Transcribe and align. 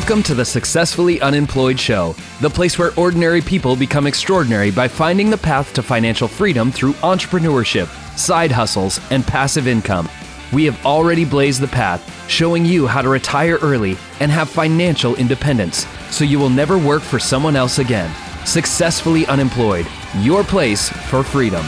Welcome 0.00 0.22
to 0.24 0.34
the 0.34 0.46
Successfully 0.46 1.20
Unemployed 1.20 1.78
Show, 1.78 2.16
the 2.40 2.48
place 2.48 2.78
where 2.78 2.94
ordinary 2.96 3.42
people 3.42 3.76
become 3.76 4.06
extraordinary 4.06 4.70
by 4.70 4.88
finding 4.88 5.28
the 5.28 5.36
path 5.36 5.74
to 5.74 5.82
financial 5.82 6.26
freedom 6.26 6.72
through 6.72 6.94
entrepreneurship, 6.94 7.86
side 8.18 8.50
hustles, 8.50 8.98
and 9.10 9.24
passive 9.24 9.68
income. 9.68 10.08
We 10.54 10.64
have 10.64 10.86
already 10.86 11.26
blazed 11.26 11.60
the 11.60 11.68
path, 11.68 12.02
showing 12.30 12.64
you 12.64 12.86
how 12.86 13.02
to 13.02 13.10
retire 13.10 13.58
early 13.60 13.98
and 14.20 14.32
have 14.32 14.48
financial 14.48 15.16
independence 15.16 15.86
so 16.10 16.24
you 16.24 16.38
will 16.38 16.48
never 16.48 16.78
work 16.78 17.02
for 17.02 17.18
someone 17.18 17.54
else 17.54 17.78
again. 17.78 18.10
Successfully 18.46 19.26
Unemployed, 19.26 19.86
your 20.20 20.42
place 20.42 20.88
for 20.88 21.22
freedom. 21.22 21.64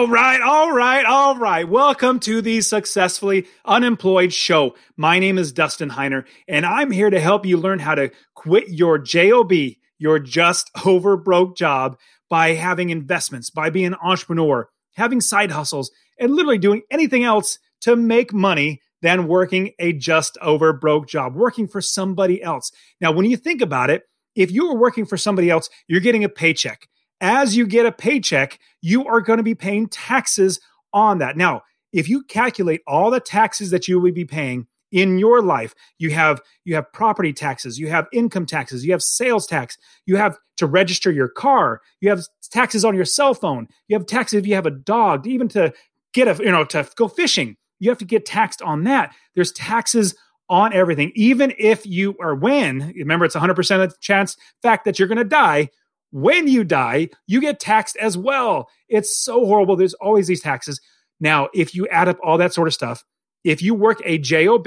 All 0.00 0.08
right, 0.08 0.40
all 0.40 0.72
right, 0.72 1.04
all 1.04 1.36
right. 1.36 1.68
Welcome 1.68 2.20
to 2.20 2.40
the 2.40 2.62
Successfully 2.62 3.46
Unemployed 3.66 4.32
Show. 4.32 4.74
My 4.96 5.18
name 5.18 5.36
is 5.36 5.52
Dustin 5.52 5.90
Heiner, 5.90 6.24
and 6.48 6.64
I'm 6.64 6.90
here 6.90 7.10
to 7.10 7.20
help 7.20 7.44
you 7.44 7.58
learn 7.58 7.80
how 7.80 7.96
to 7.96 8.10
quit 8.34 8.70
your 8.70 8.96
JOB, 8.96 9.52
your 9.98 10.18
just 10.18 10.70
over 10.86 11.18
broke 11.18 11.54
job, 11.54 11.98
by 12.30 12.54
having 12.54 12.88
investments, 12.88 13.50
by 13.50 13.68
being 13.68 13.88
an 13.88 13.96
entrepreneur, 14.02 14.70
having 14.94 15.20
side 15.20 15.50
hustles, 15.50 15.90
and 16.18 16.34
literally 16.34 16.56
doing 16.56 16.80
anything 16.90 17.22
else 17.22 17.58
to 17.82 17.94
make 17.94 18.32
money 18.32 18.80
than 19.02 19.28
working 19.28 19.72
a 19.78 19.92
just 19.92 20.38
over 20.40 20.72
broke 20.72 21.08
job, 21.08 21.36
working 21.36 21.68
for 21.68 21.82
somebody 21.82 22.42
else. 22.42 22.72
Now, 23.02 23.12
when 23.12 23.26
you 23.26 23.36
think 23.36 23.60
about 23.60 23.90
it, 23.90 24.04
if 24.34 24.50
you 24.50 24.66
are 24.70 24.78
working 24.78 25.04
for 25.04 25.18
somebody 25.18 25.50
else, 25.50 25.68
you're 25.88 26.00
getting 26.00 26.24
a 26.24 26.30
paycheck 26.30 26.88
as 27.20 27.56
you 27.56 27.66
get 27.66 27.86
a 27.86 27.92
paycheck, 27.92 28.58
you 28.80 29.06
are 29.06 29.20
going 29.20 29.38
to 29.38 29.42
be 29.42 29.54
paying 29.54 29.88
taxes 29.88 30.60
on 30.92 31.18
that. 31.18 31.36
Now, 31.36 31.62
if 31.92 32.08
you 32.08 32.22
calculate 32.24 32.82
all 32.86 33.10
the 33.10 33.20
taxes 33.20 33.70
that 33.70 33.88
you 33.88 34.00
will 34.00 34.12
be 34.12 34.24
paying 34.24 34.66
in 34.92 35.18
your 35.18 35.40
life, 35.42 35.74
you 35.98 36.10
have 36.10 36.40
you 36.64 36.74
have 36.74 36.92
property 36.92 37.32
taxes, 37.32 37.78
you 37.78 37.88
have 37.88 38.06
income 38.12 38.46
taxes, 38.46 38.84
you 38.84 38.92
have 38.92 39.02
sales 39.02 39.46
tax, 39.46 39.76
you 40.06 40.16
have 40.16 40.36
to 40.56 40.66
register 40.66 41.10
your 41.10 41.28
car, 41.28 41.80
you 42.00 42.10
have 42.10 42.24
taxes 42.50 42.84
on 42.84 42.94
your 42.94 43.04
cell 43.04 43.34
phone, 43.34 43.68
you 43.88 43.96
have 43.96 44.06
taxes 44.06 44.38
if 44.38 44.46
you 44.46 44.54
have 44.54 44.66
a 44.66 44.70
dog, 44.70 45.26
even 45.26 45.48
to 45.48 45.72
get 46.12 46.28
a 46.28 46.42
you 46.42 46.50
know 46.50 46.64
to 46.64 46.88
go 46.96 47.06
fishing, 47.06 47.56
you 47.78 47.88
have 47.88 47.98
to 47.98 48.04
get 48.04 48.26
taxed 48.26 48.62
on 48.62 48.84
that. 48.84 49.14
There's 49.34 49.52
taxes 49.52 50.14
on 50.48 50.72
everything, 50.72 51.12
even 51.14 51.54
if 51.58 51.86
you 51.86 52.16
or 52.18 52.34
when 52.34 52.92
remember 52.96 53.24
it's 53.24 53.36
100% 53.36 53.84
of 53.84 53.90
the 53.90 53.96
chance 54.00 54.36
fact 54.62 54.84
that 54.84 54.98
you're 54.98 55.06
going 55.06 55.18
to 55.18 55.24
die 55.24 55.70
when 56.10 56.48
you 56.48 56.64
die, 56.64 57.08
you 57.26 57.40
get 57.40 57.60
taxed 57.60 57.96
as 57.96 58.16
well. 58.16 58.68
It's 58.88 59.16
so 59.16 59.46
horrible. 59.46 59.76
There's 59.76 59.94
always 59.94 60.26
these 60.26 60.42
taxes. 60.42 60.80
Now, 61.20 61.48
if 61.54 61.74
you 61.74 61.86
add 61.88 62.08
up 62.08 62.18
all 62.22 62.38
that 62.38 62.54
sort 62.54 62.68
of 62.68 62.74
stuff, 62.74 63.04
if 63.44 63.62
you 63.62 63.74
work 63.74 64.00
a 64.04 64.18
JOB, 64.18 64.66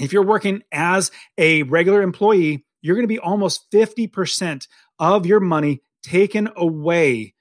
if 0.00 0.12
you're 0.12 0.24
working 0.24 0.62
as 0.72 1.10
a 1.38 1.62
regular 1.64 2.02
employee, 2.02 2.64
you're 2.82 2.96
going 2.96 3.04
to 3.04 3.08
be 3.08 3.18
almost 3.18 3.70
50% 3.72 4.66
of 4.98 5.26
your 5.26 5.40
money 5.40 5.82
taken 6.02 6.50
away 6.56 7.34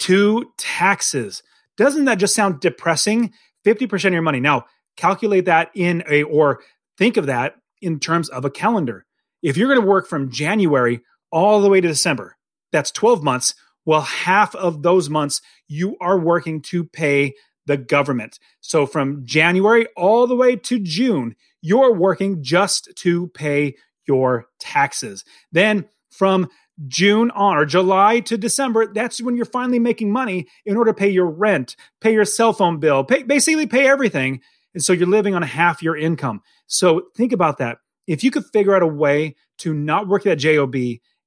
to 0.00 0.52
taxes. 0.56 1.42
Doesn't 1.76 2.06
that 2.06 2.18
just 2.18 2.34
sound 2.34 2.60
depressing? 2.60 3.32
50% 3.64 4.06
of 4.06 4.12
your 4.12 4.22
money. 4.22 4.40
Now, 4.40 4.66
calculate 4.96 5.44
that 5.46 5.70
in 5.74 6.02
a, 6.08 6.22
or 6.22 6.60
think 6.96 7.16
of 7.16 7.26
that 7.26 7.56
in 7.82 8.00
terms 8.00 8.28
of 8.28 8.44
a 8.44 8.50
calendar. 8.50 9.04
If 9.42 9.56
you're 9.56 9.68
going 9.68 9.80
to 9.80 9.86
work 9.86 10.08
from 10.08 10.30
January 10.30 11.00
all 11.30 11.60
the 11.60 11.68
way 11.68 11.80
to 11.80 11.88
December, 11.88 12.36
that's 12.76 12.90
12 12.90 13.22
months. 13.22 13.54
Well, 13.86 14.02
half 14.02 14.54
of 14.54 14.82
those 14.82 15.08
months 15.08 15.40
you 15.66 15.96
are 15.98 16.18
working 16.18 16.60
to 16.62 16.84
pay 16.84 17.32
the 17.64 17.78
government. 17.78 18.38
So 18.60 18.86
from 18.86 19.24
January 19.24 19.86
all 19.96 20.26
the 20.26 20.36
way 20.36 20.56
to 20.56 20.78
June, 20.78 21.36
you're 21.62 21.94
working 21.94 22.42
just 22.42 22.90
to 22.96 23.28
pay 23.28 23.76
your 24.06 24.46
taxes. 24.60 25.24
Then 25.52 25.86
from 26.10 26.48
June 26.86 27.30
on 27.30 27.56
or 27.56 27.64
July 27.64 28.20
to 28.20 28.36
December, 28.36 28.92
that's 28.92 29.22
when 29.22 29.36
you're 29.36 29.46
finally 29.46 29.78
making 29.78 30.12
money 30.12 30.46
in 30.66 30.76
order 30.76 30.92
to 30.92 30.96
pay 30.98 31.08
your 31.08 31.30
rent, 31.30 31.76
pay 32.02 32.12
your 32.12 32.26
cell 32.26 32.52
phone 32.52 32.78
bill, 32.78 33.04
pay, 33.04 33.22
basically 33.22 33.66
pay 33.66 33.88
everything. 33.88 34.42
And 34.74 34.82
so 34.82 34.92
you're 34.92 35.08
living 35.08 35.34
on 35.34 35.40
half 35.40 35.82
your 35.82 35.96
income. 35.96 36.42
So 36.66 37.06
think 37.16 37.32
about 37.32 37.56
that. 37.58 37.78
If 38.06 38.22
you 38.22 38.30
could 38.30 38.44
figure 38.52 38.76
out 38.76 38.82
a 38.82 38.86
way 38.86 39.34
to 39.58 39.72
not 39.72 40.06
work 40.06 40.24
that 40.24 40.36
JOB 40.36 40.76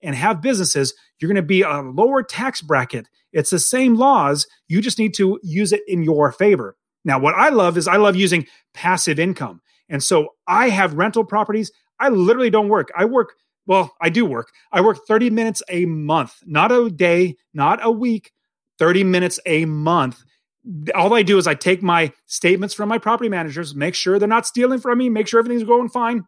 and 0.01 0.15
have 0.15 0.41
businesses, 0.41 0.93
you're 1.19 1.29
going 1.29 1.35
to 1.35 1.41
be 1.41 1.61
a 1.61 1.81
lower 1.81 2.23
tax 2.23 2.61
bracket. 2.61 3.07
It's 3.31 3.49
the 3.49 3.59
same 3.59 3.95
laws. 3.95 4.47
You 4.67 4.81
just 4.81 4.99
need 4.99 5.13
to 5.15 5.39
use 5.43 5.71
it 5.71 5.81
in 5.87 6.03
your 6.03 6.31
favor. 6.31 6.75
Now, 7.05 7.19
what 7.19 7.35
I 7.35 7.49
love 7.49 7.77
is 7.77 7.87
I 7.87 7.97
love 7.97 8.15
using 8.15 8.45
passive 8.73 9.19
income. 9.19 9.61
And 9.87 10.03
so 10.03 10.29
I 10.47 10.69
have 10.69 10.93
rental 10.93 11.23
properties. 11.23 11.71
I 11.99 12.09
literally 12.09 12.49
don't 12.49 12.69
work. 12.69 12.89
I 12.95 13.05
work, 13.05 13.33
well, 13.65 13.93
I 14.01 14.09
do 14.09 14.25
work. 14.25 14.49
I 14.71 14.81
work 14.81 15.05
30 15.07 15.29
minutes 15.29 15.63
a 15.69 15.85
month, 15.85 16.35
not 16.45 16.71
a 16.71 16.89
day, 16.89 17.35
not 17.53 17.79
a 17.81 17.91
week, 17.91 18.31
30 18.77 19.03
minutes 19.03 19.39
a 19.45 19.65
month. 19.65 20.21
All 20.93 21.13
I 21.13 21.23
do 21.23 21.37
is 21.37 21.47
I 21.47 21.55
take 21.55 21.81
my 21.81 22.11
statements 22.25 22.73
from 22.73 22.89
my 22.89 22.97
property 22.97 23.29
managers, 23.29 23.73
make 23.73 23.95
sure 23.95 24.19
they're 24.19 24.27
not 24.27 24.45
stealing 24.45 24.79
from 24.79 24.97
me, 24.97 25.09
make 25.09 25.27
sure 25.27 25.39
everything's 25.39 25.63
going 25.67 25.89
fine 25.89 26.25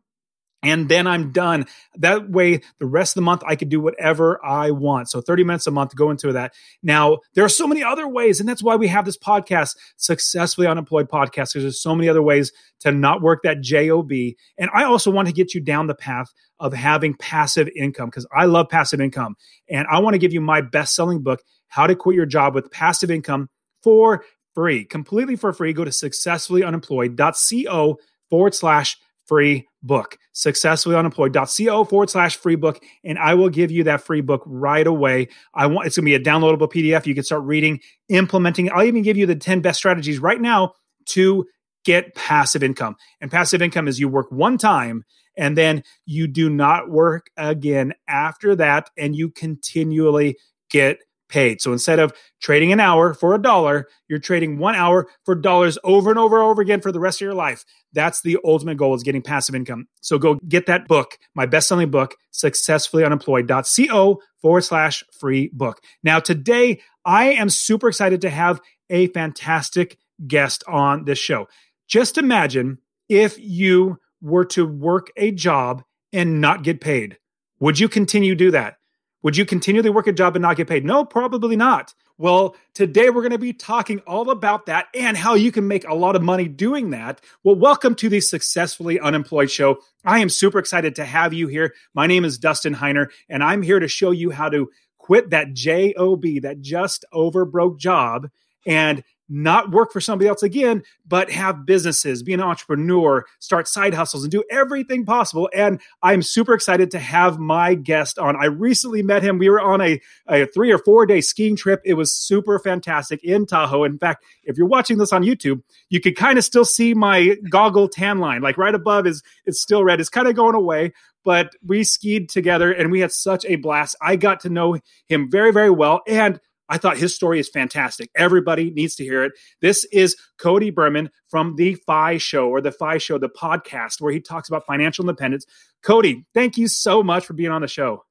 and 0.63 0.89
then 0.89 1.07
I'm 1.07 1.31
done. 1.31 1.65
That 1.97 2.29
way, 2.29 2.61
the 2.79 2.85
rest 2.85 3.11
of 3.11 3.15
the 3.15 3.23
month, 3.23 3.41
I 3.45 3.55
could 3.55 3.69
do 3.69 3.79
whatever 3.79 4.43
I 4.45 4.69
want. 4.71 5.09
So 5.09 5.21
30 5.21 5.43
minutes 5.43 5.65
a 5.67 5.71
month 5.71 5.95
go 5.95 6.09
into 6.11 6.31
that. 6.33 6.53
Now, 6.83 7.17
there 7.33 7.43
are 7.43 7.49
so 7.49 7.65
many 7.67 7.83
other 7.83 8.07
ways, 8.07 8.39
and 8.39 8.47
that's 8.47 8.61
why 8.61 8.75
we 8.75 8.87
have 8.87 9.05
this 9.05 9.17
podcast, 9.17 9.75
Successfully 9.97 10.67
Unemployed 10.67 11.09
Podcast, 11.09 11.53
because 11.53 11.63
there's 11.63 11.81
so 11.81 11.95
many 11.95 12.07
other 12.09 12.21
ways 12.21 12.51
to 12.81 12.91
not 12.91 13.21
work 13.21 13.41
that 13.43 13.61
JOB. 13.61 14.11
And 14.57 14.69
I 14.73 14.83
also 14.83 15.09
want 15.11 15.27
to 15.27 15.33
get 15.33 15.53
you 15.53 15.61
down 15.61 15.87
the 15.87 15.95
path 15.95 16.27
of 16.59 16.73
having 16.73 17.13
passive 17.15 17.69
income 17.75 18.09
because 18.09 18.27
I 18.35 18.45
love 18.45 18.69
passive 18.69 19.01
income. 19.01 19.35
And 19.69 19.87
I 19.91 19.99
want 19.99 20.13
to 20.13 20.19
give 20.19 20.33
you 20.33 20.41
my 20.41 20.61
best 20.61 20.95
selling 20.95 21.23
book, 21.23 21.41
How 21.67 21.87
to 21.87 21.95
Quit 21.95 22.15
Your 22.15 22.27
Job 22.27 22.53
with 22.53 22.69
Passive 22.71 23.09
Income 23.09 23.49
for 23.81 24.23
free, 24.53 24.85
completely 24.85 25.35
for 25.35 25.53
free. 25.53 25.73
Go 25.73 25.85
to 25.85 25.91
successfullyunemployed.co 25.91 27.97
forward 28.29 28.55
slash 28.55 28.97
free 29.25 29.67
book. 29.83 30.17
Successfullyunemployed.co 30.35 31.85
forward 31.85 32.09
slash 32.09 32.35
free 32.35 32.55
book. 32.55 32.83
And 33.03 33.17
I 33.17 33.33
will 33.33 33.49
give 33.49 33.71
you 33.71 33.83
that 33.85 34.01
free 34.01 34.21
book 34.21 34.43
right 34.45 34.85
away. 34.85 35.29
I 35.53 35.67
want 35.67 35.87
it's 35.87 35.97
gonna 35.97 36.05
be 36.05 36.15
a 36.15 36.19
downloadable 36.19 36.71
PDF. 36.71 37.05
You 37.05 37.15
can 37.15 37.23
start 37.23 37.43
reading, 37.43 37.79
implementing. 38.09 38.71
I'll 38.71 38.83
even 38.83 39.01
give 39.03 39.17
you 39.17 39.25
the 39.25 39.35
10 39.35 39.61
best 39.61 39.79
strategies 39.79 40.19
right 40.19 40.39
now 40.39 40.73
to 41.09 41.45
get 41.83 42.13
passive 42.15 42.63
income. 42.63 42.95
And 43.19 43.31
passive 43.31 43.61
income 43.61 43.87
is 43.87 43.99
you 43.99 44.07
work 44.07 44.31
one 44.31 44.57
time 44.57 45.03
and 45.37 45.57
then 45.57 45.83
you 46.05 46.27
do 46.27 46.49
not 46.49 46.89
work 46.89 47.29
again 47.37 47.93
after 48.07 48.55
that, 48.55 48.89
and 48.97 49.15
you 49.15 49.29
continually 49.29 50.37
get 50.69 50.99
paid. 51.31 51.61
So 51.61 51.71
instead 51.71 51.97
of 51.97 52.13
trading 52.41 52.71
an 52.71 52.79
hour 52.79 53.15
for 53.15 53.33
a 53.33 53.41
dollar, 53.41 53.87
you're 54.07 54.19
trading 54.19 54.59
one 54.59 54.75
hour 54.75 55.07
for 55.25 55.33
dollars 55.33 55.79
over 55.83 56.11
and 56.11 56.19
over 56.19 56.37
and 56.37 56.45
over 56.45 56.61
again 56.61 56.81
for 56.81 56.91
the 56.91 56.99
rest 56.99 57.21
of 57.21 57.25
your 57.25 57.33
life. 57.33 57.65
That's 57.93 58.21
the 58.21 58.37
ultimate 58.43 58.77
goal 58.77 58.93
is 58.93 59.01
getting 59.01 59.21
passive 59.21 59.55
income. 59.55 59.87
So 60.01 60.19
go 60.19 60.35
get 60.47 60.67
that 60.67 60.87
book, 60.87 61.17
my 61.33 61.45
best-selling 61.45 61.89
book, 61.89 62.15
successfullyunemployed.co 62.33 64.21
forward 64.41 64.61
slash 64.61 65.03
free 65.19 65.49
book. 65.53 65.81
Now, 66.03 66.19
today 66.19 66.81
I 67.05 67.31
am 67.31 67.49
super 67.49 67.87
excited 67.87 68.21
to 68.21 68.29
have 68.29 68.61
a 68.89 69.07
fantastic 69.07 69.97
guest 70.27 70.63
on 70.67 71.05
this 71.05 71.17
show. 71.17 71.47
Just 71.87 72.17
imagine 72.17 72.77
if 73.09 73.39
you 73.39 73.97
were 74.21 74.45
to 74.45 74.65
work 74.65 75.11
a 75.17 75.31
job 75.31 75.83
and 76.13 76.41
not 76.41 76.63
get 76.63 76.81
paid. 76.81 77.17
Would 77.59 77.79
you 77.79 77.89
continue 77.89 78.31
to 78.31 78.35
do 78.35 78.51
that? 78.51 78.75
Would 79.23 79.37
you 79.37 79.45
continually 79.45 79.91
work 79.91 80.07
a 80.07 80.11
job 80.11 80.35
and 80.35 80.41
not 80.41 80.57
get 80.57 80.67
paid? 80.67 80.83
No, 80.83 81.05
probably 81.05 81.55
not. 81.55 81.93
Well, 82.17 82.55
today 82.73 83.09
we're 83.09 83.21
going 83.21 83.31
to 83.31 83.37
be 83.37 83.53
talking 83.53 83.99
all 84.07 84.31
about 84.31 84.65
that 84.65 84.87
and 84.95 85.15
how 85.15 85.35
you 85.35 85.51
can 85.51 85.67
make 85.67 85.87
a 85.87 85.93
lot 85.93 86.15
of 86.15 86.23
money 86.23 86.47
doing 86.47 86.89
that. 86.91 87.21
Well, 87.43 87.55
welcome 87.55 87.93
to 87.95 88.09
the 88.09 88.19
Successfully 88.19 88.99
Unemployed 88.99 89.51
Show. 89.51 89.77
I 90.03 90.19
am 90.19 90.29
super 90.29 90.57
excited 90.57 90.95
to 90.95 91.05
have 91.05 91.33
you 91.33 91.47
here. 91.47 91.75
My 91.93 92.07
name 92.07 92.25
is 92.25 92.39
Dustin 92.39 92.75
Heiner, 92.75 93.11
and 93.29 93.43
I'm 93.43 93.61
here 93.61 93.79
to 93.79 93.87
show 93.87 94.09
you 94.09 94.31
how 94.31 94.49
to 94.49 94.71
quit 94.97 95.29
that 95.29 95.53
JOB, 95.53 96.41
that 96.41 96.61
just 96.61 97.05
over 97.13 97.45
broke 97.45 97.79
job, 97.79 98.27
and 98.65 99.03
not 99.31 99.71
work 99.71 99.91
for 99.91 100.01
somebody 100.01 100.27
else 100.27 100.43
again, 100.43 100.83
but 101.07 101.31
have 101.31 101.65
businesses, 101.65 102.21
be 102.21 102.33
an 102.33 102.41
entrepreneur, 102.41 103.25
start 103.39 103.67
side 103.67 103.93
hustles, 103.93 104.23
and 104.23 104.31
do 104.31 104.43
everything 104.51 105.05
possible. 105.05 105.49
And 105.53 105.79
I'm 106.03 106.21
super 106.21 106.53
excited 106.53 106.91
to 106.91 106.99
have 106.99 107.39
my 107.39 107.73
guest 107.73 108.19
on. 108.19 108.35
I 108.35 108.45
recently 108.45 109.01
met 109.01 109.23
him. 109.23 109.37
We 109.37 109.49
were 109.49 109.61
on 109.61 109.79
a, 109.79 110.01
a 110.27 110.45
three 110.47 110.71
or 110.71 110.77
four 110.77 111.05
day 111.05 111.21
skiing 111.21 111.55
trip. 111.55 111.81
It 111.85 111.93
was 111.93 112.13
super 112.13 112.59
fantastic 112.59 113.23
in 113.23 113.45
Tahoe. 113.45 113.85
In 113.85 113.97
fact, 113.97 114.25
if 114.43 114.57
you're 114.57 114.67
watching 114.67 114.97
this 114.97 115.13
on 115.13 115.23
YouTube, 115.23 115.63
you 115.89 116.01
could 116.01 116.17
kind 116.17 116.37
of 116.37 116.43
still 116.43 116.65
see 116.65 116.93
my 116.93 117.37
goggle 117.49 117.87
tan 117.87 118.19
line, 118.19 118.41
like 118.41 118.57
right 118.57 118.75
above 118.75 119.07
is 119.07 119.23
it's 119.45 119.61
still 119.61 119.83
red. 119.83 120.01
It's 120.01 120.09
kind 120.09 120.27
of 120.27 120.35
going 120.35 120.55
away 120.55 120.91
but 121.23 121.51
we 121.63 121.83
skied 121.83 122.29
together 122.29 122.71
and 122.71 122.91
we 122.91 123.01
had 123.01 123.11
such 123.11 123.45
a 123.45 123.55
blast. 123.55 123.95
I 124.01 124.15
got 124.15 124.39
to 124.39 124.49
know 124.49 124.77
him 125.07 125.29
very, 125.29 125.51
very 125.51 125.69
well. 125.69 126.01
And 126.07 126.39
I 126.71 126.77
thought 126.77 126.97
his 126.97 127.13
story 127.13 127.37
is 127.37 127.49
fantastic. 127.49 128.09
Everybody 128.15 128.71
needs 128.71 128.95
to 128.95 129.03
hear 129.03 129.25
it. 129.25 129.33
This 129.59 129.83
is 129.91 130.15
Cody 130.39 130.69
Berman 130.69 131.09
from 131.29 131.57
the 131.57 131.75
FI 131.75 132.17
Show 132.17 132.47
or 132.47 132.61
the 132.61 132.71
FI 132.71 132.97
Show, 132.97 133.17
the 133.17 133.27
podcast 133.27 133.99
where 133.99 134.13
he 134.13 134.21
talks 134.21 134.47
about 134.47 134.65
financial 134.65 135.03
independence. 135.03 135.45
Cody, 135.83 136.25
thank 136.33 136.57
you 136.57 136.69
so 136.69 137.03
much 137.03 137.25
for 137.25 137.33
being 137.33 137.51
on 137.51 137.61
the 137.61 137.67
show. 137.67 138.05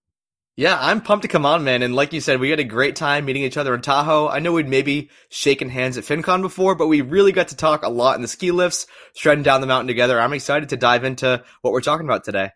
Yeah, 0.57 0.77
I'm 0.79 1.01
pumped 1.01 1.23
to 1.23 1.29
come 1.29 1.47
on, 1.47 1.65
man. 1.65 1.81
And 1.81 1.97
like 1.97 2.13
you 2.13 2.21
said, 2.21 2.39
we 2.39 2.51
had 2.51 2.61
a 2.61 2.65
great 2.65 2.97
time 2.97 3.25
meeting 3.25 3.45
each 3.45 3.57
other 3.57 3.75
in 3.75 3.81
Tahoe. 3.81 4.29
I 4.29 4.41
know 4.41 4.53
we'd 4.53 4.69
maybe 4.69 5.09
shaken 5.31 5.71
hands 5.71 5.97
at 5.97 6.05
FinCon 6.05 6.43
before, 6.43 6.75
but 6.75 6.87
we 6.89 7.01
really 7.01 7.33
got 7.33 7.49
to 7.49 7.57
talk 7.57 7.83
a 7.83 7.89
lot 7.89 8.17
in 8.17 8.23
the 8.23 8.29
ski 8.29 8.51
lifts, 8.51 8.87
shredding 9.15 9.43
down 9.43 9.63
the 9.63 9.67
mountain 9.67 9.89
together. 9.89 10.21
I'm 10.21 10.35
excited 10.35 10.69
to 10.69 10.77
dive 10.77 11.05
into 11.05 11.43
what 11.63 11.73
we're 11.73 11.81
talking 11.81 12.07
about 12.07 12.25
today. 12.25 12.51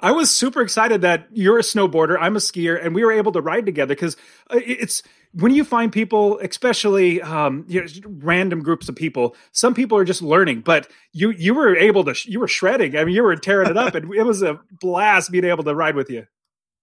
I 0.00 0.10
was 0.10 0.32
super 0.32 0.62
excited 0.62 1.02
that 1.02 1.28
you're 1.32 1.58
a 1.58 1.62
snowboarder, 1.62 2.18
I'm 2.20 2.34
a 2.34 2.40
skier, 2.40 2.84
and 2.84 2.92
we 2.92 3.04
were 3.04 3.12
able 3.12 3.30
to 3.32 3.40
ride 3.40 3.66
together 3.66 3.94
because 3.94 4.16
uh, 4.50 4.58
it's 4.66 5.04
when 5.34 5.54
you 5.54 5.64
find 5.64 5.92
people, 5.92 6.38
especially 6.38 7.20
um, 7.20 7.64
you 7.68 7.80
know, 7.80 7.86
random 8.18 8.62
groups 8.62 8.88
of 8.88 8.96
people. 8.96 9.36
Some 9.52 9.74
people 9.74 9.98
are 9.98 10.04
just 10.04 10.22
learning, 10.22 10.60
but 10.60 10.88
you 11.12 11.30
you 11.30 11.54
were 11.54 11.76
able 11.76 12.04
to 12.04 12.14
you 12.24 12.40
were 12.40 12.48
shredding. 12.48 12.96
I 12.96 13.04
mean, 13.04 13.14
you 13.14 13.22
were 13.22 13.36
tearing 13.36 13.68
it 13.68 13.76
up, 13.76 13.94
and 13.94 14.12
it 14.14 14.22
was 14.22 14.42
a 14.42 14.60
blast 14.80 15.30
being 15.30 15.44
able 15.44 15.64
to 15.64 15.74
ride 15.74 15.96
with 15.96 16.10
you. 16.10 16.26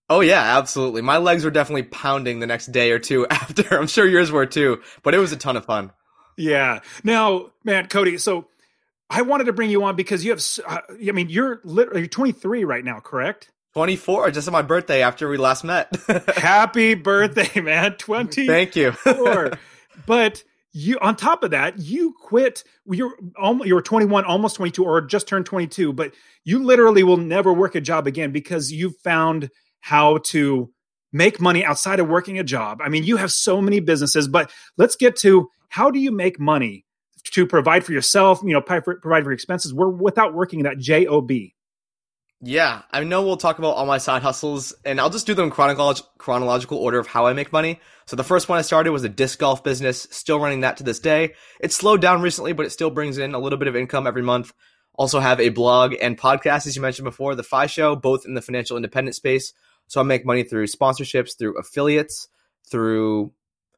Oh 0.09 0.19
yeah, 0.19 0.57
absolutely. 0.57 1.01
My 1.01 1.17
legs 1.17 1.45
were 1.45 1.51
definitely 1.51 1.83
pounding 1.83 2.39
the 2.39 2.47
next 2.47 2.67
day 2.71 2.91
or 2.91 2.99
two 2.99 3.27
after. 3.31 3.79
I'm 3.79 3.87
sure 3.87 4.05
yours 4.05 4.31
were 4.31 4.45
too, 4.45 4.81
but 5.03 5.13
it 5.13 5.19
was 5.19 5.31
a 5.31 5.37
ton 5.37 5.55
of 5.55 5.65
fun. 5.65 5.91
Yeah. 6.37 6.79
Now, 7.03 7.51
man, 7.63 7.87
Cody, 7.87 8.17
so 8.17 8.47
I 9.09 9.21
wanted 9.21 9.45
to 9.45 9.53
bring 9.53 9.69
you 9.69 9.83
on 9.83 9.95
because 9.95 10.25
you 10.25 10.31
have 10.31 10.43
uh, 10.67 10.81
I 11.07 11.11
mean, 11.11 11.29
you're 11.29 11.61
literally 11.63 12.01
you're 12.01 12.07
23 12.09 12.65
right 12.65 12.83
now, 12.83 12.99
correct? 12.99 13.51
24, 13.73 14.31
just 14.31 14.47
on 14.47 14.51
my 14.51 14.61
birthday 14.61 15.01
after 15.01 15.29
we 15.29 15.37
last 15.37 15.63
met. 15.63 15.95
Happy 16.35 16.93
birthday, 16.93 17.61
man. 17.61 17.93
20. 17.93 18.47
Thank 18.47 18.75
you. 18.75 18.93
but 20.05 20.43
you 20.73 20.97
on 20.99 21.17
top 21.17 21.43
of 21.43 21.51
that 21.51 21.79
you 21.79 22.15
quit 22.17 22.63
you're 22.85 23.13
almost 23.37 23.67
you're 23.67 23.81
21 23.81 24.23
almost 24.23 24.55
22 24.55 24.85
or 24.85 25.01
just 25.01 25.27
turned 25.27 25.45
22 25.45 25.91
but 25.91 26.13
you 26.45 26.63
literally 26.63 27.03
will 27.03 27.17
never 27.17 27.51
work 27.51 27.75
a 27.75 27.81
job 27.81 28.07
again 28.07 28.31
because 28.31 28.71
you 28.71 28.91
found 29.03 29.49
how 29.81 30.17
to 30.19 30.71
make 31.11 31.41
money 31.41 31.65
outside 31.65 31.99
of 31.99 32.07
working 32.07 32.39
a 32.39 32.43
job. 32.43 32.79
I 32.81 32.89
mean, 32.89 33.03
you 33.03 33.17
have 33.17 33.31
so 33.31 33.61
many 33.61 33.79
businesses, 33.79 34.27
but 34.27 34.51
let's 34.77 34.95
get 34.95 35.15
to 35.17 35.49
how 35.69 35.91
do 35.91 35.99
you 35.99 36.11
make 36.11 36.39
money 36.39 36.85
to 37.33 37.45
provide 37.45 37.85
for 37.85 37.91
yourself, 37.93 38.41
you 38.43 38.53
know, 38.53 38.61
provide 38.61 38.83
for 38.83 38.99
your 39.03 39.31
expenses 39.31 39.73
without 39.73 40.33
working 40.33 40.63
that 40.63 40.79
job. 40.79 41.55
Yeah, 42.43 42.81
I 42.91 43.03
know 43.03 43.21
we'll 43.21 43.37
talk 43.37 43.59
about 43.59 43.75
all 43.75 43.85
my 43.85 43.99
side 43.99 44.23
hustles, 44.23 44.73
and 44.83 44.99
I'll 44.99 45.11
just 45.11 45.27
do 45.27 45.35
them 45.35 45.45
in 45.45 45.51
chronolog- 45.51 46.03
chronological 46.17 46.79
order 46.79 46.97
of 46.97 47.05
how 47.05 47.27
I 47.27 47.33
make 47.33 47.53
money. 47.53 47.79
So 48.07 48.15
the 48.15 48.23
first 48.23 48.49
one 48.49 48.57
I 48.57 48.63
started 48.63 48.91
was 48.91 49.03
a 49.03 49.09
disc 49.09 49.37
golf 49.37 49.63
business, 49.63 50.07
still 50.09 50.39
running 50.39 50.61
that 50.61 50.77
to 50.77 50.83
this 50.83 50.99
day. 50.99 51.35
It's 51.59 51.75
slowed 51.75 52.01
down 52.01 52.21
recently, 52.23 52.53
but 52.53 52.65
it 52.65 52.71
still 52.71 52.89
brings 52.89 53.19
in 53.19 53.35
a 53.35 53.39
little 53.39 53.59
bit 53.59 53.67
of 53.67 53.75
income 53.75 54.07
every 54.07 54.23
month. 54.23 54.53
Also 54.95 55.19
have 55.19 55.39
a 55.39 55.49
blog 55.49 55.93
and 56.01 56.17
podcast, 56.17 56.65
as 56.65 56.75
you 56.75 56.81
mentioned 56.81 57.05
before, 57.05 57.35
the 57.35 57.43
FI 57.43 57.67
Show, 57.67 57.95
both 57.95 58.25
in 58.25 58.33
the 58.33 58.41
financial 58.41 58.75
independent 58.75 59.15
space. 59.15 59.53
So 59.87 59.99
I 59.99 60.03
make 60.03 60.25
money 60.25 60.43
through 60.43 60.65
sponsorships, 60.65 61.37
through 61.37 61.59
affiliates, 61.59 62.27
through 62.69 63.33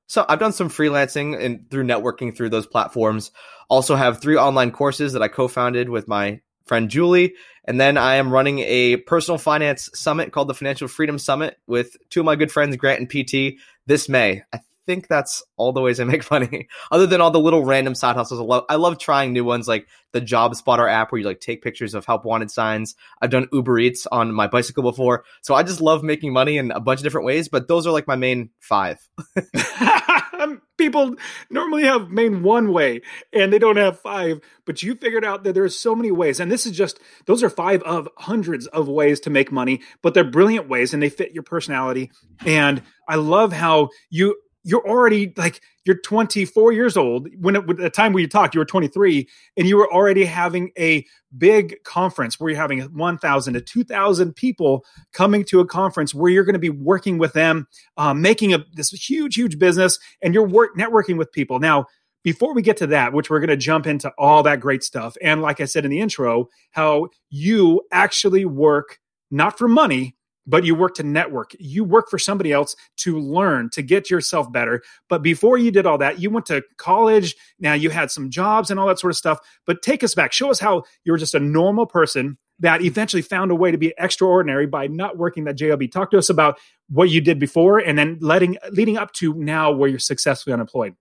so 0.08 0.26
I've 0.28 0.40
done 0.40 0.54
some 0.54 0.70
freelancing 0.70 1.42
and 1.42 1.70
through 1.72 1.86
networking 1.86 2.36
through 2.36 2.50
those 2.50 2.68
platforms. 2.68 3.32
Also 3.70 3.96
have 3.96 4.22
three 4.22 4.38
online 4.38 4.72
courses 4.72 5.14
that 5.14 5.22
I 5.22 5.28
co-founded 5.28 5.90
with 5.90 6.08
my 6.08 6.42
friend 6.66 6.90
Julie, 6.90 7.34
and 7.66 7.80
then 7.80 7.98
I 7.98 8.16
am 8.16 8.32
running 8.32 8.60
a 8.60 8.98
personal 8.98 9.38
finance 9.38 9.90
summit 9.94 10.32
called 10.32 10.48
the 10.48 10.54
Financial 10.54 10.88
Freedom 10.88 11.18
Summit 11.18 11.58
with 11.68 11.96
two 12.10 12.22
of 12.22 12.26
my 12.26 12.36
good 12.36 12.52
friends 12.52 12.76
Grant 12.76 13.00
and 13.00 13.10
PT 13.10 13.60
this 13.86 14.10
May. 14.10 14.44
I 14.54 14.60
think 14.86 15.08
that's 15.08 15.44
all 15.56 15.72
the 15.72 15.82
ways 15.82 16.00
I 16.00 16.04
make 16.04 16.30
money. 16.32 16.68
Other 16.92 17.08
than 17.08 17.22
all 17.22 17.32
the 17.32 17.40
little 17.40 17.64
random 17.64 17.96
side 17.96 18.16
hustles, 18.16 18.40
I 18.40 18.44
love, 18.44 18.66
I 18.70 18.76
love 18.76 19.00
trying 19.00 19.34
new 19.34 19.46
ones 19.46 19.68
like 19.68 19.88
the 20.12 20.22
Job 20.22 20.56
Spotter 20.56 20.88
app 20.88 21.12
where 21.12 21.20
you 21.20 21.26
like 21.26 21.40
take 21.40 21.62
pictures 21.62 21.94
of 21.94 22.06
help 22.06 22.26
wanted 22.26 22.52
signs. 22.52 22.96
I've 23.22 23.30
done 23.30 23.48
Uber 23.52 23.80
Eats 23.80 24.08
on 24.08 24.34
my 24.34 24.48
bicycle 24.48 24.84
before, 24.84 25.24
so 25.42 25.56
I 25.56 25.64
just 25.64 25.82
love 25.82 26.04
making 26.04 26.34
money 26.34 26.58
in 26.58 26.72
a 26.72 26.80
bunch 26.80 27.00
of 27.00 27.04
different 27.04 27.26
ways. 27.26 27.48
But 27.48 27.68
those 27.68 27.88
are 27.88 27.92
like 27.92 28.08
my 28.08 28.16
main 28.16 28.50
five. 28.60 29.00
Um, 30.44 30.62
people 30.78 31.16
normally 31.50 31.84
have 31.84 32.10
main 32.10 32.44
one 32.44 32.74
way 32.74 33.02
and 33.32 33.52
they 33.52 33.60
don't 33.60 33.78
have 33.78 34.00
five, 34.00 34.42
but 34.66 34.84
you 34.84 34.96
figured 34.96 35.26
out 35.26 35.44
that 35.44 35.54
there's 35.54 35.78
so 35.78 35.96
many 35.96 36.12
ways. 36.12 36.40
And 36.40 36.52
this 36.52 36.66
is 36.66 36.76
just, 36.76 37.00
those 37.26 37.44
are 37.44 37.50
five 37.50 37.82
of 37.84 38.10
hundreds 38.18 38.68
of 38.68 38.88
ways 38.88 39.20
to 39.22 39.30
make 39.30 39.52
money, 39.52 39.82
but 40.02 40.14
they're 40.14 40.24
brilliant 40.24 40.70
ways 40.70 40.94
and 40.94 41.02
they 41.02 41.10
fit 41.10 41.34
your 41.34 41.44
personality. 41.44 42.12
And 42.46 42.82
I 43.08 43.16
love 43.16 43.54
how 43.54 43.90
you 44.10 44.36
you're 44.64 44.88
already 44.88 45.34
like 45.36 45.62
you're 45.86 46.00
24 46.00 46.72
years 46.72 46.96
old. 46.96 47.28
When 47.40 47.56
at 47.56 47.68
the 47.68 47.90
time 47.90 48.14
we 48.14 48.26
talked 48.28 48.56
you 48.56 48.60
were 48.60 48.66
23 48.66 49.28
and 49.58 49.68
you 49.68 49.78
were 49.78 49.92
already 49.92 50.26
having 50.26 50.72
a 50.78 51.06
big 51.38 51.76
conference 51.84 52.40
where 52.40 52.50
you're 52.50 52.60
having 52.60 52.82
1000 52.82 53.54
to 53.54 53.62
2000 53.62 54.36
people 54.36 54.86
coming 55.12 55.44
to 55.46 55.60
a 55.60 55.66
conference 55.66 56.14
where 56.14 56.32
you're 56.32 56.46
going 56.46 56.54
to 56.54 56.60
be 56.60 56.70
working 56.70 57.18
with 57.18 57.34
them 57.34 57.68
um, 57.98 58.22
making 58.22 58.54
a 58.54 58.66
this 58.74 58.90
huge 58.90 59.36
huge 59.36 59.60
business 59.60 60.00
and 60.22 60.34
you're 60.34 60.48
work 60.48 60.76
networking 60.78 61.18
with 61.18 61.32
people. 61.32 61.60
Now 61.60 61.88
before 62.24 62.54
we 62.54 62.62
get 62.62 62.78
to 62.78 62.88
that 62.88 63.12
which 63.12 63.30
we're 63.30 63.40
going 63.40 63.50
to 63.50 63.58
jump 63.58 63.86
into 63.86 64.10
all 64.18 64.44
that 64.44 64.62
great 64.62 64.82
stuff 64.82 65.18
and 65.22 65.42
like 65.42 65.60
i 65.60 65.66
said 65.66 65.84
in 65.84 65.92
the 65.92 66.00
intro 66.00 66.48
how 66.72 67.08
you 67.30 67.82
actually 67.92 68.46
work 68.46 69.00
not 69.30 69.58
for 69.58 69.68
money 69.68 70.16
but 70.46 70.66
you 70.66 70.76
work 70.76 70.96
to 70.96 71.04
network. 71.04 71.56
You 71.60 71.84
work 71.84 72.10
for 72.10 72.20
somebody 72.20 72.52
else 72.52 72.76
to 72.98 73.20
learn, 73.20 73.70
to 73.72 73.82
get 73.82 74.10
yourself 74.10 74.52
better. 74.52 74.82
But 75.10 75.22
before 75.22 75.58
you 75.58 75.72
did 75.72 75.86
all 75.86 75.98
that, 76.00 76.20
you 76.20 76.30
went 76.30 76.46
to 76.48 76.64
college. 76.78 77.36
Now 77.60 77.74
you 77.74 77.90
had 77.90 78.12
some 78.12 78.30
jobs 78.30 78.70
and 78.70 78.80
all 78.80 78.88
that 78.88 79.00
sort 79.00 79.12
of 79.12 79.18
stuff. 79.18 79.40
But 79.66 79.82
take 79.82 80.04
us 80.04 80.16
back. 80.16 80.34
Show 80.34 80.50
us 80.50 80.60
how 80.60 80.84
you 81.04 81.12
were 81.12 81.18
just 81.18 81.36
a 81.36 81.40
normal 81.40 81.86
person 81.86 82.38
that 82.60 82.82
eventually 82.82 83.22
found 83.22 83.52
a 83.52 83.56
way 83.56 83.72
to 83.72 83.78
be 83.78 83.94
extraordinary 83.98 84.68
by 84.68 84.88
not 84.88 85.18
working 85.18 85.46
that 85.46 85.56
job. 85.56 85.82
Talk 85.92 86.12
to 86.12 86.18
us 86.18 86.30
about 86.30 86.60
what 86.90 87.10
you 87.10 87.20
did 87.20 87.40
before 87.40 87.80
and 87.80 87.98
then 87.98 88.18
letting 88.22 88.58
leading 88.72 88.98
up 88.98 89.12
to 89.14 89.34
now 89.34 89.72
where 89.72 89.90
you're 89.90 90.00
successfully 90.00 90.54
unemployed. 90.54 90.96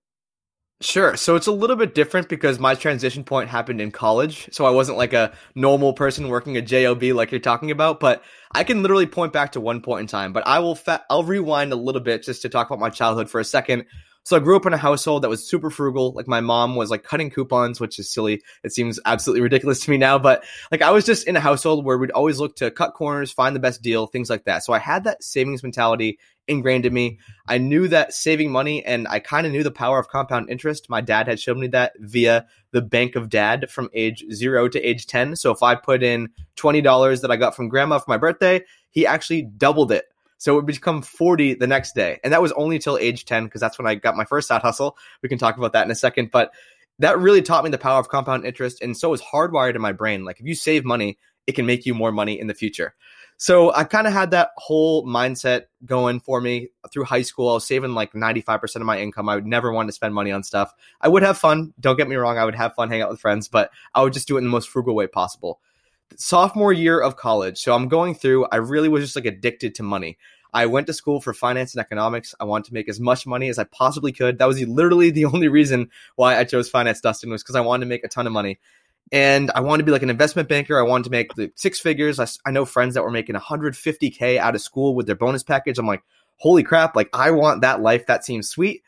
Sure. 0.83 1.17
So 1.17 1.37
it's 1.37 1.47
a 1.47 1.53
little 1.53 1.77
bit 1.77 1.95
different 1.95 2.29
because 2.29 2.59
my 2.59 2.75
transition 2.75 3.23
point 3.23 3.49
happened 3.49 3.81
in 3.81 3.93
college. 3.93 4.49
So 4.51 4.65
I 4.65 4.71
wasn't 4.71 4.99
like 4.99 5.13
a 5.13 5.33
normal 5.55 5.93
person 5.93 6.29
working 6.29 6.57
a 6.57 6.63
job 6.63 7.03
like 7.03 7.31
you're 7.31 7.41
talking 7.41 7.71
about, 7.71 8.01
but 8.01 8.25
I 8.51 8.65
can 8.65 8.83
literally 8.83 9.07
point 9.07 9.33
back 9.33 9.53
to 9.53 9.61
one 9.61 9.81
point 9.81 10.01
in 10.01 10.07
time. 10.09 10.33
But 10.33 10.45
I 10.45 10.59
will 10.59 10.75
fa- 10.75 11.05
I'll 11.09 11.23
rewind 11.23 11.73
a 11.73 11.77
little 11.77 12.01
bit 12.01 12.25
just 12.25 12.43
to 12.43 12.49
talk 12.49 12.69
about 12.69 12.81
my 12.81 12.91
childhood 12.91 13.31
for 13.31 13.39
a 13.39 13.45
second. 13.45 13.87
So 14.25 14.37
I 14.37 14.41
grew 14.41 14.57
up 14.57 14.67
in 14.67 14.73
a 14.73 14.79
household 14.79 15.23
that 15.23 15.29
was 15.29 15.49
super 15.49 15.69
frugal. 15.69 16.13
Like 16.13 16.29
my 16.29 16.41
mom 16.41 16.77
was 16.77 16.91
like 16.91 17.03
cutting 17.03 17.31
coupons, 17.31 17.81
which 17.81 17.99
is 17.99 18.13
silly. 18.13 18.41
It 18.63 18.73
seems 18.73 19.01
absolutely 19.05 19.43
ridiculous 19.43 19.81
to 19.81 19.91
me 19.91 19.99
now, 19.99 20.19
but 20.19 20.45
like 20.71 20.83
I 20.83 20.91
was 20.91 21.05
just 21.05 21.27
in 21.27 21.37
a 21.37 21.41
household 21.41 21.85
where 21.85 21.99
we'd 21.99 22.13
always 22.13 22.39
look 22.39 22.55
to 22.57 22.71
cut 22.71 22.95
corners, 22.95 23.33
find 23.33 23.57
the 23.57 23.61
best 23.61 23.83
deal, 23.83 24.07
things 24.07 24.31
like 24.31 24.45
that. 24.45 24.65
So 24.65 24.73
I 24.73 24.79
had 24.79 25.05
that 25.05 25.25
savings 25.25 25.63
mentality 25.63 26.19
ingrained 26.49 26.87
in 26.87 26.93
me. 26.93 27.19
I 27.49 27.59
knew 27.59 27.89
that 27.89 28.13
saving 28.13 28.51
money 28.51 28.85
and 28.85 29.09
I 29.09 29.19
kind 29.19 29.47
of 29.47 29.53
knew 29.53 29.63
the 29.63 29.71
power 29.71 29.99
of 29.99 30.09
compound 30.09 30.51
interest. 30.51 30.89
My 30.89 31.01
dad 31.01 31.27
had 31.27 31.41
shown 31.41 31.61
me 31.61 31.69
that 31.69 31.93
via 31.99 32.47
the 32.73 32.83
Bank 32.83 33.17
of 33.17 33.29
Dad 33.29 33.71
from 33.71 33.91
age 33.95 34.25
zero 34.33 34.69
to 34.69 34.81
age 34.81 35.07
10. 35.07 35.37
So 35.37 35.51
if 35.51 35.63
I 35.63 35.75
put 35.75 36.03
in 36.03 36.29
$20 36.57 37.21
that 37.23 37.31
I 37.31 37.37
got 37.37 37.57
from 37.57 37.69
grandma 37.69 37.99
for 37.99 38.11
my 38.11 38.19
birthday, 38.19 38.63
he 38.91 39.07
actually 39.07 39.43
doubled 39.43 39.93
it. 39.93 40.12
So 40.43 40.55
it 40.55 40.57
would 40.57 40.67
become 40.67 41.03
40 41.03 41.55
the 41.55 41.69
next 41.69 41.95
day. 41.95 42.19
And 42.25 42.33
that 42.33 42.43
was 42.43 42.51
only 42.53 42.81
till 42.81 42.99
age 42.99 43.27
10 43.27 43.45
because 43.45 43.61
that's 43.61 43.79
when 43.79 43.87
I 43.87 43.95
got 43.95 44.17
my 44.17 44.25
first 44.25 44.49
side 44.49 44.61
hustle. 44.61 44.99
We 45.23 45.29
can 45.29 45.39
talk 45.39 45.57
about 45.57 45.73
that 45.75 45.85
in 45.85 45.91
a 45.93 45.95
second. 45.95 46.33
But 46.33 46.53
that 46.99 47.17
really 47.17 47.43
taught 47.43 47.63
me 47.63 47.71
the 47.71 47.79
power 47.79 48.01
of 48.01 48.09
compound 48.09 48.45
interest. 48.45 48.83
And 48.83 48.97
so 48.97 49.13
is 49.13 49.23
hardwired 49.23 49.77
in 49.77 49.81
my 49.81 49.93
brain. 49.93 50.25
Like 50.25 50.41
if 50.41 50.47
you 50.47 50.57
save 50.57 50.85
money, 50.85 51.17
it 51.47 51.53
can 51.53 51.65
make 51.65 51.87
you 51.87 51.95
more 51.95 52.11
money 52.11 52.41
in 52.41 52.49
the 52.49 52.55
future. 52.55 52.97
So 53.37 53.73
I 53.73 53.85
kind 53.85 54.09
of 54.09 54.13
had 54.13 54.33
that 54.33 54.51
whole 54.57 55.07
mindset 55.07 55.67
going 55.85 56.19
for 56.19 56.41
me 56.41 56.71
through 56.93 57.05
high 57.05 57.23
school. 57.23 57.49
I 57.49 57.55
was 57.55 57.65
saving 57.65 57.93
like 57.93 58.13
95% 58.13 58.75
of 58.75 58.83
my 58.83 58.99
income. 58.99 59.29
I 59.29 59.37
would 59.37 59.47
never 59.47 59.71
want 59.71 59.91
to 59.91 59.93
spend 59.93 60.13
money 60.13 60.33
on 60.33 60.43
stuff. 60.43 60.75
I 61.01 61.07
would 61.07 61.23
have 61.23 61.39
fun. 61.39 61.73
Don't 61.79 61.97
get 61.97 62.09
me 62.09 62.17
wrong. 62.17 62.37
I 62.37 62.45
would 62.45 62.57
have 62.57 62.75
fun 62.75 62.89
hanging 62.89 63.03
out 63.03 63.11
with 63.11 63.21
friends, 63.21 63.47
but 63.47 63.71
I 63.95 64.03
would 64.03 64.13
just 64.13 64.27
do 64.27 64.35
it 64.35 64.39
in 64.39 64.45
the 64.45 64.51
most 64.51 64.71
frugal 64.71 64.97
way 64.97 65.07
possible. 65.07 65.61
Sophomore 66.17 66.73
year 66.73 67.01
of 67.01 67.17
college. 67.17 67.59
So 67.59 67.75
I'm 67.75 67.89
going 67.89 68.15
through, 68.15 68.47
I 68.47 68.57
really 68.57 68.89
was 68.89 69.05
just 69.05 69.17
like 69.17 69.27
addicted 69.27 69.75
to 69.77 69.83
money. 69.83 70.19
I 70.55 70.67
went 70.67 70.87
to 70.89 70.93
school 70.93 71.21
for 71.21 71.33
finance 71.33 71.75
and 71.75 71.81
economics. 71.81 72.35
I 72.39 72.45
wanted 72.45 72.67
to 72.67 72.75
make 72.75 72.89
as 72.89 73.01
much 73.01 73.27
money 73.27 73.49
as 73.49 73.59
I 73.59 73.65
possibly 73.65 74.13
could. 74.13 74.39
That 74.39 74.47
was 74.47 74.61
literally 74.61 75.11
the 75.11 75.25
only 75.33 75.49
reason 75.49 75.91
why 76.17 76.39
I 76.39 76.45
chose 76.45 76.69
finance, 76.69 77.01
Dustin, 77.01 77.31
was 77.31 77.43
because 77.43 77.57
I 77.57 77.61
wanted 77.61 77.85
to 77.85 77.89
make 77.89 78.05
a 78.05 78.09
ton 78.09 78.27
of 78.27 78.33
money 78.33 78.59
and 79.13 79.51
I 79.55 79.61
wanted 79.61 79.83
to 79.83 79.85
be 79.85 79.93
like 79.93 80.03
an 80.03 80.11
investment 80.11 80.49
banker. 80.49 80.79
I 80.79 80.83
wanted 80.83 81.05
to 81.05 81.11
make 81.11 81.33
six 81.55 81.79
figures. 81.79 82.19
I, 82.19 82.27
I 82.47 82.51
know 82.51 82.65
friends 82.65 82.95
that 82.95 83.03
were 83.03 83.11
making 83.11 83.37
150k 83.37 84.39
out 84.39 84.55
of 84.55 84.63
school 84.63 84.95
with 84.95 85.07
their 85.07 85.15
bonus 85.15 85.43
package. 85.43 85.79
I'm 85.79 85.87
like, 85.87 86.03
holy 86.39 86.63
crap! 86.63 86.97
Like 86.97 87.11
I 87.13 87.31
want 87.31 87.61
that 87.61 87.83
life. 87.83 88.07
That 88.07 88.25
seems 88.25 88.49
sweet. 88.49 88.83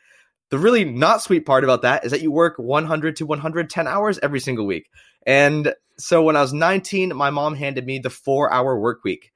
The 0.49 0.57
really 0.57 0.83
not 0.83 1.21
sweet 1.21 1.45
part 1.45 1.63
about 1.63 1.83
that 1.83 2.05
is 2.05 2.11
that 2.11 2.21
you 2.21 2.31
work 2.31 2.55
100 2.57 3.17
to 3.17 3.25
110 3.25 3.87
hours 3.87 4.19
every 4.21 4.39
single 4.39 4.65
week. 4.65 4.89
And 5.25 5.73
so 5.97 6.21
when 6.21 6.35
I 6.35 6.41
was 6.41 6.53
19, 6.53 7.15
my 7.15 7.29
mom 7.29 7.55
handed 7.55 7.85
me 7.85 7.99
the 7.99 8.09
four 8.09 8.51
hour 8.51 8.77
work 8.79 9.03
week. 9.03 9.31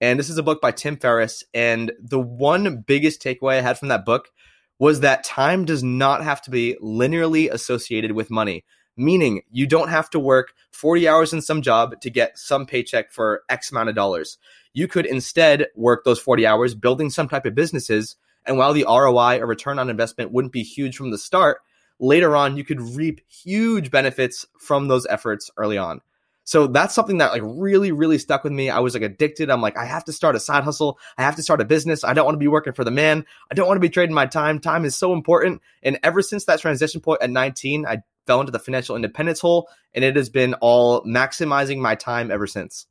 And 0.00 0.18
this 0.18 0.30
is 0.30 0.38
a 0.38 0.42
book 0.42 0.60
by 0.60 0.72
Tim 0.72 0.96
Ferriss. 0.96 1.44
And 1.54 1.92
the 2.00 2.20
one 2.20 2.84
biggest 2.86 3.22
takeaway 3.22 3.58
I 3.58 3.60
had 3.60 3.78
from 3.78 3.88
that 3.88 4.04
book 4.04 4.30
was 4.78 5.00
that 5.00 5.22
time 5.22 5.64
does 5.64 5.82
not 5.82 6.24
have 6.24 6.42
to 6.42 6.50
be 6.50 6.76
linearly 6.82 7.50
associated 7.50 8.12
with 8.12 8.30
money 8.30 8.64
meaning 8.96 9.42
you 9.50 9.66
don't 9.66 9.88
have 9.88 10.10
to 10.10 10.18
work 10.18 10.52
40 10.72 11.08
hours 11.08 11.32
in 11.32 11.40
some 11.40 11.62
job 11.62 12.00
to 12.00 12.10
get 12.10 12.38
some 12.38 12.66
paycheck 12.66 13.12
for 13.12 13.42
X 13.48 13.70
amount 13.70 13.88
of 13.88 13.94
dollars. 13.94 14.38
You 14.72 14.88
could 14.88 15.06
instead 15.06 15.66
work 15.74 16.04
those 16.04 16.20
40 16.20 16.46
hours 16.46 16.74
building 16.74 17.10
some 17.10 17.28
type 17.28 17.46
of 17.46 17.54
businesses. 17.54 18.16
And 18.46 18.58
while 18.58 18.72
the 18.72 18.84
ROI 18.84 19.38
or 19.38 19.46
return 19.46 19.78
on 19.78 19.90
investment 19.90 20.32
wouldn't 20.32 20.52
be 20.52 20.62
huge 20.62 20.96
from 20.96 21.10
the 21.10 21.18
start, 21.18 21.58
later 22.02 22.36
on 22.36 22.56
you 22.56 22.64
could 22.64 22.80
reap 22.80 23.20
huge 23.30 23.90
benefits 23.90 24.44
from 24.58 24.88
those 24.88 25.06
efforts 25.06 25.50
early 25.56 25.78
on. 25.78 26.00
So 26.44 26.66
that's 26.66 26.94
something 26.94 27.18
that 27.18 27.30
like 27.30 27.42
really, 27.44 27.92
really 27.92 28.18
stuck 28.18 28.42
with 28.42 28.52
me. 28.52 28.68
I 28.68 28.80
was 28.80 28.94
like 28.94 29.04
addicted. 29.04 29.48
I'm 29.48 29.62
like, 29.62 29.76
I 29.76 29.84
have 29.84 30.04
to 30.06 30.12
start 30.12 30.34
a 30.34 30.40
side 30.40 30.64
hustle. 30.64 30.98
I 31.16 31.22
have 31.22 31.36
to 31.36 31.42
start 31.42 31.60
a 31.60 31.64
business. 31.64 32.02
I 32.02 32.14
don't 32.14 32.24
want 32.24 32.34
to 32.34 32.40
be 32.40 32.48
working 32.48 32.72
for 32.72 32.82
the 32.82 32.90
man. 32.90 33.24
I 33.50 33.54
don't 33.54 33.68
want 33.68 33.76
to 33.76 33.80
be 33.80 33.88
trading 33.88 34.14
my 34.14 34.26
time. 34.26 34.58
Time 34.58 34.84
is 34.84 34.96
so 34.96 35.12
important. 35.12 35.62
And 35.84 36.00
ever 36.02 36.20
since 36.20 36.46
that 36.46 36.60
transition 36.60 37.00
point 37.00 37.22
at 37.22 37.30
19, 37.30 37.86
I 37.86 38.02
fell 38.26 38.40
into 38.40 38.52
the 38.52 38.58
financial 38.58 38.96
independence 38.96 39.40
hole, 39.40 39.68
and 39.94 40.04
it 40.04 40.16
has 40.16 40.30
been 40.30 40.54
all 40.54 41.02
maximizing 41.04 41.78
my 41.78 41.94
time 41.94 42.30
ever 42.30 42.48
since. 42.48 42.86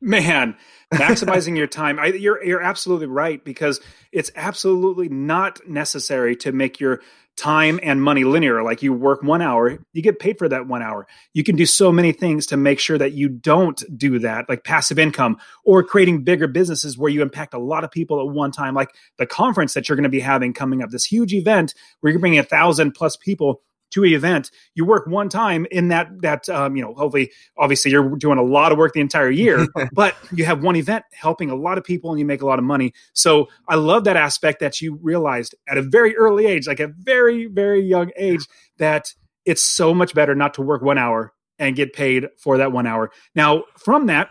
Man, 0.00 0.56
maximizing 0.94 1.56
your 1.56 1.68
time. 1.68 2.00
I, 2.00 2.06
you're 2.06 2.44
you're 2.44 2.62
absolutely 2.62 3.06
right 3.06 3.42
because 3.44 3.80
it's 4.10 4.32
absolutely 4.34 5.08
not 5.08 5.66
necessary 5.68 6.34
to 6.36 6.50
make 6.50 6.80
your 6.80 7.00
time 7.36 7.80
and 7.82 8.02
money 8.02 8.24
linear. 8.24 8.62
Like 8.62 8.82
you 8.82 8.92
work 8.92 9.22
one 9.22 9.42
hour, 9.42 9.78
you 9.92 10.02
get 10.02 10.18
paid 10.18 10.38
for 10.38 10.48
that 10.48 10.66
one 10.66 10.82
hour. 10.82 11.06
You 11.32 11.42
can 11.42 11.56
do 11.56 11.66
so 11.66 11.90
many 11.90 12.12
things 12.12 12.46
to 12.46 12.56
make 12.56 12.78
sure 12.78 12.98
that 12.98 13.12
you 13.12 13.28
don't 13.28 13.82
do 13.96 14.18
that, 14.20 14.48
like 14.48 14.64
passive 14.64 14.98
income 14.98 15.38
or 15.64 15.82
creating 15.82 16.24
bigger 16.24 16.46
businesses 16.46 16.98
where 16.98 17.10
you 17.10 17.22
impact 17.22 17.54
a 17.54 17.58
lot 17.58 17.84
of 17.84 17.90
people 17.90 18.20
at 18.20 18.34
one 18.34 18.52
time, 18.52 18.74
like 18.74 18.90
the 19.18 19.26
conference 19.26 19.74
that 19.74 19.88
you're 19.88 19.96
going 19.96 20.04
to 20.04 20.08
be 20.08 20.20
having 20.20 20.52
coming 20.52 20.82
up, 20.82 20.90
this 20.90 21.04
huge 21.04 21.32
event 21.32 21.74
where 22.00 22.12
you're 22.12 22.20
bringing 22.20 22.38
a 22.38 22.44
thousand 22.44 22.92
plus 22.92 23.16
people 23.16 23.62
to 23.92 24.04
an 24.04 24.12
event, 24.12 24.50
you 24.74 24.84
work 24.84 25.06
one 25.06 25.28
time 25.28 25.66
in 25.70 25.88
that 25.88 26.08
that 26.22 26.48
um, 26.48 26.76
you 26.76 26.82
know 26.82 26.94
hopefully 26.94 27.30
obviously 27.56 27.90
you're 27.90 28.16
doing 28.16 28.38
a 28.38 28.42
lot 28.42 28.72
of 28.72 28.78
work 28.78 28.92
the 28.92 29.00
entire 29.00 29.30
year, 29.30 29.66
but 29.92 30.16
you 30.32 30.44
have 30.44 30.62
one 30.62 30.76
event 30.76 31.04
helping 31.12 31.50
a 31.50 31.54
lot 31.54 31.78
of 31.78 31.84
people 31.84 32.10
and 32.10 32.18
you 32.18 32.26
make 32.26 32.42
a 32.42 32.46
lot 32.46 32.58
of 32.58 32.64
money. 32.64 32.92
So 33.12 33.48
I 33.68 33.76
love 33.76 34.04
that 34.04 34.16
aspect 34.16 34.60
that 34.60 34.80
you 34.80 34.98
realized 35.02 35.54
at 35.68 35.78
a 35.78 35.82
very 35.82 36.16
early 36.16 36.46
age, 36.46 36.66
like 36.66 36.80
a 36.80 36.88
very 36.88 37.46
very 37.46 37.82
young 37.82 38.10
age, 38.16 38.46
that 38.78 39.14
it's 39.44 39.62
so 39.62 39.94
much 39.94 40.14
better 40.14 40.34
not 40.34 40.54
to 40.54 40.62
work 40.62 40.82
one 40.82 40.98
hour 40.98 41.32
and 41.58 41.76
get 41.76 41.92
paid 41.92 42.28
for 42.38 42.58
that 42.58 42.72
one 42.72 42.86
hour. 42.86 43.10
Now 43.34 43.64
from 43.76 44.06
that 44.06 44.30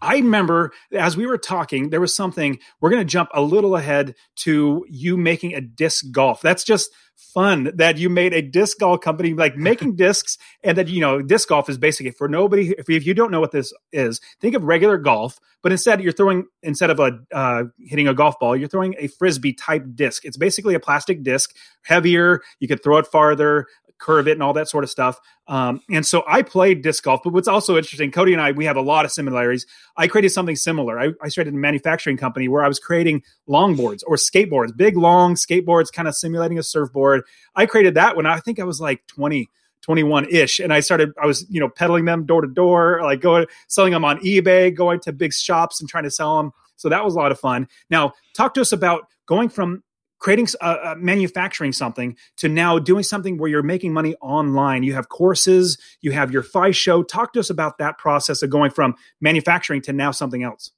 I 0.00 0.14
remember 0.14 0.72
as 0.92 1.16
we 1.16 1.26
were 1.26 1.38
talking, 1.38 1.90
there 1.90 2.00
was 2.00 2.14
something. 2.14 2.58
We're 2.80 2.90
going 2.90 3.02
to 3.02 3.10
jump 3.10 3.30
a 3.34 3.42
little 3.42 3.76
ahead 3.76 4.14
to 4.36 4.84
you 4.88 5.16
making 5.16 5.54
a 5.54 5.60
disc 5.60 6.06
golf. 6.12 6.40
That's 6.40 6.64
just 6.64 6.90
fun 7.16 7.72
that 7.74 7.98
you 7.98 8.08
made 8.08 8.32
a 8.32 8.40
disc 8.40 8.78
golf 8.78 9.00
company, 9.00 9.34
like 9.34 9.56
making 9.56 9.96
discs, 9.96 10.38
and 10.62 10.78
that 10.78 10.88
you 10.88 11.00
know, 11.00 11.20
disc 11.20 11.48
golf 11.48 11.68
is 11.68 11.78
basically 11.78 12.12
for 12.12 12.28
nobody. 12.28 12.74
If, 12.78 12.88
if 12.88 13.06
you 13.06 13.14
don't 13.14 13.30
know 13.30 13.40
what 13.40 13.52
this 13.52 13.72
is, 13.92 14.20
think 14.40 14.54
of 14.54 14.62
regular 14.62 14.98
golf, 14.98 15.38
but 15.62 15.72
instead 15.72 16.00
you're 16.02 16.12
throwing 16.12 16.44
instead 16.62 16.90
of 16.90 17.00
a 17.00 17.18
uh, 17.32 17.64
hitting 17.80 18.08
a 18.08 18.14
golf 18.14 18.38
ball, 18.38 18.56
you're 18.56 18.68
throwing 18.68 18.94
a 18.98 19.08
frisbee 19.08 19.52
type 19.52 19.84
disc. 19.94 20.24
It's 20.24 20.36
basically 20.36 20.74
a 20.74 20.80
plastic 20.80 21.22
disc, 21.22 21.54
heavier. 21.82 22.40
You 22.60 22.68
could 22.68 22.82
throw 22.82 22.98
it 22.98 23.06
farther 23.06 23.66
curve 23.98 24.28
it 24.28 24.32
and 24.32 24.42
all 24.42 24.52
that 24.52 24.68
sort 24.68 24.84
of 24.84 24.90
stuff. 24.90 25.20
Um, 25.46 25.80
and 25.90 26.06
so 26.06 26.22
I 26.26 26.42
played 26.42 26.82
disc 26.82 27.02
golf, 27.02 27.20
but 27.24 27.32
what's 27.32 27.48
also 27.48 27.76
interesting, 27.76 28.10
Cody 28.10 28.32
and 28.32 28.40
I, 28.40 28.52
we 28.52 28.64
have 28.64 28.76
a 28.76 28.80
lot 28.80 29.04
of 29.04 29.12
similarities. 29.12 29.66
I 29.96 30.06
created 30.06 30.30
something 30.30 30.56
similar. 30.56 30.98
I, 30.98 31.10
I 31.22 31.28
started 31.28 31.54
a 31.54 31.56
manufacturing 31.56 32.16
company 32.16 32.48
where 32.48 32.62
I 32.62 32.68
was 32.68 32.78
creating 32.78 33.22
longboards 33.48 34.02
or 34.06 34.16
skateboards, 34.16 34.76
big, 34.76 34.96
long 34.96 35.34
skateboards, 35.34 35.92
kind 35.92 36.08
of 36.08 36.14
simulating 36.14 36.58
a 36.58 36.62
surfboard. 36.62 37.22
I 37.56 37.66
created 37.66 37.94
that 37.94 38.16
when 38.16 38.26
I 38.26 38.38
think 38.40 38.58
I 38.58 38.64
was 38.64 38.80
like 38.80 39.06
20. 39.06 39.50
21 39.82 40.26
ish. 40.28 40.58
And 40.58 40.70
I 40.70 40.80
started, 40.80 41.12
I 41.22 41.24
was, 41.24 41.46
you 41.48 41.60
know, 41.60 41.68
peddling 41.68 42.04
them 42.04 42.26
door 42.26 42.42
to 42.42 42.48
door, 42.48 43.00
like 43.02 43.22
going, 43.22 43.46
selling 43.68 43.92
them 43.92 44.04
on 44.04 44.18
eBay, 44.18 44.74
going 44.74 45.00
to 45.00 45.12
big 45.12 45.32
shops 45.32 45.80
and 45.80 45.88
trying 45.88 46.04
to 46.04 46.10
sell 46.10 46.36
them. 46.36 46.52
So 46.76 46.90
that 46.90 47.04
was 47.04 47.14
a 47.14 47.18
lot 47.18 47.32
of 47.32 47.40
fun. 47.40 47.68
Now, 47.88 48.12
talk 48.34 48.52
to 48.54 48.60
us 48.60 48.72
about 48.72 49.08
going 49.24 49.48
from 49.48 49.82
creating 50.18 50.48
uh, 50.60 50.76
uh, 50.82 50.94
manufacturing 50.98 51.72
something 51.72 52.16
to 52.36 52.48
now 52.48 52.78
doing 52.78 53.02
something 53.02 53.38
where 53.38 53.48
you're 53.48 53.62
making 53.62 53.92
money 53.92 54.14
online 54.20 54.82
you 54.82 54.94
have 54.94 55.08
courses 55.08 55.78
you 56.00 56.12
have 56.12 56.30
your 56.30 56.42
fi 56.42 56.70
show 56.70 57.02
talk 57.02 57.32
to 57.32 57.40
us 57.40 57.50
about 57.50 57.78
that 57.78 57.98
process 57.98 58.42
of 58.42 58.50
going 58.50 58.70
from 58.70 58.94
manufacturing 59.20 59.80
to 59.80 59.92
now 59.92 60.10
something 60.10 60.42
else 60.42 60.72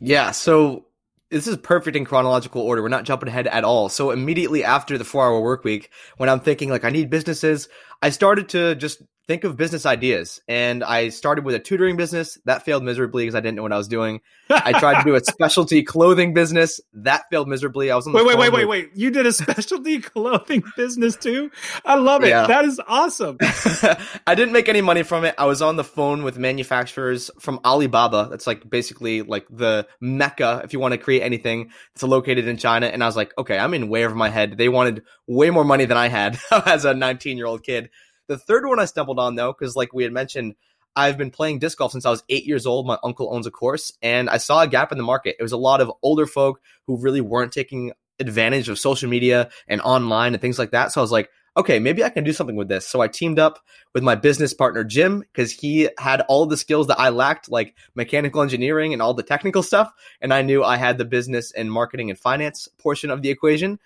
yeah 0.00 0.30
so 0.30 0.86
this 1.30 1.46
is 1.46 1.56
perfect 1.56 1.96
in 1.96 2.04
chronological 2.04 2.62
order. 2.62 2.82
We're 2.82 2.88
not 2.88 3.04
jumping 3.04 3.28
ahead 3.28 3.46
at 3.48 3.64
all. 3.64 3.88
So 3.88 4.10
immediately 4.10 4.62
after 4.62 4.96
the 4.96 5.04
four 5.04 5.24
hour 5.24 5.40
work 5.40 5.64
week, 5.64 5.90
when 6.18 6.28
I'm 6.28 6.40
thinking 6.40 6.70
like 6.70 6.84
I 6.84 6.90
need 6.90 7.10
businesses, 7.10 7.68
I 8.00 8.10
started 8.10 8.48
to 8.50 8.76
just 8.76 9.02
think 9.26 9.44
of 9.44 9.56
business 9.56 9.86
ideas. 9.86 10.40
And 10.46 10.84
I 10.84 11.08
started 11.08 11.44
with 11.44 11.54
a 11.54 11.58
tutoring 11.58 11.96
business 11.96 12.38
that 12.44 12.64
failed 12.64 12.84
miserably 12.84 13.24
because 13.24 13.34
I 13.34 13.40
didn't 13.40 13.56
know 13.56 13.62
what 13.62 13.72
I 13.72 13.76
was 13.76 13.88
doing. 13.88 14.20
I 14.48 14.78
tried 14.78 15.02
to 15.02 15.04
do 15.04 15.14
a 15.16 15.20
specialty 15.24 15.82
clothing 15.82 16.32
business 16.32 16.80
that 16.94 17.24
failed 17.30 17.48
miserably. 17.48 17.90
I 17.90 17.96
was 17.96 18.06
on 18.06 18.12
wait, 18.12 18.24
wait, 18.24 18.38
wait, 18.38 18.52
wait, 18.52 18.64
wait. 18.66 18.90
You 18.94 19.10
did 19.10 19.26
a 19.26 19.32
specialty 19.32 20.00
clothing 20.00 20.62
business 20.76 21.16
too? 21.16 21.50
I 21.84 21.96
love 21.96 22.22
it. 22.22 22.28
Yeah. 22.28 22.46
That 22.46 22.64
is 22.64 22.80
awesome. 22.86 23.38
I 24.26 24.34
didn't 24.34 24.52
make 24.52 24.68
any 24.68 24.80
money 24.80 25.02
from 25.02 25.24
it. 25.24 25.34
I 25.38 25.46
was 25.46 25.60
on 25.60 25.76
the 25.76 25.84
phone 25.84 26.22
with 26.22 26.38
manufacturers 26.38 27.30
from 27.40 27.60
Alibaba. 27.64 28.28
That's 28.30 28.46
like 28.46 28.68
basically 28.68 29.22
like 29.22 29.46
the 29.50 29.88
mecca 30.00 30.60
if 30.64 30.72
you 30.72 30.78
want 30.78 30.92
to 30.92 30.98
create 30.98 31.22
anything. 31.22 31.70
It's 31.94 32.02
located 32.02 32.46
in 32.46 32.58
China. 32.58 32.86
And 32.86 33.02
I 33.02 33.06
was 33.06 33.16
like, 33.16 33.32
okay, 33.38 33.58
I'm 33.58 33.74
in 33.74 33.88
way 33.88 34.04
over 34.04 34.14
my 34.14 34.28
head. 34.28 34.56
They 34.56 34.68
wanted 34.68 35.02
way 35.26 35.50
more 35.50 35.64
money 35.64 35.84
than 35.84 35.96
I 35.96 36.08
had 36.08 36.38
as 36.66 36.84
a 36.84 36.94
19 36.94 37.36
year 37.36 37.46
old 37.46 37.64
kid. 37.64 37.90
The 38.28 38.38
third 38.38 38.66
one 38.66 38.78
I 38.78 38.84
stumbled 38.84 39.18
on 39.18 39.34
though, 39.34 39.52
because 39.52 39.76
like 39.76 39.92
we 39.92 40.02
had 40.02 40.12
mentioned, 40.12 40.54
I've 40.96 41.18
been 41.18 41.30
playing 41.30 41.58
disc 41.58 41.76
golf 41.78 41.92
since 41.92 42.06
I 42.06 42.10
was 42.10 42.24
eight 42.28 42.46
years 42.46 42.64
old. 42.66 42.86
My 42.86 42.98
uncle 43.04 43.32
owns 43.32 43.46
a 43.46 43.50
course, 43.50 43.92
and 44.00 44.30
I 44.30 44.38
saw 44.38 44.62
a 44.62 44.68
gap 44.68 44.92
in 44.92 44.98
the 44.98 45.04
market. 45.04 45.36
It 45.38 45.42
was 45.42 45.52
a 45.52 45.58
lot 45.58 45.80
of 45.82 45.92
older 46.02 46.26
folk 46.26 46.60
who 46.86 46.96
really 46.96 47.20
weren't 47.20 47.52
taking 47.52 47.92
advantage 48.18 48.68
of 48.70 48.78
social 48.78 49.08
media 49.08 49.50
and 49.68 49.80
online 49.82 50.32
and 50.32 50.40
things 50.40 50.58
like 50.58 50.70
that. 50.70 50.90
So 50.90 51.00
I 51.00 51.02
was 51.02 51.12
like, 51.12 51.28
okay, 51.56 51.78
maybe 51.78 52.04
I 52.04 52.10
can 52.10 52.24
do 52.24 52.32
something 52.32 52.56
with 52.56 52.68
this. 52.68 52.86
So 52.86 53.00
I 53.00 53.08
teamed 53.08 53.38
up 53.38 53.58
with 53.94 54.02
my 54.02 54.14
business 54.14 54.52
partner, 54.52 54.84
Jim, 54.84 55.20
because 55.20 55.52
he 55.52 55.88
had 55.98 56.20
all 56.22 56.46
the 56.46 56.56
skills 56.56 56.86
that 56.88 57.00
I 57.00 57.08
lacked, 57.08 57.50
like 57.50 57.74
mechanical 57.94 58.42
engineering 58.42 58.92
and 58.92 59.00
all 59.00 59.14
the 59.14 59.22
technical 59.22 59.62
stuff. 59.62 59.90
And 60.20 60.34
I 60.34 60.42
knew 60.42 60.62
I 60.62 60.76
had 60.76 60.98
the 60.98 61.04
business 61.04 61.52
and 61.52 61.72
marketing 61.72 62.10
and 62.10 62.18
finance 62.18 62.68
portion 62.78 63.10
of 63.10 63.22
the 63.22 63.30
equation. 63.30 63.78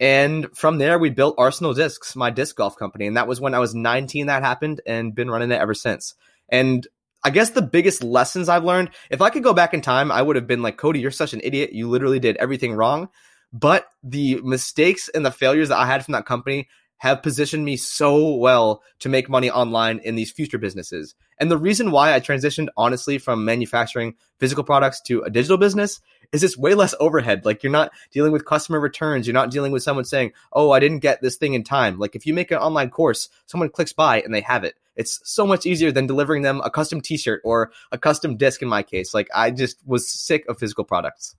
And 0.00 0.46
from 0.54 0.78
there, 0.78 0.98
we 0.98 1.10
built 1.10 1.34
Arsenal 1.38 1.74
Discs, 1.74 2.14
my 2.14 2.30
disc 2.30 2.56
golf 2.56 2.76
company. 2.76 3.06
And 3.06 3.16
that 3.16 3.26
was 3.26 3.40
when 3.40 3.54
I 3.54 3.58
was 3.58 3.74
19 3.74 4.26
that 4.26 4.42
happened 4.42 4.80
and 4.86 5.14
been 5.14 5.30
running 5.30 5.50
it 5.50 5.60
ever 5.60 5.74
since. 5.74 6.14
And 6.48 6.86
I 7.24 7.30
guess 7.30 7.50
the 7.50 7.62
biggest 7.62 8.04
lessons 8.04 8.48
I've 8.48 8.64
learned, 8.64 8.90
if 9.10 9.20
I 9.20 9.30
could 9.30 9.42
go 9.42 9.52
back 9.52 9.74
in 9.74 9.80
time, 9.80 10.12
I 10.12 10.22
would 10.22 10.36
have 10.36 10.46
been 10.46 10.62
like, 10.62 10.76
Cody, 10.76 11.00
you're 11.00 11.10
such 11.10 11.34
an 11.34 11.40
idiot. 11.42 11.72
You 11.72 11.88
literally 11.88 12.20
did 12.20 12.36
everything 12.36 12.74
wrong. 12.74 13.08
But 13.52 13.86
the 14.02 14.40
mistakes 14.42 15.08
and 15.08 15.24
the 15.24 15.30
failures 15.30 15.70
that 15.70 15.78
I 15.78 15.86
had 15.86 16.04
from 16.04 16.12
that 16.12 16.26
company 16.26 16.68
have 16.98 17.22
positioned 17.22 17.64
me 17.64 17.76
so 17.76 18.34
well 18.34 18.82
to 19.00 19.08
make 19.08 19.28
money 19.28 19.50
online 19.50 19.98
in 20.00 20.14
these 20.14 20.30
future 20.30 20.58
businesses. 20.58 21.14
And 21.38 21.50
the 21.50 21.58
reason 21.58 21.90
why 21.90 22.14
I 22.14 22.20
transitioned 22.20 22.68
honestly 22.76 23.18
from 23.18 23.44
manufacturing 23.44 24.14
physical 24.38 24.64
products 24.64 25.00
to 25.02 25.22
a 25.22 25.30
digital 25.30 25.56
business 25.56 26.00
is 26.32 26.42
it's 26.42 26.58
way 26.58 26.74
less 26.74 26.94
overhead. 27.00 27.44
Like 27.44 27.62
you're 27.62 27.72
not 27.72 27.92
dealing 28.12 28.32
with 28.32 28.44
customer 28.44 28.80
returns. 28.80 29.26
You're 29.26 29.34
not 29.34 29.50
dealing 29.50 29.72
with 29.72 29.82
someone 29.82 30.04
saying, 30.04 30.32
Oh, 30.52 30.72
I 30.72 30.80
didn't 30.80 30.98
get 30.98 31.22
this 31.22 31.36
thing 31.36 31.54
in 31.54 31.64
time. 31.64 31.98
Like 31.98 32.14
if 32.14 32.26
you 32.26 32.34
make 32.34 32.50
an 32.50 32.58
online 32.58 32.90
course, 32.90 33.28
someone 33.46 33.70
clicks 33.70 33.92
buy 33.92 34.20
and 34.20 34.34
they 34.34 34.40
have 34.42 34.64
it. 34.64 34.74
It's 34.96 35.20
so 35.24 35.46
much 35.46 35.64
easier 35.64 35.92
than 35.92 36.08
delivering 36.08 36.42
them 36.42 36.60
a 36.64 36.70
custom 36.70 37.00
t-shirt 37.00 37.40
or 37.44 37.70
a 37.92 37.98
custom 37.98 38.36
disc 38.36 38.60
in 38.62 38.68
my 38.68 38.82
case. 38.82 39.14
Like 39.14 39.28
I 39.32 39.52
just 39.52 39.78
was 39.86 40.10
sick 40.10 40.44
of 40.48 40.58
physical 40.58 40.84
products. 40.84 41.36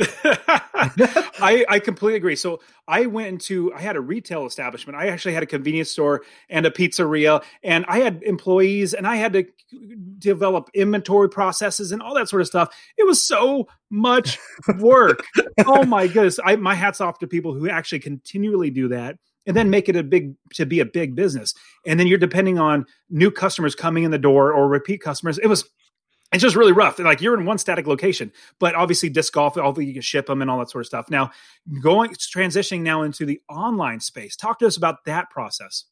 I, 1.40 1.64
I 1.68 1.78
completely 1.80 2.16
agree. 2.16 2.36
So 2.36 2.60
I 2.86 3.06
went 3.06 3.28
into 3.28 3.72
I 3.74 3.80
had 3.80 3.96
a 3.96 4.00
retail 4.00 4.46
establishment. 4.46 4.96
I 4.96 5.08
actually 5.08 5.34
had 5.34 5.42
a 5.42 5.46
convenience 5.46 5.90
store 5.90 6.22
and 6.48 6.64
a 6.66 6.70
pizzeria, 6.70 7.42
and 7.64 7.84
I 7.88 7.98
had 7.98 8.22
employees, 8.22 8.94
and 8.94 9.06
I 9.06 9.16
had 9.16 9.32
to 9.32 9.44
develop 10.18 10.70
inventory 10.72 11.28
processes 11.28 11.90
and 11.90 12.00
all 12.00 12.14
that 12.14 12.28
sort 12.28 12.42
of 12.42 12.48
stuff. 12.48 12.74
It 12.96 13.06
was 13.06 13.22
so 13.22 13.68
much 13.90 14.38
work. 14.78 15.24
oh 15.66 15.84
my 15.84 16.06
goodness! 16.06 16.38
I 16.44 16.56
my 16.56 16.74
hats 16.74 17.00
off 17.00 17.18
to 17.18 17.26
people 17.26 17.54
who 17.54 17.68
actually 17.68 18.00
continually 18.00 18.70
do 18.70 18.88
that 18.88 19.16
and 19.46 19.56
then 19.56 19.70
make 19.70 19.88
it 19.88 19.96
a 19.96 20.04
big 20.04 20.34
to 20.54 20.64
be 20.64 20.78
a 20.78 20.86
big 20.86 21.16
business. 21.16 21.54
And 21.84 21.98
then 21.98 22.06
you're 22.06 22.18
depending 22.18 22.58
on 22.58 22.86
new 23.10 23.32
customers 23.32 23.74
coming 23.74 24.04
in 24.04 24.12
the 24.12 24.18
door 24.18 24.52
or 24.52 24.68
repeat 24.68 25.00
customers. 25.00 25.38
It 25.38 25.48
was 25.48 25.68
it's 26.32 26.42
just 26.42 26.56
really 26.56 26.72
rough. 26.72 26.98
Like 26.98 27.20
you're 27.20 27.38
in 27.38 27.46
one 27.46 27.58
static 27.58 27.86
location, 27.86 28.32
but 28.58 28.74
obviously 28.74 29.08
disc 29.08 29.32
golf, 29.32 29.56
although 29.56 29.80
you 29.80 29.92
can 29.92 30.02
ship 30.02 30.26
them 30.26 30.42
and 30.42 30.50
all 30.50 30.58
that 30.58 30.70
sort 30.70 30.82
of 30.82 30.86
stuff. 30.86 31.10
Now, 31.10 31.30
going 31.82 32.10
transitioning 32.10 32.82
now 32.82 33.02
into 33.02 33.24
the 33.24 33.40
online 33.48 34.00
space. 34.00 34.36
Talk 34.36 34.58
to 34.58 34.66
us 34.66 34.76
about 34.76 35.04
that 35.06 35.30
process. 35.30 35.84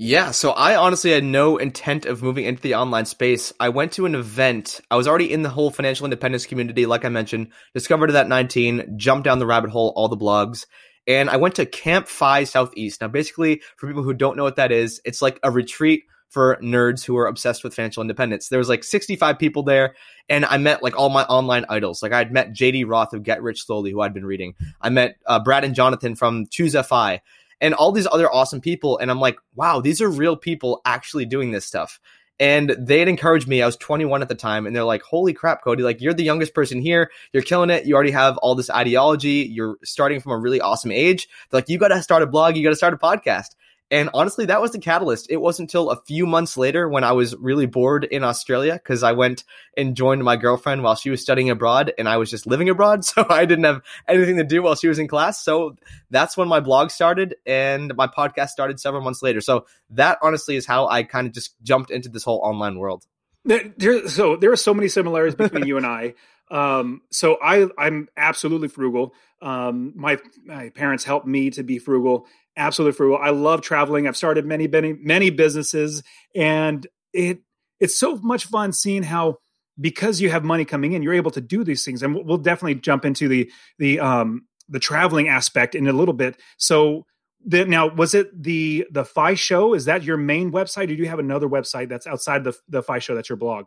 Yeah, 0.00 0.30
so 0.30 0.52
I 0.52 0.76
honestly 0.76 1.10
had 1.10 1.24
no 1.24 1.56
intent 1.56 2.06
of 2.06 2.22
moving 2.22 2.44
into 2.44 2.62
the 2.62 2.76
online 2.76 3.04
space. 3.04 3.52
I 3.58 3.70
went 3.70 3.90
to 3.94 4.06
an 4.06 4.14
event. 4.14 4.80
I 4.92 4.96
was 4.96 5.08
already 5.08 5.32
in 5.32 5.42
the 5.42 5.48
whole 5.48 5.72
financial 5.72 6.06
independence 6.06 6.46
community, 6.46 6.86
like 6.86 7.04
I 7.04 7.08
mentioned, 7.08 7.48
discovered 7.74 8.10
it 8.10 8.14
at 8.14 8.28
19, 8.28 8.96
jumped 8.96 9.24
down 9.24 9.40
the 9.40 9.46
rabbit 9.46 9.70
hole, 9.70 9.92
all 9.96 10.06
the 10.06 10.16
blogs, 10.16 10.66
and 11.08 11.28
I 11.28 11.38
went 11.38 11.56
to 11.56 11.66
Camp 11.66 12.06
FI 12.06 12.44
Southeast. 12.44 13.00
Now, 13.00 13.08
basically, 13.08 13.62
for 13.76 13.88
people 13.88 14.04
who 14.04 14.14
don't 14.14 14.36
know 14.36 14.44
what 14.44 14.56
that 14.56 14.70
is, 14.70 15.00
it's 15.04 15.20
like 15.20 15.40
a 15.42 15.50
retreat 15.50 16.04
for 16.28 16.58
nerds 16.62 17.04
who 17.04 17.16
are 17.16 17.26
obsessed 17.26 17.64
with 17.64 17.74
financial 17.74 18.00
independence. 18.00 18.48
There 18.48 18.58
was 18.58 18.68
like 18.68 18.84
65 18.84 19.38
people 19.38 19.62
there, 19.62 19.94
and 20.28 20.44
I 20.44 20.58
met 20.58 20.82
like 20.82 20.96
all 20.98 21.08
my 21.08 21.24
online 21.24 21.64
idols. 21.68 22.02
Like 22.02 22.12
I'd 22.12 22.32
met 22.32 22.52
JD 22.52 22.84
Roth 22.86 23.12
of 23.14 23.22
Get 23.22 23.42
Rich 23.42 23.64
Slowly, 23.64 23.90
who 23.90 24.00
I'd 24.00 24.14
been 24.14 24.26
reading. 24.26 24.54
I 24.80 24.90
met 24.90 25.16
uh, 25.26 25.42
Brad 25.42 25.64
and 25.64 25.74
Jonathan 25.74 26.14
from 26.14 26.46
Choose 26.46 26.76
FI, 26.86 27.20
and 27.60 27.74
all 27.74 27.92
these 27.92 28.06
other 28.10 28.32
awesome 28.32 28.60
people. 28.60 28.98
And 28.98 29.10
I'm 29.10 29.20
like, 29.20 29.38
wow, 29.54 29.80
these 29.80 30.00
are 30.00 30.08
real 30.08 30.36
people 30.36 30.80
actually 30.84 31.24
doing 31.24 31.50
this 31.50 31.64
stuff. 31.64 32.00
And 32.40 32.70
they 32.78 33.00
had 33.00 33.08
encouraged 33.08 33.48
me. 33.48 33.62
I 33.62 33.66
was 33.66 33.76
21 33.76 34.22
at 34.22 34.28
the 34.28 34.36
time, 34.36 34.64
and 34.64 34.76
they're 34.76 34.84
like, 34.84 35.02
"Holy 35.02 35.32
crap, 35.32 35.64
Cody! 35.64 35.82
Like 35.82 36.00
you're 36.00 36.14
the 36.14 36.22
youngest 36.22 36.54
person 36.54 36.80
here. 36.80 37.10
You're 37.32 37.42
killing 37.42 37.68
it. 37.68 37.84
You 37.84 37.96
already 37.96 38.12
have 38.12 38.36
all 38.36 38.54
this 38.54 38.70
ideology. 38.70 39.50
You're 39.50 39.76
starting 39.82 40.20
from 40.20 40.30
a 40.30 40.38
really 40.38 40.60
awesome 40.60 40.92
age. 40.92 41.28
They're 41.50 41.58
like, 41.58 41.68
you 41.68 41.78
got 41.78 41.88
to 41.88 42.00
start 42.00 42.22
a 42.22 42.28
blog. 42.28 42.56
You 42.56 42.62
got 42.62 42.70
to 42.70 42.76
start 42.76 42.94
a 42.94 42.96
podcast." 42.96 43.56
And 43.90 44.10
honestly, 44.12 44.46
that 44.46 44.60
was 44.60 44.72
the 44.72 44.78
catalyst. 44.78 45.30
It 45.30 45.38
wasn't 45.38 45.68
until 45.68 45.90
a 45.90 46.02
few 46.02 46.26
months 46.26 46.56
later 46.58 46.88
when 46.88 47.04
I 47.04 47.12
was 47.12 47.34
really 47.36 47.64
bored 47.64 48.04
in 48.04 48.22
Australia 48.22 48.74
because 48.74 49.02
I 49.02 49.12
went 49.12 49.44
and 49.76 49.96
joined 49.96 50.22
my 50.22 50.36
girlfriend 50.36 50.82
while 50.82 50.94
she 50.94 51.08
was 51.08 51.22
studying 51.22 51.48
abroad 51.48 51.92
and 51.98 52.06
I 52.06 52.18
was 52.18 52.30
just 52.30 52.46
living 52.46 52.68
abroad. 52.68 53.04
So 53.18 53.24
I 53.28 53.46
didn't 53.46 53.64
have 53.64 53.80
anything 54.06 54.36
to 54.36 54.44
do 54.44 54.62
while 54.62 54.74
she 54.74 54.86
was 54.86 54.98
in 54.98 55.08
class. 55.08 55.42
So 55.42 55.76
that's 56.10 56.36
when 56.36 56.46
my 56.46 56.60
blog 56.60 56.90
started 56.90 57.36
and 57.46 57.94
my 57.96 58.06
podcast 58.06 58.48
started 58.48 58.78
several 58.78 59.02
months 59.02 59.22
later. 59.22 59.40
So 59.40 59.66
that 59.90 60.18
honestly 60.20 60.56
is 60.56 60.66
how 60.66 60.88
I 60.88 61.02
kind 61.02 61.26
of 61.26 61.32
just 61.32 61.54
jumped 61.62 61.90
into 61.90 62.08
this 62.08 62.22
whole 62.22 62.40
online 62.44 62.78
world. 62.78 63.06
There, 63.44 64.08
so 64.08 64.36
there 64.36 64.52
are 64.52 64.56
so 64.56 64.74
many 64.74 64.88
similarities 64.88 65.34
between 65.34 65.66
you 65.66 65.78
and 65.78 65.86
I. 65.86 66.14
Um, 66.50 67.02
so 67.10 67.38
I, 67.42 67.68
I'm 67.76 68.08
absolutely 68.16 68.68
frugal. 68.68 69.14
Um, 69.42 69.92
my, 69.94 70.18
my 70.44 70.70
parents 70.70 71.04
helped 71.04 71.26
me 71.26 71.50
to 71.50 71.62
be 71.62 71.78
frugal 71.78 72.26
absolutely 72.58 72.96
frugal. 72.96 73.18
I 73.18 73.30
love 73.30 73.62
traveling. 73.62 74.06
I've 74.06 74.16
started 74.16 74.44
many, 74.44 74.66
many, 74.66 74.92
many 74.92 75.30
businesses, 75.30 76.02
and 76.34 76.86
it 77.14 77.40
it's 77.80 77.98
so 77.98 78.16
much 78.16 78.46
fun 78.46 78.72
seeing 78.72 79.04
how 79.04 79.38
because 79.80 80.20
you 80.20 80.28
have 80.28 80.44
money 80.44 80.64
coming 80.64 80.92
in, 80.92 81.02
you're 81.02 81.14
able 81.14 81.30
to 81.30 81.40
do 81.40 81.62
these 81.62 81.84
things. 81.84 82.02
And 82.02 82.26
we'll 82.26 82.36
definitely 82.36 82.74
jump 82.74 83.04
into 83.04 83.28
the 83.28 83.50
the 83.78 84.00
um 84.00 84.46
the 84.68 84.80
traveling 84.80 85.28
aspect 85.28 85.74
in 85.74 85.86
a 85.86 85.92
little 85.92 86.12
bit. 86.12 86.38
So 86.58 87.06
the, 87.46 87.64
now 87.64 87.88
was 87.88 88.14
it 88.14 88.42
the 88.42 88.86
the 88.90 89.04
FI 89.04 89.34
show? 89.34 89.72
Is 89.72 89.86
that 89.86 90.02
your 90.02 90.16
main 90.16 90.52
website? 90.52 90.84
Or 90.84 90.86
do 90.88 90.94
you 90.94 91.08
have 91.08 91.20
another 91.20 91.48
website 91.48 91.88
that's 91.88 92.06
outside 92.06 92.44
the 92.44 92.54
the 92.68 92.82
FI 92.82 92.98
show? 92.98 93.14
That's 93.14 93.28
your 93.28 93.36
blog. 93.38 93.66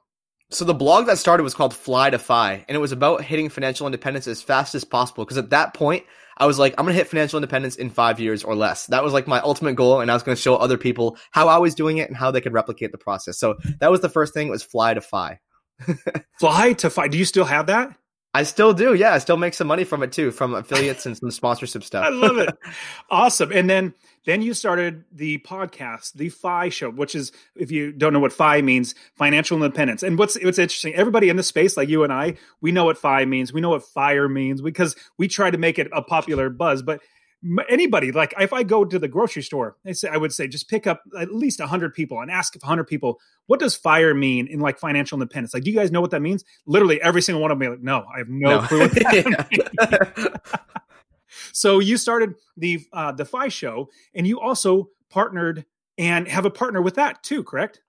So 0.52 0.66
the 0.66 0.74
blog 0.74 1.06
that 1.06 1.18
started 1.18 1.44
was 1.44 1.54
called 1.54 1.74
Fly 1.74 2.10
to 2.10 2.20
Fi, 2.20 2.66
and 2.68 2.76
it 2.76 2.80
was 2.80 2.92
about 2.92 3.24
hitting 3.24 3.50
financial 3.50 3.88
independence 3.88 4.28
as 4.28 4.42
fast 4.42 4.76
as 4.76 4.84
possible. 4.84 5.24
Because 5.24 5.38
at 5.38 5.50
that 5.52 5.74
point, 5.74 6.04
I 6.38 6.46
was 6.46 6.60
like, 6.60 6.74
I'm 6.78 6.86
gonna 6.86 6.96
hit 6.96 7.08
financial 7.08 7.38
independence 7.38 7.78
in 7.78 7.90
five 7.90 8.20
years 8.20 8.44
or 8.44 8.56
less. 8.56 8.88
That 8.88 9.04
was 9.04 9.14
like 9.14 9.28
my 9.28 9.40
ultimate 9.42 9.76
goal, 9.76 10.02
and 10.02 10.12
I 10.12 10.14
was 10.14 10.24
gonna 10.24 10.36
show 10.36 10.56
other 10.58 10.78
people 10.78 11.18
how 11.32 11.48
I 11.48 11.58
was 11.58 11.74
doing 11.74 12.00
it 12.00 12.10
and 12.10 12.18
how 12.18 12.32
they 12.32 12.42
could 12.42 12.54
replicate 12.54 12.92
the 12.92 12.98
process. 12.98 13.38
So 13.38 13.58
that 13.80 13.92
was 13.92 14.02
the 14.02 14.10
first 14.10 14.34
thing. 14.34 14.48
It 14.48 14.52
Was 14.52 14.64
fly 14.64 14.94
to 14.94 15.02
fi. 15.02 15.40
fly 16.40 16.74
to 16.74 16.90
fi. 16.90 17.08
Do 17.08 17.18
you 17.18 17.26
still 17.26 17.46
have 17.46 17.68
that? 17.68 17.96
I 18.34 18.44
still 18.44 18.74
do. 18.74 18.94
Yeah, 18.94 19.14
I 19.14 19.18
still 19.18 19.38
make 19.38 19.54
some 19.54 19.68
money 19.68 19.84
from 19.84 20.04
it 20.04 20.12
too, 20.12 20.32
from 20.32 20.54
affiliates 20.54 21.06
and 21.06 21.18
some 21.18 21.32
sponsorship 21.32 21.84
stuff. 21.84 22.06
I 22.08 22.10
love 22.10 22.38
it. 22.38 22.50
awesome. 23.10 23.52
And 23.52 23.70
then 23.70 23.94
then 24.26 24.42
you 24.42 24.54
started 24.54 25.04
the 25.12 25.40
podcast, 25.40 26.14
the 26.14 26.30
FI 26.30 26.70
Show, 26.70 26.92
which 26.92 27.16
is, 27.16 27.32
if 27.56 27.72
you 27.72 27.92
don't 27.92 28.14
know 28.14 28.20
what 28.20 28.34
FI 28.34 28.62
means, 28.62 28.94
financial 29.16 29.58
independence. 29.58 30.04
And 30.04 30.18
what's 30.18 30.42
what's 30.42 30.60
interesting, 30.60 30.94
everybody 30.94 31.30
in 31.30 31.38
the 31.38 31.44
space, 31.44 31.76
like 31.76 31.90
you 31.90 32.04
and 32.04 32.14
I, 32.14 32.36
we 32.62 32.72
know 32.72 32.86
what 32.86 32.98
FI 32.98 33.26
means. 33.26 33.52
We 33.52 33.62
know 33.62 33.70
what 33.70 33.84
fire 33.84 34.30
means 34.30 34.62
because 34.62 34.96
we 35.18 35.28
try 35.28 35.50
to 35.50 35.58
make 35.58 35.80
it 35.80 35.90
a 35.92 36.02
popular 36.02 36.50
buzz. 36.50 36.84
But 36.84 37.02
anybody, 37.70 38.12
like 38.12 38.34
if 38.40 38.54
I 38.54 38.64
go 38.64 38.86
to 38.86 39.00
the 39.00 39.08
grocery 39.08 39.42
store, 39.42 39.76
I 39.86 39.94
say 39.94 40.10
I 40.10 40.18
would 40.18 40.34
say 40.34 40.48
just 40.48 40.70
pick 40.70 40.86
up 40.86 41.02
at 41.20 41.34
least 41.34 41.60
hundred 41.60 41.94
people 41.94 42.22
and 42.22 42.30
ask 42.30 42.56
hundred 42.62 42.86
people, 42.86 43.20
what 43.48 43.60
does 43.60 43.76
fire 43.76 44.14
mean 44.14 44.48
in 44.48 44.60
like 44.60 44.78
financial 44.78 45.16
independence? 45.16 45.54
Like, 45.54 45.64
do 45.64 45.72
you 45.72 45.78
guys 45.78 45.92
know 45.92 46.02
what 46.02 46.12
that 46.12 46.22
means? 46.22 46.44
Literally, 46.68 47.02
every 47.02 47.24
single 47.24 47.42
one 47.42 47.52
of 47.52 47.58
them, 47.58 47.72
like, 47.72 47.82
no, 47.82 48.06
I 48.14 48.20
have 48.20 48.30
no, 48.30 48.62
no. 48.62 48.68
clue. 48.68 48.88
So 51.52 51.80
you 51.80 51.98
started 51.98 52.36
the 52.58 52.86
uh, 52.94 53.12
the 53.12 53.26
FI 53.26 53.50
Show, 53.50 53.90
and 54.14 54.28
you 54.28 54.40
also 54.40 54.90
partnered 55.10 55.66
and 55.98 56.28
have 56.28 56.46
a 56.46 56.50
partner 56.50 56.82
with 56.82 56.96
that 56.96 57.24
too, 57.24 57.44
correct? 57.44 57.82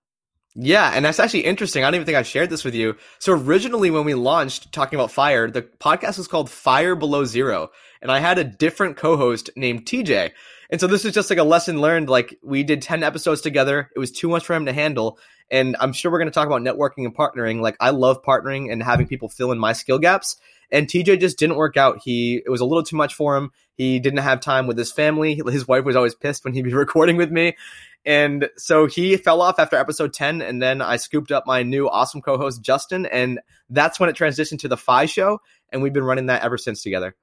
Yeah, 0.54 0.92
and 0.94 1.04
that's 1.04 1.18
actually 1.18 1.46
interesting. 1.46 1.82
I 1.82 1.86
don't 1.86 1.94
even 1.94 2.06
think 2.06 2.18
I 2.18 2.22
shared 2.22 2.50
this 2.50 2.64
with 2.64 2.74
you. 2.74 2.96
So 3.18 3.32
originally, 3.32 3.90
when 3.90 4.04
we 4.04 4.12
launched 4.12 4.70
talking 4.72 4.98
about 4.98 5.10
fire, 5.10 5.50
the 5.50 5.62
podcast 5.62 6.18
was 6.18 6.28
called 6.28 6.50
Fire 6.50 6.94
Below 6.94 7.24
Zero, 7.24 7.70
and 8.02 8.10
I 8.10 8.18
had 8.18 8.38
a 8.38 8.44
different 8.44 8.98
co-host 8.98 9.48
named 9.56 9.86
TJ. 9.86 10.32
And 10.70 10.80
so 10.80 10.86
this 10.86 11.04
is 11.04 11.14
just 11.14 11.30
like 11.30 11.38
a 11.38 11.44
lesson 11.44 11.80
learned. 11.80 12.10
Like 12.10 12.38
we 12.42 12.64
did 12.64 12.82
ten 12.82 13.02
episodes 13.02 13.40
together. 13.40 13.90
It 13.96 13.98
was 13.98 14.10
too 14.10 14.28
much 14.28 14.44
for 14.44 14.54
him 14.54 14.66
to 14.66 14.72
handle, 14.74 15.18
and 15.50 15.76
I'm 15.80 15.92
sure 15.92 16.10
we're 16.10 16.18
going 16.18 16.30
to 16.30 16.34
talk 16.34 16.46
about 16.46 16.62
networking 16.62 17.04
and 17.04 17.14
partnering. 17.14 17.60
Like 17.60 17.76
I 17.80 17.90
love 17.90 18.22
partnering 18.22 18.72
and 18.72 18.82
having 18.82 19.06
people 19.06 19.28
fill 19.28 19.52
in 19.52 19.58
my 19.58 19.72
skill 19.72 19.98
gaps 19.98 20.36
and 20.72 20.88
TJ 20.88 21.20
just 21.20 21.38
didn't 21.38 21.56
work 21.56 21.76
out. 21.76 22.00
He 22.02 22.42
it 22.44 22.48
was 22.48 22.60
a 22.60 22.64
little 22.64 22.82
too 22.82 22.96
much 22.96 23.14
for 23.14 23.36
him. 23.36 23.52
He 23.74 24.00
didn't 24.00 24.20
have 24.20 24.40
time 24.40 24.66
with 24.66 24.78
his 24.78 24.90
family. 24.90 25.40
His 25.46 25.68
wife 25.68 25.84
was 25.84 25.94
always 25.94 26.14
pissed 26.14 26.44
when 26.44 26.54
he'd 26.54 26.62
be 26.62 26.74
recording 26.74 27.16
with 27.16 27.30
me. 27.30 27.56
And 28.04 28.48
so 28.56 28.86
he 28.86 29.16
fell 29.16 29.40
off 29.40 29.60
after 29.60 29.76
episode 29.76 30.12
10 30.12 30.42
and 30.42 30.60
then 30.60 30.82
I 30.82 30.96
scooped 30.96 31.30
up 31.30 31.46
my 31.46 31.62
new 31.62 31.88
awesome 31.88 32.20
co-host 32.20 32.60
Justin 32.60 33.06
and 33.06 33.38
that's 33.70 34.00
when 34.00 34.08
it 34.08 34.16
transitioned 34.16 34.58
to 34.60 34.68
the 34.68 34.76
FI 34.76 35.06
show 35.06 35.40
and 35.70 35.82
we've 35.82 35.92
been 35.92 36.02
running 36.02 36.26
that 36.26 36.42
ever 36.42 36.58
since 36.58 36.82
together. 36.82 37.14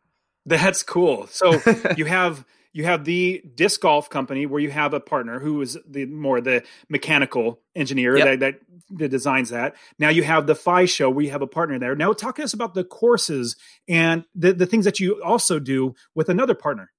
That's 0.45 0.83
cool. 0.83 1.27
So 1.27 1.59
you 1.97 2.05
have 2.05 2.45
you 2.73 2.85
have 2.85 3.05
the 3.05 3.43
disc 3.55 3.81
golf 3.81 4.09
company 4.09 4.45
where 4.45 4.61
you 4.61 4.69
have 4.69 4.93
a 4.93 4.99
partner 4.99 5.39
who 5.39 5.61
is 5.61 5.77
the 5.87 6.05
more 6.05 6.41
the 6.41 6.63
mechanical 6.87 7.61
engineer 7.75 8.17
yep. 8.17 8.25
that, 8.25 8.39
that, 8.39 8.59
that 8.97 9.09
designs 9.09 9.49
that. 9.49 9.75
Now 9.97 10.09
you 10.09 10.23
have 10.23 10.47
the 10.47 10.55
FI 10.55 10.85
show 10.85 11.09
where 11.09 11.25
you 11.25 11.31
have 11.31 11.41
a 11.41 11.47
partner 11.47 11.79
there. 11.79 11.95
Now 11.95 12.13
talk 12.13 12.35
to 12.35 12.43
us 12.43 12.53
about 12.53 12.73
the 12.73 12.83
courses 12.83 13.55
and 13.87 14.25
the, 14.35 14.53
the 14.53 14.65
things 14.65 14.85
that 14.85 14.99
you 14.99 15.21
also 15.23 15.59
do 15.59 15.95
with 16.15 16.29
another 16.29 16.55
partner. 16.55 16.91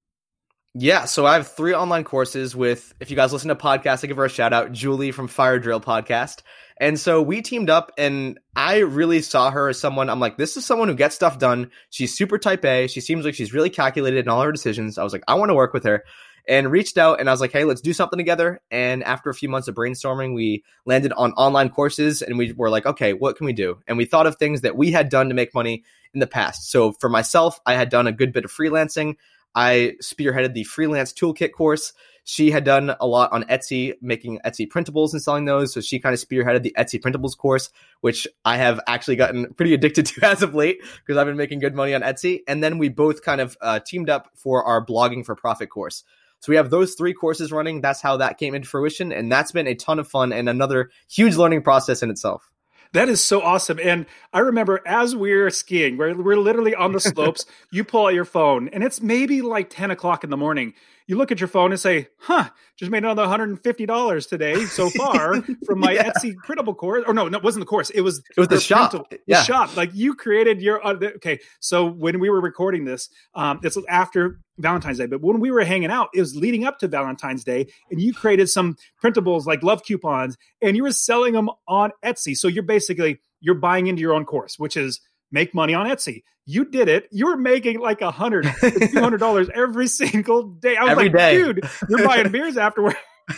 Yeah, 0.74 1.06
so 1.06 1.26
I 1.26 1.34
have 1.34 1.48
three 1.48 1.74
online 1.74 2.04
courses 2.04 2.54
with, 2.54 2.94
if 3.00 3.10
you 3.10 3.16
guys 3.16 3.32
listen 3.32 3.48
to 3.48 3.56
podcasts, 3.56 4.04
I 4.04 4.06
give 4.06 4.18
her 4.18 4.24
a 4.24 4.30
shout 4.30 4.52
out, 4.52 4.70
Julie 4.70 5.10
from 5.10 5.26
Fire 5.26 5.58
Drill 5.58 5.80
Podcast. 5.80 6.42
And 6.76 6.98
so 6.98 7.20
we 7.20 7.42
teamed 7.42 7.68
up 7.68 7.90
and 7.98 8.38
I 8.54 8.78
really 8.78 9.20
saw 9.20 9.50
her 9.50 9.68
as 9.68 9.80
someone, 9.80 10.08
I'm 10.08 10.20
like, 10.20 10.36
this 10.36 10.56
is 10.56 10.64
someone 10.64 10.86
who 10.86 10.94
gets 10.94 11.16
stuff 11.16 11.40
done. 11.40 11.72
She's 11.90 12.16
super 12.16 12.38
type 12.38 12.64
A. 12.64 12.86
She 12.86 13.00
seems 13.00 13.24
like 13.24 13.34
she's 13.34 13.52
really 13.52 13.68
calculated 13.68 14.24
in 14.24 14.28
all 14.28 14.42
her 14.42 14.52
decisions. 14.52 14.96
I 14.96 15.02
was 15.02 15.12
like, 15.12 15.24
I 15.26 15.34
want 15.34 15.50
to 15.50 15.54
work 15.54 15.74
with 15.74 15.82
her 15.84 16.04
and 16.46 16.70
reached 16.70 16.98
out 16.98 17.18
and 17.18 17.28
I 17.28 17.32
was 17.32 17.40
like, 17.40 17.52
hey, 17.52 17.64
let's 17.64 17.80
do 17.80 17.92
something 17.92 18.16
together. 18.16 18.60
And 18.70 19.02
after 19.02 19.28
a 19.28 19.34
few 19.34 19.48
months 19.48 19.66
of 19.66 19.74
brainstorming, 19.74 20.36
we 20.36 20.62
landed 20.86 21.12
on 21.14 21.32
online 21.32 21.70
courses 21.70 22.22
and 22.22 22.38
we 22.38 22.52
were 22.52 22.70
like, 22.70 22.86
okay, 22.86 23.12
what 23.12 23.36
can 23.36 23.44
we 23.44 23.52
do? 23.52 23.80
And 23.88 23.98
we 23.98 24.04
thought 24.04 24.28
of 24.28 24.36
things 24.36 24.60
that 24.60 24.76
we 24.76 24.92
had 24.92 25.08
done 25.08 25.30
to 25.30 25.34
make 25.34 25.52
money 25.52 25.82
in 26.14 26.20
the 26.20 26.28
past. 26.28 26.70
So 26.70 26.92
for 26.92 27.08
myself, 27.08 27.58
I 27.66 27.74
had 27.74 27.88
done 27.88 28.06
a 28.06 28.12
good 28.12 28.32
bit 28.32 28.44
of 28.44 28.52
freelancing. 28.52 29.16
I 29.54 29.94
spearheaded 30.02 30.54
the 30.54 30.64
freelance 30.64 31.12
toolkit 31.12 31.52
course 31.52 31.92
she 32.24 32.52
had 32.52 32.62
done 32.62 32.94
a 33.00 33.06
lot 33.06 33.32
on 33.32 33.42
Etsy, 33.44 33.94
making 34.00 34.38
Etsy 34.44 34.68
printables 34.68 35.12
and 35.12 35.20
selling 35.20 35.46
those. 35.46 35.72
So 35.72 35.80
she 35.80 35.98
kind 35.98 36.14
of 36.14 36.20
spearheaded 36.20 36.62
the 36.62 36.74
Etsy 36.78 37.00
printables 37.00 37.36
course, 37.36 37.70
which 38.02 38.28
I 38.44 38.56
have 38.56 38.80
actually 38.86 39.16
gotten 39.16 39.52
pretty 39.54 39.74
addicted 39.74 40.06
to 40.06 40.26
as 40.26 40.42
of 40.42 40.54
late 40.54 40.80
because 40.80 41.16
I've 41.16 41.26
been 41.26 41.36
making 41.36 41.60
good 41.60 41.74
money 41.74 41.94
on 41.94 42.02
Etsy. 42.02 42.40
And 42.46 42.62
then 42.62 42.78
we 42.78 42.88
both 42.88 43.22
kind 43.22 43.40
of 43.40 43.56
uh, 43.60 43.80
teamed 43.80 44.10
up 44.10 44.30
for 44.34 44.64
our 44.64 44.84
blogging 44.84 45.24
for 45.24 45.34
profit 45.34 45.70
course. 45.70 46.04
So 46.40 46.50
we 46.50 46.56
have 46.56 46.70
those 46.70 46.94
three 46.94 47.12
courses 47.12 47.52
running. 47.52 47.80
That's 47.80 48.00
how 48.00 48.16
that 48.18 48.38
came 48.38 48.54
into 48.54 48.68
fruition. 48.68 49.12
And 49.12 49.30
that's 49.30 49.52
been 49.52 49.66
a 49.66 49.74
ton 49.74 49.98
of 49.98 50.08
fun 50.08 50.32
and 50.32 50.48
another 50.48 50.90
huge 51.08 51.36
learning 51.36 51.62
process 51.62 52.02
in 52.02 52.10
itself. 52.10 52.49
That 52.92 53.08
is 53.08 53.22
so 53.22 53.40
awesome. 53.40 53.78
And 53.80 54.06
I 54.32 54.40
remember 54.40 54.80
as 54.84 55.14
we're 55.14 55.50
skiing, 55.50 55.96
we're, 55.96 56.14
we're 56.14 56.36
literally 56.36 56.74
on 56.74 56.92
the 56.92 57.00
slopes, 57.00 57.46
you 57.70 57.84
pull 57.84 58.06
out 58.06 58.14
your 58.14 58.24
phone 58.24 58.68
and 58.68 58.82
it's 58.82 59.00
maybe 59.00 59.42
like 59.42 59.70
10 59.70 59.90
o'clock 59.90 60.24
in 60.24 60.30
the 60.30 60.36
morning. 60.36 60.74
You 61.10 61.16
look 61.16 61.32
at 61.32 61.40
your 61.40 61.48
phone 61.48 61.72
and 61.72 61.80
say, 61.80 62.06
huh, 62.18 62.50
just 62.76 62.92
made 62.92 63.02
another 63.02 63.24
$150 63.24 64.28
today 64.28 64.64
so 64.66 64.88
far 64.90 65.42
from 65.66 65.80
my 65.80 65.90
yeah. 65.90 66.08
Etsy 66.08 66.36
printable 66.36 66.72
course. 66.72 67.02
Or 67.04 67.12
no, 67.12 67.26
no, 67.26 67.36
it 67.36 67.42
wasn't 67.42 67.62
the 67.62 67.66
course. 67.66 67.90
It 67.90 68.02
was, 68.02 68.22
it 68.36 68.38
was 68.38 68.46
the 68.46 68.60
shop. 68.60 68.94
Yeah. 69.26 69.40
The 69.40 69.44
shop. 69.44 69.76
Like 69.76 69.90
you 69.92 70.14
created 70.14 70.62
your, 70.62 70.86
uh, 70.86 70.94
okay. 71.16 71.40
So 71.58 71.84
when 71.84 72.20
we 72.20 72.30
were 72.30 72.40
recording 72.40 72.84
this, 72.84 73.08
um, 73.34 73.58
it's 73.64 73.76
after 73.88 74.38
Valentine's 74.58 74.98
Day, 74.98 75.06
but 75.06 75.20
when 75.20 75.40
we 75.40 75.50
were 75.50 75.64
hanging 75.64 75.90
out, 75.90 76.10
it 76.14 76.20
was 76.20 76.36
leading 76.36 76.64
up 76.64 76.78
to 76.78 76.86
Valentine's 76.86 77.42
Day, 77.42 77.66
and 77.90 78.00
you 78.00 78.14
created 78.14 78.48
some 78.48 78.76
printables 79.02 79.46
like 79.46 79.64
love 79.64 79.82
coupons, 79.82 80.36
and 80.62 80.76
you 80.76 80.84
were 80.84 80.92
selling 80.92 81.32
them 81.32 81.50
on 81.66 81.90
Etsy. 82.04 82.36
So 82.36 82.46
you're 82.46 82.62
basically 82.62 83.20
you're 83.40 83.56
buying 83.56 83.88
into 83.88 84.00
your 84.00 84.12
own 84.12 84.24
course, 84.26 84.58
which 84.58 84.76
is 84.76 85.00
make 85.30 85.54
money 85.54 85.74
on 85.74 85.86
Etsy. 85.86 86.22
You 86.46 86.64
did 86.64 86.88
it. 86.88 87.08
You 87.12 87.26
were 87.26 87.36
making 87.36 87.80
like 87.80 88.00
a 88.00 88.10
hundred, 88.10 88.46
two 88.60 89.00
hundred 89.00 89.18
dollars 89.20 89.48
every 89.54 89.86
single 89.86 90.44
day. 90.44 90.76
I 90.76 90.82
was 90.82 90.90
every 90.92 91.04
like, 91.04 91.16
day. 91.16 91.36
dude, 91.36 91.68
you're 91.88 92.04
buying 92.06 92.30
beers 92.30 92.56
afterward. 92.56 92.96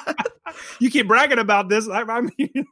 you 0.80 0.90
keep 0.90 1.08
bragging 1.08 1.38
about 1.38 1.68
this. 1.68 1.88
I, 1.88 2.02
I 2.02 2.20
mean. 2.22 2.66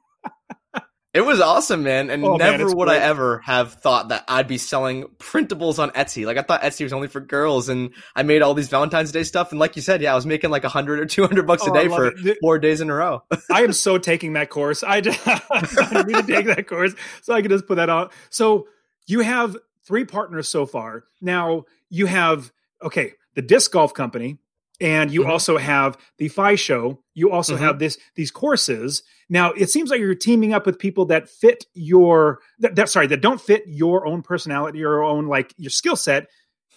It 1.12 1.22
was 1.22 1.40
awesome, 1.40 1.82
man. 1.82 2.08
And 2.08 2.24
Oh, 2.24 2.36
never 2.36 2.66
it's 2.66 2.74
would 2.74 2.86
great. 2.86 3.00
I 3.00 3.04
ever 3.04 3.38
have 3.40 3.72
thought 3.74 4.10
that 4.10 4.24
I'd 4.28 4.46
be 4.46 4.58
selling 4.58 5.06
printables 5.18 5.80
on 5.80 5.90
Etsy. 5.90 6.24
Like 6.24 6.36
I 6.36 6.42
thought 6.42 6.62
Etsy 6.62 6.84
was 6.84 6.92
only 6.92 7.08
for 7.08 7.18
girls 7.18 7.68
and 7.68 7.90
I 8.14 8.22
made 8.22 8.42
all 8.42 8.54
these 8.54 8.68
Valentine's 8.68 9.10
Day 9.10 9.24
stuff. 9.24 9.50
And 9.50 9.58
like 9.58 9.74
you 9.74 9.82
said, 9.82 10.02
yeah, 10.02 10.12
I 10.12 10.14
was 10.14 10.24
making 10.24 10.50
like 10.50 10.62
a 10.62 10.68
hundred 10.68 11.00
or 11.00 11.06
two 11.06 11.26
hundred 11.26 11.48
bucks 11.48 11.64
Oh, 11.66 11.72
a 11.72 11.74
day 11.74 11.88
for 11.88 12.06
it. 12.06 12.38
Four 12.40 12.60
days 12.60 12.80
in 12.80 12.90
a 12.90 12.94
row. 12.94 13.24
I 13.50 13.62
am 13.62 13.72
so 13.72 13.98
taking 13.98 14.34
that 14.34 14.50
course. 14.50 14.84
I 14.84 15.00
just 15.00 15.20
I 15.26 16.02
need 16.06 16.14
to 16.14 16.22
take 16.22 16.46
that 16.46 16.68
course 16.68 16.94
so 17.22 17.34
I 17.34 17.42
can 17.42 17.50
just 17.50 17.66
put 17.66 17.74
that 17.76 17.90
out. 17.90 18.12
So 18.30 18.68
you 19.08 19.20
have 19.20 19.56
three 19.84 20.04
partners 20.04 20.48
so 20.48 20.64
far. 20.64 21.04
Now 21.20 21.64
you 21.88 22.06
have 22.06 22.52
okay, 22.82 23.14
the 23.34 23.42
disc 23.42 23.72
golf 23.72 23.94
company, 23.94 24.38
and 24.80 25.10
you 25.10 25.22
Mhm. 25.22 25.28
also 25.28 25.58
have 25.58 25.96
the 26.18 26.28
FI 26.28 26.54
show. 26.54 27.02
You 27.14 27.30
also 27.30 27.56
Mhm. 27.56 27.60
have 27.60 27.78
this 27.78 27.98
these 28.16 28.30
courses. 28.30 29.02
Now 29.28 29.52
it 29.52 29.70
seems 29.70 29.90
like 29.90 30.00
you're 30.00 30.14
teaming 30.14 30.52
up 30.52 30.66
with 30.66 30.78
people 30.78 31.04
that 31.06 31.28
fit 31.28 31.64
your 31.74 32.40
that, 32.58 32.76
that 32.76 32.88
sorry 32.88 33.06
that 33.08 33.20
don't 33.20 33.40
fit 33.40 33.64
your 33.66 34.06
own 34.06 34.22
personality, 34.22 34.78
your 34.78 35.02
own 35.02 35.26
like 35.26 35.52
your 35.56 35.70
skill 35.70 35.96
set. 35.96 36.28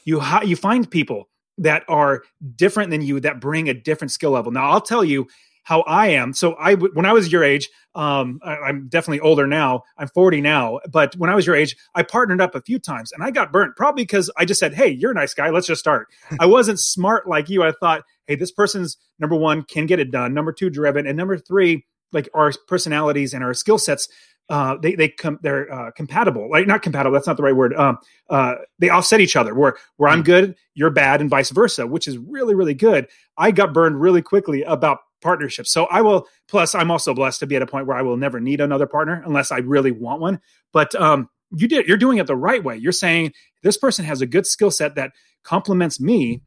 You 0.06 0.22
you 0.44 0.56
find 0.56 0.89
people 0.89 1.30
that 1.58 1.84
are 1.88 2.24
different 2.56 2.89
than 2.89 3.02
you 3.02 3.20
that 3.20 3.39
bring 3.39 3.70
a 3.70 3.74
different 3.74 4.12
skill 4.12 4.32
level. 4.32 4.52
Now 4.52 4.70
I'll 4.72 4.82
tell 4.82 5.04
you 5.04 5.28
how 5.63 5.82
I 5.82 6.08
am. 6.10 6.34
So 6.34 6.54
I, 6.54 6.76
when 6.76 7.06
I 7.06 7.13
was 7.13 7.32
your 7.32 7.43
age, 7.43 7.69
um, 7.95 8.39
I, 8.43 8.56
I'm 8.58 8.88
definitely 8.88 9.21
older 9.21 9.47
now. 9.47 9.84
I'm 9.97 10.08
40 10.10 10.41
now, 10.41 10.80
but 10.91 11.15
when 11.15 11.30
I 11.30 11.36
was 11.36 11.47
your 11.47 11.56
age, 11.56 11.76
I 11.95 12.04
partnered 12.04 12.41
up 12.41 12.56
a 12.56 12.62
few 12.62 12.80
times 12.80 13.12
and 13.12 13.23
I 13.23 13.32
got 13.32 13.52
burnt. 13.52 13.76
Probably 13.76 14.04
because 14.04 14.30
I 14.38 14.45
just 14.45 14.60
said, 14.60 14.73
"Hey, 14.73 14.89
you're 14.89 15.12
a 15.12 15.15
nice 15.15 15.34
guy. 15.34 15.49
Let's 15.49 15.67
just 15.67 15.80
start." 15.80 16.08
I 16.39 16.45
wasn't 16.45 16.80
smart 16.80 17.28
like 17.28 17.49
you. 17.49 17.63
I 17.63 17.71
thought, 17.71 18.04
"Hey, 18.28 18.36
this 18.36 18.52
person's 18.52 18.97
number 19.19 19.36
one 19.36 19.63
can 19.63 19.86
get 19.86 19.99
it 19.99 20.12
done. 20.12 20.34
Number 20.34 20.52
two, 20.52 20.69
driven, 20.69 21.08
and 21.08 21.17
number 21.17 21.38
three, 21.38 21.86
like 22.12 22.30
our 22.34 22.52
personalities 22.67 23.34
and 23.34 23.43
our 23.43 23.54
skill 23.54 23.78
sets." 23.78 24.08
Uh, 24.49 24.76
they 24.82 24.93
they 24.95 25.08
come 25.08 25.39
they're 25.41 25.71
uh, 25.73 25.89
compatible 25.91 26.49
like 26.52 26.67
not 26.67 26.82
compatible 26.82 27.13
that's 27.13 27.26
not 27.26 27.38
the 27.38 27.43
right 27.43 27.56
word 27.56 27.73
um 27.76 27.97
uh 28.30 28.56
they 28.78 28.89
offset 28.89 29.21
each 29.21 29.38
other 29.38 29.56
where 29.56 29.78
where 29.95 30.10
i'm 30.10 30.21
good 30.21 30.54
you're 30.73 30.89
bad 30.89 31.21
and 31.21 31.30
vice 31.30 31.49
versa 31.49 31.88
which 31.88 32.10
is 32.10 32.17
really 32.17 32.54
really 32.54 32.73
good 32.73 33.08
i 33.38 33.52
got 33.52 33.73
burned 33.73 34.02
really 34.02 34.21
quickly 34.21 34.62
about 34.63 34.99
partnerships 35.24 35.72
so 35.72 35.86
i 35.86 36.02
will 36.02 36.28
plus 36.48 36.76
i'm 36.76 36.92
also 36.92 37.14
blessed 37.14 37.40
to 37.40 37.48
be 37.48 37.56
at 37.56 37.62
a 37.62 37.68
point 37.68 37.88
where 37.88 37.98
i 37.98 38.02
will 38.02 38.18
never 38.18 38.40
need 38.40 38.62
another 38.62 38.86
partner 38.86 39.24
unless 39.26 39.52
i 39.52 39.58
really 39.58 39.92
want 39.92 40.22
one. 40.22 40.40
But 40.72 40.94
um 40.96 41.30
you 41.56 41.68
did 41.68 41.88
you're 41.88 41.98
doing 41.98 42.18
it 42.18 42.28
the 42.28 42.36
right 42.36 42.64
way. 42.64 42.78
You're 42.78 42.92
saying 42.92 43.34
this 43.62 43.78
person 43.78 44.06
has 44.06 44.22
a 44.22 44.26
good 44.26 44.46
skill 44.46 44.72
set 44.72 44.96
that 44.96 45.12
complements 45.44 46.00
me. 46.00 46.42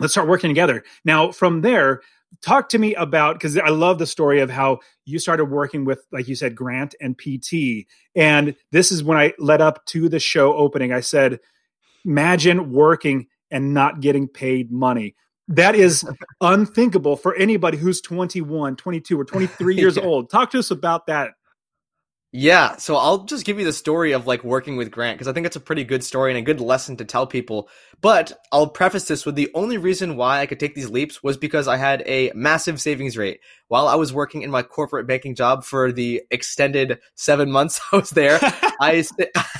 Let's 0.00 0.12
start 0.12 0.28
working 0.28 0.50
together. 0.50 0.84
Now 1.04 1.32
from 1.32 1.60
there 1.60 2.00
talk 2.42 2.68
to 2.68 2.78
me 2.78 2.94
about 2.94 3.36
because 3.36 3.56
i 3.56 3.70
love 3.70 3.98
the 3.98 4.06
story 4.06 4.40
of 4.40 4.50
how 4.50 4.78
you 5.06 5.18
started 5.18 5.46
working 5.46 5.86
with 5.86 6.04
like 6.12 6.28
you 6.28 6.34
said 6.34 6.54
grant 6.54 6.94
and 7.00 7.16
pt 7.16 7.86
and 8.14 8.54
this 8.70 8.92
is 8.92 9.02
when 9.02 9.16
i 9.16 9.32
led 9.38 9.62
up 9.62 9.82
to 9.86 10.10
the 10.10 10.20
show 10.20 10.54
opening. 10.54 10.92
I 10.92 11.00
said 11.00 11.40
imagine 12.04 12.70
working 12.70 13.28
and 13.50 13.72
not 13.72 14.00
getting 14.00 14.28
paid 14.28 14.70
money 14.70 15.14
that 15.48 15.74
is 15.74 16.04
unthinkable 16.40 17.16
for 17.16 17.34
anybody 17.36 17.78
who's 17.78 18.00
21 18.00 18.76
22 18.76 19.18
or 19.18 19.24
23 19.24 19.76
years 19.76 19.96
Yeah. 20.02 20.04
old 20.04 20.30
talk 20.30 20.50
to 20.50 20.58
us 20.58 20.70
about 20.70 21.06
that 21.06 21.32
Yeah, 22.30 22.76
so 22.76 22.96
I'll 22.96 23.24
just 23.24 23.46
give 23.46 23.58
you 23.58 23.64
the 23.64 23.72
story 23.72 24.12
of 24.12 24.26
like 24.26 24.44
working 24.44 24.76
with 24.76 24.90
Grant 24.90 25.16
because 25.16 25.28
I 25.28 25.32
think 25.32 25.46
it's 25.46 25.56
a 25.56 25.60
pretty 25.60 25.82
good 25.82 26.04
story 26.04 26.30
and 26.30 26.38
a 26.38 26.42
good 26.42 26.60
lesson 26.60 26.96
to 26.98 27.06
tell 27.06 27.26
people. 27.26 27.70
But 28.02 28.32
I'll 28.52 28.68
preface 28.68 29.04
this 29.04 29.24
with 29.24 29.34
the 29.34 29.50
only 29.54 29.78
reason 29.78 30.14
why 30.16 30.40
I 30.40 30.46
could 30.46 30.60
take 30.60 30.74
these 30.74 30.90
leaps 30.90 31.22
was 31.22 31.38
because 31.38 31.66
I 31.66 31.78
had 31.78 32.02
a 32.04 32.30
massive 32.34 32.82
savings 32.82 33.16
rate. 33.16 33.40
While 33.68 33.86
I 33.86 33.94
was 33.94 34.12
working 34.12 34.42
in 34.42 34.50
my 34.50 34.62
corporate 34.62 35.06
banking 35.06 35.34
job 35.34 35.64
for 35.64 35.92
the 35.92 36.22
extended 36.30 36.98
seven 37.14 37.50
months 37.50 37.80
I 37.92 37.96
was 37.96 38.10
there, 38.10 38.38
I 38.80 39.04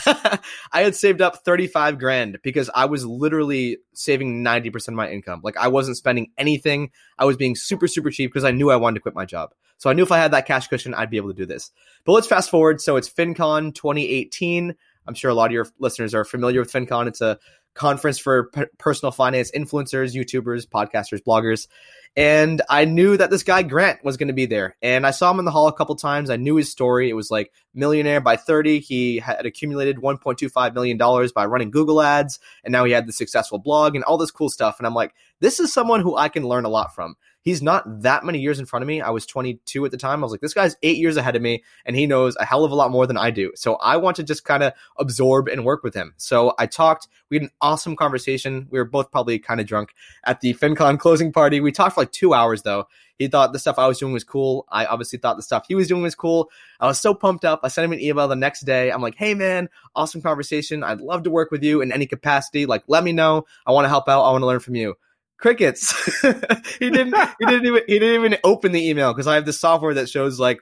I 0.73 0.83
had 0.83 0.97
saved 0.97 1.21
up 1.21 1.45
35 1.45 1.99
grand 1.99 2.39
because 2.43 2.71
I 2.75 2.87
was 2.87 3.05
literally 3.05 3.79
saving 3.95 4.43
90% 4.43 4.89
of 4.89 4.95
my 4.95 5.11
income. 5.11 5.41
Like 5.43 5.57
I 5.57 5.69
wasn't 5.69 5.97
spending 5.97 6.31
anything. 6.39 6.91
I 7.19 7.25
was 7.25 7.37
being 7.37 7.55
super 7.55 7.87
super 7.87 8.11
cheap 8.11 8.31
because 8.31 8.45
I 8.45 8.51
knew 8.51 8.71
I 8.71 8.77
wanted 8.77 8.97
to 8.97 9.01
quit 9.01 9.15
my 9.15 9.25
job. 9.25 9.55
So 9.79 9.89
I 9.89 9.93
knew 9.93 10.03
if 10.03 10.13
I 10.13 10.19
had 10.19 10.33
that 10.33 10.47
cash 10.47 10.67
cushion, 10.67 10.95
I'd 10.95 11.11
be 11.11 11.19
able 11.19 11.29
to 11.29 11.37
do 11.37 11.47
this. 11.47 11.71
But 12.05 12.13
let's 12.13 12.27
fast 12.27 12.51
forward. 12.51 12.81
So 12.81 12.97
it's 12.97 13.09
FinCon 13.09 13.75
2018. 13.75 14.75
I'm 15.07 15.15
sure 15.15 15.31
a 15.31 15.35
lot 15.35 15.47
of 15.47 15.53
your 15.53 15.67
listeners 15.79 16.15
are 16.15 16.25
familiar 16.25 16.61
with 16.61 16.71
FinCon. 16.71 17.07
It's 17.07 17.23
a 17.23 17.39
conference 17.75 18.19
for 18.19 18.51
p- 18.51 18.65
personal 18.79 19.13
finance 19.13 19.51
influencers, 19.53 20.15
YouTubers, 20.15 20.67
podcasters, 20.67 21.23
bloggers. 21.23 21.69
And 22.17 22.63
I 22.69 22.85
knew 22.85 23.17
that 23.17 23.31
this 23.31 23.45
guy 23.45 23.63
Grant 23.63 24.05
was 24.05 24.17
going 24.17 24.29
to 24.29 24.35
be 24.35 24.47
there. 24.47 24.77
And 24.83 25.07
I 25.07 25.13
saw 25.13 25.31
him 25.31 25.39
in 25.39 25.45
the 25.45 25.51
hall 25.51 25.69
a 25.69 25.73
couple 25.73 25.95
times. 25.95 26.31
I 26.31 26.37
knew 26.37 26.57
his 26.57 26.71
story. 26.71 27.09
It 27.09 27.15
was 27.15 27.31
like 27.31 27.53
millionaire 27.75 28.21
by 28.21 28.37
30. 28.37 28.81
He 28.81 29.19
had 29.19 29.47
accumulated 29.47 29.99
$1.25 29.99 30.75
million 30.75 30.99
by 31.35 31.47
running 31.47 31.71
Google 31.71 32.03
ads. 32.03 32.41
And 32.65 32.73
now 32.73 32.85
he 32.85 32.93
had 32.93 33.07
the 33.07 33.13
successful 33.13 33.59
blog 33.59 33.95
and 33.95 34.03
all 34.05 34.19
this 34.19 34.33
cool 34.33 34.49
stuff. 34.49 34.79
And 34.79 34.87
I'm 34.87 34.95
like, 34.95 35.15
this 35.41 35.61
is 35.61 35.73
someone 35.73 36.01
who 36.01 36.17
I 36.17 36.29
can 36.29 36.43
learn 36.43 36.65
a 36.65 36.71
lot 36.71 36.95
from. 36.95 37.15
He's 37.49 37.63
not 37.63 38.03
that 38.03 38.27
many 38.27 38.41
years 38.41 38.59
in 38.59 38.67
front 38.67 38.83
of 38.83 38.87
me. 38.87 39.01
I 39.01 39.09
was 39.09 39.25
22 39.25 39.83
at 39.87 39.91
the 39.91 39.97
time. 39.97 40.21
I 40.21 40.27
was 40.27 40.33
like, 40.33 40.43
this 40.43 40.53
guy's 40.53 40.77
eight 40.83 40.99
years 40.99 41.17
ahead 41.17 41.35
of 41.35 41.41
me, 41.41 41.65
and 41.87 41.97
he 41.97 42.07
knows 42.07 42.37
a 42.37 42.45
hell 42.45 42.63
of 42.63 42.73
a 42.73 42.75
lot 42.75 42.91
more 42.91 43.07
than 43.07 43.17
I 43.17 43.31
do. 43.31 43.53
So 43.55 43.77
I 43.77 43.97
want 43.97 44.17
to 44.17 44.23
just 44.23 44.45
kind 44.45 44.63
of 44.63 44.75
absorb 44.99 45.49
and 45.49 45.65
work 45.65 45.83
with 45.83 45.95
him. 45.95 46.13
So 46.19 46.53
I 46.59 46.67
talked. 46.67 47.09
We 47.31 47.39
had 47.39 47.45
an 47.45 47.51
awesome 47.63 47.97
conversation. 47.97 48.67
We 48.71 48.79
were 48.79 48.85
both 48.85 49.11
probably 49.11 49.39
kind 49.39 49.61
of 49.61 49.67
drunk 49.67 49.95
at 50.25 50.43
the 50.43 50.53
FinCon 50.53 50.99
closing 50.99 51.33
party. 51.33 51.63
We 51.63 51.73
talked 51.73 51.95
for 51.95 52.03
like 52.03 52.13
two 52.13 52.35
hours 52.35 52.65
though. 52.65 52.87
He 53.19 53.29
thought 53.29 53.55
the 53.55 53.59
stuff 53.59 53.79
I 53.79 53.89
was 53.89 53.99
doing 53.99 54.13
was 54.13 54.25
cool. 54.25 54.67
I 54.69 54.85
obviously 54.85 55.19
thought 55.19 55.39
the 55.39 55.43
stuff 55.43 55.65
he 55.67 55.75
was 55.75 55.89
doing 55.89 56.03
was 56.03 56.15
cool. 56.15 56.51
I 56.81 56.87
was 56.87 57.01
so 57.01 57.15
pumped 57.15 57.47
up. 57.47 57.61
I 57.63 57.69
sent 57.69 57.87
him 57.87 57.93
an 57.93 58.01
email 58.01 58.29
the 58.29 58.37
next 58.37 58.61
day. 58.61 58.91
I'm 58.91 59.01
like, 59.01 59.15
hey 59.15 59.33
man, 59.33 59.71
awesome 59.97 60.21
conversation. 60.21 60.85
I'd 60.85 61.01
love 61.01 61.23
to 61.23 61.31
work 61.31 61.51
with 61.51 61.65
you 61.65 61.81
in 61.81 61.93
any 61.93 62.05
capacity. 62.05 62.67
Like, 62.67 62.85
let 62.89 63.05
me 63.05 63.13
know. 63.13 63.47
I 63.67 63.73
want 63.73 63.87
to 63.87 63.89
help 63.89 64.07
out. 64.07 64.23
I 64.23 64.33
want 64.33 64.43
to 64.43 64.47
learn 64.47 64.61
from 64.61 64.75
you 64.75 64.97
crickets. 65.39 65.95
he 66.79 66.91
didn't. 66.91 67.15
He 67.39 67.47
didn't 67.47 67.67
even. 67.67 67.83
He 67.87 67.99
didn't 67.99 68.25
even 68.25 68.39
open 68.45 68.73
the 68.73 68.89
email 68.89 69.13
because 69.13 69.27
I 69.27 69.35
have 69.35 69.47
this 69.47 69.61
software 69.61 69.95
that 69.95 70.09
shows 70.09 70.39
like 70.39 70.61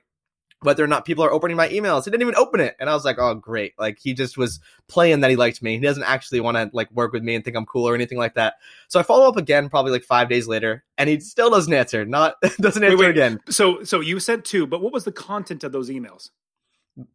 whether 0.61 0.83
or 0.83 0.87
not 0.87 1.05
people 1.05 1.23
are 1.23 1.33
opening 1.33 1.57
my 1.57 1.69
emails. 1.69 2.05
He 2.05 2.11
didn't 2.11 2.23
even 2.23 2.37
open 2.37 2.61
it, 2.61 2.77
and 2.81 2.89
I 2.89 2.95
was 2.95 3.05
like, 3.05 3.19
"Oh, 3.19 3.35
great!" 3.35 3.75
Like 3.79 3.99
he 4.01 4.15
just 4.15 4.39
was 4.39 4.61
playing 4.89 5.21
that 5.21 5.31
he 5.31 5.37
liked 5.37 5.62
me. 5.62 5.75
He 5.75 5.81
doesn't 5.81 6.03
actually 6.03 6.41
want 6.41 6.57
to 6.57 6.71
like 6.73 6.91
work 6.93 7.12
with 7.12 7.23
me 7.23 7.35
and 7.35 7.45
think 7.45 7.57
I'm 7.57 7.67
cool 7.67 7.89
or 7.89 7.95
anything 7.95 8.19
like 8.19 8.35
that. 8.35 8.55
So 8.89 9.01
I 9.01 9.03
follow 9.03 9.29
up 9.29 9.37
again, 9.37 9.69
probably 9.69 9.93
like 9.93 10.05
five 10.05 10.29
days 10.29 10.47
later, 10.49 10.85
and 10.97 11.09
he 11.09 11.21
still 11.21 11.51
doesn't 11.51 11.73
answer. 11.73 12.05
Not 12.05 12.37
doesn't 12.61 12.83
answer 12.83 12.97
wait. 12.97 13.11
again. 13.11 13.41
so 13.49 13.83
so 13.85 14.01
you 14.01 14.21
sent 14.21 14.45
two 14.45 14.67
but 14.67 14.81
what 14.81 14.93
was 14.93 15.05
the 15.05 15.12
content 15.12 15.65
of 15.65 15.73
those 15.73 15.91
emails 15.91 16.31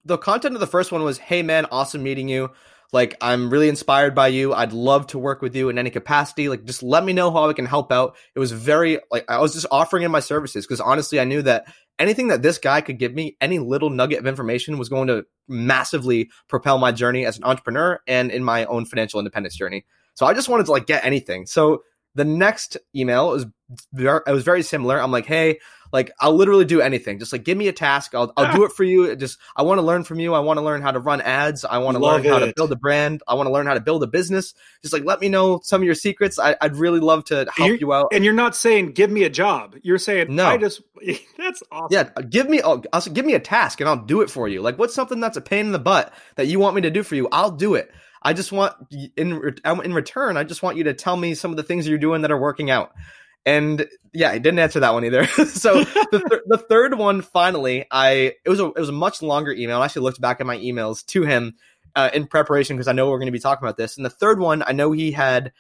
the 0.06 0.18
content 0.18 0.54
of 0.54 0.62
the 0.62 0.68
first 0.68 0.92
one 0.92 1.04
was 1.04 1.18
hey 1.18 1.42
man 1.42 1.66
awesome 1.72 2.04
meeting 2.04 2.30
you 2.30 2.50
like 2.92 3.16
i'm 3.22 3.50
really 3.50 3.70
inspired 3.70 4.14
by 4.16 4.28
you. 4.28 4.54
I'd 4.54 4.74
love 4.74 5.08
to 5.08 5.20
work 5.20 5.42
with 5.42 5.56
you 5.56 5.70
in 5.70 5.78
any 5.78 5.90
capacity. 5.90 6.50
Like 6.50 6.66
just 6.66 6.84
let 6.84 7.04
me 7.04 7.14
know 7.14 7.32
how 7.32 7.50
i 7.50 7.54
can 7.54 7.66
help 7.66 7.92
out. 7.92 8.16
It 8.36 8.40
was 8.40 8.52
very 8.52 9.00
like 9.12 9.26
i 9.30 9.40
was 9.40 9.54
just 9.54 9.68
offering 9.72 10.04
in 10.04 10.12
my 10.12 10.20
services 10.20 10.66
because 10.66 10.82
honestly 10.82 11.20
i 11.20 11.24
knew 11.24 11.42
that 11.44 11.66
anything 12.00 12.30
that 12.30 12.42
this 12.42 12.58
guy 12.58 12.82
could 12.82 12.98
give 12.98 13.14
me 13.14 13.38
any 13.42 13.60
little 13.60 13.90
nugget 13.90 14.20
of 14.20 14.28
information 14.28 14.78
was 14.78 14.90
going 14.90 15.08
to 15.08 15.26
massively 15.48 16.30
propel 16.48 16.78
my 16.78 16.92
journey 16.92 17.26
as 17.26 17.38
an 17.38 17.44
entrepreneur 17.44 18.00
and 18.08 18.32
in 18.32 18.44
my 18.44 18.66
own 18.66 18.86
financial 18.86 19.20
independence 19.20 19.56
journey. 19.56 19.86
So 20.16 20.26
i 20.26 20.34
just 20.34 20.50
wanted 20.50 20.66
to 20.66 20.72
like 20.72 20.88
get 20.88 21.06
anything. 21.06 21.46
So 21.46 21.84
the 22.16 22.26
next 22.26 22.78
email 22.96 23.30
was 23.30 23.46
very, 23.94 24.20
it 24.28 24.32
was 24.32 24.44
very 24.44 24.64
similar. 24.64 25.00
I'm 25.00 25.12
like, 25.12 25.26
hey, 25.26 25.60
like 25.94 26.12
I'll 26.20 26.34
literally 26.34 26.66
do 26.66 26.80
anything. 26.82 27.20
Just 27.20 27.34
like 27.34 27.44
give 27.44 27.58
me 27.58 27.68
a 27.68 27.74
task. 27.74 28.16
I'll 28.16 28.32
I'll 28.38 28.54
do 28.56 28.64
it 28.64 28.72
for 28.72 28.84
you. 28.84 29.04
It 29.06 29.18
Just 29.18 29.38
I 29.58 29.64
want 29.64 29.80
to 29.80 29.82
learn 29.82 30.04
from 30.06 30.20
you. 30.20 30.34
I 30.34 30.40
want 30.40 30.58
to 30.58 30.62
learn 30.62 30.82
how 30.82 30.92
to 30.92 31.00
run 31.00 31.20
ads. 31.22 31.66
I 31.66 31.80
want 31.80 31.98
to 31.98 32.04
learn 32.04 32.24
how 32.24 32.40
to 32.40 32.54
build 32.56 32.72
a 32.72 32.78
brand. 32.78 33.22
I 33.28 33.34
want 33.34 33.48
to 33.48 33.52
learn 33.52 33.66
how 33.66 33.74
to 33.74 33.82
build 33.82 34.02
a 34.04 34.08
business. 34.08 34.54
Just 34.82 34.94
like 34.94 35.04
let 35.04 35.20
me 35.20 35.28
know 35.28 35.60
some 35.64 35.82
of 35.82 35.86
your 35.86 35.96
secrets. 35.96 36.40
I, 36.40 36.56
I'd 36.62 36.78
really 36.78 37.00
love 37.02 37.26
to 37.26 37.46
help 37.56 37.58
You're- 37.68 37.78
you 37.80 37.94
out. 37.94 38.08
and 38.14 38.24
you're 38.24 38.34
not 38.34 38.56
saying 38.56 38.94
give 38.94 39.12
me 39.12 39.24
a 39.24 39.30
job 39.30 39.76
you're 39.84 39.98
saying 39.98 40.34
No. 40.34 40.46
i 40.46 40.58
just 40.58 40.82
that's 41.38 41.62
awesome 41.72 41.88
Yeah, 41.92 42.10
give 42.24 42.50
me 42.50 42.62
oh, 42.64 42.82
I'll, 42.94 43.02
I'll 43.02 43.14
give 43.14 43.26
me 43.26 43.34
a 43.34 43.40
task 43.40 43.82
and 43.82 43.90
I'll 43.90 44.06
do 44.06 44.22
it 44.22 44.30
for 44.30 44.48
you. 44.48 44.62
Like 44.62 44.78
what's 44.80 44.94
something 44.96 45.20
that's 45.20 45.38
a 45.38 45.42
pain 45.42 45.66
in 45.66 45.72
the 45.74 45.80
butt 45.80 46.14
that 46.36 46.48
you 46.48 46.60
want 46.60 46.76
me 46.76 46.82
to 46.84 46.92
do 46.92 47.04
for 47.04 47.16
you? 47.16 47.28
I'll 47.32 47.52
do 47.52 47.76
it. 47.76 47.92
I 48.22 48.34
just 48.34 48.52
want 48.52 48.76
in 49.18 49.56
in 49.66 49.94
return, 49.94 50.38
I 50.38 50.44
just 50.44 50.62
want 50.62 50.78
you 50.78 50.86
to 50.86 50.94
tell 50.94 51.18
me 51.18 51.34
some 51.34 51.52
of 51.52 51.58
the 51.58 51.64
things 51.64 51.88
you're 51.88 51.98
doing 51.98 52.22
that 52.22 52.32
are 52.32 52.40
working 52.40 52.70
out. 52.70 52.92
And 53.46 53.88
yeah, 54.14 54.30
I 54.30 54.38
didn't 54.38 54.60
answer 54.60 54.82
that 54.82 54.94
one 54.94 55.04
either. 55.04 55.26
so 55.28 55.84
the, 55.84 56.24
th- 56.30 56.42
the 56.46 56.58
third 56.58 56.98
one, 56.98 57.22
finally, 57.22 57.86
I 57.90 58.36
it 58.46 58.50
was 58.50 58.60
a 58.60 58.66
it 58.68 58.78
was 58.78 58.90
a 58.90 58.94
much 58.94 59.22
longer 59.22 59.52
email. 59.52 59.82
I 59.82 59.86
actually 59.86 60.04
looked 60.04 60.22
back 60.22 60.40
at 60.40 60.46
my 60.46 60.58
emails 60.58 61.06
to 61.08 61.24
him 61.24 61.56
uh, 61.96 62.10
in 62.14 62.28
preparation 62.28 62.76
because 62.76 62.88
I 62.88 62.94
know 62.94 63.10
we're 63.10 63.18
going 63.18 63.28
to 63.28 63.32
be 63.32 63.40
talking 63.40 63.66
about 63.66 63.78
this. 63.78 63.98
And 63.98 64.06
the 64.06 64.12
third 64.12 64.40
one, 64.40 64.64
I 64.66 64.74
know 64.74 64.92
he 64.92 65.12
had 65.12 65.52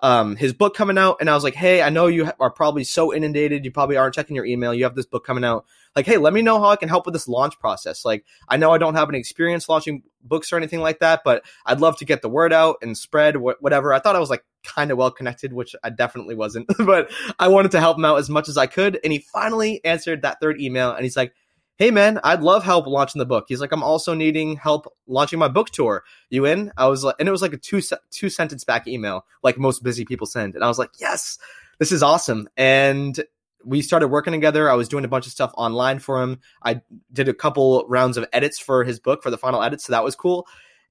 um, 0.00 0.36
his 0.36 0.52
book 0.52 0.76
coming 0.76 0.98
out, 0.98 1.18
and 1.20 1.30
I 1.30 1.34
was 1.34 1.44
like, 1.44 1.54
"Hey, 1.54 1.80
I 1.80 1.88
know 1.88 2.08
you 2.08 2.30
are 2.38 2.50
probably 2.50 2.84
so 2.84 3.14
inundated. 3.14 3.64
You 3.64 3.70
probably 3.70 3.96
aren't 3.96 4.14
checking 4.14 4.36
your 4.36 4.44
email. 4.44 4.74
You 4.74 4.84
have 4.84 4.94
this 4.94 5.06
book 5.06 5.24
coming 5.24 5.44
out. 5.44 5.64
Like, 5.94 6.06
hey, 6.06 6.16
let 6.16 6.32
me 6.32 6.42
know 6.42 6.58
how 6.60 6.68
I 6.68 6.76
can 6.76 6.88
help 6.88 7.06
with 7.06 7.12
this 7.12 7.28
launch 7.28 7.58
process. 7.58 8.04
Like, 8.04 8.24
I 8.48 8.56
know 8.56 8.72
I 8.72 8.78
don't 8.78 8.94
have 8.94 9.08
any 9.08 9.18
experience 9.18 9.68
launching 9.68 10.02
books 10.22 10.52
or 10.52 10.56
anything 10.56 10.80
like 10.80 11.00
that, 11.00 11.22
but 11.24 11.44
I'd 11.66 11.80
love 11.80 11.98
to 11.98 12.04
get 12.04 12.22
the 12.22 12.28
word 12.28 12.52
out 12.52 12.76
and 12.82 12.96
spread 12.96 13.36
wh- 13.36 13.60
whatever. 13.60 13.92
I 13.92 13.98
thought 13.98 14.16
I 14.16 14.20
was 14.20 14.30
like 14.30 14.44
kind 14.64 14.90
of 14.90 14.98
well 14.98 15.10
connected, 15.10 15.52
which 15.52 15.76
I 15.82 15.90
definitely 15.90 16.34
wasn't, 16.34 16.68
but 16.78 17.10
I 17.38 17.48
wanted 17.48 17.72
to 17.72 17.80
help 17.80 17.98
him 17.98 18.04
out 18.04 18.18
as 18.18 18.30
much 18.30 18.48
as 18.48 18.56
I 18.56 18.66
could. 18.66 18.98
And 19.04 19.12
he 19.12 19.18
finally 19.18 19.84
answered 19.84 20.22
that 20.22 20.40
third 20.40 20.60
email, 20.60 20.92
and 20.92 21.04
he's 21.04 21.16
like, 21.16 21.34
hey 21.76 21.90
man, 21.90 22.20
I'd 22.22 22.42
love 22.42 22.62
help 22.62 22.86
launching 22.86 23.18
the 23.18 23.26
book. 23.26 23.46
He's 23.48 23.60
like, 23.60 23.72
I'm 23.72 23.82
also 23.82 24.14
needing 24.14 24.56
help 24.56 24.86
launching 25.06 25.38
my 25.38 25.48
book 25.48 25.70
tour. 25.70 26.04
You 26.30 26.44
in? 26.44 26.70
I 26.76 26.86
was 26.86 27.02
like, 27.02 27.16
and 27.18 27.28
it 27.28 27.32
was 27.32 27.42
like 27.42 27.52
a 27.52 27.56
two 27.56 27.80
two 28.10 28.28
sentence 28.28 28.64
back 28.64 28.86
email, 28.86 29.26
like 29.42 29.58
most 29.58 29.82
busy 29.82 30.04
people 30.04 30.26
send. 30.26 30.54
And 30.54 30.62
I 30.62 30.68
was 30.68 30.78
like, 30.78 30.90
yes, 31.00 31.38
this 31.78 31.90
is 31.90 32.02
awesome. 32.02 32.48
And 32.56 33.20
we 33.64 33.82
started 33.82 34.08
working 34.08 34.32
together. 34.32 34.70
I 34.70 34.74
was 34.74 34.88
doing 34.88 35.04
a 35.04 35.08
bunch 35.08 35.26
of 35.26 35.32
stuff 35.32 35.52
online 35.56 35.98
for 35.98 36.22
him. 36.22 36.40
I 36.62 36.82
did 37.12 37.28
a 37.28 37.34
couple 37.34 37.84
rounds 37.88 38.16
of 38.16 38.26
edits 38.32 38.58
for 38.58 38.84
his 38.84 39.00
book 39.00 39.22
for 39.22 39.30
the 39.30 39.38
final 39.38 39.62
edit, 39.62 39.80
so 39.80 39.92
that 39.92 40.04
was 40.04 40.14
cool. 40.14 40.46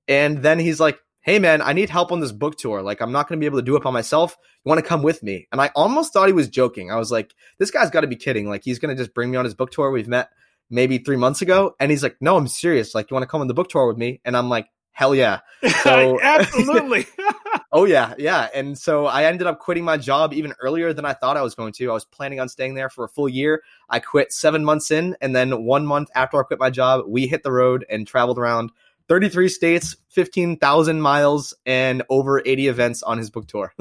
And 0.07 0.43
then 0.43 0.60
he's 0.60 0.79
like, 0.79 0.99
"Hey 1.21 1.39
man, 1.39 1.62
I 1.62 1.73
need 1.73 1.89
help 1.89 2.12
on 2.12 2.19
this 2.19 2.31
book 2.31 2.57
tour. 2.57 2.81
Like 2.81 3.01
I'm 3.01 3.12
not 3.12 3.27
going 3.27 3.39
to 3.39 3.43
be 3.43 3.45
able 3.45 3.60
to 3.60 3.65
do 3.65 3.75
it 3.75 3.84
by 3.84 3.91
myself. 3.91 4.38
You 4.63 4.69
want 4.69 4.79
to 4.79 4.88
come 4.88 5.03
with 5.03 5.23
me?" 5.23 5.47
And 5.51 5.62
I 5.62 5.71
almost 5.75 6.13
thought 6.13 6.27
he 6.27 6.34
was 6.34 6.49
joking. 6.49 6.91
I 6.91 6.97
was 6.97 7.12
like, 7.12 7.34
"This 7.57 7.71
guy's 7.71 7.91
got 7.91 8.01
to 8.01 8.07
be 8.07 8.15
kidding. 8.15 8.49
Like 8.49 8.63
he's 8.63 8.79
going 8.79 8.95
to 8.95 9.01
just 9.01 9.13
bring 9.13 9.31
me 9.31 9.38
on 9.38 9.45
his 9.45 9.55
book 9.55 9.71
tour. 9.71 9.91
We've 9.91 10.07
met 10.07 10.29
maybe 10.71 10.97
three 10.97 11.17
months 11.17 11.43
ago. 11.43 11.75
And 11.79 11.91
he's 11.91 12.01
like, 12.01 12.15
no, 12.21 12.38
I'm 12.38 12.47
serious. 12.47 12.95
Like, 12.95 13.12
you 13.12 13.15
want 13.15 13.23
to 13.23 13.27
come 13.27 13.41
on 13.41 13.47
the 13.47 13.53
book 13.53 13.69
tour 13.69 13.86
with 13.86 13.97
me? 13.97 14.21
And 14.25 14.36
I'm 14.36 14.49
like, 14.49 14.67
hell 14.91 15.15
yeah. 15.15 15.39
So, 15.84 16.19
Absolutely. 16.23 17.06
oh, 17.71 17.86
yeah. 17.86 18.15
Yeah. 18.17 18.49
And 18.54 18.75
so 18.75 19.06
I 19.06 19.25
ended 19.25 19.45
up 19.45 19.60
quitting 19.60 19.84
my 19.84 19.95
job 19.95 20.34
even 20.34 20.54
earlier 20.60 20.91
than 20.91 21.06
I 21.06 21.13
thought 21.13 21.38
I 21.38 21.43
was 21.43 21.54
going 21.54 21.73
to. 21.73 21.91
I 21.91 21.93
was 21.93 22.04
planning 22.04 22.39
on 22.39 22.49
staying 22.49 22.73
there 22.73 22.89
for 22.89 23.06
a 23.06 23.10
full 23.10 23.30
year. 23.30 23.62
I 23.88 23.99
quit 23.99 24.34
seven 24.34 24.65
months 24.65 24.89
in. 24.89 25.15
And 25.21 25.36
then 25.36 25.63
one 25.63 25.86
month 25.86 26.10
after 26.15 26.39
I 26.39 26.43
quit 26.43 26.60
my 26.60 26.71
job, 26.71 27.06
we 27.08 27.27
hit 27.27 27.43
the 27.43 27.51
road 27.51 27.86
and 27.91 28.08
traveled 28.08 28.39
around 28.39 28.71
33 29.08 29.49
states, 29.49 29.95
15,000 30.10 30.99
miles, 30.99 31.54
and 31.65 32.01
over 32.10 32.41
80 32.43 32.67
events 32.67 33.04
on 33.04 33.19
his 33.19 33.30
book 33.30 33.47
tour. 33.47 33.73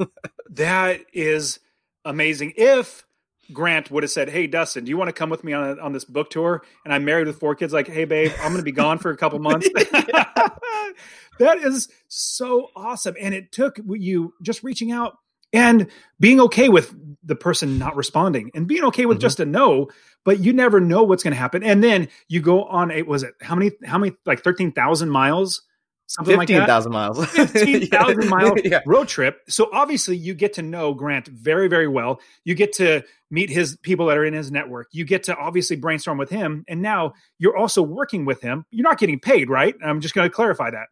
that 0.51 1.01
is 1.13 1.59
amazing. 2.05 2.53
If 2.57 3.05
Grant 3.53 3.91
would 3.91 4.03
have 4.03 4.11
said, 4.11 4.29
"Hey, 4.29 4.47
Dustin, 4.47 4.85
do 4.85 4.89
you 4.89 4.97
want 4.97 5.09
to 5.09 5.13
come 5.13 5.29
with 5.29 5.43
me 5.43 5.53
on 5.53 5.77
a, 5.77 5.81
on 5.81 5.93
this 5.93 6.05
book 6.05 6.29
tour?" 6.29 6.63
And 6.85 6.93
I'm 6.93 7.05
married 7.05 7.27
with 7.27 7.39
four 7.39 7.55
kids. 7.55 7.73
Like, 7.73 7.87
hey, 7.87 8.05
babe, 8.05 8.31
I'm 8.37 8.51
going 8.51 8.57
to 8.57 8.63
be 8.63 8.71
gone 8.71 8.97
for 8.97 9.11
a 9.11 9.17
couple 9.17 9.39
months. 9.41 9.69
that 11.39 11.57
is 11.59 11.89
so 12.07 12.69
awesome, 12.75 13.15
and 13.19 13.33
it 13.33 13.51
took 13.51 13.79
you 13.87 14.33
just 14.41 14.63
reaching 14.63 14.91
out 14.91 15.17
and 15.53 15.87
being 16.19 16.39
okay 16.41 16.69
with 16.69 16.93
the 17.23 17.35
person 17.35 17.77
not 17.77 17.95
responding, 17.95 18.51
and 18.53 18.67
being 18.67 18.83
okay 18.85 19.05
with 19.05 19.17
mm-hmm. 19.17 19.21
just 19.21 19.39
a 19.39 19.45
no. 19.45 19.89
But 20.23 20.39
you 20.39 20.53
never 20.53 20.79
know 20.79 21.03
what's 21.03 21.23
going 21.23 21.33
to 21.33 21.39
happen, 21.39 21.63
and 21.63 21.83
then 21.83 22.09
you 22.27 22.41
go 22.41 22.63
on 22.63 22.91
a 22.91 23.01
was 23.03 23.23
it 23.23 23.33
how 23.41 23.55
many 23.55 23.71
how 23.83 23.97
many 23.97 24.15
like 24.25 24.43
thirteen 24.43 24.71
thousand 24.71 25.09
miles 25.09 25.63
something 26.11 26.37
15, 26.37 26.57
like 26.57 26.67
15,000 26.67 26.91
miles. 26.91 27.25
15,000 27.31 28.29
mile 28.29 28.55
yeah. 28.63 28.81
road 28.85 29.07
trip. 29.07 29.41
So 29.47 29.69
obviously 29.71 30.17
you 30.17 30.33
get 30.33 30.53
to 30.53 30.61
know 30.61 30.93
Grant 30.93 31.27
very, 31.27 31.67
very 31.67 31.87
well. 31.87 32.19
You 32.43 32.55
get 32.55 32.73
to 32.73 33.03
meet 33.29 33.49
his 33.49 33.77
people 33.77 34.07
that 34.07 34.17
are 34.17 34.25
in 34.25 34.33
his 34.33 34.51
network. 34.51 34.87
You 34.91 35.05
get 35.05 35.23
to 35.23 35.35
obviously 35.35 35.77
brainstorm 35.77 36.17
with 36.17 36.29
him. 36.29 36.65
And 36.67 36.81
now 36.81 37.13
you're 37.39 37.55
also 37.55 37.81
working 37.81 38.25
with 38.25 38.41
him. 38.41 38.65
You're 38.71 38.83
not 38.83 38.99
getting 38.99 39.19
paid, 39.19 39.49
right? 39.49 39.75
I'm 39.83 40.01
just 40.01 40.13
going 40.13 40.29
to 40.29 40.33
clarify 40.33 40.71
that. 40.71 40.87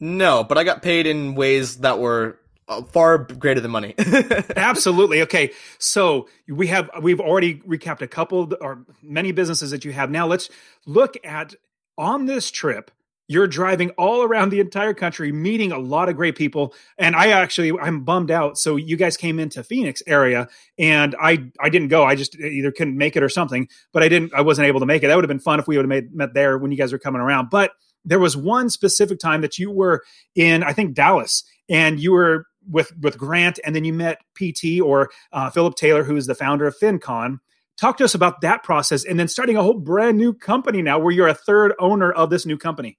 No, 0.00 0.44
but 0.44 0.58
I 0.58 0.64
got 0.64 0.82
paid 0.82 1.06
in 1.06 1.34
ways 1.34 1.78
that 1.78 1.98
were 1.98 2.38
uh, 2.68 2.82
far 2.82 3.18
greater 3.18 3.60
than 3.60 3.70
money. 3.70 3.94
Absolutely. 4.56 5.22
Okay. 5.22 5.52
So 5.78 6.28
we 6.48 6.66
have 6.66 6.90
we've 7.00 7.20
already 7.20 7.56
recapped 7.60 8.02
a 8.02 8.08
couple 8.08 8.52
or 8.60 8.84
many 9.02 9.32
businesses 9.32 9.70
that 9.70 9.84
you 9.84 9.92
have. 9.92 10.10
Now 10.10 10.26
let's 10.26 10.50
look 10.84 11.16
at 11.24 11.54
on 11.96 12.26
this 12.26 12.50
trip 12.50 12.90
you're 13.28 13.46
driving 13.46 13.90
all 13.90 14.22
around 14.22 14.50
the 14.50 14.60
entire 14.60 14.94
country 14.94 15.32
meeting 15.32 15.72
a 15.72 15.78
lot 15.78 16.08
of 16.08 16.16
great 16.16 16.36
people. 16.36 16.74
And 16.98 17.16
i 17.16 17.28
actually 17.28 17.72
i'm 17.78 18.04
bummed 18.04 18.30
out. 18.30 18.58
So 18.58 18.76
you 18.76 18.96
guys 18.96 19.16
came 19.16 19.38
into 19.38 19.62
phoenix 19.64 20.02
area 20.06 20.48
and 20.78 21.14
i 21.20 21.50
i 21.60 21.68
didn't 21.68 21.88
go. 21.88 22.04
I 22.04 22.14
just 22.14 22.38
either 22.38 22.72
couldn't 22.72 22.96
make 22.96 23.16
it 23.16 23.22
or 23.22 23.28
something 23.28 23.68
but 23.92 24.02
i 24.02 24.08
didn't 24.08 24.34
i 24.34 24.40
wasn't 24.40 24.68
able 24.68 24.80
to 24.80 24.86
make 24.86 25.02
it. 25.02 25.08
That 25.08 25.16
would 25.16 25.24
have 25.24 25.28
been 25.28 25.38
fun 25.40 25.60
if 25.60 25.66
we 25.66 25.76
would 25.76 25.90
have 25.90 26.04
met 26.12 26.34
there 26.34 26.58
when 26.58 26.70
you 26.70 26.78
guys 26.78 26.92
were 26.92 26.98
coming 26.98 27.20
around. 27.20 27.50
But 27.50 27.72
there 28.04 28.20
was 28.20 28.36
one 28.36 28.70
specific 28.70 29.18
time 29.18 29.40
that 29.40 29.58
you 29.58 29.70
were 29.70 30.02
in 30.34 30.62
i 30.62 30.72
think 30.72 30.94
dallas 30.94 31.42
and 31.68 32.00
you 32.00 32.12
were 32.12 32.46
with 32.70 32.92
with 33.00 33.18
grant 33.18 33.58
and 33.64 33.74
then 33.74 33.84
you 33.84 33.92
met 33.92 34.18
pt 34.34 34.80
or 34.80 35.10
uh, 35.32 35.50
philip 35.50 35.74
taylor 35.74 36.04
who 36.04 36.16
is 36.16 36.26
the 36.26 36.34
founder 36.34 36.66
of 36.66 36.76
fincon. 36.78 37.38
Talk 37.78 37.98
to 37.98 38.04
us 38.04 38.14
about 38.14 38.40
that 38.40 38.62
process 38.62 39.04
and 39.04 39.20
then 39.20 39.28
starting 39.28 39.56
a 39.56 39.62
whole 39.62 39.78
brand 39.78 40.16
new 40.16 40.32
company 40.32 40.80
now 40.80 40.98
where 40.98 41.12
you're 41.12 41.28
a 41.28 41.34
third 41.34 41.74
owner 41.78 42.10
of 42.10 42.30
this 42.30 42.46
new 42.46 42.56
company 42.56 42.96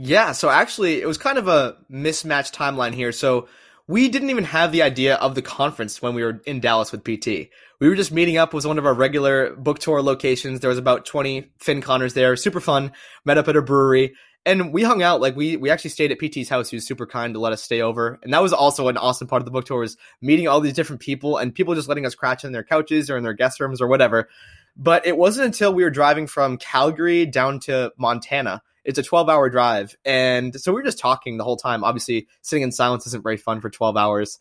yeah, 0.00 0.30
so 0.30 0.48
actually, 0.48 1.02
it 1.02 1.08
was 1.08 1.18
kind 1.18 1.38
of 1.38 1.48
a 1.48 1.76
mismatched 1.88 2.54
timeline 2.54 2.94
here. 2.94 3.10
So 3.10 3.48
we 3.88 4.08
didn't 4.08 4.30
even 4.30 4.44
have 4.44 4.70
the 4.70 4.82
idea 4.82 5.16
of 5.16 5.34
the 5.34 5.42
conference 5.42 6.00
when 6.00 6.14
we 6.14 6.22
were 6.22 6.40
in 6.46 6.60
Dallas 6.60 6.92
with 6.92 7.02
PT. 7.02 7.50
We 7.80 7.88
were 7.88 7.96
just 7.96 8.12
meeting 8.12 8.36
up 8.36 8.54
with 8.54 8.64
one 8.64 8.78
of 8.78 8.86
our 8.86 8.94
regular 8.94 9.56
book 9.56 9.80
tour 9.80 10.00
locations. 10.00 10.60
There 10.60 10.70
was 10.70 10.78
about 10.78 11.04
20 11.04 11.50
FinConners 11.58 12.14
there, 12.14 12.36
super 12.36 12.60
fun. 12.60 12.92
Met 13.24 13.38
up 13.38 13.48
at 13.48 13.56
a 13.56 13.62
brewery, 13.62 14.14
and 14.46 14.72
we 14.72 14.84
hung 14.84 15.02
out. 15.02 15.20
Like 15.20 15.34
we 15.34 15.56
we 15.56 15.68
actually 15.68 15.90
stayed 15.90 16.12
at 16.12 16.20
PT's 16.20 16.48
house. 16.48 16.70
He 16.70 16.76
was 16.76 16.86
super 16.86 17.04
kind 17.06 17.34
to 17.34 17.40
let 17.40 17.52
us 17.52 17.64
stay 17.64 17.82
over, 17.82 18.20
and 18.22 18.32
that 18.32 18.42
was 18.42 18.52
also 18.52 18.86
an 18.86 18.98
awesome 18.98 19.26
part 19.26 19.42
of 19.42 19.46
the 19.46 19.50
book 19.50 19.64
tour 19.64 19.80
was 19.80 19.96
meeting 20.22 20.46
all 20.46 20.60
these 20.60 20.74
different 20.74 21.02
people 21.02 21.38
and 21.38 21.52
people 21.52 21.74
just 21.74 21.88
letting 21.88 22.06
us 22.06 22.14
crash 22.14 22.44
in 22.44 22.52
their 22.52 22.62
couches 22.62 23.10
or 23.10 23.16
in 23.16 23.24
their 23.24 23.32
guest 23.32 23.58
rooms 23.58 23.80
or 23.80 23.88
whatever. 23.88 24.28
But 24.76 25.08
it 25.08 25.16
wasn't 25.16 25.46
until 25.46 25.74
we 25.74 25.82
were 25.82 25.90
driving 25.90 26.28
from 26.28 26.56
Calgary 26.56 27.26
down 27.26 27.58
to 27.60 27.92
Montana 27.98 28.62
it's 28.88 28.98
a 28.98 29.02
12 29.02 29.28
hour 29.28 29.50
drive. 29.50 29.94
And 30.06 30.58
so 30.58 30.72
we 30.72 30.80
are 30.80 30.84
just 30.84 30.98
talking 30.98 31.36
the 31.36 31.44
whole 31.44 31.58
time. 31.58 31.84
Obviously, 31.84 32.26
sitting 32.40 32.62
in 32.62 32.72
silence 32.72 33.06
isn't 33.06 33.22
very 33.22 33.36
fun 33.36 33.60
for 33.60 33.68
12 33.68 33.98
hours. 33.98 34.38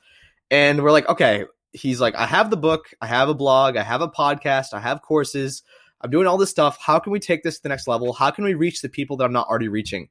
And 0.49 0.81
we're 0.81 0.93
like, 0.93 1.09
okay, 1.09 1.43
he's 1.73 1.99
like, 1.99 2.15
I 2.15 2.25
have 2.25 2.49
the 2.49 2.55
book, 2.55 2.85
I 3.01 3.07
have 3.07 3.27
a 3.27 3.33
blog, 3.33 3.75
I 3.75 3.83
have 3.83 3.99
a 3.99 4.07
podcast, 4.07 4.67
I 4.71 4.79
have 4.79 5.01
courses, 5.01 5.63
I'm 5.99 6.11
doing 6.11 6.27
all 6.27 6.37
this 6.37 6.49
stuff. 6.49 6.77
How 6.79 6.97
can 6.97 7.11
we 7.11 7.19
take 7.19 7.43
this 7.43 7.57
to 7.57 7.63
the 7.63 7.69
next 7.69 7.89
level? 7.89 8.13
How 8.13 8.31
can 8.31 8.45
we 8.45 8.53
reach 8.53 8.81
the 8.81 8.87
people 8.87 9.17
that 9.17 9.25
I'm 9.25 9.33
not 9.33 9.49
already 9.49 9.67
reaching? 9.67 10.07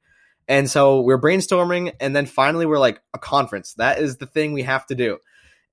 And 0.46 0.70
so 0.70 1.00
we're 1.00 1.20
brainstorming, 1.20 1.94
and 1.98 2.14
then 2.14 2.26
finally 2.26 2.66
we're 2.66 2.78
like, 2.78 3.00
a 3.14 3.18
conference. 3.18 3.72
That 3.78 4.00
is 4.00 4.18
the 4.18 4.26
thing 4.26 4.52
we 4.52 4.64
have 4.64 4.84
to 4.88 4.94
do. 4.94 5.16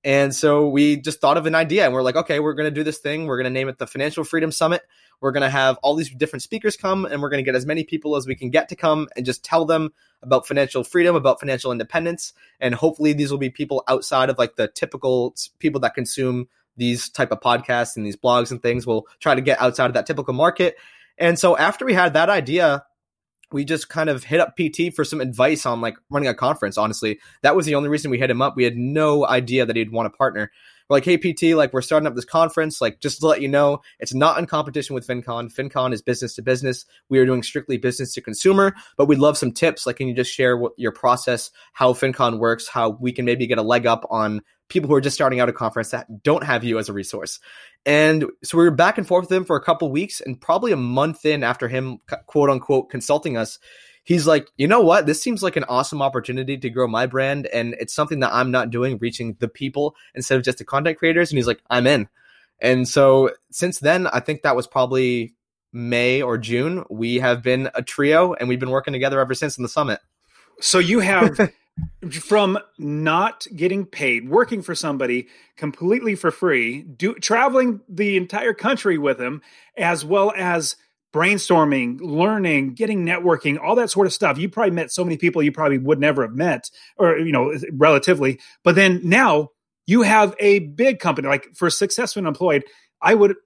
And 0.04 0.34
so 0.34 0.68
we 0.68 0.96
just 0.96 1.20
thought 1.20 1.38
of 1.38 1.46
an 1.46 1.54
idea, 1.54 1.84
and 1.84 1.94
we're 1.94 2.02
like, 2.02 2.16
okay, 2.16 2.38
we're 2.38 2.52
going 2.52 2.68
to 2.68 2.74
do 2.74 2.84
this 2.84 2.98
thing. 2.98 3.26
We're 3.26 3.38
going 3.38 3.44
to 3.44 3.50
name 3.50 3.68
it 3.68 3.78
the 3.78 3.86
Financial 3.86 4.22
Freedom 4.22 4.52
Summit. 4.52 4.82
We're 5.20 5.32
going 5.32 5.42
to 5.42 5.50
have 5.50 5.78
all 5.82 5.94
these 5.94 6.10
different 6.10 6.42
speakers 6.42 6.76
come 6.76 7.06
and 7.06 7.22
we're 7.22 7.30
going 7.30 7.42
to 7.42 7.44
get 7.44 7.54
as 7.54 7.64
many 7.64 7.84
people 7.84 8.16
as 8.16 8.26
we 8.26 8.34
can 8.34 8.50
get 8.50 8.68
to 8.68 8.76
come 8.76 9.08
and 9.16 9.24
just 9.24 9.44
tell 9.44 9.64
them 9.64 9.92
about 10.22 10.46
financial 10.46 10.84
freedom, 10.84 11.16
about 11.16 11.40
financial 11.40 11.72
independence. 11.72 12.34
And 12.60 12.74
hopefully 12.74 13.14
these 13.14 13.30
will 13.30 13.38
be 13.38 13.48
people 13.48 13.84
outside 13.88 14.28
of 14.28 14.38
like 14.38 14.56
the 14.56 14.68
typical 14.68 15.34
people 15.58 15.80
that 15.80 15.94
consume 15.94 16.48
these 16.76 17.08
type 17.08 17.30
of 17.30 17.40
podcasts 17.40 17.96
and 17.96 18.04
these 18.04 18.16
blogs 18.16 18.50
and 18.50 18.60
things. 18.60 18.86
We'll 18.86 19.06
try 19.20 19.34
to 19.34 19.40
get 19.40 19.60
outside 19.62 19.86
of 19.86 19.94
that 19.94 20.06
typical 20.06 20.34
market. 20.34 20.76
And 21.16 21.38
so 21.38 21.56
after 21.56 21.86
we 21.86 21.94
had 21.94 22.14
that 22.14 22.28
idea, 22.28 22.84
we 23.54 23.64
just 23.64 23.88
kind 23.88 24.10
of 24.10 24.24
hit 24.24 24.40
up 24.40 24.56
PT 24.56 24.92
for 24.94 25.04
some 25.04 25.20
advice 25.20 25.64
on 25.64 25.80
like 25.80 25.96
running 26.10 26.28
a 26.28 26.34
conference. 26.34 26.76
Honestly, 26.76 27.20
that 27.42 27.54
was 27.54 27.66
the 27.66 27.76
only 27.76 27.88
reason 27.88 28.10
we 28.10 28.18
hit 28.18 28.28
him 28.28 28.42
up. 28.42 28.56
We 28.56 28.64
had 28.64 28.76
no 28.76 29.24
idea 29.24 29.64
that 29.64 29.76
he'd 29.76 29.92
want 29.92 30.12
to 30.12 30.18
partner. 30.18 30.50
We're 30.88 30.96
like, 30.96 31.04
hey, 31.04 31.16
PT, 31.16 31.56
like 31.56 31.72
we're 31.72 31.82
starting 31.82 32.06
up 32.06 32.14
this 32.14 32.24
conference. 32.24 32.80
Like, 32.80 33.00
just 33.00 33.20
to 33.20 33.26
let 33.26 33.40
you 33.40 33.48
know, 33.48 33.80
it's 34.00 34.14
not 34.14 34.38
in 34.38 34.46
competition 34.46 34.94
with 34.94 35.06
FinCon. 35.06 35.52
FinCon 35.52 35.92
is 35.92 36.02
business 36.02 36.34
to 36.34 36.42
business. 36.42 36.84
We 37.08 37.18
are 37.18 37.26
doing 37.26 37.42
strictly 37.42 37.78
business 37.78 38.12
to 38.14 38.20
consumer, 38.20 38.74
but 38.96 39.06
we'd 39.06 39.18
love 39.18 39.38
some 39.38 39.52
tips. 39.52 39.86
Like, 39.86 39.96
can 39.96 40.08
you 40.08 40.14
just 40.14 40.32
share 40.32 40.56
what 40.56 40.72
your 40.76 40.92
process, 40.92 41.50
how 41.72 41.92
FinCon 41.92 42.38
works, 42.38 42.68
how 42.68 42.90
we 42.90 43.12
can 43.12 43.24
maybe 43.24 43.46
get 43.46 43.58
a 43.58 43.62
leg 43.62 43.86
up 43.86 44.06
on 44.10 44.42
people 44.68 44.88
who 44.88 44.94
are 44.94 45.00
just 45.00 45.14
starting 45.14 45.40
out 45.40 45.48
a 45.48 45.52
conference 45.52 45.90
that 45.90 46.22
don't 46.22 46.44
have 46.44 46.64
you 46.64 46.78
as 46.78 46.88
a 46.88 46.92
resource. 46.92 47.38
And 47.86 48.24
so 48.42 48.56
we 48.56 48.64
were 48.64 48.70
back 48.70 48.96
and 48.98 49.06
forth 49.06 49.24
with 49.24 49.32
him 49.32 49.44
for 49.44 49.56
a 49.56 49.62
couple 49.62 49.90
weeks, 49.90 50.20
and 50.20 50.40
probably 50.40 50.72
a 50.72 50.76
month 50.76 51.24
in 51.24 51.44
after 51.44 51.68
him, 51.68 51.98
quote 52.26 52.50
unquote, 52.50 52.90
consulting 52.90 53.36
us, 53.36 53.58
he's 54.04 54.26
like, 54.26 54.50
you 54.56 54.68
know 54.68 54.80
what? 54.80 55.06
This 55.06 55.22
seems 55.22 55.42
like 55.42 55.56
an 55.56 55.64
awesome 55.64 56.00
opportunity 56.00 56.56
to 56.58 56.70
grow 56.70 56.86
my 56.86 57.06
brand. 57.06 57.46
And 57.46 57.74
it's 57.80 57.94
something 57.94 58.20
that 58.20 58.32
I'm 58.32 58.50
not 58.50 58.70
doing, 58.70 58.98
reaching 58.98 59.36
the 59.40 59.48
people 59.48 59.96
instead 60.14 60.36
of 60.36 60.44
just 60.44 60.58
the 60.58 60.64
content 60.64 60.98
creators. 60.98 61.30
And 61.30 61.38
he's 61.38 61.46
like, 61.46 61.62
I'm 61.68 61.86
in. 61.86 62.08
And 62.60 62.86
so 62.88 63.30
since 63.50 63.80
then, 63.80 64.06
I 64.06 64.20
think 64.20 64.42
that 64.42 64.54
was 64.54 64.66
probably 64.66 65.34
May 65.72 66.22
or 66.22 66.38
June. 66.38 66.84
We 66.88 67.16
have 67.16 67.42
been 67.42 67.70
a 67.74 67.82
trio 67.82 68.34
and 68.34 68.48
we've 68.48 68.60
been 68.60 68.70
working 68.70 68.92
together 68.92 69.18
ever 69.20 69.34
since 69.34 69.58
in 69.58 69.62
the 69.62 69.68
summit. 69.68 70.00
So 70.60 70.78
you 70.78 71.00
have. 71.00 71.52
from 72.12 72.56
not 72.78 73.48
getting 73.56 73.84
paid, 73.84 74.28
working 74.28 74.62
for 74.62 74.76
somebody 74.76 75.26
completely 75.56 76.14
for 76.14 76.30
free, 76.30 76.82
do, 76.82 77.14
traveling 77.14 77.80
the 77.88 78.16
entire 78.16 78.54
country 78.54 78.96
with 78.96 79.20
him, 79.20 79.42
as 79.76 80.04
well 80.04 80.32
as 80.36 80.76
brainstorming, 81.14 82.00
learning, 82.00 82.74
getting 82.74 83.06
networking, 83.06 83.56
all 83.62 83.76
that 83.76 83.88
sort 83.88 84.06
of 84.08 84.12
stuff. 84.12 84.36
You 84.36 84.48
probably 84.48 84.72
met 84.72 84.90
so 84.90 85.04
many 85.04 85.16
people 85.16 85.42
you 85.42 85.52
probably 85.52 85.78
would 85.78 86.00
never 86.00 86.22
have 86.22 86.34
met, 86.34 86.68
or 86.96 87.16
you 87.16 87.30
know, 87.30 87.54
relatively. 87.72 88.40
But 88.64 88.74
then 88.74 89.00
now 89.04 89.50
you 89.86 90.02
have 90.02 90.34
a 90.40 90.58
big 90.58 90.98
company. 90.98 91.28
Like 91.28 91.54
for 91.54 91.70
successful 91.70 92.26
employed, 92.26 92.64
I 93.00 93.14
would, 93.14 93.36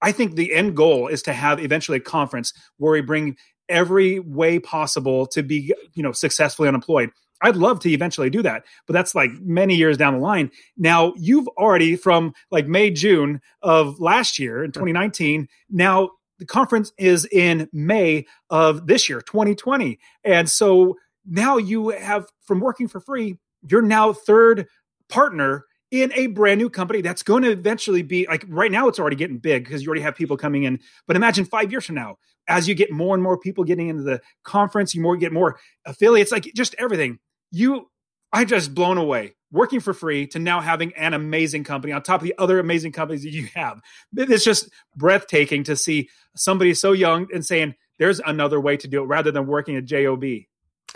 I 0.00 0.12
think 0.12 0.36
the 0.36 0.54
end 0.54 0.76
goal 0.76 1.08
is 1.08 1.22
to 1.22 1.32
have 1.32 1.60
eventually 1.60 1.98
a 1.98 2.02
conference 2.02 2.52
where 2.76 2.92
we 2.92 3.00
bring 3.00 3.36
every 3.68 4.20
way 4.20 4.60
possible 4.60 5.26
to 5.26 5.42
be, 5.42 5.74
you 5.94 6.02
know, 6.02 6.12
successfully 6.12 6.68
unemployed. 6.68 7.10
I'd 7.42 7.56
love 7.56 7.80
to 7.80 7.90
eventually 7.90 8.30
do 8.30 8.42
that, 8.42 8.64
but 8.86 8.94
that's 8.94 9.14
like 9.14 9.30
many 9.40 9.74
years 9.76 9.96
down 9.96 10.14
the 10.14 10.20
line. 10.20 10.50
Now 10.76 11.14
you've 11.16 11.48
already 11.48 11.96
from 11.96 12.32
like 12.50 12.66
May, 12.66 12.90
June 12.90 13.40
of 13.62 14.00
last 14.00 14.38
year 14.38 14.64
in 14.64 14.72
2019, 14.72 15.48
now 15.70 16.10
the 16.38 16.46
conference 16.46 16.92
is 16.98 17.26
in 17.26 17.68
May 17.72 18.26
of 18.50 18.86
this 18.86 19.08
year, 19.08 19.20
2020. 19.20 19.98
And 20.24 20.48
so 20.48 20.96
now 21.26 21.56
you 21.56 21.90
have 21.90 22.26
from 22.42 22.60
working 22.60 22.88
for 22.88 23.00
free, 23.00 23.36
you're 23.68 23.82
now 23.82 24.12
third 24.12 24.66
partner 25.08 25.64
in 25.90 26.12
a 26.14 26.26
brand 26.28 26.58
new 26.58 26.68
company 26.68 27.00
that's 27.00 27.22
going 27.22 27.42
to 27.42 27.50
eventually 27.50 28.02
be 28.02 28.26
like 28.28 28.44
right 28.48 28.70
now 28.70 28.88
it's 28.88 28.98
already 28.98 29.16
getting 29.16 29.38
big 29.38 29.64
because 29.64 29.82
you 29.82 29.88
already 29.88 30.02
have 30.02 30.14
people 30.14 30.36
coming 30.36 30.64
in. 30.64 30.78
But 31.06 31.16
imagine 31.16 31.44
five 31.44 31.70
years 31.70 31.86
from 31.86 31.94
now 31.94 32.18
as 32.46 32.68
you 32.68 32.74
get 32.74 32.92
more 32.92 33.14
and 33.14 33.22
more 33.22 33.38
people 33.38 33.64
getting 33.64 33.88
into 33.88 34.02
the 34.02 34.20
conference 34.44 34.94
you 34.94 35.00
more 35.00 35.16
get 35.16 35.32
more 35.32 35.58
affiliates 35.86 36.30
like 36.30 36.44
just 36.54 36.74
everything. 36.78 37.18
You 37.50 37.90
i 38.32 38.44
just 38.44 38.74
blown 38.74 38.98
away 38.98 39.34
working 39.50 39.80
for 39.80 39.94
free 39.94 40.26
to 40.28 40.38
now 40.38 40.60
having 40.60 40.92
an 40.94 41.14
amazing 41.14 41.64
company 41.64 41.92
on 41.92 42.02
top 42.02 42.20
of 42.20 42.26
the 42.26 42.34
other 42.38 42.58
amazing 42.58 42.92
companies 42.92 43.22
that 43.22 43.32
you 43.32 43.48
have. 43.54 43.80
It's 44.16 44.44
just 44.44 44.70
breathtaking 44.96 45.64
to 45.64 45.76
see 45.76 46.10
somebody 46.36 46.74
so 46.74 46.92
young 46.92 47.28
and 47.32 47.44
saying 47.44 47.74
there's 47.98 48.20
another 48.20 48.60
way 48.60 48.76
to 48.76 48.88
do 48.88 49.02
it 49.02 49.06
rather 49.06 49.30
than 49.30 49.46
working 49.46 49.76
at 49.76 49.84
job 49.84 50.24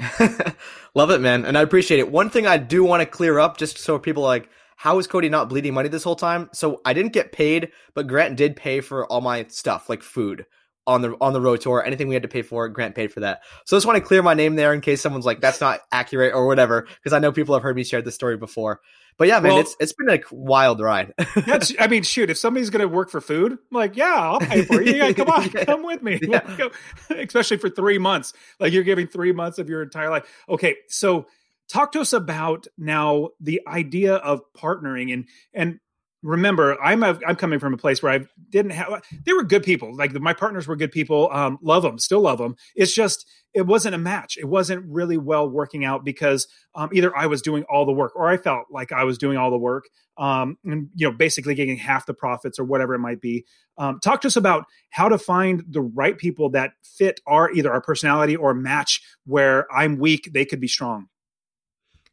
love 0.94 1.10
it 1.10 1.20
man 1.20 1.44
and 1.44 1.58
i 1.58 1.60
appreciate 1.60 2.00
it. 2.00 2.10
One 2.10 2.30
thing 2.30 2.46
i 2.46 2.56
do 2.56 2.82
want 2.82 3.02
to 3.02 3.06
clear 3.06 3.38
up 3.38 3.58
just 3.58 3.76
so 3.78 3.98
people 3.98 4.22
like 4.22 4.48
how 4.76 4.98
is 4.98 5.06
Cody 5.06 5.28
not 5.28 5.48
bleeding 5.48 5.74
money 5.74 5.88
this 5.88 6.02
whole 6.02 6.16
time? 6.16 6.48
So 6.52 6.80
I 6.84 6.92
didn't 6.92 7.12
get 7.12 7.30
paid, 7.30 7.70
but 7.94 8.08
Grant 8.08 8.36
did 8.36 8.56
pay 8.56 8.80
for 8.80 9.06
all 9.06 9.20
my 9.20 9.44
stuff, 9.44 9.88
like 9.88 10.02
food 10.02 10.44
on 10.87 11.03
the 11.03 11.16
on 11.21 11.33
the 11.33 11.40
road 11.40 11.61
tour. 11.61 11.85
Anything 11.85 12.09
we 12.09 12.14
had 12.14 12.23
to 12.23 12.29
pay 12.29 12.42
for, 12.42 12.68
Grant 12.68 12.95
paid 12.95 13.12
for 13.12 13.21
that. 13.21 13.42
So 13.66 13.77
I 13.77 13.79
just 13.79 13.87
want 13.87 13.99
to 13.99 14.05
clear 14.05 14.23
my 14.23 14.35
name 14.35 14.57
there 14.57 14.73
in 14.73 14.81
case 14.81 15.01
someone's 15.01 15.27
like, 15.27 15.40
that's 15.40 15.61
not 15.61 15.81
accurate 15.90 16.35
or 16.35 16.47
whatever, 16.47 16.83
because 16.83 17.12
I 17.12 17.18
know 17.18 17.33
people 17.33 17.55
have 17.55 17.62
heard 17.62 17.77
me 17.77 17.85
share 17.85 18.03
this 18.03 18.14
story 18.14 18.37
before. 18.37 18.81
But 19.18 19.29
yeah, 19.29 19.40
man, 19.40 19.53
well, 19.53 19.61
it's 19.61 19.77
it's 19.79 19.92
been 19.92 20.09
a 20.09 20.21
wild 20.31 20.81
ride. 20.81 21.12
that's 21.47 21.73
I 21.79 21.87
mean, 21.87 22.03
shoot, 22.03 22.31
if 22.31 22.38
somebody's 22.38 22.71
gonna 22.71 22.88
work 22.88 23.11
for 23.11 23.21
food, 23.21 23.53
I'm 23.53 23.59
like, 23.71 23.97
yeah, 23.97 24.14
I'll 24.14 24.40
pay 24.40 24.64
for 24.64 24.83
you. 24.83 24.95
Yeah, 24.95 25.12
come 25.12 25.29
on, 25.29 25.51
yeah. 25.55 25.64
come 25.64 25.83
with 25.83 26.03
me. 26.03 26.18
Yeah. 26.23 26.68
Especially 27.11 27.59
for 27.59 27.68
three 27.68 27.99
months. 27.99 28.33
Like 28.59 28.73
you're 28.73 28.85
giving 28.85 29.07
three 29.07 29.33
months 29.33 29.59
of 29.59 29.68
your 29.68 29.83
entire 29.83 30.11
life. 30.11 30.25
Okay, 30.49 30.77
so 30.88 31.27
talk 31.68 31.92
to 31.92 32.01
us 32.01 32.12
about 32.12 32.66
now 32.79 33.31
the 33.40 33.61
idea 33.66 34.14
of 34.14 34.40
partnering 34.57 35.12
and 35.12 35.27
and 35.53 35.79
remember 36.22 36.80
i'm 36.82 37.02
a, 37.02 37.18
i'm 37.26 37.37
coming 37.37 37.58
from 37.58 37.74
a 37.74 37.76
place 37.76 38.02
where 38.02 38.12
i 38.12 38.20
didn't 38.50 38.70
have 38.72 39.02
they 39.24 39.32
were 39.32 39.42
good 39.42 39.62
people. 39.62 39.94
Like 39.96 40.12
my 40.12 40.32
partners 40.32 40.66
were 40.66 40.76
good 40.76 40.92
people 40.92 41.28
um, 41.32 41.58
love 41.62 41.82
them 41.82 41.98
still 41.98 42.20
love 42.20 42.38
them 42.38 42.56
it's 42.74 42.94
just 42.94 43.26
it 43.54 43.66
wasn't 43.66 43.94
a 43.94 43.98
match. 43.98 44.38
It 44.38 44.46
wasn't 44.46 44.87
really 44.88 45.18
well 45.18 45.46
working 45.46 45.85
out 45.85 46.04
because 46.04 46.46
um, 46.74 46.90
either 46.92 47.16
i 47.16 47.26
was 47.26 47.42
doing 47.42 47.64
all 47.70 47.85
the 47.85 47.92
work 47.92 48.12
or 48.14 48.28
i 48.28 48.37
felt 48.37 48.66
like 48.70 48.92
i 48.92 49.04
was 49.04 49.18
doing 49.18 49.37
all 49.37 49.50
the 49.50 49.58
work 49.58 49.85
um, 50.18 50.58
and 50.64 50.88
you 50.94 51.08
know 51.08 51.16
basically 51.16 51.54
getting 51.54 51.76
half 51.76 52.06
the 52.06 52.14
profits 52.14 52.58
or 52.58 52.64
whatever 52.64 52.94
it 52.94 52.98
might 52.98 53.20
be. 53.20 53.44
Um, 53.78 53.98
talk 54.00 54.20
to 54.22 54.28
us 54.28 54.37
about 54.37 54.66
how 54.90 55.08
to 55.08 55.18
find 55.18 55.64
the 55.68 55.80
right 55.80 56.16
people 56.16 56.50
that 56.50 56.72
fit 56.82 57.20
our 57.26 57.50
either 57.50 57.72
our 57.72 57.80
personality 57.80 58.37
or 58.37 58.52
match 58.52 59.00
where 59.24 59.66
i'm 59.72 59.98
weak 59.98 60.30
they 60.32 60.44
could 60.44 60.61
be 60.61 60.68
strong 60.68 61.08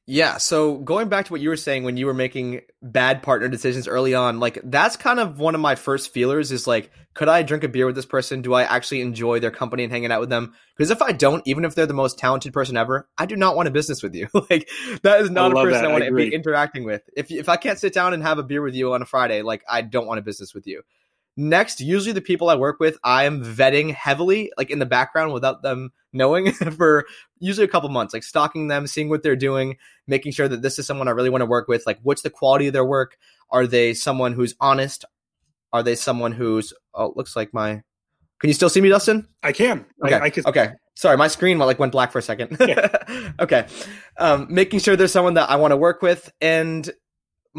yeah, 0.09 0.37
so 0.37 0.77
going 0.79 1.07
back 1.07 1.25
to 1.25 1.31
what 1.31 1.39
you 1.39 1.49
were 1.49 1.55
saying 1.55 1.83
when 1.83 1.95
you 1.95 2.07
were 2.07 2.15
making 2.15 2.61
bad 2.81 3.21
partner 3.21 3.47
decisions 3.47 3.87
early 3.87 4.15
on, 4.15 4.39
like 4.39 4.59
that's 4.63 4.95
kind 4.95 5.19
of 5.19 5.39
one 5.39 5.53
of 5.53 5.61
my 5.61 5.75
first 5.75 6.11
feelers 6.11 6.51
is 6.51 6.65
like, 6.65 6.89
could 7.13 7.29
I 7.29 7.43
drink 7.43 7.63
a 7.63 7.67
beer 7.67 7.85
with 7.85 7.93
this 7.93 8.07
person? 8.07 8.41
Do 8.41 8.55
I 8.55 8.63
actually 8.63 9.01
enjoy 9.01 9.39
their 9.39 9.51
company 9.51 9.83
and 9.83 9.93
hanging 9.93 10.11
out 10.11 10.19
with 10.19 10.29
them? 10.29 10.55
Because 10.75 10.89
if 10.89 11.03
I 11.03 11.11
don't, 11.11 11.45
even 11.45 11.63
if 11.63 11.75
they're 11.75 11.85
the 11.85 11.93
most 11.93 12.17
talented 12.17 12.53
person 12.53 12.75
ever, 12.75 13.07
I 13.19 13.27
do 13.27 13.35
not 13.35 13.55
want 13.55 13.67
a 13.67 13.71
business 13.71 14.01
with 14.01 14.15
you. 14.15 14.27
like 14.49 14.67
that 15.03 15.21
is 15.21 15.29
not 15.29 15.51
a 15.51 15.53
person 15.53 15.83
that. 15.83 15.85
I 15.85 15.91
want 15.91 16.03
to 16.03 16.11
be 16.11 16.33
interacting 16.33 16.85
with. 16.85 17.03
If 17.15 17.29
if 17.29 17.47
I 17.47 17.57
can't 17.57 17.77
sit 17.77 17.93
down 17.93 18.15
and 18.15 18.23
have 18.23 18.39
a 18.39 18.43
beer 18.43 18.63
with 18.63 18.73
you 18.73 18.93
on 18.93 19.03
a 19.03 19.05
Friday, 19.05 19.43
like 19.43 19.63
I 19.69 19.83
don't 19.83 20.07
want 20.07 20.17
a 20.17 20.23
business 20.23 20.55
with 20.55 20.65
you. 20.65 20.81
Next, 21.37 21.79
usually 21.79 22.11
the 22.11 22.21
people 22.21 22.49
I 22.49 22.55
work 22.55 22.79
with, 22.79 22.97
I 23.03 23.23
am 23.23 23.43
vetting 23.43 23.93
heavily, 23.93 24.51
like 24.57 24.69
in 24.69 24.79
the 24.79 24.85
background 24.85 25.33
without 25.33 25.61
them 25.61 25.91
knowing 26.11 26.51
for 26.77 27.05
usually 27.39 27.65
a 27.65 27.69
couple 27.69 27.89
months, 27.89 28.13
like 28.13 28.23
stalking 28.23 28.67
them, 28.67 28.87
seeing 28.87 29.09
what 29.09 29.23
they're 29.23 29.35
doing, 29.35 29.77
making 30.07 30.33
sure 30.33 30.47
that 30.47 30.61
this 30.61 30.79
is 30.79 30.85
someone 30.85 31.07
I 31.07 31.11
really 31.11 31.29
want 31.29 31.41
to 31.41 31.45
work 31.45 31.67
with. 31.67 31.85
Like, 31.85 31.99
what's 32.03 32.23
the 32.23 32.29
quality 32.29 32.67
of 32.67 32.73
their 32.73 32.85
work? 32.85 33.17
Are 33.51 33.67
they 33.67 33.93
someone 33.93 34.33
who's 34.33 34.55
honest? 34.59 35.05
Are 35.71 35.83
they 35.83 35.95
someone 35.95 36.33
who's, 36.33 36.73
oh, 36.93 37.13
looks 37.15 37.35
like 37.35 37.53
my, 37.53 37.83
can 38.39 38.47
you 38.47 38.53
still 38.53 38.69
see 38.69 38.81
me, 38.81 38.89
Dustin? 38.89 39.27
I 39.43 39.51
can. 39.51 39.85
Okay. 40.03 40.15
I, 40.15 40.19
I 40.25 40.29
can. 40.29 40.45
Okay. 40.45 40.69
Sorry, 40.95 41.15
my 41.15 41.29
screen 41.29 41.57
like 41.59 41.79
went 41.79 41.93
black 41.93 42.11
for 42.11 42.19
a 42.19 42.21
second. 42.21 42.57
Yeah. 42.59 42.89
okay. 43.39 43.67
Um, 44.17 44.47
making 44.49 44.79
sure 44.79 44.97
there's 44.97 45.13
someone 45.13 45.35
that 45.35 45.49
I 45.49 45.55
want 45.55 45.71
to 45.71 45.77
work 45.77 46.01
with 46.01 46.29
and 46.41 46.89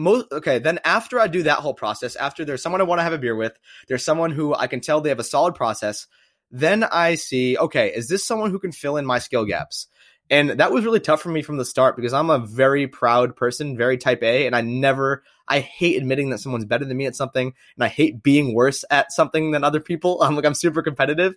most 0.00 0.32
okay 0.32 0.58
then 0.58 0.78
after 0.84 1.20
i 1.20 1.26
do 1.26 1.42
that 1.42 1.58
whole 1.58 1.74
process 1.74 2.16
after 2.16 2.44
there's 2.44 2.62
someone 2.62 2.80
i 2.80 2.84
want 2.84 2.98
to 2.98 3.02
have 3.04 3.12
a 3.12 3.18
beer 3.18 3.36
with 3.36 3.58
there's 3.88 4.04
someone 4.04 4.30
who 4.30 4.54
i 4.54 4.66
can 4.66 4.80
tell 4.80 5.00
they 5.00 5.10
have 5.10 5.18
a 5.18 5.24
solid 5.24 5.54
process 5.54 6.06
then 6.50 6.82
i 6.84 7.14
see 7.14 7.56
okay 7.58 7.92
is 7.94 8.08
this 8.08 8.26
someone 8.26 8.50
who 8.50 8.58
can 8.58 8.72
fill 8.72 8.96
in 8.96 9.06
my 9.06 9.18
skill 9.18 9.44
gaps? 9.44 9.86
And 10.32 10.50
that 10.50 10.70
was 10.70 10.84
really 10.84 11.00
tough 11.00 11.20
for 11.20 11.28
me 11.28 11.42
from 11.42 11.56
the 11.56 11.64
start 11.64 11.96
because 11.96 12.12
i'm 12.12 12.30
a 12.30 12.38
very 12.38 12.86
proud 12.86 13.36
person 13.36 13.76
very 13.76 13.98
type 13.98 14.22
a 14.22 14.46
and 14.46 14.54
i 14.54 14.60
never 14.60 15.24
i 15.48 15.58
hate 15.58 15.96
admitting 15.96 16.30
that 16.30 16.38
someone's 16.38 16.64
better 16.64 16.84
than 16.84 16.96
me 16.96 17.06
at 17.06 17.16
something 17.16 17.52
and 17.76 17.84
i 17.84 17.88
hate 17.88 18.22
being 18.22 18.54
worse 18.54 18.84
at 18.90 19.12
something 19.12 19.50
than 19.50 19.64
other 19.64 19.80
people. 19.80 20.22
I'm 20.22 20.36
like 20.36 20.44
i'm 20.44 20.54
super 20.54 20.82
competitive. 20.82 21.34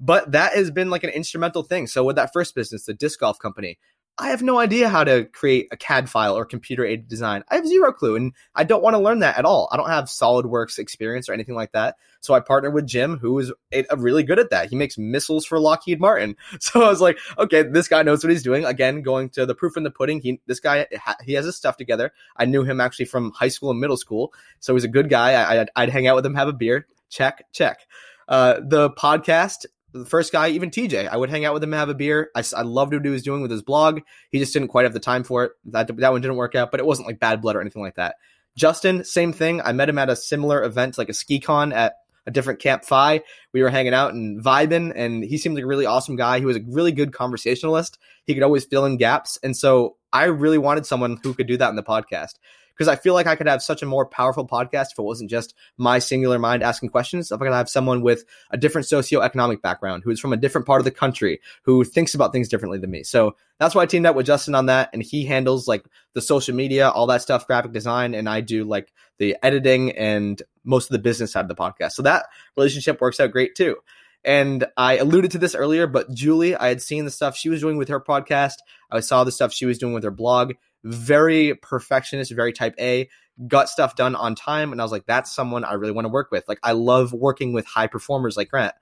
But 0.00 0.32
that 0.32 0.54
has 0.54 0.72
been 0.72 0.90
like 0.90 1.04
an 1.04 1.10
instrumental 1.10 1.62
thing. 1.62 1.86
So 1.86 2.02
with 2.02 2.16
that 2.16 2.32
first 2.32 2.56
business 2.56 2.84
the 2.84 2.94
disc 2.94 3.20
golf 3.20 3.38
company 3.38 3.78
I 4.18 4.28
have 4.28 4.42
no 4.42 4.58
idea 4.58 4.90
how 4.90 5.04
to 5.04 5.24
create 5.24 5.68
a 5.72 5.76
CAD 5.76 6.08
file 6.08 6.36
or 6.36 6.44
computer 6.44 6.84
aided 6.84 7.08
design. 7.08 7.44
I 7.48 7.56
have 7.56 7.66
zero 7.66 7.92
clue 7.92 8.16
and 8.16 8.34
I 8.54 8.64
don't 8.64 8.82
want 8.82 8.94
to 8.94 9.00
learn 9.00 9.20
that 9.20 9.38
at 9.38 9.46
all. 9.46 9.68
I 9.72 9.78
don't 9.78 9.88
have 9.88 10.04
SolidWorks 10.04 10.78
experience 10.78 11.28
or 11.28 11.32
anything 11.32 11.54
like 11.54 11.72
that. 11.72 11.96
So 12.20 12.34
I 12.34 12.40
partnered 12.40 12.74
with 12.74 12.86
Jim, 12.86 13.16
who 13.16 13.38
is 13.38 13.52
really 13.96 14.22
good 14.22 14.38
at 14.38 14.50
that. 14.50 14.68
He 14.68 14.76
makes 14.76 14.98
missiles 14.98 15.46
for 15.46 15.58
Lockheed 15.58 16.00
Martin. 16.00 16.36
So 16.60 16.82
I 16.82 16.88
was 16.88 17.00
like, 17.00 17.18
okay, 17.38 17.64
this 17.64 17.88
guy 17.88 18.02
knows 18.02 18.22
what 18.22 18.30
he's 18.30 18.42
doing. 18.42 18.64
Again, 18.64 19.02
going 19.02 19.30
to 19.30 19.46
the 19.46 19.54
proof 19.54 19.76
in 19.76 19.82
the 19.82 19.90
pudding. 19.90 20.20
He, 20.20 20.40
this 20.46 20.60
guy, 20.60 20.86
he 21.24 21.32
has 21.32 21.44
his 21.44 21.56
stuff 21.56 21.76
together. 21.76 22.12
I 22.36 22.44
knew 22.44 22.62
him 22.62 22.80
actually 22.80 23.06
from 23.06 23.32
high 23.32 23.48
school 23.48 23.70
and 23.70 23.80
middle 23.80 23.96
school. 23.96 24.32
So 24.60 24.74
he's 24.74 24.84
a 24.84 24.88
good 24.88 25.08
guy. 25.10 25.32
I, 25.32 25.58
would 25.58 25.70
I'd 25.74 25.88
hang 25.88 26.06
out 26.06 26.14
with 26.14 26.24
him, 26.24 26.34
have 26.34 26.48
a 26.48 26.52
beer. 26.52 26.86
Check, 27.10 27.46
check. 27.52 27.80
Uh, 28.28 28.60
the 28.64 28.90
podcast 28.90 29.66
the 29.92 30.06
first 30.06 30.32
guy, 30.32 30.48
even 30.48 30.70
TJ, 30.70 31.08
I 31.08 31.16
would 31.16 31.30
hang 31.30 31.44
out 31.44 31.54
with 31.54 31.62
him 31.62 31.72
and 31.72 31.78
have 31.78 31.88
a 31.88 31.94
beer. 31.94 32.30
I, 32.34 32.42
I 32.56 32.62
loved 32.62 32.94
what 32.94 33.04
he 33.04 33.10
was 33.10 33.22
doing 33.22 33.42
with 33.42 33.50
his 33.50 33.62
blog. 33.62 34.00
He 34.30 34.38
just 34.38 34.52
didn't 34.52 34.68
quite 34.68 34.84
have 34.84 34.92
the 34.92 35.00
time 35.00 35.24
for 35.24 35.44
it. 35.44 35.52
That, 35.66 35.94
that 35.98 36.12
one 36.12 36.20
didn't 36.20 36.36
work 36.36 36.54
out, 36.54 36.70
but 36.70 36.80
it 36.80 36.86
wasn't 36.86 37.08
like 37.08 37.20
bad 37.20 37.42
blood 37.42 37.56
or 37.56 37.60
anything 37.60 37.82
like 37.82 37.96
that. 37.96 38.16
Justin, 38.56 39.04
same 39.04 39.32
thing. 39.32 39.60
I 39.60 39.72
met 39.72 39.88
him 39.88 39.98
at 39.98 40.10
a 40.10 40.16
similar 40.16 40.62
event, 40.62 40.98
like 40.98 41.08
a 41.08 41.12
SkiCon 41.12 41.74
at 41.74 41.96
a 42.26 42.30
different 42.30 42.60
Camp 42.60 42.84
FI. 42.84 43.22
We 43.52 43.62
were 43.62 43.70
hanging 43.70 43.94
out 43.94 44.14
and 44.14 44.42
vibing, 44.42 44.92
and 44.94 45.24
he 45.24 45.38
seemed 45.38 45.54
like 45.54 45.64
a 45.64 45.66
really 45.66 45.86
awesome 45.86 46.16
guy. 46.16 46.38
He 46.38 46.44
was 46.44 46.56
a 46.56 46.62
really 46.66 46.92
good 46.92 47.12
conversationalist. 47.12 47.98
He 48.24 48.34
could 48.34 48.42
always 48.42 48.64
fill 48.64 48.84
in 48.84 48.96
gaps. 48.96 49.38
And 49.42 49.56
so 49.56 49.96
I 50.12 50.24
really 50.24 50.58
wanted 50.58 50.86
someone 50.86 51.18
who 51.22 51.34
could 51.34 51.46
do 51.46 51.56
that 51.56 51.70
in 51.70 51.76
the 51.76 51.82
podcast 51.82 52.34
because 52.76 52.88
I 52.88 52.96
feel 52.96 53.14
like 53.14 53.26
I 53.26 53.36
could 53.36 53.46
have 53.46 53.62
such 53.62 53.82
a 53.82 53.86
more 53.86 54.06
powerful 54.06 54.46
podcast 54.46 54.92
if 54.92 54.98
it 54.98 55.02
wasn't 55.02 55.30
just 55.30 55.54
my 55.76 55.98
singular 55.98 56.38
mind 56.38 56.62
asking 56.62 56.88
questions. 56.88 57.30
If 57.30 57.40
I 57.40 57.44
could 57.44 57.52
have 57.52 57.68
someone 57.68 58.02
with 58.02 58.24
a 58.50 58.56
different 58.56 58.86
socioeconomic 58.86 59.62
background, 59.62 60.02
who's 60.04 60.20
from 60.20 60.32
a 60.32 60.36
different 60.36 60.66
part 60.66 60.80
of 60.80 60.84
the 60.84 60.90
country, 60.90 61.40
who 61.62 61.84
thinks 61.84 62.14
about 62.14 62.32
things 62.32 62.48
differently 62.48 62.78
than 62.78 62.90
me. 62.90 63.02
So 63.02 63.36
that's 63.58 63.74
why 63.74 63.82
I 63.82 63.86
teamed 63.86 64.06
up 64.06 64.16
with 64.16 64.26
Justin 64.26 64.54
on 64.54 64.66
that. 64.66 64.90
And 64.92 65.02
he 65.02 65.24
handles 65.24 65.68
like 65.68 65.84
the 66.14 66.20
social 66.20 66.54
media, 66.54 66.88
all 66.88 67.06
that 67.06 67.22
stuff, 67.22 67.46
graphic 67.46 67.72
design. 67.72 68.14
And 68.14 68.28
I 68.28 68.40
do 68.40 68.64
like 68.64 68.92
the 69.18 69.36
editing 69.42 69.92
and 69.92 70.42
most 70.64 70.86
of 70.86 70.92
the 70.92 70.98
business 70.98 71.32
side 71.32 71.44
of 71.44 71.48
the 71.48 71.54
podcast. 71.54 71.92
So 71.92 72.02
that 72.02 72.26
relationship 72.56 73.00
works 73.00 73.20
out 73.20 73.30
great 73.30 73.54
too. 73.54 73.76
And 74.24 74.66
I 74.76 74.98
alluded 74.98 75.32
to 75.32 75.38
this 75.38 75.54
earlier, 75.54 75.86
but 75.86 76.12
Julie, 76.12 76.54
I 76.54 76.68
had 76.68 76.80
seen 76.80 77.04
the 77.04 77.10
stuff 77.10 77.36
she 77.36 77.48
was 77.48 77.60
doing 77.60 77.76
with 77.76 77.88
her 77.88 78.00
podcast. 78.00 78.54
I 78.90 79.00
saw 79.00 79.24
the 79.24 79.32
stuff 79.32 79.52
she 79.52 79.66
was 79.66 79.78
doing 79.78 79.94
with 79.94 80.04
her 80.04 80.12
blog 80.12 80.52
very 80.84 81.54
perfectionist, 81.54 82.32
very 82.32 82.52
type 82.52 82.74
A, 82.78 83.08
got 83.46 83.68
stuff 83.68 83.96
done 83.96 84.14
on 84.14 84.34
time. 84.34 84.72
And 84.72 84.80
I 84.80 84.84
was 84.84 84.92
like, 84.92 85.06
that's 85.06 85.34
someone 85.34 85.64
I 85.64 85.74
really 85.74 85.92
want 85.92 86.06
to 86.06 86.12
work 86.12 86.30
with. 86.30 86.44
Like, 86.48 86.60
I 86.62 86.72
love 86.72 87.12
working 87.12 87.52
with 87.52 87.66
high 87.66 87.86
performers 87.86 88.36
like 88.36 88.50
Grant. 88.50 88.74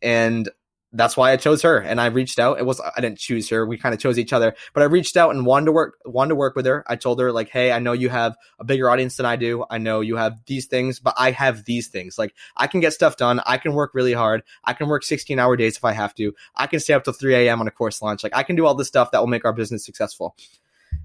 And 0.00 0.48
that's 0.92 1.16
why 1.16 1.32
I 1.32 1.36
chose 1.36 1.62
her. 1.62 1.78
And 1.78 2.00
I 2.00 2.06
reached 2.06 2.38
out. 2.38 2.58
It 2.58 2.66
was 2.66 2.80
I 2.80 3.00
didn't 3.00 3.18
choose 3.18 3.48
her. 3.48 3.66
We 3.66 3.78
kind 3.78 3.94
of 3.94 4.00
chose 4.00 4.18
each 4.18 4.32
other. 4.32 4.54
But 4.74 4.82
I 4.82 4.86
reached 4.86 5.16
out 5.16 5.34
and 5.34 5.46
wanted 5.46 5.66
to 5.66 5.72
work 5.72 5.98
wanted 6.04 6.30
to 6.30 6.34
work 6.34 6.54
with 6.54 6.66
her. 6.66 6.84
I 6.86 6.96
told 6.96 7.18
her 7.20 7.32
like, 7.32 7.48
hey, 7.48 7.72
I 7.72 7.78
know 7.78 7.92
you 7.92 8.10
have 8.10 8.36
a 8.58 8.64
bigger 8.64 8.90
audience 8.90 9.16
than 9.16 9.26
I 9.26 9.36
do. 9.36 9.64
I 9.70 9.78
know 9.78 10.00
you 10.00 10.16
have 10.16 10.34
these 10.46 10.66
things, 10.66 11.00
but 11.00 11.14
I 11.16 11.30
have 11.30 11.64
these 11.64 11.88
things. 11.88 12.18
Like 12.18 12.34
I 12.56 12.66
can 12.66 12.80
get 12.80 12.92
stuff 12.92 13.16
done. 13.16 13.40
I 13.46 13.56
can 13.56 13.72
work 13.72 13.92
really 13.94 14.12
hard. 14.12 14.42
I 14.64 14.74
can 14.74 14.88
work 14.88 15.02
16 15.02 15.38
hour 15.38 15.56
days 15.56 15.76
if 15.76 15.84
I 15.84 15.92
have 15.92 16.14
to. 16.16 16.34
I 16.54 16.66
can 16.66 16.80
stay 16.80 16.94
up 16.94 17.04
till 17.04 17.14
3 17.14 17.34
a.m. 17.34 17.60
on 17.60 17.68
a 17.68 17.72
course 17.72 18.02
launch. 18.02 18.22
Like 18.22 18.36
I 18.36 18.42
can 18.42 18.56
do 18.56 18.66
all 18.66 18.74
this 18.74 18.88
stuff 18.88 19.12
that 19.12 19.20
will 19.20 19.28
make 19.28 19.44
our 19.44 19.54
business 19.54 19.84
successful. 19.86 20.36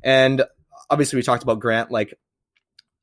And 0.03 0.43
obviously, 0.89 1.17
we 1.17 1.23
talked 1.23 1.43
about 1.43 1.59
Grant. 1.59 1.91
Like, 1.91 2.17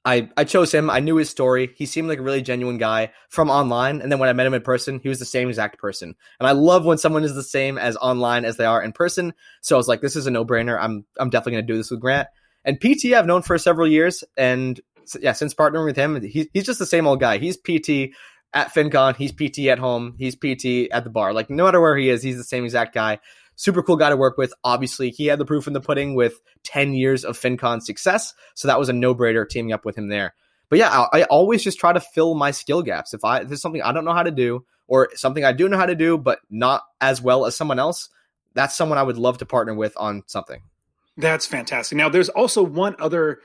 I, 0.05 0.28
I 0.36 0.45
chose 0.45 0.72
him. 0.72 0.90
I 0.90 1.01
knew 1.01 1.16
his 1.16 1.30
story. 1.30 1.72
He 1.76 1.86
seemed 1.86 2.09
like 2.09 2.18
a 2.18 2.22
really 2.22 2.42
genuine 2.42 2.76
guy 2.76 3.12
from 3.30 3.49
online. 3.49 4.03
And 4.03 4.12
then 4.12 4.18
when 4.18 4.28
I 4.28 4.34
met 4.34 4.47
him 4.47 4.53
in 4.53 4.61
person, 4.61 5.01
he 5.03 5.09
was 5.09 5.18
the 5.18 5.24
same 5.24 5.49
exact 5.49 5.78
person. 5.78 6.14
And 6.38 6.47
I 6.47 6.53
love 6.53 6.84
when 6.84 6.99
someone 6.99 7.24
is 7.24 7.34
the 7.34 7.42
same 7.42 7.78
as 7.78 7.97
online 7.97 8.45
as 8.45 8.59
they 8.59 8.66
are 8.66 8.82
in 8.82 8.92
person. 8.92 9.32
So 9.62 9.76
I 9.76 9.78
was 9.78 9.88
like, 9.88 10.03
this 10.03 10.14
is 10.14 10.26
a 10.26 10.30
no 10.30 10.45
brainer. 10.45 10.78
I'm, 10.78 11.07
I'm 11.18 11.30
definitely 11.30 11.53
going 11.53 11.66
to 11.66 11.72
do 11.72 11.76
this 11.78 11.90
with 11.90 12.01
Grant. 12.01 12.28
And 12.66 12.78
PT, 12.78 13.14
I've 13.14 13.26
known 13.26 13.42
for 13.42 13.57
several 13.57 13.88
years. 13.88 14.24
And 14.36 14.78
yeah, 15.18 15.32
since 15.32 15.55
partnering 15.55 15.86
with 15.86 15.97
him, 15.97 16.20
he, 16.20 16.51
he's 16.53 16.64
just 16.64 16.78
the 16.78 16.86
same 16.86 17.07
old 17.07 17.20
guy. 17.20 17.38
He's 17.38 17.57
PT 17.57 18.14
at 18.53 18.72
FinCon, 18.72 19.16
he's 19.16 19.32
PT 19.32 19.66
at 19.66 19.80
home, 19.80 20.14
he's 20.16 20.36
PT 20.36 20.90
at 20.92 21.03
the 21.03 21.11
bar. 21.11 21.32
Like 21.32 21.51
no 21.51 21.64
matter 21.64 21.80
where 21.80 21.97
he 21.97 22.09
is, 22.09 22.22
he's 22.22 22.36
the 22.36 22.45
same 22.45 22.64
exact 22.64 22.95
guy. 22.95 23.18
Super 23.57 23.82
cool 23.82 23.96
guy 23.96 24.11
to 24.11 24.16
work 24.16 24.36
with. 24.36 24.52
Obviously, 24.64 25.11
he 25.11 25.26
had 25.26 25.38
the 25.38 25.44
proof 25.44 25.66
in 25.66 25.72
the 25.72 25.80
pudding 25.80 26.14
with 26.14 26.40
10 26.64 26.94
years 26.94 27.24
of 27.24 27.38
FinCon 27.38 27.82
success. 27.82 28.34
So 28.55 28.68
that 28.68 28.78
was 28.78 28.88
a 28.88 28.92
no 28.92 29.14
brainer 29.14 29.48
teaming 29.48 29.72
up 29.72 29.84
with 29.84 29.96
him 29.96 30.09
there. 30.09 30.34
But 30.68 30.78
yeah, 30.78 30.90
I, 30.90 31.20
I, 31.20 31.22
always 31.24 31.62
just 31.62 31.78
try 31.78 31.92
to 31.92 32.00
fill 32.00 32.34
my 32.34 32.50
skill 32.50 32.82
gaps. 32.82 33.14
If 33.14 33.24
I 33.24 33.40
if 33.40 33.48
there's 33.48 33.61
something 33.61 33.82
I 33.82 33.92
don't 33.92 34.05
know 34.05 34.14
how 34.14 34.22
to 34.22 34.30
do, 34.30 34.64
or 34.88 35.11
something 35.14 35.44
I 35.44 35.52
do 35.52 35.68
know 35.68 35.76
how 35.76 35.86
to 35.86 35.94
do, 35.94 36.18
but 36.18 36.40
not 36.50 36.82
as 37.00 37.22
well 37.22 37.46
as 37.46 37.57
someone 37.57 37.78
else, 37.78 38.09
that's 38.55 38.76
someone 38.76 38.98
I 38.98 39.02
would 39.02 39.18
love 39.18 39.38
to 39.38 39.46
partner 39.46 39.74
with 39.74 39.94
on 39.96 40.22
something. 40.26 40.62
That's 41.16 41.46
fantastic. 41.46 41.96
Now, 41.96 42.09
there's 42.09 42.28
also 42.28 42.62
one 42.62 42.96
other. 42.98 43.40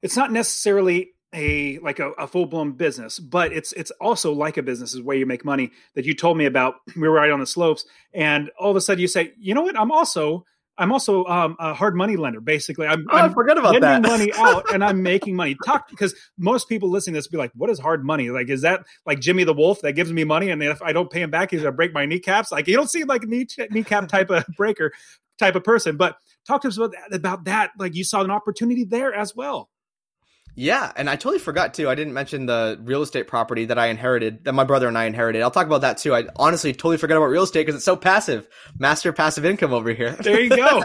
It's 0.00 0.16
not 0.16 0.32
necessarily 0.32 1.12
a 1.34 1.78
like 1.78 1.98
a, 1.98 2.10
a 2.12 2.26
full 2.26 2.46
blown 2.46 2.72
business, 2.72 3.18
but 3.18 3.52
it's 3.52 3.72
it's 3.72 3.90
also 3.92 4.32
like 4.32 4.56
a 4.56 4.62
business 4.62 4.94
is 4.94 5.02
where 5.02 5.16
you 5.16 5.26
make 5.26 5.44
money 5.44 5.70
that 5.94 6.04
you 6.04 6.14
told 6.14 6.36
me 6.36 6.46
about. 6.46 6.76
We 6.96 7.08
were 7.08 7.14
right 7.14 7.30
on 7.30 7.40
the 7.40 7.46
slopes, 7.46 7.84
and 8.12 8.50
all 8.58 8.70
of 8.70 8.76
a 8.76 8.80
sudden 8.80 9.00
you 9.00 9.08
say, 9.08 9.32
you 9.38 9.54
know 9.54 9.62
what? 9.62 9.78
I'm 9.78 9.90
also 9.90 10.44
I'm 10.78 10.90
also 10.90 11.24
um, 11.26 11.56
a 11.58 11.74
hard 11.74 11.94
money 11.94 12.16
lender. 12.16 12.40
Basically, 12.40 12.86
I'm, 12.86 13.06
oh, 13.10 13.16
I'm 13.16 13.30
I 13.30 13.34
forgot 13.34 13.58
about 13.58 13.72
lending 13.80 14.02
that. 14.02 14.02
money 14.02 14.32
out, 14.34 14.72
and 14.72 14.82
I'm 14.82 15.02
making 15.02 15.36
money. 15.36 15.56
Talk 15.64 15.88
because 15.88 16.14
most 16.38 16.68
people 16.68 16.88
listening 16.88 17.14
to 17.14 17.18
this 17.18 17.28
be 17.28 17.36
like, 17.36 17.52
"What 17.54 17.70
is 17.70 17.78
hard 17.78 18.04
money? 18.04 18.30
Like, 18.30 18.48
is 18.48 18.62
that 18.62 18.84
like 19.04 19.20
Jimmy 19.20 19.44
the 19.44 19.52
Wolf 19.52 19.80
that 19.82 19.92
gives 19.92 20.12
me 20.12 20.24
money, 20.24 20.50
and 20.50 20.62
if 20.62 20.80
I 20.82 20.92
don't 20.92 21.10
pay 21.10 21.22
him 21.22 21.30
back, 21.30 21.50
he's 21.50 21.60
gonna 21.60 21.72
break 21.72 21.92
my 21.92 22.06
kneecaps?" 22.06 22.50
Like, 22.50 22.68
you 22.68 22.76
don't 22.76 22.90
seem 22.90 23.06
like 23.06 23.22
a 23.22 23.26
knee, 23.26 23.46
kneecap 23.70 24.08
type 24.08 24.30
of 24.30 24.44
breaker 24.56 24.92
type 25.38 25.56
of 25.56 25.64
person. 25.64 25.96
But 25.96 26.16
talk 26.46 26.62
to 26.62 26.68
us 26.68 26.78
about 26.78 26.92
that, 26.92 27.14
about 27.14 27.44
that. 27.44 27.72
Like, 27.78 27.94
you 27.94 28.04
saw 28.04 28.22
an 28.22 28.30
opportunity 28.30 28.84
there 28.84 29.12
as 29.12 29.36
well. 29.36 29.68
Yeah, 30.54 30.92
and 30.96 31.08
I 31.08 31.16
totally 31.16 31.38
forgot 31.38 31.72
too. 31.72 31.88
I 31.88 31.94
didn't 31.94 32.12
mention 32.12 32.44
the 32.44 32.78
real 32.82 33.00
estate 33.00 33.26
property 33.26 33.66
that 33.66 33.78
I 33.78 33.86
inherited, 33.86 34.44
that 34.44 34.52
my 34.52 34.64
brother 34.64 34.86
and 34.86 34.98
I 34.98 35.04
inherited. 35.04 35.40
I'll 35.40 35.50
talk 35.50 35.66
about 35.66 35.80
that 35.80 35.96
too. 35.96 36.14
I 36.14 36.26
honestly 36.36 36.72
totally 36.74 36.98
forgot 36.98 37.16
about 37.16 37.26
real 37.26 37.44
estate 37.44 37.62
because 37.62 37.76
it's 37.76 37.86
so 37.86 37.96
passive. 37.96 38.46
Master 38.78 39.14
passive 39.14 39.46
income 39.46 39.72
over 39.72 39.92
here. 39.94 40.10
There 40.10 40.40
you 40.40 40.50
go. 40.50 40.82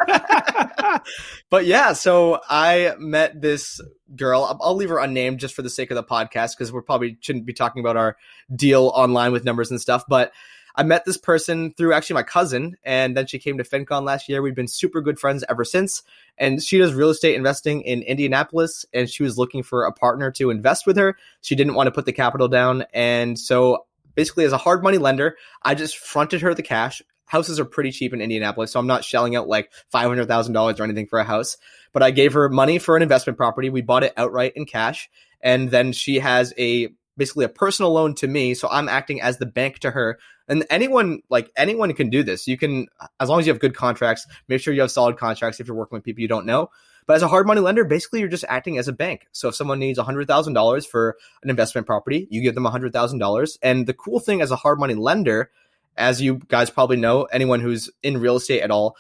but 1.50 1.66
yeah, 1.66 1.94
so 1.94 2.40
I 2.50 2.94
met 2.98 3.42
this 3.42 3.82
girl. 4.16 4.58
I'll 4.62 4.76
leave 4.76 4.90
her 4.90 5.00
unnamed 5.00 5.42
just 5.42 5.54
for 5.54 5.64
the 5.64 5.70
sake 5.70 5.92
of 5.92 5.96
the 5.96 6.04
podcast 6.04 6.56
because 6.56 6.72
we 6.72 6.80
probably 6.82 7.18
shouldn't 7.20 7.46
be 7.46 7.54
talking 7.54 7.82
about 7.82 7.98
our 7.98 8.16
deal 8.56 8.92
online 8.96 9.34
with 9.34 9.44
numbers 9.44 9.70
and 9.70 9.82
stuff. 9.82 10.06
But 10.08 10.32
I 10.78 10.84
met 10.84 11.06
this 11.06 11.18
person 11.18 11.74
through 11.74 11.94
actually 11.94 12.14
my 12.14 12.24
cousin, 12.24 12.78
and 12.84 13.18
then 13.18 13.26
she 13.26 13.40
came 13.40 13.58
to 13.58 13.64
FinCon 13.64 14.04
last 14.04 14.30
year. 14.30 14.44
We've 14.44 14.56
been 14.56 14.68
super 14.68 15.02
good 15.02 15.20
friends 15.20 15.44
ever 15.50 15.66
since. 15.66 16.04
And 16.38 16.62
she 16.62 16.78
does 16.78 16.94
real 16.94 17.10
estate 17.10 17.34
investing 17.34 17.82
in 17.82 18.04
Indianapolis, 18.04 18.86
and 18.94 19.10
she 19.10 19.24
was 19.24 19.40
looking 19.40 19.64
for 19.64 19.86
a 19.86 19.92
partner 19.92 20.30
to 20.34 20.52
invest 20.52 20.86
with 20.86 20.96
her. 20.98 21.18
She 21.42 21.56
didn't 21.56 21.74
want 21.74 21.88
to 21.88 21.92
put 21.92 22.06
the 22.06 22.14
capital 22.14 22.48
down. 22.48 22.86
And 22.94 23.40
so 23.40 23.88
basically, 24.14 24.46
as 24.46 24.54
a 24.54 24.58
hard 24.58 24.84
money 24.84 25.00
lender, 25.00 25.36
I 25.64 25.74
just 25.74 25.98
fronted 25.98 26.42
her 26.42 26.54
the 26.54 26.62
cash. 26.62 27.02
Houses 27.26 27.60
are 27.60 27.66
pretty 27.66 27.92
cheap 27.92 28.14
in 28.14 28.22
Indianapolis, 28.22 28.72
so 28.72 28.80
I'm 28.80 28.88
not 28.88 29.04
shelling 29.04 29.36
out 29.36 29.48
like 29.48 29.74
$500,000 29.92 30.80
or 30.80 30.84
anything 30.84 31.08
for 31.08 31.18
a 31.18 31.24
house. 31.24 31.58
But 31.92 32.04
I 32.04 32.12
gave 32.12 32.34
her 32.34 32.50
money 32.50 32.78
for 32.78 32.96
an 32.96 33.02
investment 33.02 33.38
property. 33.38 33.72
We 33.72 33.82
bought 33.82 34.04
it 34.04 34.14
outright 34.16 34.54
in 34.56 34.66
cash. 34.66 35.10
And 35.42 35.72
then 35.72 35.92
she 35.92 36.20
has 36.20 36.54
a 36.58 36.90
basically 37.18 37.46
a 37.46 37.50
personal 37.50 37.92
loan 37.92 38.14
to 38.16 38.28
me. 38.28 38.54
So 38.54 38.70
I'm 38.70 38.88
acting 38.88 39.22
as 39.22 39.40
the 39.40 39.46
bank 39.46 39.80
to 39.80 39.92
her. 39.92 40.20
And 40.48 40.66
anyone, 40.70 41.22
like 41.30 41.52
anyone 41.58 41.94
can 41.94 42.10
do 42.10 42.24
this. 42.24 42.48
You 42.48 42.58
can, 42.58 42.88
as 43.20 43.30
long 43.30 43.40
as 43.40 43.48
you 43.48 43.54
have 43.54 43.60
good 43.60 43.76
contracts, 43.76 44.26
make 44.48 44.62
sure 44.62 44.74
you 44.74 44.82
have 44.82 44.92
solid 44.92 45.18
contracts 45.18 45.60
if 45.60 45.68
you're 45.68 45.76
working 45.76 45.98
with 45.98 46.04
people 46.04 46.22
you 46.22 46.28
don't 46.28 46.46
know. 46.46 46.70
But 47.06 47.16
as 47.16 47.22
a 47.22 47.28
hard 47.28 47.48
money 47.48 47.62
lender, 47.62 47.86
basically 47.86 48.20
you're 48.20 48.30
just 48.30 48.46
acting 48.50 48.78
as 48.78 48.88
a 48.88 48.94
bank. 48.94 49.28
So 49.32 49.48
if 49.48 49.56
someone 49.56 49.80
needs 49.80 49.98
$100,000 49.98 50.88
for 50.88 51.18
an 51.42 51.50
investment 51.50 51.88
property, 51.88 52.28
you 52.30 52.42
give 52.42 52.54
them 52.54 52.66
$100,000. 52.66 53.58
And 53.62 53.88
the 53.88 53.94
cool 53.94 54.20
thing 54.20 54.42
as 54.42 54.52
a 54.52 54.58
hard 54.58 54.78
money 54.80 54.94
lender, 54.94 55.50
as 55.96 56.22
you 56.22 56.36
guys 56.48 56.70
probably 56.70 56.98
know, 56.98 57.24
anyone 57.24 57.62
who's 57.62 57.90
in 58.04 58.18
real 58.18 58.36
estate 58.36 58.62
at 58.62 58.72
all, 58.72 58.98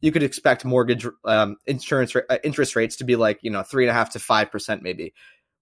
you 0.00 0.12
could 0.12 0.22
expect 0.22 0.64
mortgage 0.64 1.06
um, 1.24 1.56
insurance 1.66 2.14
uh, 2.14 2.38
interest 2.44 2.76
rates 2.76 2.96
to 2.96 3.04
be 3.04 3.16
like 3.16 3.40
you 3.42 3.50
know 3.50 3.62
three 3.62 3.84
and 3.84 3.90
a 3.90 3.94
half 3.94 4.10
to 4.10 4.18
five 4.18 4.50
percent 4.50 4.82
maybe 4.82 5.12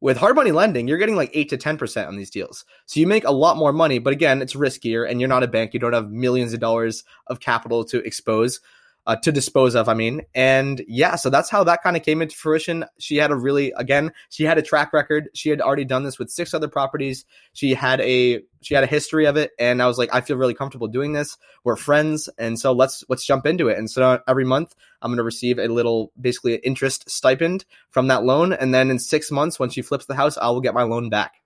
with 0.00 0.16
hard 0.16 0.36
money 0.36 0.52
lending, 0.52 0.86
you're 0.86 0.98
getting 0.98 1.16
like 1.16 1.30
8 1.32 1.48
to 1.50 1.58
10% 1.58 2.06
on 2.06 2.16
these 2.16 2.30
deals. 2.30 2.64
So 2.86 3.00
you 3.00 3.06
make 3.06 3.24
a 3.24 3.30
lot 3.30 3.56
more 3.56 3.72
money, 3.72 3.98
but 3.98 4.12
again, 4.12 4.42
it's 4.42 4.54
riskier 4.54 5.08
and 5.08 5.20
you're 5.20 5.28
not 5.28 5.42
a 5.42 5.48
bank. 5.48 5.72
You 5.72 5.80
don't 5.80 5.92
have 5.92 6.10
millions 6.10 6.52
of 6.52 6.60
dollars 6.60 7.04
of 7.28 7.40
capital 7.40 7.84
to 7.86 8.04
expose 8.04 8.60
uh, 9.06 9.16
to 9.16 9.32
dispose 9.32 9.74
of. 9.74 9.88
I 9.88 9.94
mean, 9.94 10.22
and 10.34 10.82
yeah, 10.88 11.16
so 11.16 11.30
that's 11.30 11.48
how 11.48 11.64
that 11.64 11.82
kind 11.82 11.96
of 11.96 12.02
came 12.02 12.22
into 12.22 12.36
fruition. 12.36 12.84
She 12.98 13.16
had 13.16 13.30
a 13.30 13.36
really, 13.36 13.72
again, 13.76 14.12
she 14.30 14.44
had 14.44 14.58
a 14.58 14.62
track 14.62 14.92
record. 14.92 15.28
She 15.34 15.48
had 15.48 15.60
already 15.60 15.84
done 15.84 16.04
this 16.04 16.18
with 16.18 16.30
six 16.30 16.54
other 16.54 16.68
properties. 16.68 17.24
She 17.52 17.74
had 17.74 18.00
a 18.00 18.42
she 18.62 18.74
had 18.74 18.82
a 18.82 18.88
history 18.88 19.26
of 19.26 19.36
it, 19.36 19.52
and 19.58 19.80
I 19.80 19.86
was 19.86 19.96
like, 19.96 20.12
I 20.12 20.20
feel 20.20 20.36
really 20.36 20.54
comfortable 20.54 20.88
doing 20.88 21.12
this. 21.12 21.36
We're 21.62 21.76
friends, 21.76 22.28
and 22.38 22.58
so 22.58 22.72
let's 22.72 23.04
let's 23.08 23.24
jump 23.24 23.46
into 23.46 23.68
it. 23.68 23.78
And 23.78 23.88
so 23.88 24.20
every 24.26 24.44
month, 24.44 24.74
I'm 25.00 25.10
going 25.10 25.18
to 25.18 25.24
receive 25.24 25.58
a 25.58 25.68
little, 25.68 26.10
basically, 26.20 26.54
an 26.54 26.60
interest 26.64 27.08
stipend 27.08 27.64
from 27.90 28.08
that 28.08 28.24
loan, 28.24 28.52
and 28.52 28.74
then 28.74 28.90
in 28.90 28.98
six 28.98 29.30
months, 29.30 29.58
when 29.58 29.70
she 29.70 29.82
flips 29.82 30.06
the 30.06 30.14
house, 30.14 30.36
I 30.36 30.48
will 30.48 30.60
get 30.60 30.74
my 30.74 30.82
loan 30.82 31.10
back. 31.10 31.40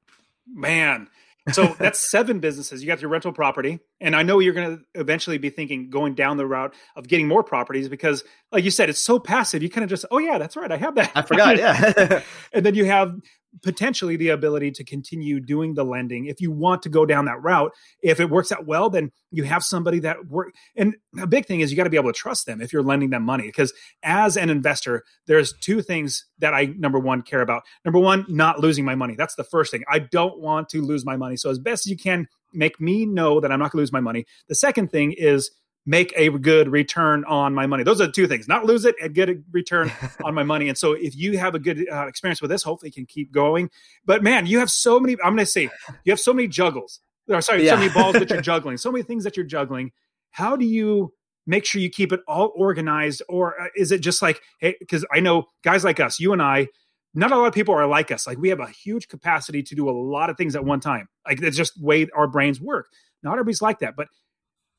Man, 0.52 1.08
so 1.54 1.66
that's 1.78 2.10
seven 2.10 2.40
businesses. 2.40 2.82
You 2.82 2.86
got 2.86 3.00
your 3.00 3.10
rental 3.10 3.32
property, 3.32 3.80
and 4.00 4.14
I 4.16 4.22
know 4.22 4.38
you're 4.38 4.54
going 4.54 4.78
to 4.78 5.00
eventually 5.00 5.38
be 5.38 5.50
thinking 5.50 5.90
going 5.90 6.14
down 6.14 6.36
the 6.36 6.46
route 6.46 6.74
of 6.96 7.08
getting 7.08 7.28
more 7.28 7.42
properties 7.42 7.88
because, 7.88 8.24
like 8.52 8.64
you 8.64 8.70
said, 8.70 8.88
it's 8.88 9.00
so 9.00 9.18
passive. 9.18 9.62
You 9.62 9.70
kind 9.70 9.84
of 9.84 9.90
just, 9.90 10.04
oh 10.10 10.18
yeah, 10.18 10.38
that's 10.38 10.56
right, 10.56 10.70
I 10.70 10.76
have 10.76 10.94
that. 10.96 11.12
I 11.14 11.22
forgot, 11.22 11.56
yeah. 11.56 12.22
and 12.52 12.64
then 12.64 12.74
you 12.74 12.84
have 12.86 13.14
potentially 13.62 14.16
the 14.16 14.28
ability 14.28 14.70
to 14.70 14.84
continue 14.84 15.40
doing 15.40 15.74
the 15.74 15.84
lending 15.84 16.26
if 16.26 16.40
you 16.40 16.50
want 16.50 16.82
to 16.82 16.88
go 16.88 17.04
down 17.04 17.24
that 17.24 17.42
route. 17.42 17.72
If 18.02 18.20
it 18.20 18.30
works 18.30 18.52
out 18.52 18.66
well 18.66 18.90
then 18.90 19.12
you 19.30 19.44
have 19.44 19.64
somebody 19.64 19.98
that 20.00 20.26
work 20.26 20.54
and 20.76 20.96
a 21.20 21.26
big 21.26 21.46
thing 21.46 21.60
is 21.60 21.70
you 21.70 21.76
got 21.76 21.84
to 21.84 21.90
be 21.90 21.96
able 21.96 22.12
to 22.12 22.18
trust 22.18 22.46
them 22.46 22.60
if 22.60 22.72
you're 22.72 22.82
lending 22.82 23.10
them 23.10 23.24
money 23.24 23.46
because 23.46 23.72
as 24.02 24.36
an 24.36 24.50
investor 24.50 25.04
there's 25.26 25.52
two 25.52 25.82
things 25.82 26.26
that 26.38 26.54
i 26.54 26.66
number 26.78 26.98
one 26.98 27.22
care 27.22 27.42
about. 27.42 27.62
Number 27.84 27.98
one 27.98 28.24
not 28.28 28.60
losing 28.60 28.84
my 28.84 28.94
money. 28.94 29.14
That's 29.16 29.34
the 29.34 29.44
first 29.44 29.70
thing. 29.70 29.82
I 29.88 29.98
don't 29.98 30.40
want 30.40 30.68
to 30.70 30.82
lose 30.82 31.04
my 31.04 31.16
money. 31.16 31.36
So 31.36 31.50
as 31.50 31.58
best 31.58 31.86
as 31.86 31.90
you 31.90 31.96
can 31.96 32.28
make 32.52 32.80
me 32.80 33.06
know 33.06 33.38
that 33.40 33.52
i'm 33.52 33.60
not 33.60 33.70
going 33.70 33.78
to 33.78 33.82
lose 33.82 33.92
my 33.92 34.00
money. 34.00 34.26
The 34.48 34.54
second 34.54 34.90
thing 34.90 35.12
is 35.12 35.50
make 35.90 36.12
a 36.14 36.30
good 36.30 36.68
return 36.68 37.24
on 37.24 37.52
my 37.52 37.66
money. 37.66 37.82
Those 37.82 38.00
are 38.00 38.06
the 38.06 38.12
two 38.12 38.28
things: 38.28 38.46
not 38.46 38.64
lose 38.64 38.84
it 38.84 38.94
and 39.02 39.12
get 39.12 39.28
a 39.28 39.42
return 39.50 39.90
on 40.24 40.34
my 40.34 40.44
money. 40.44 40.68
And 40.68 40.78
so, 40.78 40.92
if 40.92 41.16
you 41.16 41.36
have 41.36 41.56
a 41.56 41.58
good 41.58 41.86
uh, 41.92 42.06
experience 42.06 42.40
with 42.40 42.50
this, 42.50 42.62
hopefully, 42.62 42.88
you 42.88 42.92
can 42.92 43.06
keep 43.06 43.32
going. 43.32 43.70
But 44.04 44.22
man, 44.22 44.46
you 44.46 44.60
have 44.60 44.70
so 44.70 45.00
many. 45.00 45.16
I'm 45.24 45.34
going 45.34 45.38
to 45.38 45.46
say 45.46 45.68
you 46.04 46.12
have 46.12 46.20
so 46.20 46.32
many 46.32 46.48
juggles. 46.48 47.00
Or 47.28 47.40
sorry, 47.40 47.64
yeah. 47.64 47.72
so 47.72 47.76
many 47.78 47.92
balls 47.92 48.14
that 48.14 48.30
you're 48.30 48.40
juggling. 48.52 48.76
So 48.76 48.90
many 48.90 49.02
things 49.02 49.24
that 49.24 49.36
you're 49.36 49.46
juggling. 49.46 49.92
How 50.30 50.56
do 50.56 50.64
you? 50.64 51.12
Make 51.46 51.64
sure 51.64 51.80
you 51.80 51.90
keep 51.90 52.12
it 52.12 52.20
all 52.28 52.52
organized, 52.54 53.22
or 53.28 53.60
uh, 53.60 53.68
is 53.74 53.90
it 53.90 54.02
just 54.02 54.22
like, 54.22 54.40
hey, 54.60 54.76
because 54.78 55.04
I 55.12 55.18
know 55.18 55.46
guys 55.64 55.82
like 55.82 55.98
us, 55.98 56.20
you 56.20 56.32
and 56.32 56.40
I, 56.40 56.68
not 57.14 57.32
a 57.32 57.36
lot 57.36 57.46
of 57.46 57.54
people 57.54 57.74
are 57.74 57.86
like 57.86 58.12
us. 58.12 58.26
Like 58.26 58.38
we 58.38 58.50
have 58.50 58.60
a 58.60 58.68
huge 58.68 59.08
capacity 59.08 59.62
to 59.64 59.74
do 59.74 59.88
a 59.88 59.90
lot 59.90 60.30
of 60.30 60.36
things 60.36 60.54
at 60.54 60.64
one 60.64 60.78
time. 60.78 61.08
Like 61.26 61.42
it's 61.42 61.56
just 61.56 61.80
way 61.82 62.06
our 62.14 62.28
brains 62.28 62.60
work. 62.60 62.86
Not 63.22 63.32
everybody's 63.32 63.62
like 63.62 63.80
that, 63.80 63.96
but 63.96 64.06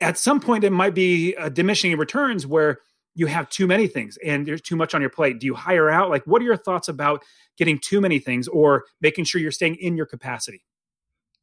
at 0.01 0.17
some 0.17 0.39
point 0.39 0.63
it 0.63 0.71
might 0.71 0.93
be 0.93 1.33
a 1.35 1.49
diminishing 1.49 1.95
returns 1.97 2.45
where 2.45 2.79
you 3.13 3.27
have 3.27 3.49
too 3.49 3.67
many 3.67 3.87
things 3.87 4.17
and 4.25 4.45
there's 4.45 4.61
too 4.61 4.75
much 4.75 4.93
on 4.93 5.01
your 5.01 5.09
plate. 5.09 5.39
Do 5.39 5.45
you 5.45 5.53
hire 5.53 5.89
out? 5.89 6.09
Like, 6.09 6.25
what 6.25 6.41
are 6.41 6.45
your 6.45 6.57
thoughts 6.57 6.87
about 6.87 7.23
getting 7.57 7.77
too 7.77 8.01
many 8.01 8.19
things 8.19 8.47
or 8.47 8.85
making 9.01 9.25
sure 9.25 9.39
you're 9.41 9.51
staying 9.51 9.75
in 9.75 9.95
your 9.95 10.05
capacity? 10.05 10.63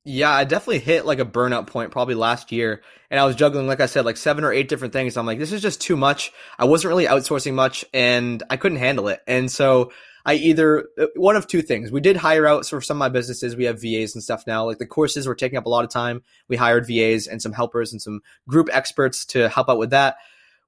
Yeah, 0.05 0.31
I 0.31 0.45
definitely 0.45 0.79
hit 0.79 1.05
like 1.05 1.19
a 1.19 1.27
burnout 1.27 1.67
point 1.67 1.91
probably 1.91 2.15
last 2.15 2.51
year. 2.51 2.83
And 3.11 3.21
I 3.21 3.27
was 3.27 3.37
juggling, 3.37 3.67
like 3.67 3.81
I 3.81 3.87
said, 3.87 4.07
like 4.07 4.17
seven 4.17 4.45
or 4.45 4.53
eight 4.53 4.69
different 4.69 4.95
things. 4.95 5.17
I'm 5.17 5.27
like, 5.27 5.39
this 5.39 5.53
is 5.53 5.61
just 5.61 5.83
too 5.83 5.97
much. 5.97 6.33
I 6.59 6.65
wasn't 6.65 6.89
really 6.89 7.05
outsourcing 7.05 7.53
much 7.53 7.85
and 7.93 8.43
I 8.49 8.57
couldn't 8.57 8.79
handle 8.79 9.09
it. 9.09 9.21
And 9.27 9.51
so 9.51 9.93
I 10.25 10.35
either 10.35 10.89
uh, 10.99 11.07
one 11.17 11.37
of 11.37 11.47
two 11.47 11.63
things. 11.63 11.91
We 11.91 12.01
did 12.01 12.17
hire 12.17 12.47
out 12.47 12.67
for 12.67 12.81
some 12.81 12.97
of 12.97 13.01
my 13.01 13.09
businesses. 13.09 13.57
We 13.57 13.65
have 13.65 13.81
VAs 13.81 14.15
and 14.15 14.23
stuff 14.23 14.47
now. 14.47 14.65
Like 14.65 14.79
the 14.79 14.87
courses 14.87 15.27
were 15.27 15.35
taking 15.35 15.59
up 15.59 15.67
a 15.67 15.71
lot 15.71 15.85
of 15.85 15.91
time. 15.91 16.23
We 16.49 16.57
hired 16.57 16.87
VAs 16.87 17.27
and 17.27 17.41
some 17.41 17.53
helpers 17.53 17.93
and 17.93 18.03
some 18.03 18.21
group 18.49 18.69
experts 18.73 19.25
to 19.27 19.49
help 19.49 19.69
out 19.69 19.79
with 19.79 19.91
that 19.91 20.17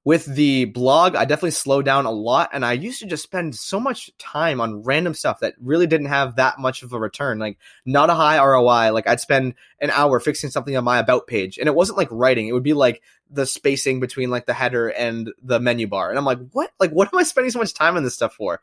with 0.03 0.25
the 0.25 0.65
blog, 0.65 1.15
I 1.15 1.25
definitely 1.25 1.51
slowed 1.51 1.85
down 1.85 2.05
a 2.05 2.11
lot. 2.11 2.49
And 2.53 2.65
I 2.65 2.73
used 2.73 2.99
to 3.01 3.05
just 3.05 3.21
spend 3.21 3.55
so 3.55 3.79
much 3.79 4.09
time 4.17 4.59
on 4.59 4.81
random 4.81 5.13
stuff 5.13 5.41
that 5.41 5.53
really 5.61 5.85
didn't 5.85 6.07
have 6.07 6.37
that 6.37 6.57
much 6.57 6.81
of 6.81 6.91
a 6.93 6.99
return. 6.99 7.37
Like, 7.37 7.59
not 7.85 8.09
a 8.09 8.15
high 8.15 8.43
ROI. 8.43 8.93
Like, 8.93 9.07
I'd 9.07 9.19
spend 9.19 9.53
an 9.79 9.91
hour 9.91 10.19
fixing 10.19 10.49
something 10.49 10.75
on 10.75 10.83
my 10.83 10.97
about 10.97 11.27
page. 11.27 11.59
And 11.59 11.67
it 11.67 11.75
wasn't 11.75 11.99
like 11.99 12.07
writing, 12.09 12.47
it 12.47 12.53
would 12.53 12.63
be 12.63 12.73
like 12.73 13.03
the 13.29 13.45
spacing 13.45 13.99
between 13.99 14.31
like 14.31 14.47
the 14.47 14.53
header 14.53 14.89
and 14.89 15.31
the 15.43 15.59
menu 15.59 15.87
bar. 15.87 16.09
And 16.09 16.17
I'm 16.17 16.25
like, 16.25 16.39
what? 16.51 16.71
Like, 16.79 16.91
what 16.91 17.13
am 17.13 17.19
I 17.19 17.23
spending 17.23 17.51
so 17.51 17.59
much 17.59 17.75
time 17.75 17.95
on 17.95 18.03
this 18.03 18.15
stuff 18.15 18.33
for? 18.33 18.59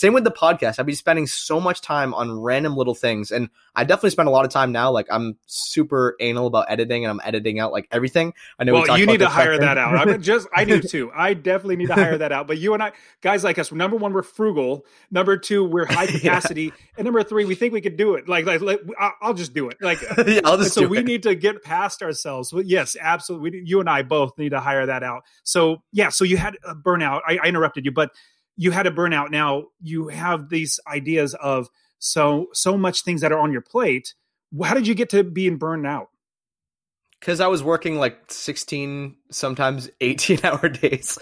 Same 0.00 0.14
with 0.14 0.24
the 0.24 0.30
podcast. 0.30 0.78
I'd 0.78 0.86
be 0.86 0.94
spending 0.94 1.26
so 1.26 1.60
much 1.60 1.82
time 1.82 2.14
on 2.14 2.40
random 2.40 2.74
little 2.74 2.94
things. 2.94 3.30
And 3.30 3.50
I 3.76 3.84
definitely 3.84 4.08
spend 4.08 4.28
a 4.28 4.30
lot 4.30 4.46
of 4.46 4.50
time 4.50 4.72
now. 4.72 4.90
Like 4.90 5.06
I'm 5.10 5.36
super 5.44 6.16
anal 6.20 6.46
about 6.46 6.70
editing 6.70 7.04
and 7.04 7.10
I'm 7.10 7.20
editing 7.22 7.60
out 7.60 7.70
like 7.70 7.86
everything. 7.92 8.32
I 8.58 8.64
know. 8.64 8.72
Well, 8.72 8.84
we 8.94 9.00
you 9.00 9.04
need 9.04 9.18
to 9.18 9.28
hire 9.28 9.58
that 9.58 9.76
out. 9.76 9.94
I 9.98 10.06
mean, 10.06 10.22
just 10.22 10.48
I 10.56 10.64
do 10.64 10.80
too. 10.80 11.12
I 11.14 11.34
definitely 11.34 11.76
need 11.76 11.88
to 11.88 11.94
hire 11.96 12.16
that 12.16 12.32
out. 12.32 12.46
But 12.46 12.56
you 12.56 12.72
and 12.72 12.82
I, 12.82 12.92
guys 13.20 13.44
like 13.44 13.58
us, 13.58 13.72
number 13.72 13.98
one, 13.98 14.14
we're 14.14 14.22
frugal. 14.22 14.86
Number 15.10 15.36
two, 15.36 15.64
we're 15.64 15.84
high 15.84 16.06
capacity, 16.18 16.62
yeah. 16.62 16.70
and 16.96 17.04
number 17.04 17.22
three, 17.22 17.44
we 17.44 17.54
think 17.54 17.74
we 17.74 17.82
could 17.82 17.98
do 17.98 18.14
it. 18.14 18.26
Like, 18.26 18.46
like, 18.46 18.62
like 18.62 18.80
I'll 19.20 19.34
just 19.34 19.52
do 19.52 19.68
it. 19.68 19.76
Like, 19.82 20.00
yeah, 20.26 20.40
I'll 20.46 20.56
just. 20.56 20.72
So 20.72 20.86
we 20.86 21.00
it. 21.00 21.04
need 21.04 21.24
to 21.24 21.34
get 21.34 21.62
past 21.62 22.00
ourselves. 22.00 22.54
Yes, 22.64 22.96
absolutely. 22.98 23.50
We, 23.50 23.62
you 23.66 23.80
and 23.80 23.90
I 23.90 24.00
both 24.00 24.38
need 24.38 24.52
to 24.52 24.60
hire 24.60 24.86
that 24.86 25.02
out. 25.02 25.24
So 25.42 25.82
yeah, 25.92 26.08
so 26.08 26.24
you 26.24 26.38
had 26.38 26.56
a 26.64 26.74
burnout. 26.74 27.20
I, 27.28 27.38
I 27.42 27.48
interrupted 27.48 27.84
you, 27.84 27.92
but 27.92 28.12
you 28.60 28.72
had 28.72 28.86
a 28.86 28.90
burnout. 28.90 29.30
Now 29.30 29.68
you 29.80 30.08
have 30.08 30.50
these 30.50 30.78
ideas 30.86 31.32
of 31.32 31.70
so 31.98 32.48
so 32.52 32.76
much 32.76 33.04
things 33.04 33.22
that 33.22 33.32
are 33.32 33.38
on 33.38 33.52
your 33.52 33.62
plate. 33.62 34.12
How 34.62 34.74
did 34.74 34.86
you 34.86 34.94
get 34.94 35.08
to 35.10 35.24
being 35.24 35.56
burned 35.56 35.86
out? 35.86 36.08
because 37.20 37.38
I 37.38 37.48
was 37.48 37.62
working 37.62 37.98
like 37.98 38.18
16, 38.32 39.14
sometimes 39.30 39.90
18 40.00 40.40
hour 40.44 40.70
days 40.70 41.18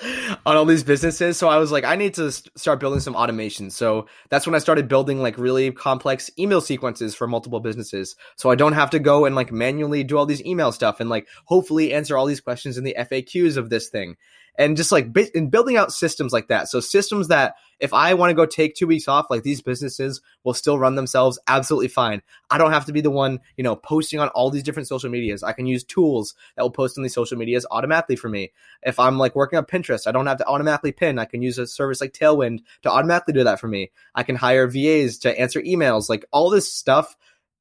on 0.47 0.57
all 0.57 0.64
these 0.64 0.84
businesses. 0.84 1.36
So 1.36 1.49
I 1.49 1.59
was 1.59 1.72
like, 1.72 1.84
I 1.84 1.97
need 1.97 2.14
to 2.14 2.30
start 2.30 2.78
building 2.78 3.01
some 3.01 3.16
automation. 3.16 3.70
So 3.70 4.07
that's 4.28 4.47
when 4.47 4.55
I 4.55 4.61
started 4.61 4.86
building 4.86 5.20
like 5.20 5.36
really 5.39 5.72
complex 5.72 6.30
email 6.39 6.61
sequences 6.61 7.16
for 7.16 7.26
multiple 7.26 7.59
businesses. 7.59 8.14
So 8.36 8.49
I 8.49 8.55
don't 8.55 8.74
have 8.74 8.91
to 8.91 9.01
go 9.01 9.24
and 9.24 9.34
like 9.34 9.51
manually 9.51 10.05
do 10.05 10.16
all 10.16 10.26
these 10.26 10.45
email 10.45 10.70
stuff 10.70 11.01
and 11.01 11.11
like 11.11 11.26
hopefully 11.47 11.93
answer 11.93 12.16
all 12.16 12.26
these 12.26 12.41
questions 12.41 12.78
in 12.78 12.84
the 12.84 12.95
FAQs 12.97 13.57
of 13.57 13.68
this 13.68 13.89
thing 13.89 14.14
and 14.59 14.76
just 14.76 14.90
like 14.90 15.16
in 15.34 15.50
building 15.50 15.76
out 15.76 15.92
systems 15.92 16.32
like 16.32 16.48
that. 16.48 16.68
So 16.68 16.80
systems 16.80 17.28
that 17.28 17.54
if 17.78 17.94
I 17.94 18.14
want 18.14 18.30
to 18.30 18.34
go 18.34 18.44
take 18.44 18.74
two 18.74 18.88
weeks 18.88 19.06
off, 19.06 19.30
like 19.30 19.44
these 19.44 19.62
businesses 19.62 20.20
will 20.42 20.52
still 20.52 20.80
run 20.80 20.96
themselves 20.96 21.38
absolutely 21.46 21.86
fine. 21.86 22.22
I 22.50 22.59
don't 22.59 22.72
have 22.72 22.86
to 22.86 22.92
be 22.92 23.00
the 23.00 23.11
one, 23.11 23.38
you 23.56 23.62
know, 23.62 23.76
posting 23.76 24.18
on 24.18 24.28
all 24.30 24.50
these 24.50 24.64
different 24.64 24.88
social 24.88 25.11
medias. 25.11 25.44
I 25.44 25.52
can 25.52 25.66
use 25.66 25.84
tools 25.84 26.34
that 26.56 26.62
will 26.62 26.72
post 26.72 26.98
on 26.98 27.04
these 27.04 27.14
social 27.14 27.38
medias 27.38 27.66
automatically 27.70 28.16
for 28.16 28.28
me. 28.28 28.50
If 28.82 28.98
I'm 28.98 29.16
like 29.16 29.36
working 29.36 29.59
on 29.59 29.64
Pinterest, 29.64 30.09
I 30.09 30.12
don't 30.12 30.26
have 30.26 30.38
to 30.38 30.46
automatically 30.46 30.90
pin. 30.92 31.20
I 31.20 31.24
can 31.24 31.40
use 31.40 31.59
a 31.59 31.66
service 31.66 32.00
like 32.00 32.12
Tailwind 32.12 32.59
to 32.82 32.90
automatically 32.90 33.34
do 33.34 33.44
that 33.44 33.61
for 33.61 33.68
me. 33.68 33.92
I 34.12 34.24
can 34.24 34.34
hire 34.34 34.66
VAs 34.66 35.18
to 35.18 35.38
answer 35.38 35.62
emails. 35.62 36.09
Like 36.09 36.24
all 36.32 36.50
this 36.50 36.72
stuff 36.72 37.16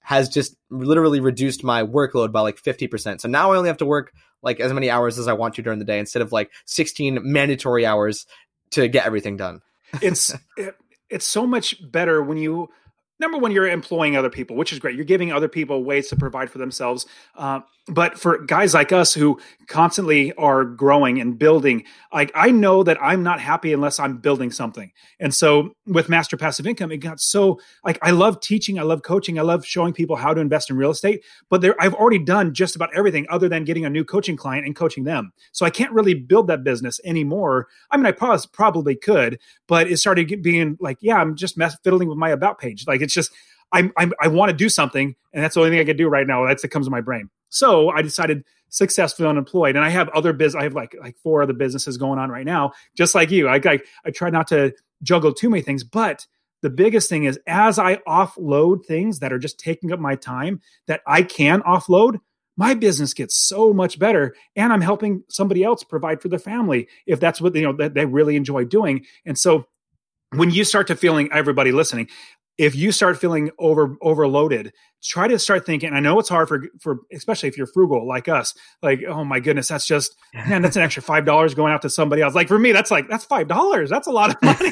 has 0.08 0.30
just 0.30 0.56
literally 0.70 1.20
reduced 1.20 1.66
my 1.66 1.84
workload 1.84 2.32
by 2.32 2.40
like 2.40 2.56
50%. 2.56 3.20
So 3.20 3.28
now 3.28 3.52
I 3.52 3.58
only 3.58 3.68
have 3.68 3.80
to 3.80 3.86
work 3.86 4.14
like 4.42 4.62
as 4.62 4.72
many 4.72 4.90
hours 4.90 5.20
as 5.20 5.28
I 5.28 5.34
want 5.34 5.56
to 5.56 5.62
during 5.62 5.80
the 5.80 5.86
day 5.86 6.00
instead 6.00 6.22
of 6.22 6.32
like 6.32 6.50
16 6.66 7.20
mandatory 7.24 7.86
hours 7.86 8.26
to 8.72 8.88
get 8.88 9.06
everything 9.06 9.36
done. 9.36 9.60
it's 10.02 10.34
it, 10.58 10.76
it's 11.10 11.26
so 11.26 11.46
much 11.46 11.76
better 11.92 12.24
when 12.24 12.38
you 12.38 12.70
number 13.20 13.38
one 13.38 13.52
you're 13.52 13.68
employing 13.68 14.16
other 14.16 14.30
people 14.30 14.56
which 14.56 14.74
is 14.74 14.80
great. 14.80 14.96
You're 14.96 15.06
giving 15.06 15.32
other 15.32 15.48
people 15.48 15.84
ways 15.84 16.08
to 16.10 16.16
provide 16.16 16.50
for 16.50 16.58
themselves. 16.58 17.06
Uh, 17.36 17.62
but 17.90 18.20
for 18.20 18.40
guys 18.40 18.74
like 18.74 18.92
us 18.92 19.14
who 19.14 19.40
constantly 19.68 20.34
are 20.34 20.66
growing 20.66 21.22
and 21.22 21.40
building 21.40 21.84
like 22.14 22.32
i 22.36 22.52
know 22.52 22.84
that 22.84 22.98
i'm 23.02 23.24
not 23.24 23.40
happy 23.40 23.74
unless 23.74 24.00
i'm 24.00 24.18
building 24.18 24.52
something. 24.52 24.92
And 25.20 25.34
so 25.34 25.74
with 25.86 26.10
master 26.10 26.38
passive 26.38 26.68
income 26.68 26.92
it 26.92 26.98
got 26.98 27.20
so 27.20 27.60
like 27.86 27.98
i 28.02 28.12
love 28.12 28.40
teaching 28.42 28.78
i 28.80 28.84
love 28.84 29.04
coaching 29.04 29.40
i 29.40 29.42
love 29.42 29.66
showing 29.66 29.94
people 29.94 30.16
how 30.16 30.34
to 30.34 30.42
invest 30.42 30.70
in 30.70 30.78
real 30.78 30.92
estate 30.92 31.24
but 31.50 31.62
there 31.62 31.76
i've 31.82 31.94
already 31.94 32.20
done 32.20 32.54
just 32.54 32.76
about 32.76 32.94
everything 32.96 33.26
other 33.30 33.48
than 33.48 33.64
getting 33.64 33.86
a 33.86 33.90
new 33.90 34.04
coaching 34.04 34.36
client 34.36 34.66
and 34.66 34.76
coaching 34.76 35.04
them. 35.04 35.32
So 35.54 35.66
i 35.66 35.70
can't 35.70 35.94
really 35.94 36.14
build 36.14 36.48
that 36.48 36.64
business 36.64 37.00
anymore. 37.06 37.68
I 37.92 37.98
mean 37.98 38.06
i 38.06 38.12
probably, 38.12 38.96
could 38.96 39.40
but 39.68 39.90
it 39.90 39.98
started 39.98 40.42
being 40.42 40.78
like 40.80 40.98
yeah 41.02 41.16
i'm 41.16 41.36
just 41.36 41.58
mess, 41.58 41.78
fiddling 41.84 42.10
with 42.10 42.18
my 42.18 42.30
about 42.30 42.60
page. 42.60 42.86
Like 42.88 43.02
it's 43.08 43.14
just 43.14 43.32
I'm, 43.72 43.92
I'm 43.98 44.14
i 44.22 44.28
want 44.28 44.50
to 44.50 44.56
do 44.56 44.70
something, 44.70 45.16
and 45.34 45.44
that's 45.44 45.56
the 45.56 45.62
only 45.62 45.72
thing 45.72 45.80
I 45.80 45.84
can 45.84 45.98
do 45.98 46.08
right 46.08 46.26
now. 46.26 46.46
That's 46.46 46.62
that 46.62 46.70
comes 46.70 46.88
to 46.88 46.92
my 46.92 47.02
brain. 47.02 47.30
So 47.50 47.90
I 47.90 48.02
decided 48.02 48.44
successfully 48.70 49.28
unemployed, 49.28 49.76
and 49.76 49.84
I 49.84 49.90
have 49.90 50.10
other 50.10 50.34
biz. 50.34 50.56
I 50.56 50.64
have 50.64 50.74
like 50.74 50.96
like 51.00 51.18
four 51.18 51.42
other 51.42 51.54
businesses 51.54 51.98
going 51.98 52.20
on 52.20 52.30
right 52.30 52.46
now, 52.46 52.72
just 52.96 53.16
like 53.16 53.32
you. 53.32 53.48
I 53.48 53.56
I, 53.56 53.80
I 54.06 54.12
try 54.12 54.30
not 54.30 54.48
to 54.48 54.74
juggle 55.04 55.34
too 55.34 55.50
many 55.50 55.62
things, 55.62 55.84
but 55.84 56.26
the 56.62 56.70
biggest 56.70 57.10
thing 57.10 57.26
is 57.26 57.40
as 57.46 57.78
I 57.78 57.98
offload 58.08 58.86
things 58.86 59.20
that 59.20 59.32
are 59.32 59.40
just 59.40 59.60
taking 59.60 59.92
up 59.92 60.00
my 60.00 60.16
time 60.16 60.62
that 60.88 61.02
I 61.06 61.22
can 61.22 61.62
offload, 61.62 62.20
my 62.58 62.74
business 62.74 63.14
gets 63.14 63.38
so 63.38 63.72
much 63.72 64.00
better 64.00 64.36
and 64.56 64.74
i'm 64.74 64.82
helping 64.82 65.24
somebody 65.30 65.64
else 65.64 65.84
provide 65.84 66.22
for 66.22 66.28
their 66.28 66.40
family 66.40 66.88
if 67.06 67.20
that's 67.20 67.40
what 67.40 67.56
you 67.56 67.62
know 67.62 67.74
that 67.74 67.94
they 67.94 68.06
really 68.06 68.36
enjoy 68.36 68.66
doing 68.66 69.06
and 69.26 69.38
so 69.38 69.68
when 70.32 70.50
you 70.52 70.64
start 70.64 70.88
to 70.88 70.96
feeling 70.96 71.30
everybody 71.32 71.72
listening 71.72 72.10
if 72.58 72.76
you 72.76 72.92
start 72.92 73.20
feeling 73.20 73.52
over 73.60 73.98
overloaded 74.02 74.74
try 75.04 75.28
to 75.28 75.38
start 75.38 75.66
thinking 75.66 75.94
i 75.94 76.00
know 76.00 76.20
it's 76.20 76.30
hard 76.30 76.48
for 76.48 76.64
for 76.80 77.00
especially 77.14 77.48
if 77.48 77.58
you're 77.58 77.68
frugal 77.68 78.08
like 78.08 78.28
us 78.28 78.54
like 78.82 79.04
oh 79.08 79.24
my 79.24 79.40
goodness 79.40 79.68
that's 79.68 79.86
just 79.86 80.16
man 80.34 80.62
that's 80.62 80.76
an 80.76 80.82
extra 80.82 81.04
five 81.04 81.26
dollars 81.26 81.54
going 81.54 81.74
out 81.74 81.82
to 81.82 81.90
somebody 81.90 82.22
else. 82.22 82.36
Like 82.36 82.48
for 82.48 82.60
me 82.60 82.72
that's 82.72 82.92
like 82.92 83.08
that's 83.10 83.26
five 83.26 83.48
dollars. 83.48 83.90
That's 83.90 84.08
a 84.08 84.12
lot 84.12 84.36
of 84.36 84.42
money. 84.42 84.72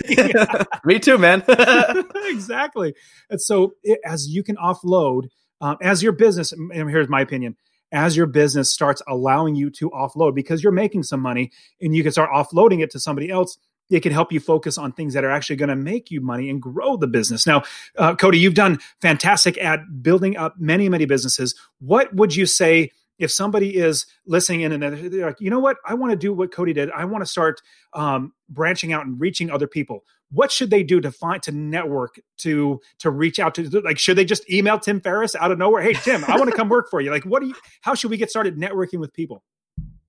Me 0.85 0.99
too 0.99 1.17
man. 1.17 1.43
Exactly. 2.25 2.93
And 3.29 3.41
so 3.41 3.73
it, 3.83 3.99
as 4.05 4.27
you 4.27 4.43
can 4.43 4.55
offload 4.57 5.23
um, 5.61 5.77
as 5.81 6.03
your 6.03 6.11
business 6.11 6.53
here's 6.71 7.09
my 7.09 7.21
opinion 7.21 7.55
as 7.91 8.17
your 8.17 8.25
business 8.25 8.73
starts 8.73 9.01
allowing 9.07 9.55
you 9.55 9.69
to 9.69 9.89
offload 9.91 10.35
because 10.35 10.63
you're 10.63 10.71
making 10.71 11.03
some 11.03 11.21
money 11.21 11.51
and 11.79 11.95
you 11.95 12.03
can 12.03 12.11
start 12.11 12.29
offloading 12.31 12.81
it 12.81 12.91
to 12.91 12.99
somebody 12.99 13.29
else 13.29 13.57
it 13.89 14.01
can 14.01 14.11
help 14.11 14.31
you 14.31 14.39
focus 14.39 14.77
on 14.77 14.91
things 14.91 15.13
that 15.13 15.23
are 15.23 15.31
actually 15.31 15.57
going 15.57 15.69
to 15.69 15.75
make 15.75 16.11
you 16.11 16.21
money 16.21 16.49
and 16.49 16.61
grow 16.61 16.97
the 16.97 17.07
business. 17.07 17.45
Now, 17.45 17.63
uh, 17.97 18.15
Cody, 18.15 18.39
you've 18.39 18.55
done 18.55 18.79
fantastic 19.01 19.57
at 19.57 19.79
building 20.01 20.37
up 20.37 20.55
many, 20.57 20.89
many 20.89 21.05
businesses. 21.05 21.55
What 21.79 22.13
would 22.15 22.35
you 22.35 22.45
say 22.45 22.91
if 23.17 23.31
somebody 23.31 23.77
is 23.77 24.05
listening 24.25 24.61
in 24.61 24.71
and 24.71 24.83
they're 24.83 25.25
like, 25.27 25.39
you 25.39 25.49
know 25.49 25.59
what, 25.59 25.77
I 25.85 25.93
want 25.93 26.11
to 26.11 26.17
do 26.17 26.33
what 26.33 26.51
Cody 26.51 26.73
did. 26.73 26.91
I 26.91 27.05
want 27.05 27.21
to 27.23 27.25
start 27.25 27.61
um, 27.93 28.33
branching 28.49 28.91
out 28.91 29.05
and 29.05 29.19
reaching 29.19 29.49
other 29.49 29.67
people. 29.67 30.03
What 30.31 30.51
should 30.51 30.69
they 30.69 30.83
do 30.83 30.99
to 31.01 31.11
find 31.11 31.41
to 31.43 31.51
network 31.51 32.19
to 32.39 32.81
to 32.99 33.11
reach 33.11 33.39
out 33.39 33.55
to? 33.55 33.69
Like, 33.81 33.99
should 33.99 34.17
they 34.17 34.25
just 34.25 34.49
email 34.49 34.79
Tim 34.79 34.99
Ferriss 34.99 35.35
out 35.35 35.51
of 35.51 35.57
nowhere? 35.57 35.81
Hey, 35.81 35.93
Tim, 35.93 36.25
I 36.25 36.37
want 36.37 36.49
to 36.49 36.55
come 36.55 36.67
work 36.67 36.89
for 36.89 36.99
you. 36.99 37.11
Like, 37.11 37.23
what 37.23 37.41
do 37.41 37.47
you? 37.47 37.55
How 37.81 37.93
should 37.93 38.09
we 38.09 38.17
get 38.17 38.31
started 38.31 38.57
networking 38.57 38.99
with 38.99 39.13
people? 39.13 39.43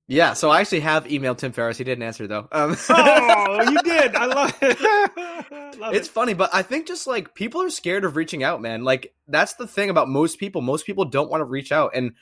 Yeah, 0.09 0.35
so 0.35 0.51
I 0.51 0.61
actually 0.61 0.81
have 0.81 1.05
emailed 1.07 1.39
Tim 1.39 1.51
Ferriss. 1.51 1.79
He 1.79 1.85
didn't 1.85 2.05
answer 2.05 2.29
though. 2.29 2.47
Um, 2.53 2.77
oh, 2.91 3.71
you 3.71 3.83
did. 3.83 4.15
I 4.15 4.27
love 4.27 4.57
it. 4.63 5.79
love 5.79 5.95
it's 5.95 6.09
it. 6.09 6.13
funny, 6.13 6.35
but 6.35 6.51
I 6.53 6.63
think 6.63 6.87
just 6.87 7.07
like 7.09 7.35
people 7.35 7.63
are 7.63 7.71
scared 7.71 8.05
of 8.05 8.15
reaching 8.15 8.45
out, 8.45 8.63
man. 8.63 8.85
Like 8.85 9.15
that's 9.27 9.55
the 9.55 9.67
thing 9.67 9.91
about 9.91 10.09
most 10.09 10.39
people. 10.39 10.63
Most 10.63 10.87
people 10.87 11.07
don't 11.07 11.29
want 11.29 11.41
to 11.41 11.45
reach 11.45 11.73
out, 11.73 11.91
and 11.95 12.13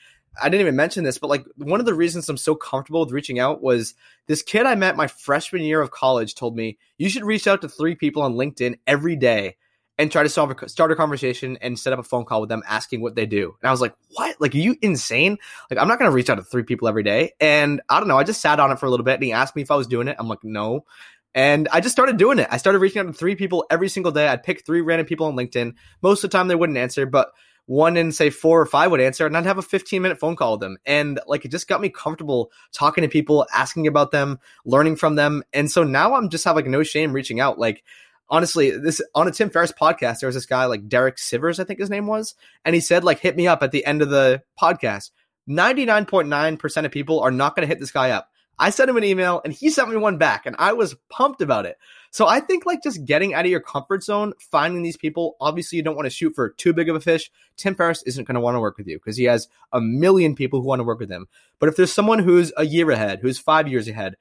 I 0.41 0.49
didn't 0.49 0.61
even 0.61 0.75
mention 0.75 1.03
this, 1.03 1.19
but 1.19 1.29
like 1.29 1.45
one 1.57 1.79
of 1.79 1.85
the 1.85 1.93
reasons 1.93 2.27
I'm 2.27 2.37
so 2.37 2.55
comfortable 2.55 3.01
with 3.01 3.11
reaching 3.11 3.37
out 3.39 3.61
was 3.61 3.93
this 4.25 4.41
kid 4.41 4.65
I 4.65 4.73
met 4.73 4.97
my 4.97 5.05
freshman 5.05 5.61
year 5.61 5.79
of 5.79 5.91
college 5.91 6.33
told 6.33 6.55
me 6.55 6.79
you 6.97 7.07
should 7.09 7.23
reach 7.23 7.45
out 7.45 7.61
to 7.61 7.69
three 7.69 7.93
people 7.93 8.23
on 8.23 8.33
LinkedIn 8.33 8.79
every 8.87 9.15
day 9.15 9.57
and 9.97 10.11
try 10.11 10.23
to 10.23 10.29
solve 10.29 10.51
a, 10.51 10.69
start 10.69 10.91
a 10.91 10.95
conversation 10.95 11.57
and 11.61 11.79
set 11.79 11.93
up 11.93 11.99
a 11.99 12.03
phone 12.03 12.25
call 12.25 12.41
with 12.41 12.49
them 12.49 12.63
asking 12.67 13.01
what 13.01 13.15
they 13.15 13.25
do. 13.25 13.55
And 13.61 13.67
I 13.67 13.71
was 13.71 13.81
like, 13.81 13.93
what? 14.11 14.35
Like, 14.39 14.53
are 14.53 14.59
you 14.59 14.75
insane? 14.81 15.37
Like, 15.69 15.79
I'm 15.79 15.87
not 15.87 15.99
going 15.99 16.09
to 16.09 16.15
reach 16.15 16.29
out 16.29 16.35
to 16.35 16.43
three 16.43 16.63
people 16.63 16.87
every 16.87 17.03
day. 17.03 17.31
And 17.39 17.81
I 17.89 17.99
don't 17.99 18.07
know. 18.07 18.17
I 18.17 18.23
just 18.23 18.41
sat 18.41 18.59
on 18.59 18.71
it 18.71 18.79
for 18.79 18.85
a 18.85 18.89
little 18.89 19.05
bit 19.05 19.15
and 19.15 19.23
he 19.23 19.31
asked 19.31 19.55
me 19.55 19.61
if 19.61 19.71
I 19.71 19.75
was 19.75 19.87
doing 19.87 20.07
it. 20.07 20.17
I'm 20.19 20.27
like, 20.27 20.43
no. 20.43 20.85
And 21.33 21.67
I 21.71 21.81
just 21.81 21.93
started 21.93 22.17
doing 22.17 22.39
it. 22.39 22.47
I 22.49 22.57
started 22.57 22.79
reaching 22.79 23.01
out 23.01 23.07
to 23.07 23.13
three 23.13 23.35
people 23.35 23.65
every 23.69 23.89
single 23.89 24.11
day. 24.11 24.27
I'd 24.27 24.43
pick 24.43 24.65
three 24.65 24.81
random 24.81 25.05
people 25.05 25.27
on 25.27 25.35
LinkedIn. 25.35 25.73
Most 26.01 26.23
of 26.23 26.29
the 26.29 26.37
time 26.37 26.47
they 26.47 26.55
wouldn't 26.55 26.77
answer, 26.77 27.05
but 27.05 27.31
one 27.67 27.97
in 27.97 28.11
say 28.11 28.29
four 28.29 28.61
or 28.61 28.65
five 28.65 28.91
would 28.91 29.01
answer 29.01 29.25
and 29.25 29.35
I'd 29.35 29.45
have 29.45 29.57
a 29.57 29.63
15 29.63 30.01
minute 30.01 30.19
phone 30.19 30.35
call 30.35 30.53
with 30.53 30.61
them. 30.61 30.77
And 30.85 31.19
like 31.27 31.45
it 31.45 31.51
just 31.51 31.67
got 31.67 31.81
me 31.81 31.89
comfortable 31.89 32.51
talking 32.71 33.01
to 33.01 33.07
people, 33.07 33.47
asking 33.53 33.87
about 33.87 34.11
them, 34.11 34.39
learning 34.65 34.97
from 34.97 35.15
them. 35.15 35.43
And 35.51 35.69
so 35.69 35.83
now 35.83 36.13
I'm 36.13 36.29
just 36.29 36.45
have 36.45 36.55
like 36.55 36.67
no 36.67 36.83
shame 36.83 37.11
reaching 37.11 37.39
out. 37.39 37.57
Like 37.57 37.83
honestly, 38.29 38.71
this 38.71 39.01
on 39.13 39.27
a 39.27 39.31
Tim 39.31 39.49
Ferriss 39.49 39.71
podcast, 39.71 40.19
there 40.19 40.27
was 40.27 40.35
this 40.35 40.45
guy 40.45 40.65
like 40.65 40.87
Derek 40.87 41.17
Sivers, 41.17 41.59
I 41.59 41.63
think 41.63 41.79
his 41.79 41.89
name 41.89 42.07
was, 42.07 42.35
and 42.63 42.75
he 42.75 42.81
said 42.81 43.03
like 43.03 43.19
hit 43.19 43.35
me 43.35 43.47
up 43.47 43.63
at 43.63 43.71
the 43.71 43.85
end 43.85 44.01
of 44.01 44.09
the 44.09 44.43
podcast. 44.59 45.11
99.9% 45.49 46.85
of 46.85 46.91
people 46.91 47.19
are 47.19 47.31
not 47.31 47.55
going 47.55 47.61
to 47.61 47.71
hit 47.71 47.79
this 47.79 47.91
guy 47.91 48.11
up. 48.11 48.31
I 48.57 48.69
sent 48.69 48.89
him 48.89 48.97
an 48.97 49.03
email 49.03 49.41
and 49.43 49.53
he 49.53 49.69
sent 49.69 49.89
me 49.89 49.97
one 49.97 50.17
back 50.17 50.45
and 50.45 50.55
I 50.57 50.73
was 50.73 50.95
pumped 51.09 51.41
about 51.41 51.65
it. 51.65 51.77
So 52.11 52.25
I 52.25 52.39
think 52.39 52.65
like 52.65 52.81
just 52.81 53.03
getting 53.03 53.33
out 53.33 53.43
of 53.43 53.51
your 53.51 53.59
comfort 53.59 54.03
zone, 54.03 54.33
finding 54.39 54.81
these 54.81 54.95
people, 54.95 55.35
obviously 55.41 55.75
you 55.75 55.83
don't 55.83 55.97
want 55.97 56.05
to 56.05 56.09
shoot 56.09 56.33
for 56.33 56.51
too 56.51 56.71
big 56.71 56.87
of 56.89 56.95
a 56.95 57.01
fish. 57.01 57.29
Tim 57.57 57.75
Ferriss 57.75 58.03
isn't 58.03 58.25
going 58.25 58.35
to 58.35 58.41
want 58.41 58.55
to 58.55 58.61
work 58.61 58.77
with 58.77 58.87
you 58.87 58.97
because 58.97 59.17
he 59.17 59.25
has 59.25 59.49
a 59.73 59.81
million 59.81 60.35
people 60.35 60.61
who 60.61 60.67
want 60.67 60.79
to 60.79 60.85
work 60.85 60.99
with 60.99 61.11
him. 61.11 61.27
But 61.59 61.67
if 61.67 61.75
there's 61.75 61.91
someone 61.91 62.19
who's 62.19 62.53
a 62.55 62.65
year 62.65 62.89
ahead, 62.91 63.19
who's 63.21 63.37
five 63.37 63.67
years 63.67 63.89
ahead, 63.89 64.15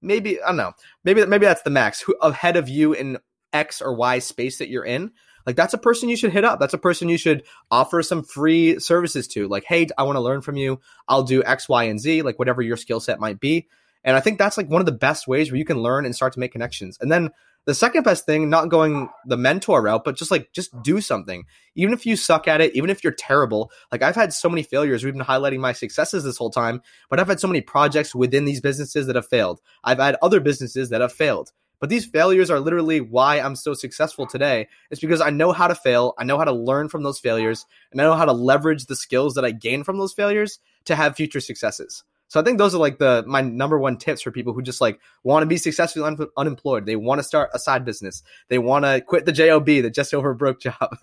maybe 0.00 0.40
I 0.40 0.48
don't 0.48 0.56
know, 0.56 0.72
maybe 1.02 1.26
maybe 1.26 1.46
that's 1.46 1.62
the 1.62 1.70
max 1.70 2.00
who 2.00 2.14
ahead 2.22 2.56
of 2.56 2.68
you 2.68 2.92
in 2.92 3.18
X 3.52 3.80
or 3.80 3.94
Y 3.94 4.18
space 4.18 4.58
that 4.58 4.68
you're 4.68 4.84
in, 4.84 5.12
like 5.46 5.56
that's 5.56 5.74
a 5.74 5.78
person 5.78 6.08
you 6.08 6.16
should 6.16 6.32
hit 6.32 6.44
up. 6.44 6.60
That's 6.60 6.74
a 6.74 6.78
person 6.78 7.08
you 7.08 7.18
should 7.18 7.44
offer 7.70 8.02
some 8.02 8.22
free 8.22 8.78
services 8.78 9.26
to. 9.28 9.48
Like, 9.48 9.64
hey, 9.64 9.88
I 9.96 10.02
want 10.02 10.16
to 10.16 10.20
learn 10.20 10.42
from 10.42 10.56
you. 10.56 10.80
I'll 11.08 11.22
do 11.22 11.42
X, 11.44 11.68
Y, 11.68 11.84
and 11.84 12.00
Z, 12.00 12.22
like 12.22 12.38
whatever 12.38 12.62
your 12.62 12.76
skill 12.76 13.00
set 13.00 13.20
might 13.20 13.40
be. 13.40 13.68
And 14.04 14.16
I 14.16 14.20
think 14.20 14.38
that's 14.38 14.56
like 14.56 14.68
one 14.68 14.80
of 14.80 14.86
the 14.86 14.92
best 14.92 15.28
ways 15.28 15.50
where 15.50 15.58
you 15.58 15.64
can 15.64 15.78
learn 15.78 16.06
and 16.06 16.14
start 16.14 16.32
to 16.34 16.40
make 16.40 16.52
connections. 16.52 16.96
And 17.00 17.12
then 17.12 17.30
the 17.66 17.74
second 17.74 18.04
best 18.04 18.24
thing, 18.24 18.48
not 18.48 18.70
going 18.70 19.10
the 19.26 19.36
mentor 19.36 19.82
route, 19.82 20.04
but 20.04 20.16
just 20.16 20.30
like 20.30 20.50
just 20.52 20.70
do 20.82 21.00
something. 21.00 21.44
Even 21.74 21.92
if 21.92 22.06
you 22.06 22.16
suck 22.16 22.48
at 22.48 22.62
it, 22.62 22.74
even 22.74 22.88
if 22.88 23.04
you're 23.04 23.12
terrible. 23.12 23.70
Like 23.92 24.02
I've 24.02 24.14
had 24.14 24.32
so 24.32 24.48
many 24.48 24.62
failures. 24.62 25.04
We've 25.04 25.12
been 25.12 25.22
highlighting 25.22 25.60
my 25.60 25.72
successes 25.72 26.24
this 26.24 26.38
whole 26.38 26.50
time, 26.50 26.80
but 27.10 27.20
I've 27.20 27.28
had 27.28 27.40
so 27.40 27.48
many 27.48 27.60
projects 27.60 28.14
within 28.14 28.46
these 28.46 28.60
businesses 28.62 29.06
that 29.06 29.16
have 29.16 29.28
failed. 29.28 29.60
I've 29.84 29.98
had 29.98 30.16
other 30.22 30.40
businesses 30.40 30.88
that 30.88 31.02
have 31.02 31.12
failed. 31.12 31.52
But 31.80 31.88
these 31.88 32.04
failures 32.04 32.50
are 32.50 32.60
literally 32.60 33.00
why 33.00 33.40
I'm 33.40 33.56
so 33.56 33.74
successful 33.74 34.26
today. 34.26 34.68
It's 34.90 35.00
because 35.00 35.20
I 35.20 35.30
know 35.30 35.52
how 35.52 35.66
to 35.66 35.74
fail, 35.74 36.14
I 36.18 36.24
know 36.24 36.38
how 36.38 36.44
to 36.44 36.52
learn 36.52 36.88
from 36.88 37.02
those 37.02 37.18
failures, 37.18 37.66
and 37.90 38.00
I 38.00 38.04
know 38.04 38.14
how 38.14 38.26
to 38.26 38.32
leverage 38.32 38.86
the 38.86 38.96
skills 38.96 39.34
that 39.34 39.44
I 39.44 39.50
gain 39.50 39.82
from 39.82 39.98
those 39.98 40.12
failures 40.12 40.58
to 40.84 40.94
have 40.94 41.16
future 41.16 41.40
successes. 41.40 42.04
So 42.28 42.38
I 42.38 42.44
think 42.44 42.58
those 42.58 42.76
are 42.76 42.78
like 42.78 42.98
the 42.98 43.24
my 43.26 43.40
number 43.40 43.76
one 43.76 43.96
tips 43.96 44.22
for 44.22 44.30
people 44.30 44.52
who 44.52 44.62
just 44.62 44.80
like 44.80 45.00
want 45.24 45.42
to 45.42 45.48
be 45.48 45.56
successfully 45.56 46.06
un- 46.06 46.28
unemployed. 46.36 46.86
They 46.86 46.94
want 46.94 47.18
to 47.18 47.24
start 47.24 47.50
a 47.52 47.58
side 47.58 47.84
business. 47.84 48.22
They 48.48 48.58
want 48.58 48.84
to 48.84 49.00
quit 49.00 49.24
the 49.24 49.32
job, 49.32 49.66
the 49.66 49.90
just 49.90 50.14
over 50.14 50.32
broke 50.32 50.60
job. 50.60 50.96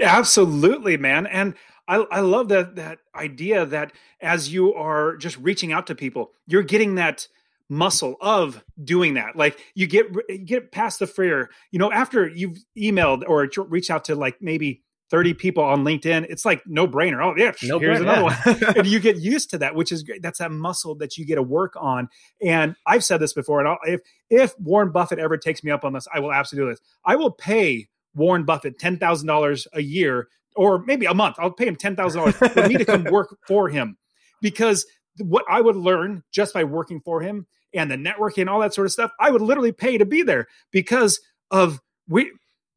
Absolutely, 0.00 0.96
man. 0.96 1.28
And 1.28 1.54
I, 1.86 1.98
I 2.10 2.20
love 2.20 2.48
that 2.48 2.76
that 2.76 2.98
idea 3.14 3.66
that 3.66 3.92
as 4.20 4.52
you 4.52 4.74
are 4.74 5.16
just 5.16 5.38
reaching 5.38 5.72
out 5.72 5.86
to 5.86 5.94
people, 5.94 6.32
you're 6.46 6.62
getting 6.62 6.96
that 6.96 7.28
muscle 7.68 8.16
of 8.20 8.62
doing 8.82 9.14
that. 9.14 9.36
Like 9.36 9.58
you 9.74 9.86
get 9.86 10.06
you 10.28 10.38
get 10.38 10.72
past 10.72 10.98
the 10.98 11.06
fear. 11.06 11.50
You 11.70 11.78
know, 11.78 11.90
after 11.92 12.28
you've 12.28 12.58
emailed 12.76 13.24
or 13.26 13.48
reached 13.68 13.90
out 13.90 14.04
to 14.06 14.14
like 14.14 14.40
maybe 14.40 14.82
30 15.10 15.34
people 15.34 15.62
on 15.62 15.84
LinkedIn, 15.84 16.26
it's 16.28 16.44
like 16.44 16.62
no 16.66 16.86
brainer. 16.88 17.22
Oh, 17.22 17.34
yeah, 17.36 17.52
no 17.62 17.78
here's 17.78 18.00
brainer, 18.00 18.02
another 18.02 18.36
yeah. 18.46 18.68
one. 18.68 18.76
and 18.78 18.86
you 18.86 19.00
get 19.00 19.16
used 19.16 19.50
to 19.50 19.58
that, 19.58 19.74
which 19.74 19.92
is 19.92 20.02
great. 20.02 20.22
That's 20.22 20.38
that 20.38 20.50
muscle 20.50 20.94
that 20.96 21.16
you 21.16 21.24
get 21.24 21.36
to 21.36 21.42
work 21.42 21.74
on. 21.76 22.08
And 22.42 22.74
I've 22.86 23.04
said 23.04 23.18
this 23.18 23.32
before, 23.32 23.60
and 23.60 23.68
I'll, 23.68 23.78
if 23.84 24.00
if 24.30 24.58
Warren 24.58 24.90
Buffett 24.90 25.18
ever 25.18 25.36
takes 25.36 25.62
me 25.62 25.70
up 25.70 25.84
on 25.84 25.92
this, 25.92 26.08
I 26.12 26.20
will 26.20 26.32
absolutely 26.32 26.70
do 26.70 26.74
this. 26.74 26.80
I 27.04 27.16
will 27.16 27.30
pay 27.30 27.88
Warren 28.14 28.44
Buffett 28.44 28.78
ten 28.78 28.98
thousand 28.98 29.28
dollars 29.28 29.68
a 29.72 29.82
year, 29.82 30.28
or 30.56 30.82
maybe 30.84 31.06
a 31.06 31.14
month. 31.14 31.36
I'll 31.38 31.50
pay 31.50 31.66
him 31.66 31.76
ten 31.76 31.96
thousand 31.96 32.20
dollars 32.20 32.36
for 32.36 32.68
me 32.68 32.76
to 32.76 32.84
come 32.84 33.04
work 33.10 33.36
for 33.46 33.68
him, 33.68 33.96
because 34.40 34.86
what 35.18 35.44
I 35.48 35.60
would 35.60 35.76
learn 35.76 36.22
just 36.32 36.54
by 36.54 36.64
working 36.64 37.00
for 37.00 37.20
him 37.20 37.46
and 37.74 37.90
the 37.90 37.96
networking 37.96 38.42
and 38.42 38.50
all 38.50 38.60
that 38.60 38.74
sort 38.74 38.86
of 38.86 38.92
stuff, 38.92 39.10
I 39.20 39.30
would 39.30 39.42
literally 39.42 39.72
pay 39.72 39.98
to 39.98 40.04
be 40.04 40.22
there 40.22 40.46
because 40.70 41.20
of 41.50 41.80
we 42.08 42.32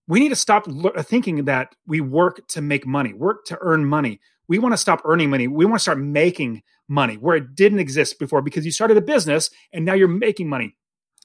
we 0.07 0.19
need 0.19 0.29
to 0.29 0.35
stop 0.35 0.67
uh, 0.67 1.03
thinking 1.03 1.45
that 1.45 1.75
we 1.85 2.01
work 2.01 2.47
to 2.49 2.61
make 2.61 2.87
money, 2.87 3.13
work 3.13 3.45
to 3.45 3.57
earn 3.61 3.85
money. 3.85 4.19
We 4.47 4.59
want 4.59 4.73
to 4.73 4.77
stop 4.77 5.01
earning 5.03 5.29
money. 5.29 5.47
We 5.47 5.65
want 5.65 5.75
to 5.75 5.83
start 5.83 5.99
making 5.99 6.63
money 6.87 7.15
where 7.15 7.35
it 7.35 7.53
didn't 7.55 7.79
exist 7.79 8.17
before 8.17 8.41
because 8.41 8.65
you 8.65 8.71
started 8.71 8.95
a 8.95 9.01
business 9.01 9.49
and 9.73 9.83
now 9.83 9.93
you're 9.93 10.07
making 10.07 10.47
money. 10.47 10.75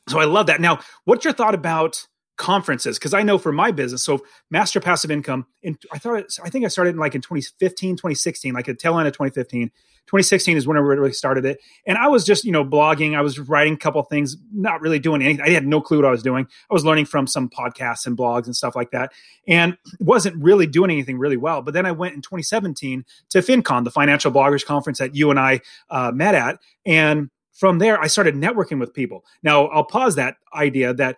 So 0.09 0.19
I 0.19 0.25
love 0.25 0.47
that. 0.47 0.61
Now, 0.61 0.81
what's 1.05 1.25
your 1.25 1.33
thought 1.33 1.55
about 1.55 2.07
conferences 2.37 2.99
because 2.99 3.15
i 3.15 3.23
know 3.23 3.39
for 3.39 3.53
my 3.53 3.71
business 3.71 4.03
so 4.03 4.21
master 4.51 4.81
passive 4.81 5.11
income 5.11 5.47
and 5.63 5.77
i 5.93 5.99
thought 5.99 6.25
i 6.43 6.49
think 6.49 6.65
i 6.65 6.69
started 6.69 6.91
in 6.91 6.97
like 6.97 7.15
in 7.15 7.21
2015 7.21 7.97
2016 7.97 8.55
like 8.55 8.69
a 8.69 8.75
tail 8.75 8.99
end 8.99 9.07
of 9.07 9.13
2015 9.13 9.71
2016 10.07 10.57
is 10.57 10.67
when 10.67 10.77
i 10.77 10.81
really 10.81 11.13
started 11.13 11.45
it. 11.45 11.61
And 11.87 11.97
i 11.97 12.09
was 12.09 12.25
just 12.25 12.45
you 12.45 12.53
know 12.53 12.65
blogging 12.65 13.17
i 13.17 13.21
was 13.21 13.39
writing 13.39 13.75
a 13.75 13.79
couple 13.79 14.03
things 14.03 14.37
not 14.53 14.81
really 14.81 14.99
doing 14.99 15.23
anything. 15.23 15.45
I 15.45 15.51
had 15.51 15.67
no 15.67 15.81
clue 15.81 15.99
what 15.99 16.07
i 16.07 16.11
was 16.11 16.23
doing. 16.23 16.47
I 16.71 16.75
was 16.75 16.85
learning 16.85 17.07
from 17.07 17.27
some 17.27 17.49
podcasts 17.49 18.07
and 18.07 18.17
blogs 18.17 18.47
and 18.47 18.57
stuff 18.57 18.75
like 18.75 18.91
that 18.91 19.13
and 19.47 19.77
wasn't 20.01 20.43
really 20.43 20.67
doing 20.67 20.91
anything 20.91 21.19
really 21.19 21.37
well. 21.37 21.63
But 21.63 21.75
then 21.75 21.87
i 21.87 21.93
went 21.93 22.15
in 22.15 22.23
2017 22.23 23.05
to 23.31 23.39
FinCon 23.39 23.85
the 23.85 23.91
financial 23.91 24.33
bloggers 24.33 24.65
conference 24.65 24.99
that 24.99 25.15
you 25.15 25.31
and 25.31 25.39
i 25.39 25.61
uh, 25.91 26.11
met 26.13 26.35
at 26.35 26.59
and 26.85 27.31
from 27.53 27.79
there 27.79 28.01
i 28.01 28.07
started 28.07 28.35
networking 28.35 28.81
with 28.81 28.93
people. 28.93 29.25
Now 29.43 29.67
i'll 29.69 29.85
pause 29.85 30.17
that 30.17 30.37
idea 30.55 30.93
that 30.95 31.17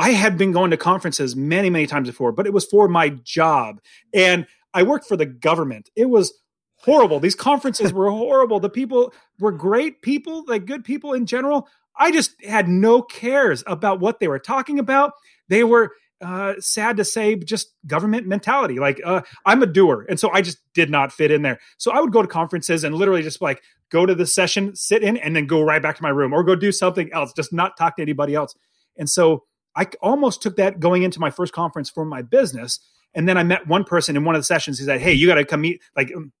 I 0.00 0.12
had 0.12 0.38
been 0.38 0.50
going 0.50 0.70
to 0.70 0.78
conferences 0.78 1.36
many, 1.36 1.68
many 1.68 1.86
times 1.86 2.08
before, 2.08 2.32
but 2.32 2.46
it 2.46 2.54
was 2.54 2.64
for 2.64 2.88
my 2.88 3.10
job. 3.10 3.82
And 4.14 4.46
I 4.72 4.82
worked 4.82 5.06
for 5.06 5.14
the 5.14 5.26
government. 5.26 5.90
It 5.94 6.06
was 6.06 6.32
horrible. 6.76 7.20
These 7.20 7.34
conferences 7.34 7.92
were 7.92 8.10
horrible. 8.10 8.60
The 8.60 8.70
people 8.70 9.12
were 9.40 9.52
great 9.52 10.00
people, 10.00 10.42
like 10.48 10.64
good 10.64 10.84
people 10.84 11.12
in 11.12 11.26
general. 11.26 11.68
I 11.98 12.12
just 12.12 12.42
had 12.42 12.66
no 12.66 13.02
cares 13.02 13.62
about 13.66 14.00
what 14.00 14.20
they 14.20 14.28
were 14.28 14.38
talking 14.38 14.78
about. 14.78 15.12
They 15.48 15.64
were 15.64 15.92
uh, 16.22 16.54
sad 16.60 16.96
to 16.96 17.04
say, 17.04 17.36
just 17.36 17.74
government 17.86 18.26
mentality. 18.26 18.78
Like 18.78 19.02
uh, 19.04 19.20
I'm 19.44 19.62
a 19.62 19.66
doer, 19.66 20.06
and 20.08 20.18
so 20.18 20.30
I 20.30 20.40
just 20.40 20.60
did 20.72 20.88
not 20.88 21.12
fit 21.12 21.30
in 21.30 21.42
there. 21.42 21.60
So 21.76 21.90
I 21.90 22.00
would 22.00 22.12
go 22.12 22.22
to 22.22 22.28
conferences 22.28 22.84
and 22.84 22.94
literally 22.94 23.22
just 23.22 23.42
like 23.42 23.62
go 23.90 24.06
to 24.06 24.14
the 24.14 24.26
session, 24.26 24.74
sit 24.74 25.02
in, 25.02 25.18
and 25.18 25.36
then 25.36 25.46
go 25.46 25.60
right 25.60 25.82
back 25.82 25.96
to 25.96 26.02
my 26.02 26.08
room 26.08 26.32
or 26.32 26.42
go 26.42 26.54
do 26.54 26.72
something 26.72 27.12
else, 27.12 27.34
just 27.34 27.52
not 27.52 27.76
talk 27.76 27.96
to 27.96 28.02
anybody 28.02 28.34
else. 28.34 28.54
And 28.96 29.08
so 29.08 29.44
I 29.76 29.86
almost 30.02 30.42
took 30.42 30.56
that 30.56 30.80
going 30.80 31.02
into 31.02 31.20
my 31.20 31.30
first 31.30 31.52
conference 31.52 31.90
for 31.90 32.04
my 32.04 32.22
business. 32.22 32.80
And 33.14 33.28
then 33.28 33.36
I 33.36 33.42
met 33.42 33.66
one 33.66 33.84
person 33.84 34.16
in 34.16 34.24
one 34.24 34.34
of 34.34 34.40
the 34.40 34.44
sessions. 34.44 34.78
He 34.78 34.84
said, 34.84 35.00
Hey, 35.00 35.12
you 35.12 35.26
got 35.26 35.34
to 35.34 35.44
come 35.44 35.62
meet, 35.62 35.80
like, 35.96 36.12
um, 36.14 36.32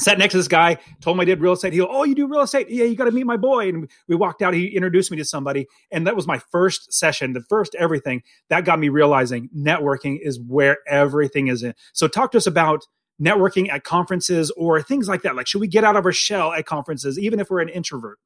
sat 0.00 0.18
next 0.18 0.32
to 0.32 0.38
this 0.38 0.48
guy, 0.48 0.78
told 1.00 1.16
him 1.16 1.20
I 1.20 1.24
did 1.24 1.40
real 1.40 1.52
estate. 1.52 1.72
He 1.72 1.78
go, 1.80 1.88
Oh, 1.90 2.04
you 2.04 2.14
do 2.14 2.28
real 2.28 2.42
estate? 2.42 2.68
Yeah, 2.70 2.84
you 2.84 2.96
got 2.96 3.04
to 3.04 3.10
meet 3.10 3.26
my 3.26 3.36
boy. 3.36 3.68
And 3.68 3.90
we 4.06 4.16
walked 4.16 4.42
out. 4.42 4.54
He 4.54 4.68
introduced 4.68 5.10
me 5.10 5.16
to 5.16 5.24
somebody. 5.24 5.66
And 5.90 6.06
that 6.06 6.16
was 6.16 6.26
my 6.26 6.38
first 6.50 6.92
session, 6.92 7.32
the 7.32 7.42
first 7.42 7.74
everything 7.76 8.22
that 8.48 8.64
got 8.64 8.78
me 8.78 8.88
realizing 8.88 9.48
networking 9.56 10.18
is 10.20 10.40
where 10.40 10.78
everything 10.86 11.48
is 11.48 11.62
in. 11.62 11.74
So 11.92 12.08
talk 12.08 12.32
to 12.32 12.38
us 12.38 12.46
about 12.46 12.84
networking 13.20 13.70
at 13.70 13.84
conferences 13.84 14.50
or 14.52 14.80
things 14.82 15.08
like 15.08 15.22
that. 15.22 15.34
Like, 15.34 15.46
should 15.46 15.60
we 15.60 15.68
get 15.68 15.84
out 15.84 15.96
of 15.96 16.04
our 16.04 16.12
shell 16.12 16.52
at 16.52 16.66
conferences, 16.66 17.18
even 17.18 17.40
if 17.40 17.50
we're 17.50 17.60
an 17.60 17.68
introvert? 17.68 18.18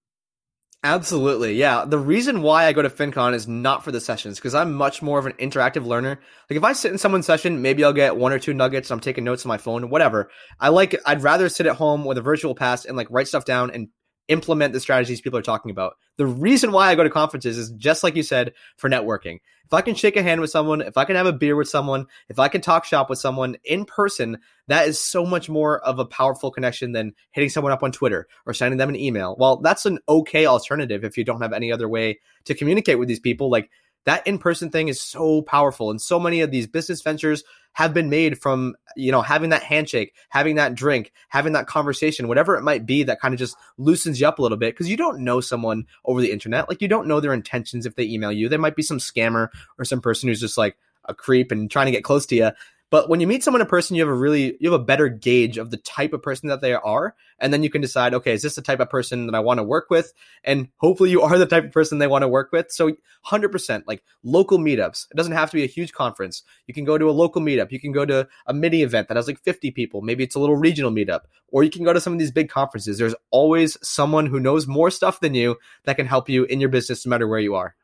Absolutely. 0.84 1.54
Yeah. 1.54 1.84
The 1.84 1.98
reason 1.98 2.42
why 2.42 2.66
I 2.66 2.72
go 2.72 2.82
to 2.82 2.90
FinCon 2.90 3.34
is 3.34 3.46
not 3.46 3.84
for 3.84 3.92
the 3.92 4.00
sessions 4.00 4.38
because 4.38 4.54
I'm 4.54 4.72
much 4.74 5.00
more 5.00 5.20
of 5.20 5.26
an 5.26 5.32
interactive 5.34 5.86
learner. 5.86 6.18
Like 6.50 6.56
if 6.56 6.64
I 6.64 6.72
sit 6.72 6.90
in 6.90 6.98
someone's 6.98 7.24
session, 7.26 7.62
maybe 7.62 7.84
I'll 7.84 7.92
get 7.92 8.16
one 8.16 8.32
or 8.32 8.40
two 8.40 8.52
nuggets. 8.52 8.90
And 8.90 8.96
I'm 8.96 9.00
taking 9.00 9.22
notes 9.22 9.44
on 9.44 9.48
my 9.48 9.58
phone, 9.58 9.90
whatever. 9.90 10.28
I 10.58 10.70
like, 10.70 11.00
I'd 11.06 11.22
rather 11.22 11.48
sit 11.48 11.66
at 11.66 11.76
home 11.76 12.04
with 12.04 12.18
a 12.18 12.22
virtual 12.22 12.56
pass 12.56 12.84
and 12.84 12.96
like 12.96 13.06
write 13.10 13.28
stuff 13.28 13.44
down 13.44 13.70
and 13.70 13.88
implement 14.28 14.72
the 14.72 14.80
strategies 14.80 15.20
people 15.20 15.38
are 15.38 15.42
talking 15.42 15.70
about. 15.70 15.94
The 16.16 16.26
reason 16.26 16.72
why 16.72 16.88
I 16.88 16.94
go 16.94 17.04
to 17.04 17.10
conferences 17.10 17.58
is 17.58 17.70
just 17.72 18.02
like 18.02 18.16
you 18.16 18.22
said 18.22 18.52
for 18.76 18.88
networking. 18.88 19.40
If 19.64 19.74
I 19.74 19.80
can 19.80 19.94
shake 19.94 20.16
a 20.16 20.22
hand 20.22 20.40
with 20.40 20.50
someone, 20.50 20.82
if 20.82 20.96
I 20.96 21.04
can 21.04 21.16
have 21.16 21.26
a 21.26 21.32
beer 21.32 21.56
with 21.56 21.68
someone, 21.68 22.06
if 22.28 22.38
I 22.38 22.48
can 22.48 22.60
talk 22.60 22.84
shop 22.84 23.08
with 23.08 23.18
someone 23.18 23.56
in 23.64 23.84
person, 23.84 24.38
that 24.68 24.86
is 24.86 24.98
so 24.98 25.24
much 25.24 25.48
more 25.48 25.80
of 25.80 25.98
a 25.98 26.04
powerful 26.04 26.50
connection 26.50 26.92
than 26.92 27.14
hitting 27.30 27.48
someone 27.48 27.72
up 27.72 27.82
on 27.82 27.90
Twitter 27.90 28.28
or 28.44 28.52
sending 28.52 28.78
them 28.78 28.90
an 28.90 28.96
email. 28.96 29.34
Well, 29.38 29.56
that's 29.56 29.86
an 29.86 29.98
okay 30.08 30.46
alternative 30.46 31.04
if 31.04 31.16
you 31.16 31.24
don't 31.24 31.40
have 31.40 31.52
any 31.52 31.72
other 31.72 31.88
way 31.88 32.20
to 32.44 32.54
communicate 32.54 32.98
with 32.98 33.08
these 33.08 33.20
people. 33.20 33.50
Like 33.50 33.70
that 34.04 34.26
in-person 34.26 34.70
thing 34.70 34.88
is 34.88 35.00
so 35.00 35.42
powerful 35.42 35.90
and 35.90 36.00
so 36.00 36.18
many 36.18 36.40
of 36.40 36.50
these 36.50 36.66
business 36.66 37.02
ventures 37.02 37.44
have 37.74 37.94
been 37.94 38.10
made 38.10 38.38
from 38.38 38.74
you 38.96 39.10
know 39.10 39.22
having 39.22 39.50
that 39.50 39.62
handshake 39.62 40.14
having 40.28 40.56
that 40.56 40.74
drink 40.74 41.10
having 41.28 41.54
that 41.54 41.66
conversation 41.66 42.28
whatever 42.28 42.56
it 42.56 42.62
might 42.62 42.84
be 42.84 43.02
that 43.02 43.20
kind 43.20 43.32
of 43.32 43.38
just 43.38 43.56
loosens 43.78 44.20
you 44.20 44.26
up 44.26 44.38
a 44.38 44.42
little 44.42 44.58
bit 44.58 44.74
because 44.74 44.90
you 44.90 44.96
don't 44.96 45.20
know 45.20 45.40
someone 45.40 45.86
over 46.04 46.20
the 46.20 46.32
internet. 46.32 46.68
Like 46.68 46.82
you 46.82 46.88
don't 46.88 47.06
know 47.06 47.20
their 47.20 47.32
intentions 47.34 47.86
if 47.86 47.94
they 47.94 48.04
email 48.04 48.32
you. 48.32 48.48
There 48.48 48.58
might 48.58 48.76
be 48.76 48.82
some 48.82 48.98
scammer 48.98 49.48
or 49.78 49.84
some 49.84 50.00
person 50.00 50.28
who's 50.28 50.40
just 50.40 50.58
like 50.58 50.76
a 51.06 51.14
creep 51.14 51.50
and 51.50 51.70
trying 51.70 51.86
to 51.86 51.92
get 51.92 52.04
close 52.04 52.26
to 52.26 52.36
you 52.36 52.50
but 52.92 53.08
when 53.08 53.20
you 53.20 53.26
meet 53.26 53.42
someone 53.42 53.62
in 53.62 53.66
person, 53.66 53.96
you 53.96 54.02
have 54.02 54.10
a 54.10 54.14
really 54.14 54.54
you 54.60 54.70
have 54.70 54.78
a 54.78 54.84
better 54.84 55.08
gauge 55.08 55.56
of 55.56 55.70
the 55.70 55.78
type 55.78 56.12
of 56.12 56.22
person 56.22 56.50
that 56.50 56.60
they 56.60 56.74
are, 56.74 57.16
and 57.38 57.50
then 57.50 57.62
you 57.62 57.70
can 57.70 57.80
decide, 57.80 58.12
okay, 58.12 58.34
is 58.34 58.42
this 58.42 58.56
the 58.56 58.60
type 58.60 58.80
of 58.80 58.90
person 58.90 59.24
that 59.24 59.34
I 59.34 59.40
want 59.40 59.60
to 59.60 59.64
work 59.64 59.86
with? 59.88 60.12
And 60.44 60.68
hopefully, 60.76 61.08
you 61.08 61.22
are 61.22 61.38
the 61.38 61.46
type 61.46 61.64
of 61.64 61.72
person 61.72 61.96
they 61.96 62.06
want 62.06 62.20
to 62.20 62.28
work 62.28 62.52
with. 62.52 62.70
So, 62.70 62.94
hundred 63.22 63.48
percent, 63.48 63.88
like 63.88 64.04
local 64.22 64.58
meetups. 64.58 65.06
It 65.10 65.16
doesn't 65.16 65.32
have 65.32 65.50
to 65.52 65.56
be 65.56 65.64
a 65.64 65.68
huge 65.68 65.94
conference. 65.94 66.42
You 66.66 66.74
can 66.74 66.84
go 66.84 66.98
to 66.98 67.08
a 67.08 67.12
local 67.12 67.40
meetup. 67.40 67.72
You 67.72 67.80
can 67.80 67.92
go 67.92 68.04
to 68.04 68.28
a 68.46 68.52
mini 68.52 68.82
event 68.82 69.08
that 69.08 69.16
has 69.16 69.26
like 69.26 69.40
fifty 69.40 69.70
people. 69.70 70.02
Maybe 70.02 70.22
it's 70.22 70.34
a 70.34 70.40
little 70.40 70.56
regional 70.56 70.90
meetup, 70.90 71.20
or 71.48 71.64
you 71.64 71.70
can 71.70 71.84
go 71.84 71.94
to 71.94 72.00
some 72.00 72.12
of 72.12 72.18
these 72.18 72.30
big 72.30 72.50
conferences. 72.50 72.98
There's 72.98 73.14
always 73.30 73.78
someone 73.82 74.26
who 74.26 74.38
knows 74.38 74.66
more 74.66 74.90
stuff 74.90 75.20
than 75.20 75.32
you 75.32 75.56
that 75.84 75.96
can 75.96 76.04
help 76.04 76.28
you 76.28 76.44
in 76.44 76.60
your 76.60 76.68
business, 76.68 77.06
no 77.06 77.10
matter 77.10 77.26
where 77.26 77.40
you 77.40 77.54
are. 77.54 77.74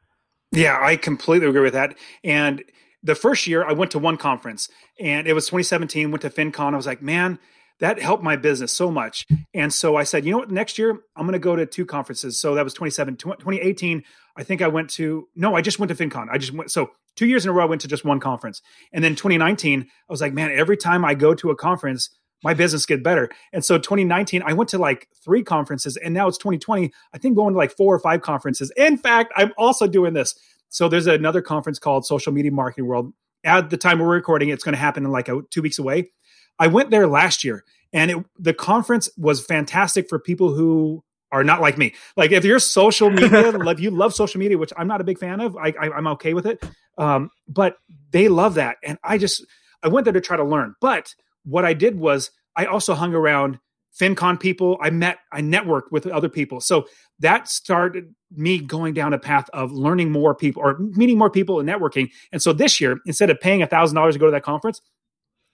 Yeah, 0.52 0.78
I 0.78 0.96
completely 0.96 1.48
agree 1.48 1.62
with 1.62 1.72
that. 1.72 1.96
And 2.22 2.62
the 3.02 3.14
first 3.14 3.46
year 3.46 3.64
I 3.64 3.72
went 3.72 3.92
to 3.92 3.98
one 3.98 4.16
conference 4.16 4.68
and 4.98 5.26
it 5.26 5.32
was 5.32 5.46
2017, 5.46 6.10
went 6.10 6.22
to 6.22 6.30
FinCon. 6.30 6.72
I 6.72 6.76
was 6.76 6.86
like, 6.86 7.02
man, 7.02 7.38
that 7.80 8.00
helped 8.00 8.22
my 8.22 8.36
business 8.36 8.72
so 8.72 8.90
much. 8.90 9.26
And 9.54 9.72
so 9.72 9.96
I 9.96 10.02
said, 10.02 10.24
you 10.24 10.32
know 10.32 10.38
what, 10.38 10.50
next 10.50 10.78
year 10.78 10.98
I'm 11.16 11.22
going 11.22 11.32
to 11.32 11.38
go 11.38 11.54
to 11.54 11.64
two 11.64 11.86
conferences. 11.86 12.40
So 12.40 12.54
that 12.54 12.64
was 12.64 12.74
2017, 12.74 13.16
2018. 13.38 14.02
I 14.36 14.42
think 14.42 14.62
I 14.62 14.68
went 14.68 14.90
to, 14.90 15.28
no, 15.36 15.54
I 15.54 15.60
just 15.62 15.78
went 15.78 15.96
to 15.96 16.08
FinCon. 16.08 16.26
I 16.30 16.38
just 16.38 16.52
went, 16.52 16.70
so 16.70 16.90
two 17.16 17.26
years 17.26 17.44
in 17.44 17.50
a 17.50 17.52
row, 17.52 17.64
I 17.64 17.66
went 17.66 17.80
to 17.82 17.88
just 17.88 18.04
one 18.04 18.20
conference. 18.20 18.62
And 18.92 19.02
then 19.02 19.14
2019, 19.14 19.82
I 19.82 19.86
was 20.08 20.20
like, 20.20 20.32
man, 20.32 20.50
every 20.50 20.76
time 20.76 21.04
I 21.04 21.14
go 21.14 21.34
to 21.34 21.50
a 21.50 21.56
conference, 21.56 22.10
my 22.42 22.54
business 22.54 22.86
get 22.86 23.02
better. 23.02 23.30
And 23.52 23.64
so 23.64 23.78
2019, 23.78 24.42
I 24.44 24.52
went 24.52 24.70
to 24.70 24.78
like 24.78 25.08
three 25.24 25.42
conferences 25.42 25.96
and 25.96 26.14
now 26.14 26.28
it's 26.28 26.38
2020. 26.38 26.92
I 27.12 27.18
think 27.18 27.36
going 27.36 27.54
to 27.54 27.58
like 27.58 27.76
four 27.76 27.94
or 27.94 27.98
five 27.98 28.22
conferences. 28.22 28.72
In 28.76 28.96
fact, 28.96 29.32
I'm 29.36 29.52
also 29.56 29.86
doing 29.86 30.14
this. 30.14 30.34
So 30.68 30.88
there's 30.88 31.06
another 31.06 31.42
conference 31.42 31.78
called 31.78 32.06
Social 32.06 32.32
Media 32.32 32.52
Marketing 32.52 32.86
World. 32.86 33.12
At 33.44 33.70
the 33.70 33.76
time 33.76 33.98
we're 33.98 34.08
recording, 34.08 34.48
it's 34.48 34.64
going 34.64 34.74
to 34.74 34.78
happen 34.78 35.04
in 35.04 35.10
like 35.10 35.28
a, 35.28 35.40
two 35.50 35.62
weeks 35.62 35.78
away. 35.78 36.10
I 36.58 36.66
went 36.66 36.90
there 36.90 37.06
last 37.06 37.44
year, 37.44 37.64
and 37.92 38.10
it, 38.10 38.24
the 38.38 38.52
conference 38.52 39.08
was 39.16 39.44
fantastic 39.44 40.08
for 40.08 40.18
people 40.18 40.52
who 40.52 41.04
are 41.30 41.44
not 41.44 41.60
like 41.60 41.78
me. 41.78 41.94
Like 42.16 42.32
if 42.32 42.44
you're 42.44 42.58
social 42.58 43.10
media, 43.10 43.48
if 43.70 43.80
you 43.80 43.90
love 43.90 44.14
social 44.14 44.40
media, 44.40 44.58
which 44.58 44.72
I'm 44.76 44.88
not 44.88 45.00
a 45.00 45.04
big 45.04 45.18
fan 45.18 45.40
of, 45.40 45.56
I, 45.56 45.74
I, 45.80 45.96
am 45.96 46.06
okay 46.08 46.34
with 46.34 46.46
it. 46.46 46.64
Um, 46.96 47.30
but 47.46 47.76
they 48.10 48.28
love 48.28 48.54
that, 48.54 48.78
and 48.82 48.98
I 49.04 49.18
just 49.18 49.44
I 49.82 49.88
went 49.88 50.04
there 50.04 50.12
to 50.12 50.20
try 50.20 50.36
to 50.36 50.44
learn. 50.44 50.74
But 50.80 51.14
what 51.44 51.64
I 51.64 51.74
did 51.74 51.98
was 51.98 52.30
I 52.56 52.66
also 52.66 52.94
hung 52.94 53.14
around 53.14 53.58
FinCon 53.98 54.38
people. 54.38 54.78
I 54.80 54.90
met, 54.90 55.18
I 55.32 55.40
networked 55.40 55.90
with 55.90 56.06
other 56.06 56.28
people. 56.28 56.60
So 56.60 56.86
that 57.20 57.48
started 57.48 58.14
me 58.34 58.58
going 58.58 58.94
down 58.94 59.12
a 59.12 59.18
path 59.18 59.48
of 59.52 59.72
learning 59.72 60.12
more 60.12 60.34
people 60.34 60.62
or 60.62 60.78
meeting 60.78 61.18
more 61.18 61.30
people 61.30 61.60
and 61.60 61.68
networking. 61.68 62.10
And 62.32 62.42
so 62.42 62.52
this 62.52 62.80
year, 62.80 62.98
instead 63.06 63.30
of 63.30 63.40
paying 63.40 63.62
a 63.62 63.66
thousand 63.66 63.96
dollars 63.96 64.14
to 64.14 64.18
go 64.18 64.26
to 64.26 64.32
that 64.32 64.42
conference, 64.42 64.80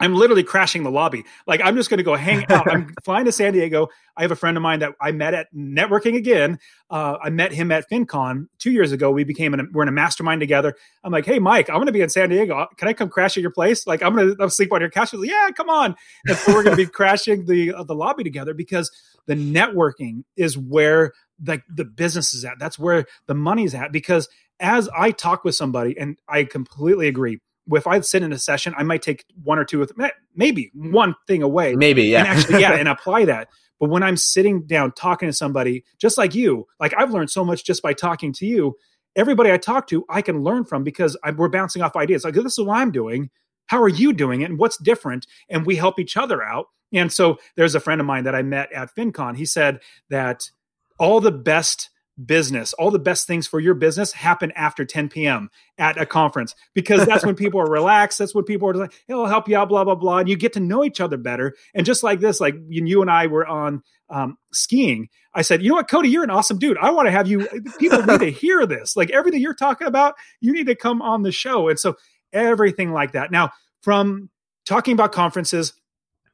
I'm 0.01 0.15
literally 0.15 0.43
crashing 0.43 0.83
the 0.83 0.91
lobby. 0.91 1.25
Like 1.47 1.61
I'm 1.63 1.77
just 1.77 1.89
going 1.89 1.99
to 1.99 2.05
go 2.05 2.15
hang 2.15 2.45
out. 2.51 2.71
I'm 2.71 2.93
flying 3.05 3.25
to 3.27 3.33
San 3.33 3.53
Diego. 3.53 3.89
I 4.17 4.23
have 4.23 4.33
a 4.33 4.37
friend 4.37 4.57
of 4.57 4.63
mine 4.63 4.81
that 4.81 4.93
I 5.01 5.13
met 5.13 5.35
at 5.35 5.47
networking 5.55 6.17
again. 6.17 6.59
Uh, 6.91 7.17
I 7.23 7.31
met 7.31 7.53
him 7.53 7.71
at 7.71 7.89
FinCon 7.91 8.49
two 8.59 8.71
years 8.71 8.93
ago. 8.93 9.11
We 9.11 9.25
became 9.25 9.55
an, 9.55 9.71
we're 9.73 9.83
in 9.83 9.89
a 9.89 9.93
mastermind 9.93 10.41
together. 10.41 10.75
I'm 11.05 11.13
like, 11.13 11.27
hey 11.27 11.39
Mike, 11.39 11.69
I'm 11.69 11.77
going 11.77 11.87
to 11.87 11.93
be 11.93 12.01
in 12.01 12.11
San 12.11 12.31
Diego. 12.31 12.67
Can 12.77 12.89
I 12.89 12.93
come 12.93 13.09
crash 13.09 13.37
at 13.37 13.43
your 13.43 13.53
place? 13.53 13.87
Like 13.87 14.03
I'm 14.03 14.15
going 14.15 14.37
to 14.37 14.51
sleep 14.51 14.73
on 14.73 14.81
your 14.81 14.91
couch. 14.91 15.13
Like, 15.13 15.29
yeah, 15.29 15.49
come 15.57 15.71
on. 15.71 15.95
And 16.27 16.37
so 16.37 16.53
we're 16.53 16.65
going 16.65 16.77
to 16.77 16.85
be 16.85 16.91
crashing 16.91 17.47
the 17.47 17.73
uh, 17.73 17.85
the 17.85 17.95
lobby 17.95 18.25
together 18.25 18.55
because 18.55 18.91
the 19.27 19.35
networking 19.35 20.25
is 20.37 20.59
where 20.59 21.13
like 21.47 21.63
the, 21.69 21.85
the 21.85 21.85
business 21.85 22.35
is 22.35 22.45
at. 22.45 22.59
That's 22.59 22.79
where 22.79 23.07
the 23.27 23.35
money's 23.35 23.75
at. 23.75 23.93
Because 23.93 24.29
as 24.61 24.89
I 24.97 25.11
talk 25.13 25.45
with 25.45 25.55
somebody, 25.55 25.97
and 25.99 26.17
I 26.29 26.45
completely 26.45 27.09
agree 27.09 27.41
if 27.73 27.87
I 27.87 28.01
sit 28.01 28.23
in 28.23 28.33
a 28.33 28.39
session, 28.39 28.75
I 28.77 28.83
might 28.83 29.03
take 29.03 29.25
one 29.43 29.59
or 29.59 29.65
two 29.65 29.79
with 29.79 29.93
maybe 30.35 30.71
one 30.75 31.15
thing 31.27 31.43
away. 31.43 31.75
Maybe, 31.75 32.05
yeah. 32.05 32.21
And 32.21 32.29
actually, 32.29 32.61
yeah, 32.61 32.75
and 32.75 32.89
apply 32.89 33.25
that. 33.27 33.49
But 33.81 33.91
when 33.91 34.03
I'm 34.03 34.17
sitting 34.17 34.67
down 34.67 34.93
talking 34.93 35.29
to 35.29 35.33
somebody 35.33 35.85
just 35.99 36.17
like 36.17 36.35
you, 36.35 36.67
like 36.79 36.95
I've 36.97 37.11
learned 37.11 37.31
so 37.31 37.45
much 37.45 37.65
just 37.65 37.83
by 37.83 37.93
talking 37.93 38.33
to 38.35 38.47
you. 38.47 38.77
Everybody 39.17 39.53
I 39.53 39.59
talk 39.59 39.87
to, 39.89 40.05
I 40.09 40.23
can 40.23 40.43
learn 40.43 40.65
from 40.65 40.83
because 40.85 41.17
I, 41.23 41.31
we're 41.31 41.49
bouncing 41.49 41.83
off 41.83 41.97
ideas. 41.97 42.25
Like 42.25 42.35
this 42.35 42.59
is 42.59 42.65
what 42.65 42.77
I'm 42.77 42.91
doing. 42.91 43.31
How 43.67 43.81
are 43.83 43.89
you 43.89 44.12
doing 44.12 44.43
it? 44.43 44.51
And 44.51 44.59
what's 44.59 44.77
different? 44.77 45.27
And 45.49 45.65
we 45.65 45.77
help 45.77 45.99
each 45.99 46.17
other 46.17 46.43
out. 46.43 46.67
And 46.93 47.12
so 47.12 47.39
there's 47.57 47.75
a 47.75 47.81
friend 47.81 48.01
of 48.01 48.07
mine 48.07 48.25
that 48.25 48.35
I 48.35 48.43
met 48.43 48.73
at 48.73 48.95
FinCon. 48.95 49.37
He 49.37 49.47
said 49.47 49.81
that 50.11 50.51
all 50.99 51.21
the 51.21 51.33
best 51.33 51.91
business. 52.23 52.73
All 52.75 52.91
the 52.91 52.99
best 52.99 53.27
things 53.27 53.47
for 53.47 53.61
your 53.61 53.75
business 53.75 54.12
happen 54.12 54.53
after 54.53 54.85
10 54.85 55.09
p.m. 55.09 55.51
at 55.79 56.01
a 56.01 56.07
conference 56.07 56.55
because 56.75 57.05
that's 57.07 57.25
when 57.25 57.35
people 57.35 57.61
are 57.61 57.71
relaxed. 57.71 58.19
That's 58.19 58.35
when 58.35 58.45
people 58.45 58.69
are 58.69 58.75
like, 58.75 58.95
I'll 59.11 59.27
help 59.27 59.49
you 59.49 59.57
out, 59.57 59.69
blah, 59.69 59.85
blah, 59.85 59.95
blah. 59.95 60.19
And 60.19 60.29
you 60.29 60.37
get 60.37 60.53
to 60.55 60.61
know 60.61 60.85
each 60.85 61.01
other 61.01 61.17
better. 61.17 61.55
And 61.75 61.85
just 61.87 62.03
like 62.03 62.21
this, 62.21 62.41
like 62.41 62.55
you 62.69 63.01
and 63.01 63.11
I 63.11 63.27
were 63.27 63.47
on 63.47 63.83
um, 64.09 64.39
skiing, 64.53 65.09
I 65.35 65.43
said, 65.43 65.62
you 65.62 65.71
know 65.71 65.77
what, 65.77 65.89
Cody, 65.89 66.09
you're 66.09 66.25
an 66.25 66.31
awesome 66.31 66.59
dude. 66.59 66.79
I 66.79 66.91
want 66.91 67.07
to 67.07 67.12
have 67.12 67.27
you, 67.27 67.49
people 67.79 68.03
need 68.05 68.21
to 68.21 68.31
hear 68.31 68.67
this. 68.67 68.97
Like 68.97 69.11
everything 69.11 69.41
you're 69.41 69.55
talking 69.55 69.89
about, 69.89 70.15
you 70.41 70.53
need 70.53 70.67
to 70.67 70.77
come 70.77 71.03
on 71.03 71.23
the 71.23 71.33
show. 71.33 71.69
And 71.69 71.79
so 71.79 71.97
everything 72.33 72.93
like 72.93 73.12
that. 73.12 73.33
Now, 73.33 73.51
from 73.83 74.31
talking 74.67 74.95
about 74.95 75.12
conferences, 75.12 75.73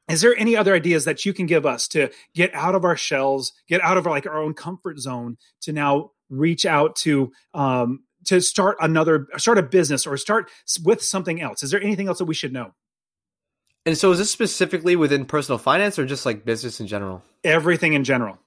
is 0.09 0.21
there 0.21 0.35
any 0.37 0.55
other 0.55 0.73
ideas 0.73 1.05
that 1.05 1.25
you 1.25 1.33
can 1.33 1.45
give 1.45 1.65
us 1.65 1.87
to 1.89 2.09
get 2.35 2.53
out 2.53 2.75
of 2.75 2.83
our 2.83 2.97
shells 2.97 3.53
get 3.67 3.81
out 3.81 3.97
of 3.97 4.05
our, 4.07 4.11
like 4.11 4.25
our 4.25 4.41
own 4.41 4.53
comfort 4.53 4.99
zone 4.99 5.37
to 5.61 5.71
now 5.71 6.11
reach 6.29 6.65
out 6.65 6.95
to 6.95 7.31
um, 7.53 8.03
to 8.25 8.39
start 8.41 8.77
another 8.79 9.27
start 9.37 9.57
a 9.57 9.63
business 9.63 10.07
or 10.07 10.17
start 10.17 10.49
with 10.83 11.01
something 11.01 11.41
else? 11.41 11.63
Is 11.63 11.71
there 11.71 11.81
anything 11.81 12.07
else 12.07 12.19
that 12.19 12.25
we 12.25 12.33
should 12.33 12.53
know? 12.53 12.73
And 13.85 13.97
so 13.97 14.11
is 14.11 14.19
this 14.19 14.31
specifically 14.31 14.95
within 14.95 15.25
personal 15.25 15.57
finance 15.57 15.97
or 15.97 16.05
just 16.05 16.25
like 16.25 16.45
business 16.45 16.79
in 16.79 16.87
general? 16.87 17.23
Everything 17.43 17.93
in 17.93 18.03
general 18.03 18.37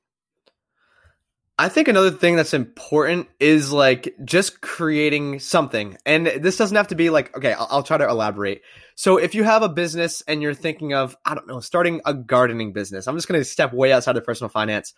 I 1.56 1.68
think 1.68 1.86
another 1.86 2.10
thing 2.10 2.34
that's 2.34 2.52
important 2.52 3.28
is 3.38 3.70
like 3.70 4.12
just 4.24 4.60
creating 4.60 5.38
something. 5.38 5.96
And 6.04 6.26
this 6.26 6.56
doesn't 6.56 6.76
have 6.76 6.88
to 6.88 6.96
be 6.96 7.10
like, 7.10 7.36
okay, 7.36 7.52
I'll, 7.52 7.68
I'll, 7.70 7.82
try 7.84 7.96
to 7.96 8.08
elaborate. 8.08 8.62
So 8.96 9.18
if 9.18 9.36
you 9.36 9.44
have 9.44 9.62
a 9.62 9.68
business 9.68 10.20
and 10.26 10.42
you're 10.42 10.54
thinking 10.54 10.94
of, 10.94 11.16
I 11.24 11.36
don't 11.36 11.46
know, 11.46 11.60
starting 11.60 12.00
a 12.04 12.12
gardening 12.12 12.72
business, 12.72 13.06
I'm 13.06 13.16
just 13.16 13.28
going 13.28 13.40
to 13.40 13.44
step 13.44 13.72
way 13.72 13.92
outside 13.92 14.16
of 14.16 14.26
personal 14.26 14.48
finance. 14.48 14.94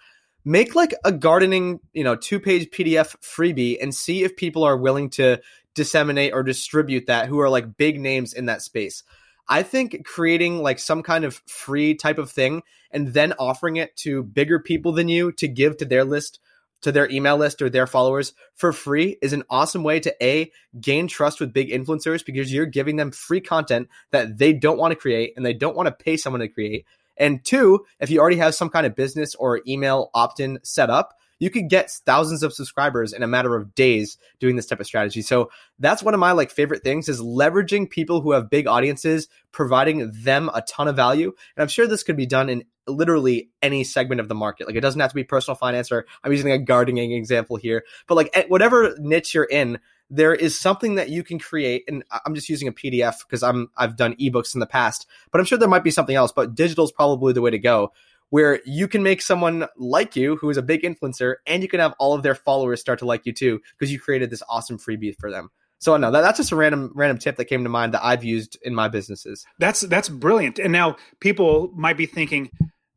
Make 0.46 0.74
like 0.74 0.94
a 1.04 1.12
gardening, 1.12 1.80
you 1.92 2.04
know, 2.04 2.16
two 2.16 2.40
page 2.40 2.70
PDF 2.70 3.16
freebie 3.20 3.76
and 3.82 3.94
see 3.94 4.24
if 4.24 4.34
people 4.34 4.64
are 4.64 4.78
willing 4.78 5.10
to 5.10 5.42
disseminate 5.74 6.32
or 6.32 6.42
distribute 6.42 7.06
that 7.06 7.28
who 7.28 7.38
are 7.40 7.50
like 7.50 7.76
big 7.76 8.00
names 8.00 8.32
in 8.32 8.46
that 8.46 8.62
space. 8.62 9.02
I 9.46 9.62
think 9.62 10.06
creating 10.06 10.62
like 10.62 10.78
some 10.78 11.02
kind 11.02 11.24
of 11.24 11.42
free 11.46 11.94
type 11.94 12.18
of 12.18 12.30
thing 12.30 12.62
and 12.90 13.08
then 13.08 13.34
offering 13.38 13.76
it 13.76 13.94
to 13.96 14.22
bigger 14.22 14.58
people 14.58 14.92
than 14.92 15.08
you 15.08 15.32
to 15.32 15.46
give 15.48 15.76
to 15.76 15.84
their 15.84 16.04
list 16.04 16.40
to 16.86 16.92
their 16.92 17.10
email 17.10 17.36
list 17.36 17.60
or 17.60 17.68
their 17.68 17.88
followers 17.88 18.32
for 18.54 18.72
free 18.72 19.18
is 19.20 19.32
an 19.32 19.42
awesome 19.50 19.82
way 19.82 19.98
to 19.98 20.24
a 20.24 20.52
gain 20.80 21.08
trust 21.08 21.40
with 21.40 21.52
big 21.52 21.68
influencers 21.68 22.24
because 22.24 22.52
you're 22.52 22.64
giving 22.64 22.94
them 22.94 23.10
free 23.10 23.40
content 23.40 23.88
that 24.12 24.38
they 24.38 24.52
don't 24.52 24.78
want 24.78 24.92
to 24.92 24.96
create 24.96 25.32
and 25.36 25.44
they 25.44 25.52
don't 25.52 25.74
want 25.74 25.88
to 25.88 26.04
pay 26.04 26.16
someone 26.16 26.38
to 26.38 26.46
create. 26.46 26.86
And 27.16 27.44
two, 27.44 27.84
if 27.98 28.08
you 28.08 28.20
already 28.20 28.36
have 28.36 28.54
some 28.54 28.70
kind 28.70 28.86
of 28.86 28.94
business 28.94 29.34
or 29.34 29.62
email 29.66 30.12
opt-in 30.14 30.60
set 30.62 30.88
up, 30.88 31.18
you 31.38 31.50
could 31.50 31.68
get 31.68 31.90
thousands 31.90 32.42
of 32.42 32.52
subscribers 32.52 33.12
in 33.12 33.22
a 33.22 33.26
matter 33.26 33.56
of 33.56 33.74
days 33.74 34.18
doing 34.38 34.56
this 34.56 34.66
type 34.66 34.80
of 34.80 34.86
strategy. 34.86 35.22
So 35.22 35.50
that's 35.78 36.02
one 36.02 36.14
of 36.14 36.20
my 36.20 36.32
like 36.32 36.50
favorite 36.50 36.82
things 36.82 37.08
is 37.08 37.20
leveraging 37.20 37.90
people 37.90 38.20
who 38.20 38.32
have 38.32 38.50
big 38.50 38.66
audiences, 38.66 39.28
providing 39.52 40.10
them 40.12 40.50
a 40.54 40.62
ton 40.62 40.88
of 40.88 40.96
value. 40.96 41.32
And 41.56 41.62
I'm 41.62 41.68
sure 41.68 41.86
this 41.86 42.02
could 42.02 42.16
be 42.16 42.26
done 42.26 42.48
in 42.48 42.64
literally 42.86 43.50
any 43.62 43.84
segment 43.84 44.20
of 44.20 44.28
the 44.28 44.34
market. 44.34 44.66
Like 44.66 44.76
it 44.76 44.80
doesn't 44.80 45.00
have 45.00 45.10
to 45.10 45.16
be 45.16 45.24
personal 45.24 45.56
finance 45.56 45.92
or 45.92 46.06
I'm 46.22 46.32
using 46.32 46.52
a 46.52 46.58
gardening 46.58 47.12
example 47.12 47.56
here, 47.56 47.84
but 48.06 48.14
like 48.14 48.46
whatever 48.48 48.94
niche 48.98 49.34
you're 49.34 49.44
in, 49.44 49.78
there 50.08 50.34
is 50.34 50.58
something 50.58 50.94
that 50.96 51.08
you 51.10 51.24
can 51.24 51.38
create 51.38 51.82
and 51.88 52.04
i'm 52.24 52.34
just 52.34 52.48
using 52.48 52.68
a 52.68 52.72
pdf 52.72 53.14
because 53.26 53.42
i'm 53.42 53.68
i've 53.76 53.96
done 53.96 54.14
ebooks 54.16 54.54
in 54.54 54.60
the 54.60 54.66
past 54.66 55.06
but 55.32 55.40
i'm 55.40 55.44
sure 55.44 55.58
there 55.58 55.68
might 55.68 55.82
be 55.82 55.90
something 55.90 56.14
else 56.14 56.30
but 56.30 56.54
digital 56.54 56.84
is 56.84 56.92
probably 56.92 57.32
the 57.32 57.40
way 57.40 57.50
to 57.50 57.58
go 57.58 57.92
where 58.30 58.60
you 58.64 58.88
can 58.88 59.02
make 59.02 59.22
someone 59.22 59.66
like 59.76 60.16
you 60.16 60.36
who 60.36 60.50
is 60.50 60.56
a 60.56 60.62
big 60.62 60.82
influencer 60.82 61.36
and 61.46 61.62
you 61.62 61.68
can 61.68 61.80
have 61.80 61.94
all 61.98 62.14
of 62.14 62.22
their 62.22 62.34
followers 62.34 62.80
start 62.80 62.98
to 62.98 63.04
like 63.04 63.24
you 63.24 63.32
too 63.32 63.60
because 63.78 63.92
you 63.92 64.00
created 64.00 64.30
this 64.30 64.42
awesome 64.48 64.78
freebie 64.78 65.14
for 65.18 65.30
them. 65.30 65.50
So 65.78 65.96
no, 65.96 66.10
that, 66.10 66.22
that's 66.22 66.38
just 66.38 66.52
a 66.52 66.56
random 66.56 66.92
random 66.94 67.18
tip 67.18 67.36
that 67.36 67.44
came 67.44 67.62
to 67.62 67.68
mind 67.68 67.94
that 67.94 68.04
I've 68.04 68.24
used 68.24 68.58
in 68.62 68.74
my 68.74 68.88
businesses. 68.88 69.44
That's 69.58 69.82
that's 69.82 70.08
brilliant. 70.08 70.58
And 70.58 70.72
now 70.72 70.96
people 71.20 71.70
might 71.74 71.96
be 71.96 72.06
thinking, 72.06 72.50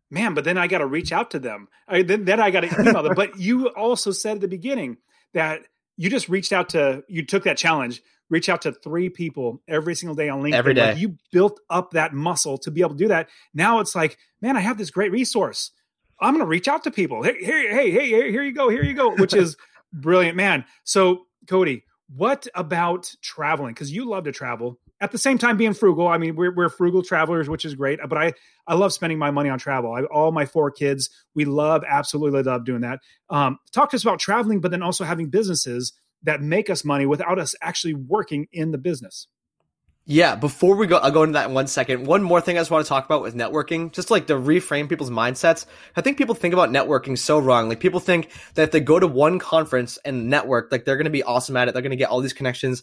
man, 0.09 0.33
but 0.33 0.43
then 0.43 0.57
I 0.57 0.67
got 0.67 0.79
to 0.79 0.85
reach 0.85 1.11
out 1.11 1.31
to 1.31 1.39
them. 1.39 1.67
I, 1.87 2.01
then, 2.01 2.25
then 2.25 2.39
I 2.39 2.51
got 2.51 2.61
to 2.61 2.67
email 2.79 3.03
them. 3.03 3.15
But 3.15 3.37
you 3.37 3.67
also 3.67 4.11
said 4.11 4.35
at 4.35 4.41
the 4.41 4.47
beginning 4.47 4.97
that 5.33 5.61
you 5.97 6.09
just 6.09 6.29
reached 6.29 6.53
out 6.53 6.69
to 6.69 7.03
you 7.07 7.25
took 7.25 7.43
that 7.43 7.57
challenge 7.57 8.01
reach 8.29 8.49
out 8.49 8.61
to 8.63 8.71
three 8.71 9.09
people 9.09 9.61
every 9.67 9.95
single 9.95 10.15
day 10.15 10.29
on 10.29 10.41
LinkedIn. 10.41 10.53
Every 10.53 10.73
day. 10.73 10.89
Like 10.89 10.97
you 10.97 11.17
built 11.31 11.59
up 11.69 11.91
that 11.91 12.13
muscle 12.13 12.57
to 12.59 12.71
be 12.71 12.81
able 12.81 12.91
to 12.91 12.97
do 12.97 13.07
that. 13.07 13.29
Now 13.53 13.79
it's 13.79 13.95
like, 13.95 14.17
man, 14.41 14.55
I 14.55 14.61
have 14.61 14.77
this 14.77 14.91
great 14.91 15.11
resource. 15.11 15.71
I'm 16.21 16.33
going 16.33 16.45
to 16.45 16.49
reach 16.49 16.67
out 16.67 16.83
to 16.83 16.91
people. 16.91 17.23
Hey, 17.23 17.37
hey, 17.39 17.69
hey, 17.69 17.91
hey, 17.91 18.31
here 18.31 18.43
you 18.43 18.51
go. 18.51 18.69
Here 18.69 18.83
you 18.83 18.93
go, 18.93 19.11
which 19.15 19.33
is 19.33 19.55
brilliant, 19.93 20.35
man. 20.35 20.65
So, 20.83 21.25
Cody, 21.47 21.85
what 22.15 22.47
about 22.55 23.13
traveling? 23.21 23.73
Because 23.73 23.91
you 23.91 24.07
love 24.07 24.25
to 24.25 24.31
travel 24.31 24.79
at 25.01 25.11
the 25.11 25.17
same 25.17 25.37
time 25.37 25.55
being 25.57 25.73
frugal. 25.73 26.07
I 26.07 26.17
mean, 26.17 26.35
we're, 26.35 26.53
we're 26.53 26.69
frugal 26.69 27.03
travelers, 27.03 27.47
which 27.47 27.63
is 27.63 27.75
great, 27.75 27.99
but 28.07 28.17
I, 28.17 28.33
I 28.67 28.73
love 28.73 28.91
spending 28.91 29.17
my 29.17 29.31
money 29.31 29.49
on 29.49 29.59
travel. 29.59 29.93
I, 29.93 30.03
all 30.03 30.31
my 30.31 30.45
four 30.45 30.71
kids, 30.71 31.09
we 31.35 31.45
love, 31.45 31.83
absolutely 31.87 32.43
love 32.43 32.65
doing 32.65 32.81
that. 32.81 32.99
Um, 33.29 33.59
talk 33.71 33.91
to 33.91 33.95
us 33.95 34.03
about 34.03 34.19
traveling, 34.19 34.59
but 34.59 34.71
then 34.71 34.83
also 34.83 35.05
having 35.05 35.29
businesses 35.29 35.93
that 36.23 36.41
make 36.41 36.69
us 36.69 36.83
money 36.83 37.05
without 37.05 37.39
us 37.39 37.55
actually 37.61 37.93
working 37.93 38.47
in 38.51 38.71
the 38.71 38.77
business. 38.77 39.27
Yeah, 40.11 40.35
before 40.35 40.75
we 40.75 40.87
go, 40.87 40.97
I'll 40.97 41.11
go 41.11 41.21
into 41.21 41.33
that 41.33 41.49
in 41.49 41.53
one 41.53 41.67
second. 41.67 42.07
One 42.07 42.23
more 42.23 42.41
thing 42.41 42.57
I 42.57 42.61
just 42.61 42.71
want 42.71 42.83
to 42.83 42.89
talk 42.89 43.05
about 43.05 43.21
with 43.21 43.35
networking, 43.35 43.91
just 43.91 44.09
like 44.09 44.25
to 44.27 44.33
reframe 44.33 44.89
people's 44.89 45.11
mindsets. 45.11 45.67
I 45.95 46.01
think 46.01 46.17
people 46.17 46.33
think 46.33 46.51
about 46.51 46.71
networking 46.71 47.15
so 47.15 47.37
wrong. 47.37 47.69
Like 47.69 47.79
people 47.79 47.99
think 47.99 48.31
that 48.55 48.63
if 48.63 48.71
they 48.71 48.79
go 48.79 48.99
to 48.99 49.05
one 49.05 49.37
conference 49.37 49.99
and 50.03 50.27
network, 50.27 50.71
like 50.71 50.83
they're 50.83 50.97
going 50.97 51.05
to 51.05 51.11
be 51.11 51.21
awesome 51.21 51.55
at 51.57 51.67
it. 51.67 51.73
They're 51.73 51.83
going 51.83 51.91
to 51.91 51.95
get 51.95 52.09
all 52.09 52.21
these 52.21 52.33
connections. 52.33 52.81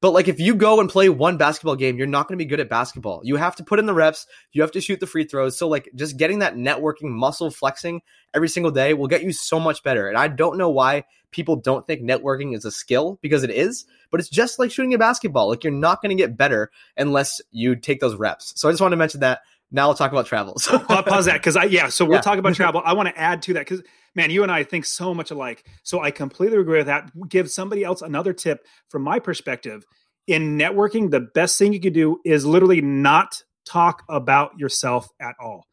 But 0.00 0.12
like 0.12 0.28
if 0.28 0.38
you 0.38 0.54
go 0.54 0.78
and 0.80 0.90
play 0.90 1.08
one 1.08 1.38
basketball 1.38 1.76
game, 1.76 1.96
you're 1.96 2.06
not 2.06 2.28
going 2.28 2.38
to 2.38 2.44
be 2.44 2.48
good 2.48 2.60
at 2.60 2.68
basketball. 2.68 3.22
You 3.24 3.36
have 3.36 3.56
to 3.56 3.64
put 3.64 3.78
in 3.78 3.86
the 3.86 3.94
reps, 3.94 4.26
you 4.52 4.62
have 4.62 4.72
to 4.72 4.80
shoot 4.80 5.00
the 5.00 5.06
free 5.06 5.24
throws. 5.24 5.58
So 5.58 5.68
like 5.68 5.88
just 5.94 6.16
getting 6.18 6.40
that 6.40 6.54
networking 6.54 7.10
muscle 7.10 7.50
flexing 7.50 8.02
every 8.34 8.48
single 8.48 8.70
day 8.70 8.92
will 8.94 9.08
get 9.08 9.22
you 9.22 9.32
so 9.32 9.58
much 9.58 9.82
better. 9.82 10.08
And 10.08 10.18
I 10.18 10.28
don't 10.28 10.58
know 10.58 10.70
why 10.70 11.04
people 11.30 11.56
don't 11.56 11.86
think 11.86 12.02
networking 12.02 12.54
is 12.54 12.64
a 12.64 12.70
skill 12.70 13.18
because 13.22 13.42
it 13.42 13.50
is, 13.50 13.86
but 14.10 14.20
it's 14.20 14.28
just 14.28 14.58
like 14.58 14.70
shooting 14.70 14.94
a 14.94 14.98
basketball. 14.98 15.48
Like 15.48 15.64
you're 15.64 15.72
not 15.72 16.02
going 16.02 16.16
to 16.16 16.22
get 16.22 16.36
better 16.36 16.70
unless 16.96 17.40
you 17.50 17.74
take 17.74 18.00
those 18.00 18.16
reps. 18.16 18.52
So 18.56 18.68
I 18.68 18.72
just 18.72 18.80
want 18.80 18.92
to 18.92 18.96
mention 18.96 19.20
that. 19.20 19.40
Now 19.70 19.88
we'll 19.88 19.96
talk 19.96 20.12
about 20.12 20.26
travel. 20.26 20.56
So 20.60 20.78
pause 20.78 21.26
that 21.26 21.34
because 21.34 21.56
I 21.56 21.64
yeah. 21.64 21.88
So 21.88 22.04
we'll 22.04 22.14
yeah. 22.14 22.20
talk 22.20 22.38
about 22.38 22.54
travel. 22.56 22.82
I 22.84 22.92
want 22.92 23.08
to 23.08 23.18
add 23.18 23.42
to 23.42 23.54
that 23.54 23.60
because 23.60 23.82
man, 24.14 24.30
you 24.30 24.42
and 24.42 24.52
I 24.52 24.64
think 24.64 24.84
so 24.84 25.14
much 25.14 25.30
alike. 25.30 25.64
So 25.82 26.00
I 26.00 26.10
completely 26.10 26.58
agree 26.58 26.78
with 26.78 26.86
that. 26.86 27.10
Give 27.28 27.50
somebody 27.50 27.84
else 27.84 28.02
another 28.02 28.32
tip 28.32 28.66
from 28.88 29.02
my 29.02 29.18
perspective. 29.18 29.84
In 30.26 30.58
networking, 30.58 31.10
the 31.10 31.20
best 31.20 31.58
thing 31.58 31.72
you 31.72 31.80
can 31.80 31.92
do 31.92 32.18
is 32.24 32.44
literally 32.44 32.80
not 32.80 33.42
talk 33.64 34.02
about 34.08 34.58
yourself 34.58 35.08
at 35.20 35.34
all. 35.40 35.66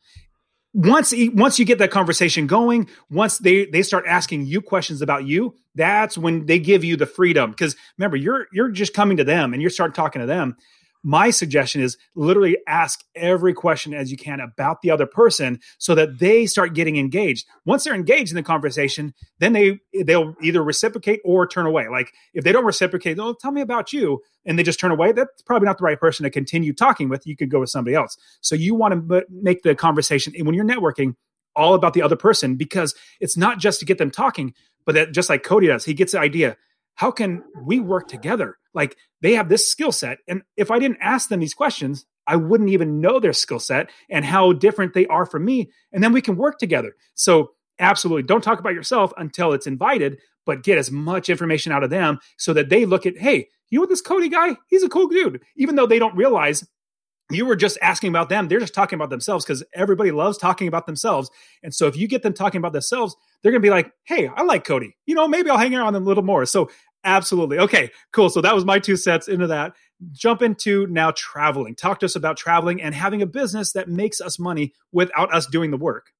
once 0.73 1.13
once 1.33 1.59
you 1.59 1.65
get 1.65 1.77
that 1.77 1.91
conversation 1.91 2.47
going, 2.47 2.89
once 3.09 3.37
they 3.37 3.65
they 3.65 3.83
start 3.83 4.05
asking 4.07 4.45
you 4.45 4.61
questions 4.61 5.01
about 5.01 5.25
you, 5.25 5.55
that's 5.75 6.17
when 6.17 6.45
they 6.45 6.59
give 6.59 6.83
you 6.83 6.97
the 6.97 7.05
freedom. 7.05 7.51
Because 7.51 7.75
remember, 7.97 8.17
you're 8.17 8.47
you're 8.51 8.69
just 8.69 8.93
coming 8.93 9.17
to 9.17 9.23
them 9.23 9.53
and 9.53 9.61
you 9.61 9.69
start 9.69 9.95
talking 9.95 10.19
to 10.19 10.25
them 10.25 10.55
my 11.03 11.29
suggestion 11.29 11.81
is 11.81 11.97
literally 12.15 12.57
ask 12.67 13.03
every 13.15 13.53
question 13.53 13.93
as 13.93 14.09
you 14.09 14.17
can 14.17 14.39
about 14.39 14.81
the 14.81 14.89
other 14.89 15.05
person 15.05 15.59
so 15.77 15.93
that 15.95 16.19
they 16.19 16.45
start 16.45 16.73
getting 16.73 16.97
engaged. 16.97 17.45
Once 17.65 17.83
they're 17.83 17.93
engaged 17.93 18.31
in 18.31 18.35
the 18.35 18.43
conversation 18.43 19.13
then 19.39 19.53
they 19.53 19.79
they'll 20.03 20.33
either 20.41 20.63
reciprocate 20.63 21.19
or 21.25 21.45
turn 21.45 21.65
away. 21.65 21.87
Like 21.89 22.11
if 22.33 22.43
they 22.43 22.51
don't 22.51 22.65
reciprocate 22.65 23.17
they'll 23.17 23.35
tell 23.35 23.51
me 23.51 23.61
about 23.61 23.91
you 23.91 24.21
and 24.45 24.57
they 24.57 24.63
just 24.63 24.79
turn 24.79 24.91
away 24.91 25.11
that's 25.11 25.41
probably 25.41 25.65
not 25.65 25.77
the 25.77 25.83
right 25.83 25.99
person 25.99 26.23
to 26.23 26.29
continue 26.29 26.73
talking 26.73 27.09
with. 27.09 27.27
You 27.27 27.35
could 27.35 27.49
go 27.49 27.59
with 27.59 27.69
somebody 27.69 27.95
else. 27.95 28.17
So 28.41 28.55
you 28.55 28.73
want 28.73 29.09
to 29.09 29.25
make 29.29 29.63
the 29.63 29.75
conversation 29.75 30.33
and 30.37 30.45
when 30.45 30.55
you're 30.55 30.65
networking 30.65 31.15
all 31.55 31.75
about 31.75 31.93
the 31.93 32.01
other 32.01 32.15
person 32.15 32.55
because 32.55 32.95
it's 33.19 33.37
not 33.37 33.59
just 33.59 33.79
to 33.79 33.85
get 33.85 33.97
them 33.97 34.09
talking 34.09 34.53
but 34.85 34.95
that 34.95 35.11
just 35.11 35.29
like 35.29 35.43
cody 35.43 35.67
does 35.67 35.85
he 35.85 35.93
gets 35.93 36.13
the 36.13 36.19
idea 36.19 36.57
how 36.95 37.11
can 37.11 37.43
we 37.65 37.79
work 37.79 38.07
together 38.07 38.57
like 38.73 38.97
they 39.21 39.33
have 39.33 39.49
this 39.49 39.67
skill 39.67 39.91
set. 39.91 40.19
And 40.27 40.41
if 40.57 40.71
I 40.71 40.79
didn't 40.79 40.97
ask 41.01 41.29
them 41.29 41.39
these 41.39 41.53
questions, 41.53 42.05
I 42.25 42.35
wouldn't 42.35 42.69
even 42.69 43.01
know 43.01 43.19
their 43.19 43.33
skill 43.33 43.59
set 43.59 43.89
and 44.09 44.25
how 44.25 44.53
different 44.53 44.93
they 44.93 45.05
are 45.07 45.25
from 45.25 45.45
me. 45.45 45.69
And 45.91 46.03
then 46.03 46.13
we 46.13 46.21
can 46.21 46.37
work 46.37 46.57
together. 46.57 46.93
So, 47.15 47.51
absolutely 47.79 48.21
don't 48.21 48.43
talk 48.43 48.59
about 48.59 48.75
yourself 48.75 49.11
until 49.17 49.51
it's 49.51 49.65
invited, 49.65 50.19
but 50.45 50.63
get 50.63 50.77
as 50.77 50.91
much 50.91 51.27
information 51.27 51.71
out 51.71 51.83
of 51.83 51.89
them 51.89 52.19
so 52.37 52.53
that 52.53 52.69
they 52.69 52.85
look 52.85 53.07
at, 53.07 53.17
hey, 53.17 53.47
you 53.71 53.79
know 53.79 53.87
this 53.87 54.01
Cody 54.01 54.29
guy, 54.29 54.55
he's 54.67 54.83
a 54.83 54.89
cool 54.89 55.07
dude. 55.07 55.41
Even 55.57 55.75
though 55.75 55.87
they 55.87 55.97
don't 55.97 56.15
realize 56.15 56.63
you 57.35 57.45
were 57.45 57.55
just 57.55 57.77
asking 57.81 58.09
about 58.09 58.29
them, 58.29 58.47
they're 58.47 58.59
just 58.59 58.73
talking 58.73 58.97
about 58.97 59.09
themselves 59.09 59.45
because 59.45 59.63
everybody 59.73 60.11
loves 60.11 60.37
talking 60.37 60.67
about 60.67 60.85
themselves. 60.85 61.29
And 61.61 61.73
so, 61.73 61.87
if 61.87 61.95
you 61.95 62.07
get 62.07 62.23
them 62.23 62.33
talking 62.33 62.59
about 62.59 62.73
themselves, 62.73 63.15
they're 63.41 63.51
going 63.51 63.61
to 63.61 63.65
be 63.65 63.71
like, 63.71 63.91
hey, 64.03 64.27
I 64.27 64.43
like 64.43 64.65
Cody. 64.65 64.95
You 65.05 65.15
know, 65.15 65.27
maybe 65.27 65.49
I'll 65.49 65.57
hang 65.57 65.75
around 65.75 65.93
them 65.93 66.03
a 66.03 66.07
little 66.07 66.23
more. 66.23 66.45
So, 66.45 66.69
Absolutely. 67.03 67.59
Okay, 67.59 67.91
cool. 68.11 68.29
So 68.29 68.41
that 68.41 68.55
was 68.55 68.63
my 68.63 68.79
two 68.79 68.95
sets 68.95 69.27
into 69.27 69.47
that. 69.47 69.73
Jump 70.13 70.41
into 70.41 70.87
now 70.87 71.11
traveling. 71.15 71.75
Talk 71.75 71.99
to 71.99 72.05
us 72.05 72.15
about 72.15 72.37
traveling 72.37 72.81
and 72.81 72.95
having 72.95 73.21
a 73.21 73.25
business 73.25 73.73
that 73.73 73.89
makes 73.89 74.21
us 74.21 74.39
money 74.39 74.73
without 74.91 75.33
us 75.33 75.45
doing 75.45 75.71
the 75.71 75.77
work. 75.77 76.11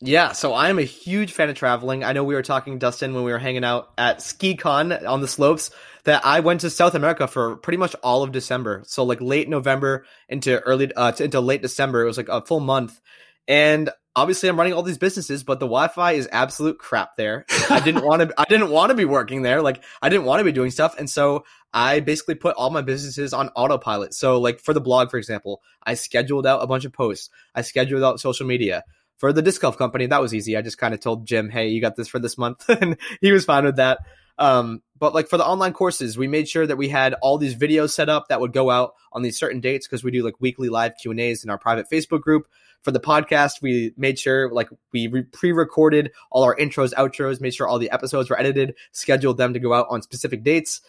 Yeah, 0.00 0.30
so 0.30 0.52
I 0.52 0.68
am 0.68 0.78
a 0.78 0.84
huge 0.84 1.32
fan 1.32 1.50
of 1.50 1.56
traveling. 1.56 2.04
I 2.04 2.12
know 2.12 2.22
we 2.22 2.34
were 2.34 2.42
talking, 2.42 2.78
Dustin, 2.78 3.14
when 3.14 3.24
we 3.24 3.32
were 3.32 3.38
hanging 3.38 3.64
out 3.64 3.90
at 3.98 4.18
SkiCon 4.18 5.04
on 5.08 5.20
the 5.20 5.26
slopes, 5.26 5.72
that 6.08 6.24
I 6.24 6.40
went 6.40 6.62
to 6.62 6.70
South 6.70 6.94
America 6.94 7.28
for 7.28 7.56
pretty 7.56 7.76
much 7.76 7.94
all 8.02 8.22
of 8.22 8.32
December. 8.32 8.82
So 8.86 9.04
like 9.04 9.20
late 9.20 9.48
November 9.48 10.06
into 10.28 10.58
early 10.60 10.92
uh, 10.94 11.12
into 11.20 11.40
late 11.40 11.60
December, 11.60 12.02
it 12.02 12.06
was 12.06 12.16
like 12.16 12.30
a 12.30 12.40
full 12.40 12.60
month, 12.60 12.98
and 13.46 13.90
obviously 14.16 14.48
I'm 14.48 14.56
running 14.56 14.72
all 14.72 14.82
these 14.82 14.98
businesses, 14.98 15.44
but 15.44 15.60
the 15.60 15.66
Wi-Fi 15.66 16.12
is 16.12 16.28
absolute 16.32 16.78
crap 16.78 17.16
there. 17.16 17.44
I 17.68 17.80
didn't 17.80 18.04
want 18.04 18.22
to 18.22 18.34
I 18.40 18.44
didn't 18.48 18.70
want 18.70 18.90
to 18.90 18.96
be 18.96 19.04
working 19.04 19.42
there. 19.42 19.60
Like 19.60 19.84
I 20.00 20.08
didn't 20.08 20.24
want 20.24 20.40
to 20.40 20.44
be 20.44 20.52
doing 20.52 20.70
stuff. 20.70 20.98
And 20.98 21.10
so 21.10 21.44
I 21.74 22.00
basically 22.00 22.36
put 22.36 22.56
all 22.56 22.70
my 22.70 22.80
businesses 22.80 23.34
on 23.34 23.50
autopilot. 23.50 24.14
So 24.14 24.40
like 24.40 24.60
for 24.60 24.72
the 24.72 24.80
blog, 24.80 25.10
for 25.10 25.18
example, 25.18 25.60
I 25.84 25.92
scheduled 25.94 26.46
out 26.46 26.62
a 26.62 26.66
bunch 26.66 26.86
of 26.86 26.92
posts. 26.94 27.28
I 27.54 27.62
scheduled 27.62 28.02
out 28.02 28.18
social 28.18 28.46
media. 28.46 28.82
For 29.18 29.32
the 29.32 29.42
disc 29.42 29.60
golf 29.60 29.76
company, 29.76 30.06
that 30.06 30.20
was 30.20 30.32
easy. 30.32 30.56
I 30.56 30.62
just 30.62 30.78
kind 30.78 30.94
of 30.94 31.00
told 31.00 31.26
Jim, 31.26 31.50
"Hey, 31.50 31.68
you 31.68 31.80
got 31.80 31.96
this 31.96 32.06
for 32.06 32.20
this 32.20 32.38
month," 32.38 32.68
and 32.68 32.96
he 33.20 33.32
was 33.32 33.44
fine 33.44 33.64
with 33.64 33.76
that. 33.76 33.98
Um, 34.38 34.80
but 34.98 35.14
like 35.14 35.28
for 35.28 35.36
the 35.36 35.46
online 35.46 35.72
courses, 35.72 36.18
we 36.18 36.26
made 36.26 36.48
sure 36.48 36.66
that 36.66 36.76
we 36.76 36.88
had 36.88 37.14
all 37.22 37.38
these 37.38 37.54
videos 37.54 37.90
set 37.90 38.08
up 38.08 38.28
that 38.28 38.40
would 38.40 38.52
go 38.52 38.70
out 38.70 38.94
on 39.12 39.22
these 39.22 39.38
certain 39.38 39.60
dates 39.60 39.86
because 39.86 40.02
we 40.02 40.10
do 40.10 40.24
like 40.24 40.34
weekly 40.40 40.68
live 40.68 40.92
Q 41.00 41.10
and 41.10 41.20
A's 41.20 41.44
in 41.44 41.50
our 41.50 41.58
private 41.58 41.86
Facebook 41.90 42.20
group 42.20 42.46
for 42.82 42.92
the 42.92 43.00
podcast, 43.00 43.60
we 43.60 43.92
made 43.96 44.18
sure 44.18 44.50
like 44.52 44.68
we 44.92 45.08
re- 45.08 45.22
pre-recorded 45.22 46.12
all 46.30 46.44
our 46.44 46.56
intros, 46.56 46.92
outros, 46.94 47.40
made 47.40 47.54
sure 47.54 47.66
all 47.66 47.78
the 47.78 47.90
episodes 47.90 48.30
were 48.30 48.38
edited, 48.38 48.74
scheduled 48.92 49.36
them 49.36 49.52
to 49.52 49.58
go 49.58 49.74
out 49.74 49.86
on 49.90 50.02
specific 50.02 50.44
dates. 50.44 50.80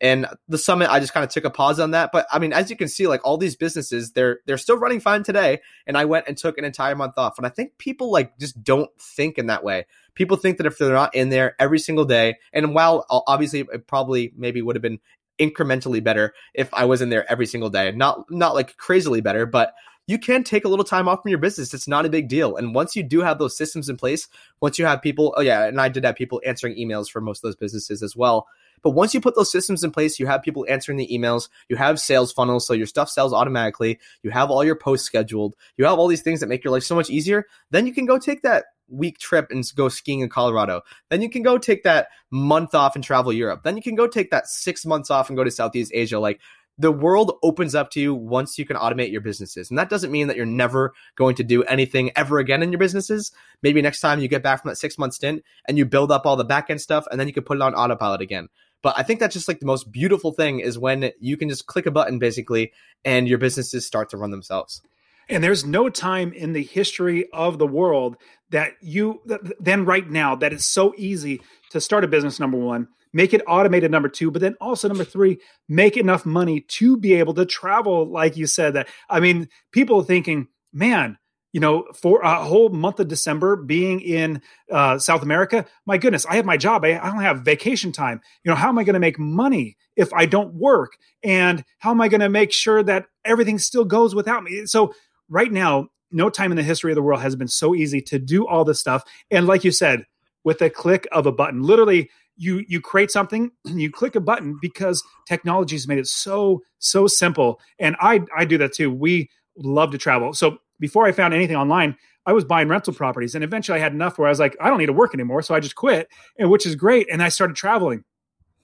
And 0.00 0.26
the 0.48 0.58
summit, 0.58 0.90
I 0.90 1.00
just 1.00 1.12
kind 1.12 1.24
of 1.24 1.30
took 1.30 1.44
a 1.44 1.50
pause 1.50 1.80
on 1.80 1.90
that. 1.90 2.10
But 2.12 2.26
I 2.30 2.38
mean, 2.38 2.52
as 2.52 2.70
you 2.70 2.76
can 2.76 2.88
see, 2.88 3.06
like 3.06 3.20
all 3.24 3.36
these 3.36 3.56
businesses, 3.56 4.12
they're 4.12 4.40
they're 4.46 4.58
still 4.58 4.78
running 4.78 5.00
fine 5.00 5.24
today. 5.24 5.60
And 5.86 5.96
I 5.96 6.04
went 6.04 6.28
and 6.28 6.36
took 6.36 6.56
an 6.58 6.64
entire 6.64 6.94
month 6.94 7.14
off. 7.16 7.36
And 7.36 7.46
I 7.46 7.50
think 7.50 7.78
people 7.78 8.12
like 8.12 8.38
just 8.38 8.62
don't 8.62 8.90
think 9.00 9.38
in 9.38 9.46
that 9.46 9.64
way. 9.64 9.86
People 10.14 10.36
think 10.36 10.58
that 10.58 10.66
if 10.66 10.78
they're 10.78 10.92
not 10.92 11.14
in 11.14 11.30
there 11.30 11.56
every 11.60 11.78
single 11.78 12.04
day, 12.04 12.36
and 12.52 12.74
while 12.74 13.06
uh, 13.10 13.20
obviously 13.26 13.60
it 13.60 13.86
probably 13.86 14.32
maybe 14.36 14.62
would 14.62 14.76
have 14.76 14.82
been 14.82 15.00
incrementally 15.38 16.02
better 16.02 16.34
if 16.54 16.72
I 16.74 16.84
was 16.84 17.00
in 17.00 17.10
there 17.10 17.30
every 17.30 17.46
single 17.46 17.70
day. 17.70 17.90
Not 17.92 18.30
not 18.30 18.54
like 18.54 18.76
crazily 18.76 19.20
better, 19.20 19.46
but 19.46 19.74
you 20.08 20.18
can 20.18 20.42
take 20.42 20.64
a 20.64 20.68
little 20.68 20.86
time 20.86 21.06
off 21.06 21.20
from 21.22 21.28
your 21.28 21.38
business. 21.38 21.74
It's 21.74 21.86
not 21.86 22.06
a 22.06 22.08
big 22.08 22.28
deal. 22.28 22.56
And 22.56 22.74
once 22.74 22.96
you 22.96 23.02
do 23.02 23.20
have 23.20 23.38
those 23.38 23.56
systems 23.56 23.90
in 23.90 23.98
place, 23.98 24.26
once 24.60 24.78
you 24.78 24.86
have 24.86 25.02
people, 25.02 25.34
oh 25.36 25.42
yeah, 25.42 25.64
and 25.66 25.78
I 25.78 25.90
did 25.90 26.04
have 26.04 26.16
people 26.16 26.40
answering 26.46 26.76
emails 26.76 27.10
for 27.10 27.20
most 27.20 27.44
of 27.44 27.48
those 27.48 27.56
businesses 27.56 28.02
as 28.02 28.16
well. 28.16 28.46
But 28.82 28.90
once 28.90 29.14
you 29.14 29.20
put 29.20 29.34
those 29.34 29.50
systems 29.50 29.84
in 29.84 29.90
place, 29.90 30.18
you 30.18 30.26
have 30.26 30.42
people 30.42 30.66
answering 30.68 30.98
the 30.98 31.08
emails, 31.08 31.48
you 31.68 31.76
have 31.76 32.00
sales 32.00 32.32
funnels, 32.32 32.66
so 32.66 32.74
your 32.74 32.86
stuff 32.86 33.10
sells 33.10 33.32
automatically, 33.32 33.98
you 34.22 34.30
have 34.30 34.50
all 34.50 34.64
your 34.64 34.76
posts 34.76 35.06
scheduled, 35.06 35.54
you 35.76 35.84
have 35.84 35.98
all 35.98 36.08
these 36.08 36.22
things 36.22 36.40
that 36.40 36.48
make 36.48 36.64
your 36.64 36.72
life 36.72 36.84
so 36.84 36.94
much 36.94 37.10
easier, 37.10 37.46
then 37.70 37.86
you 37.86 37.92
can 37.92 38.06
go 38.06 38.18
take 38.18 38.42
that 38.42 38.64
week 38.88 39.18
trip 39.18 39.48
and 39.50 39.64
go 39.76 39.88
skiing 39.88 40.20
in 40.20 40.28
Colorado. 40.28 40.82
Then 41.10 41.22
you 41.22 41.30
can 41.30 41.42
go 41.42 41.58
take 41.58 41.82
that 41.84 42.08
month 42.30 42.74
off 42.74 42.94
and 42.94 43.04
travel 43.04 43.32
Europe. 43.32 43.62
Then 43.62 43.76
you 43.76 43.82
can 43.82 43.94
go 43.94 44.06
take 44.06 44.30
that 44.30 44.46
six 44.46 44.86
months 44.86 45.10
off 45.10 45.28
and 45.28 45.36
go 45.36 45.44
to 45.44 45.50
Southeast 45.50 45.92
Asia. 45.94 46.18
Like 46.18 46.40
the 46.78 46.92
world 46.92 47.38
opens 47.42 47.74
up 47.74 47.90
to 47.90 48.00
you 48.00 48.14
once 48.14 48.56
you 48.56 48.64
can 48.64 48.76
automate 48.76 49.10
your 49.10 49.20
businesses. 49.20 49.68
And 49.68 49.78
that 49.78 49.90
doesn't 49.90 50.12
mean 50.12 50.28
that 50.28 50.36
you're 50.36 50.46
never 50.46 50.94
going 51.16 51.34
to 51.36 51.44
do 51.44 51.64
anything 51.64 52.12
ever 52.16 52.38
again 52.38 52.62
in 52.62 52.70
your 52.70 52.78
businesses. 52.78 53.32
Maybe 53.62 53.82
next 53.82 54.00
time 54.00 54.20
you 54.20 54.28
get 54.28 54.44
back 54.44 54.62
from 54.62 54.70
that 54.70 54.76
six 54.76 54.96
month 54.96 55.14
stint 55.14 55.42
and 55.66 55.76
you 55.76 55.84
build 55.84 56.12
up 56.12 56.24
all 56.24 56.36
the 56.36 56.44
back 56.44 56.70
end 56.70 56.80
stuff 56.80 57.04
and 57.10 57.18
then 57.18 57.26
you 57.26 57.34
can 57.34 57.42
put 57.42 57.56
it 57.56 57.62
on 57.62 57.74
autopilot 57.74 58.20
again. 58.20 58.48
But 58.82 58.94
I 58.96 59.02
think 59.02 59.20
that's 59.20 59.34
just 59.34 59.48
like 59.48 59.60
the 59.60 59.66
most 59.66 59.90
beautiful 59.90 60.32
thing 60.32 60.60
is 60.60 60.78
when 60.78 61.10
you 61.20 61.36
can 61.36 61.48
just 61.48 61.66
click 61.66 61.86
a 61.86 61.90
button 61.90 62.18
basically 62.18 62.72
and 63.04 63.28
your 63.28 63.38
businesses 63.38 63.86
start 63.86 64.10
to 64.10 64.16
run 64.16 64.30
themselves. 64.30 64.80
And 65.28 65.44
there's 65.44 65.64
no 65.64 65.90
time 65.90 66.32
in 66.32 66.52
the 66.52 66.62
history 66.62 67.28
of 67.32 67.58
the 67.58 67.66
world 67.66 68.16
that 68.50 68.72
you, 68.80 69.20
then 69.60 69.84
right 69.84 70.08
now, 70.08 70.36
that 70.36 70.52
it's 70.54 70.66
so 70.66 70.94
easy 70.96 71.42
to 71.70 71.80
start 71.80 72.04
a 72.04 72.08
business, 72.08 72.40
number 72.40 72.56
one, 72.56 72.88
make 73.12 73.34
it 73.34 73.42
automated 73.46 73.90
number 73.90 74.08
two 74.08 74.30
but 74.30 74.40
then 74.40 74.54
also 74.60 74.88
number 74.88 75.04
three 75.04 75.38
make 75.68 75.96
enough 75.96 76.26
money 76.26 76.60
to 76.60 76.96
be 76.96 77.14
able 77.14 77.34
to 77.34 77.46
travel 77.46 78.06
like 78.06 78.36
you 78.36 78.46
said 78.46 78.74
that 78.74 78.88
i 79.08 79.20
mean 79.20 79.48
people 79.72 80.02
thinking 80.02 80.46
man 80.72 81.16
you 81.52 81.60
know 81.60 81.84
for 81.94 82.20
a 82.20 82.44
whole 82.44 82.68
month 82.68 83.00
of 83.00 83.08
december 83.08 83.56
being 83.56 84.00
in 84.00 84.42
uh, 84.70 84.98
south 84.98 85.22
america 85.22 85.64
my 85.86 85.98
goodness 85.98 86.26
i 86.26 86.36
have 86.36 86.46
my 86.46 86.56
job. 86.56 86.84
I, 86.84 86.98
I 86.98 87.10
don't 87.10 87.22
have 87.22 87.42
vacation 87.42 87.92
time. 87.92 88.20
You 88.42 88.50
know 88.50 88.56
how 88.56 88.68
am 88.68 88.78
i 88.78 88.84
going 88.84 88.94
to 88.94 89.00
make 89.00 89.18
money 89.18 89.76
if 89.96 90.12
i 90.12 90.26
don't 90.26 90.54
work? 90.54 90.96
And 91.22 91.64
how 91.78 91.90
am 91.90 92.00
i 92.00 92.08
going 92.08 92.20
to 92.20 92.28
make 92.28 92.52
sure 92.52 92.82
that 92.82 93.06
everything 93.24 93.58
still 93.58 93.84
goes 93.84 94.14
without 94.14 94.42
me? 94.42 94.66
So 94.66 94.94
right 95.28 95.52
now 95.52 95.88
no 96.10 96.30
time 96.30 96.50
in 96.50 96.56
the 96.56 96.62
history 96.62 96.90
of 96.90 96.96
the 96.96 97.02
world 97.02 97.20
has 97.20 97.36
been 97.36 97.48
so 97.48 97.74
easy 97.74 98.00
to 98.00 98.18
do 98.18 98.46
all 98.46 98.64
this 98.64 98.80
stuff. 98.80 99.04
And 99.30 99.46
like 99.46 99.62
you 99.62 99.70
said 99.70 100.06
with 100.42 100.62
a 100.62 100.70
click 100.70 101.06
of 101.12 101.26
a 101.26 101.32
button 101.32 101.62
literally 101.62 102.08
you 102.36 102.64
you 102.68 102.80
create 102.80 103.10
something 103.10 103.50
and 103.66 103.80
you 103.80 103.90
click 103.90 104.14
a 104.16 104.20
button 104.20 104.58
because 104.60 105.02
technology 105.26 105.76
has 105.76 105.86
made 105.88 105.98
it 105.98 106.06
so 106.06 106.62
so 106.78 107.06
simple. 107.06 107.60
And 107.78 107.96
i 108.00 108.22
i 108.36 108.44
do 108.44 108.58
that 108.58 108.72
too. 108.72 108.90
We 108.90 109.30
love 109.56 109.90
to 109.90 109.98
travel. 109.98 110.32
So 110.32 110.58
before 110.80 111.06
i 111.06 111.12
found 111.12 111.34
anything 111.34 111.56
online 111.56 111.96
i 112.26 112.32
was 112.32 112.44
buying 112.44 112.68
rental 112.68 112.92
properties 112.92 113.34
and 113.34 113.44
eventually 113.44 113.78
i 113.78 113.82
had 113.82 113.92
enough 113.92 114.18
where 114.18 114.28
i 114.28 114.30
was 114.30 114.40
like 114.40 114.56
i 114.60 114.68
don't 114.68 114.78
need 114.78 114.86
to 114.86 114.92
work 114.92 115.14
anymore 115.14 115.42
so 115.42 115.54
i 115.54 115.60
just 115.60 115.74
quit 115.74 116.08
and 116.38 116.50
which 116.50 116.66
is 116.66 116.74
great 116.74 117.06
and 117.10 117.22
i 117.22 117.28
started 117.28 117.56
traveling. 117.56 118.04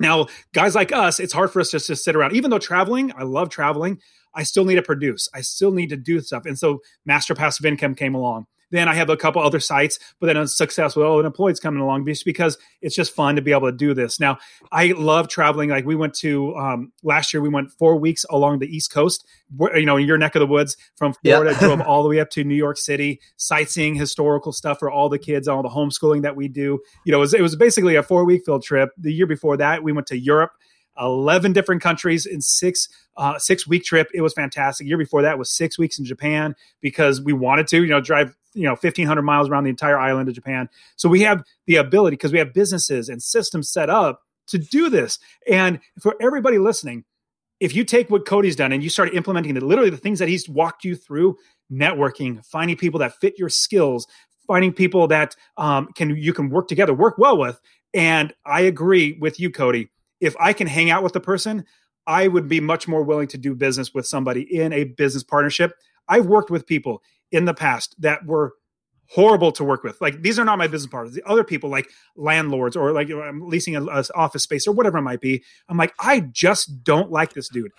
Now 0.01 0.27
guys 0.53 0.75
like 0.75 0.93
us 0.93 1.21
it's 1.21 1.33
hard 1.33 1.53
for 1.53 1.61
us 1.61 1.71
to 1.71 1.77
just 1.77 1.87
to 1.87 1.97
sit 1.97 2.17
around. 2.17 2.35
Even 2.35 2.51
though 2.51 2.59
traveling 2.59 3.13
i 3.17 3.23
love 3.23 3.49
traveling 3.49 4.01
i 4.35 4.43
still 4.43 4.65
need 4.65 4.75
to 4.75 4.83
produce 4.83 5.29
i 5.35 5.41
still 5.41 5.71
need 5.71 5.89
to 5.91 5.97
do 5.97 6.21
stuff 6.21 6.47
and 6.47 6.59
so 6.59 6.81
master 7.07 7.35
passive 7.35 7.65
income 7.65 7.95
came 7.95 8.15
along 8.15 8.47
then 8.75 8.89
I 8.89 8.95
have 8.95 9.11
a 9.11 9.17
couple 9.17 9.43
other 9.43 9.61
sites, 9.61 9.99
but 10.21 10.27
then 10.27 10.37
a 10.37 10.47
successful 10.47 11.03
oh, 11.03 11.21
an 11.21 11.27
employee's 11.27 11.61
coming 11.61 11.81
along 11.81 12.07
just 12.07 12.25
because 12.25 12.59
it's 12.81 12.95
just 12.95 13.15
fun 13.15 13.37
to 13.37 13.43
be 13.43 13.53
able 13.53 13.71
to 13.71 13.77
do 13.77 13.95
this. 13.95 14.19
Now, 14.19 14.39
I 14.73 14.89
love 14.89 15.29
traveling. 15.29 15.71
Like 15.71 15.85
we 15.85 15.95
went 15.95 16.15
to 16.17 16.55
um, 16.57 16.93
last 17.03 17.33
year, 17.33 17.41
we 17.41 17.49
went 17.49 17.71
four 17.73 17.97
weeks 17.97 18.25
along 18.31 18.59
the 18.59 18.67
East 18.67 18.93
Coast, 18.93 19.27
you 19.75 19.87
know, 19.87 19.97
in 19.97 20.07
your 20.07 20.19
neck 20.19 20.35
of 20.35 20.41
the 20.41 20.47
woods 20.47 20.77
from 20.97 21.15
Florida, 21.15 21.51
yep. 21.53 21.61
drove 21.61 21.81
all 21.81 22.03
the 22.03 22.09
way 22.09 22.21
up 22.21 22.31
to 22.31 22.45
New 22.45 22.55
York 22.55 22.79
City, 22.79 23.21
sightseeing, 23.37 23.95
historical 23.95 24.53
stuff 24.53 24.79
for 24.79 24.91
all 24.91 25.09
the 25.09 25.19
kids, 25.19 25.49
all 25.49 25.63
the 25.63 25.69
homeschooling 25.69 26.23
that 26.23 26.37
we 26.37 26.49
do. 26.49 26.81
You 27.05 27.13
know, 27.13 27.19
it 27.19 27.21
was, 27.21 27.35
it 27.35 27.43
was 27.43 27.57
basically 27.57 27.97
a 27.97 28.03
four 28.03 28.25
week 28.25 28.45
field 28.45 28.63
trip. 28.63 28.91
The 28.99 29.13
year 29.13 29.27
before 29.27 29.57
that, 29.59 29.83
we 29.83 29.93
went 29.93 30.07
to 30.09 30.19
Europe. 30.19 30.53
11 30.97 31.53
different 31.53 31.83
countries 31.83 32.25
in 32.25 32.41
six 32.41 32.89
uh, 33.17 33.39
six 33.39 33.67
week 33.67 33.85
trip. 33.85 34.09
It 34.15 34.21
was 34.21 34.33
fantastic. 34.33 34.87
year 34.87 34.99
before 34.99 35.23
that 35.23 35.39
was 35.39 35.51
six 35.51 35.79
weeks 35.79 35.99
in 35.99 36.05
Japan 36.05 36.55
because 36.81 37.21
we 37.21 37.33
wanted 37.33 37.67
to, 37.69 37.83
you 37.83 37.89
know, 37.89 38.01
drive, 38.01 38.37
you 38.55 38.63
know, 38.63 38.73
1500 38.73 39.23
miles 39.23 39.49
around 39.49 39.65
the 39.65 39.71
entire 39.71 39.99
island 39.99 40.29
of 40.29 40.35
Japan. 40.35 40.69
So 40.97 41.09
we 41.09 41.23
have 41.23 41.45
the 41.67 41.77
ability 41.77 42.17
because 42.17 42.33
we 42.33 42.39
have 42.39 42.55
businesses 42.55 43.09
and 43.09 43.23
systems 43.23 43.71
set 43.71 43.91
up 43.91 44.23
to 44.49 44.59
do 44.59 44.89
this. 44.89 45.19
And 45.51 45.81
for 46.01 46.15
everybody 46.21 46.59
listening, 46.59 47.05
if 47.61 47.75
you 47.75 47.85
take 47.85 48.11
what 48.11 48.27
Cody's 48.27 48.57
done 48.57 48.73
and 48.73 48.83
you 48.83 48.91
start 48.91 49.15
implementing 49.15 49.55
the 49.55 49.65
literally 49.65 49.91
the 49.91 49.97
things 49.97 50.19
that 50.19 50.29
he's 50.29 50.49
walked 50.49 50.85
you 50.85 50.97
through, 50.97 51.37
networking, 51.73 52.45
finding 52.45 52.77
people 52.77 53.01
that 53.01 53.19
fit 53.21 53.39
your 53.39 53.49
skills, 53.49 54.07
finding 54.47 54.73
people 54.73 55.09
that 55.09 55.35
um, 55.57 55.89
can 55.95 56.11
you 56.17 56.33
can 56.33 56.51
work 56.51 56.69
together, 56.69 56.93
work 56.95 57.17
well 57.19 57.39
with. 57.39 57.61
And 57.93 58.35
I 58.45 58.63
agree 58.63 59.17
with 59.21 59.39
you, 59.41 59.51
Cody. 59.51 59.89
If 60.21 60.37
I 60.39 60.53
can 60.53 60.67
hang 60.67 60.91
out 60.91 61.03
with 61.03 61.13
the 61.13 61.21
person, 61.21 61.65
I 62.07 62.29
would 62.29 62.49
be 62.49 62.61
much 62.61 62.87
more 62.87 63.03
willing 63.03 63.29
to 63.29 63.39
do 63.39 63.55
business 63.55 63.95
with 63.95 64.07
somebody 64.07 64.43
in 64.43 64.73
a 64.73 64.85
business 64.85 65.23
partnership. 65.23 65.73
I've 66.09 66.27
worked 66.27 66.51
with 66.51 66.67
people 66.67 67.03
in 67.35 67.45
the 67.47 67.53
past 67.53 67.97
that 67.99 68.25
were 68.25 68.55
horrible 69.09 69.51
to 69.53 69.65
work 69.65 69.83
with. 69.83 70.01
Like 70.01 70.23
these 70.23 70.39
are 70.39 70.45
not 70.45 70.57
my 70.57 70.69
business 70.69 70.91
partners. 70.91 71.15
The 71.15 71.29
other 71.29 71.43
people, 71.43 71.69
like 71.69 71.91
landlords 72.17 72.77
or 72.77 72.93
like 72.93 73.11
I'm 73.11 73.49
leasing 73.49 73.75
a, 73.75 73.85
a, 73.85 74.05
office 74.15 74.45
space 74.45 74.67
or 74.67 74.73
whatever 74.73 74.99
it 74.99 75.03
might 75.03 75.21
be. 75.21 75.43
I'm 75.69 75.77
like, 75.77 75.93
I 75.99 76.21
just 76.21 76.85
don't 76.85 77.11
like 77.11 77.35
this 77.35 77.49
dude. 77.49 77.73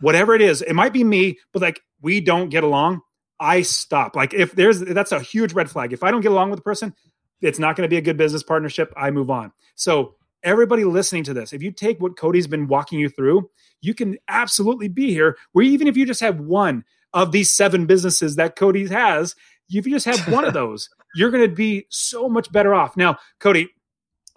Whatever 0.00 0.34
it 0.34 0.40
is, 0.40 0.62
it 0.62 0.72
might 0.72 0.94
be 0.94 1.04
me, 1.04 1.38
but 1.52 1.60
like 1.60 1.80
we 2.00 2.20
don't 2.20 2.48
get 2.48 2.64
along. 2.64 3.02
I 3.38 3.62
stop. 3.62 4.16
Like 4.16 4.32
if 4.32 4.52
there's 4.52 4.80
that's 4.80 5.12
a 5.12 5.20
huge 5.20 5.52
red 5.52 5.70
flag. 5.70 5.92
If 5.92 6.02
I 6.02 6.10
don't 6.10 6.22
get 6.22 6.32
along 6.32 6.50
with 6.50 6.58
the 6.58 6.64
person, 6.64 6.94
it's 7.42 7.58
not 7.58 7.76
going 7.76 7.84
to 7.86 7.90
be 7.90 7.98
a 7.98 8.02
good 8.02 8.16
business 8.16 8.42
partnership. 8.42 8.92
I 8.96 9.10
move 9.10 9.30
on. 9.30 9.52
So 9.74 10.14
everybody 10.42 10.84
listening 10.84 11.24
to 11.24 11.34
this, 11.34 11.52
if 11.52 11.62
you 11.62 11.70
take 11.70 12.00
what 12.00 12.16
Cody's 12.16 12.46
been 12.46 12.66
walking 12.66 12.98
you 12.98 13.10
through, 13.10 13.50
you 13.82 13.94
can 13.94 14.16
absolutely 14.28 14.88
be 14.88 15.12
here. 15.12 15.36
Where 15.52 15.64
even 15.64 15.86
if 15.86 15.98
you 15.98 16.06
just 16.06 16.20
have 16.20 16.40
one 16.40 16.84
of 17.14 17.32
these 17.32 17.50
seven 17.50 17.86
businesses 17.86 18.36
that 18.36 18.56
Cody 18.56 18.86
has, 18.88 19.34
if 19.68 19.86
you 19.86 19.92
just 19.92 20.06
have 20.06 20.32
one 20.32 20.44
of 20.44 20.54
those, 20.54 20.88
you're 21.14 21.30
going 21.30 21.48
to 21.48 21.54
be 21.54 21.86
so 21.90 22.28
much 22.28 22.50
better 22.52 22.74
off. 22.74 22.96
Now, 22.96 23.18
Cody, 23.40 23.68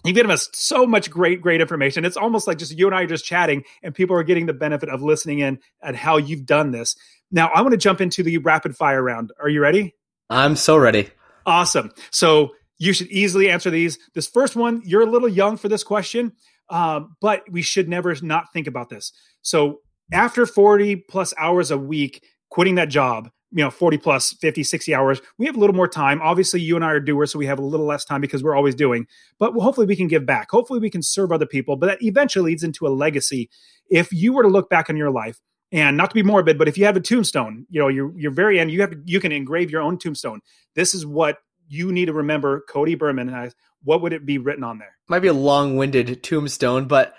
you've 0.03 0.15
given 0.15 0.31
us 0.31 0.49
so 0.53 0.85
much 0.85 1.09
great, 1.09 1.41
great 1.41 1.61
information. 1.61 2.05
It's 2.05 2.17
almost 2.17 2.47
like 2.47 2.57
just 2.57 2.77
you 2.77 2.87
and 2.87 2.95
I 2.95 3.03
are 3.03 3.07
just 3.07 3.25
chatting, 3.25 3.63
and 3.83 3.93
people 3.93 4.15
are 4.15 4.23
getting 4.23 4.45
the 4.45 4.53
benefit 4.53 4.89
of 4.89 5.01
listening 5.01 5.39
in 5.39 5.59
at 5.81 5.95
how 5.95 6.17
you've 6.17 6.45
done 6.45 6.71
this. 6.71 6.95
Now, 7.31 7.49
I 7.53 7.61
want 7.61 7.71
to 7.71 7.77
jump 7.77 8.01
into 8.01 8.23
the 8.23 8.37
rapid 8.39 8.75
fire 8.75 9.01
round. 9.01 9.31
Are 9.41 9.49
you 9.49 9.61
ready? 9.61 9.95
I'm 10.29 10.55
so 10.55 10.77
ready. 10.77 11.09
Awesome. 11.45 11.91
So 12.11 12.51
you 12.77 12.93
should 12.93 13.07
easily 13.07 13.49
answer 13.49 13.69
these. 13.69 13.97
This 14.13 14.27
first 14.27 14.55
one, 14.55 14.81
you're 14.85 15.01
a 15.01 15.09
little 15.09 15.29
young 15.29 15.57
for 15.57 15.69
this 15.69 15.83
question, 15.83 16.33
um, 16.69 17.15
but 17.21 17.43
we 17.49 17.61
should 17.61 17.87
never 17.87 18.15
not 18.21 18.51
think 18.53 18.67
about 18.67 18.89
this. 18.89 19.11
So 19.41 19.81
after 20.11 20.45
40 20.45 20.97
plus 20.97 21.33
hours 21.37 21.71
a 21.71 21.77
week, 21.77 22.23
quitting 22.49 22.75
that 22.75 22.89
job, 22.89 23.29
you 23.55 23.63
know 23.63 23.71
40 23.71 23.97
plus 23.97 24.33
50 24.33 24.63
60 24.63 24.93
hours 24.93 25.21
we 25.37 25.45
have 25.45 25.55
a 25.55 25.59
little 25.59 25.75
more 25.75 25.87
time. 25.87 26.21
Obviously 26.21 26.61
you 26.61 26.75
and 26.75 26.83
i 26.83 26.89
are 26.89 26.99
doers 26.99 27.31
so 27.31 27.39
we 27.39 27.45
have 27.45 27.57
a 27.57 27.65
little 27.65 27.85
less 27.85 28.05
time 28.05 28.21
because 28.21 28.43
we're 28.43 28.55
always 28.55 28.75
doing 28.75 29.07
but 29.39 29.53
hopefully 29.53 29.87
we 29.87 29.95
can 29.95 30.07
give 30.07 30.25
back. 30.25 30.51
Hopefully 30.51 30.79
we 30.79 30.89
can 30.89 31.01
serve 31.01 31.31
other 31.31 31.45
people 31.45 31.75
but 31.77 31.87
that 31.87 32.03
eventually 32.03 32.51
leads 32.51 32.63
into 32.63 32.85
a 32.85 32.89
legacy. 32.89 33.49
If 33.89 34.11
you 34.11 34.33
were 34.33 34.43
to 34.43 34.49
look 34.49 34.69
back 34.69 34.89
on 34.89 34.97
your 34.97 35.09
life 35.09 35.39
and 35.71 35.95
not 35.97 36.09
to 36.09 36.13
be 36.13 36.23
morbid 36.23 36.57
but 36.57 36.67
if 36.67 36.77
you 36.77 36.85
have 36.85 36.97
a 36.97 37.01
tombstone 37.01 37.65
you 37.69 37.79
know 37.79 37.87
your 37.87 38.17
your 38.17 38.31
very 38.31 38.59
end 38.59 38.71
you 38.71 38.81
have 38.81 38.93
you 39.05 39.19
can 39.19 39.31
engrave 39.31 39.71
your 39.71 39.81
own 39.81 39.97
tombstone. 39.97 40.41
This 40.75 40.93
is 40.93 41.05
what 41.05 41.37
you 41.67 41.91
need 41.91 42.05
to 42.05 42.13
remember 42.13 42.63
cody 42.69 42.95
berman 42.95 43.29
has. 43.29 43.55
What 43.83 44.01
would 44.01 44.13
it 44.13 44.25
be 44.25 44.37
written 44.37 44.63
on 44.63 44.79
there? 44.79 44.97
Might 45.07 45.19
be 45.19 45.27
a 45.27 45.33
long-winded 45.33 46.23
tombstone 46.23 46.85
but 46.87 47.15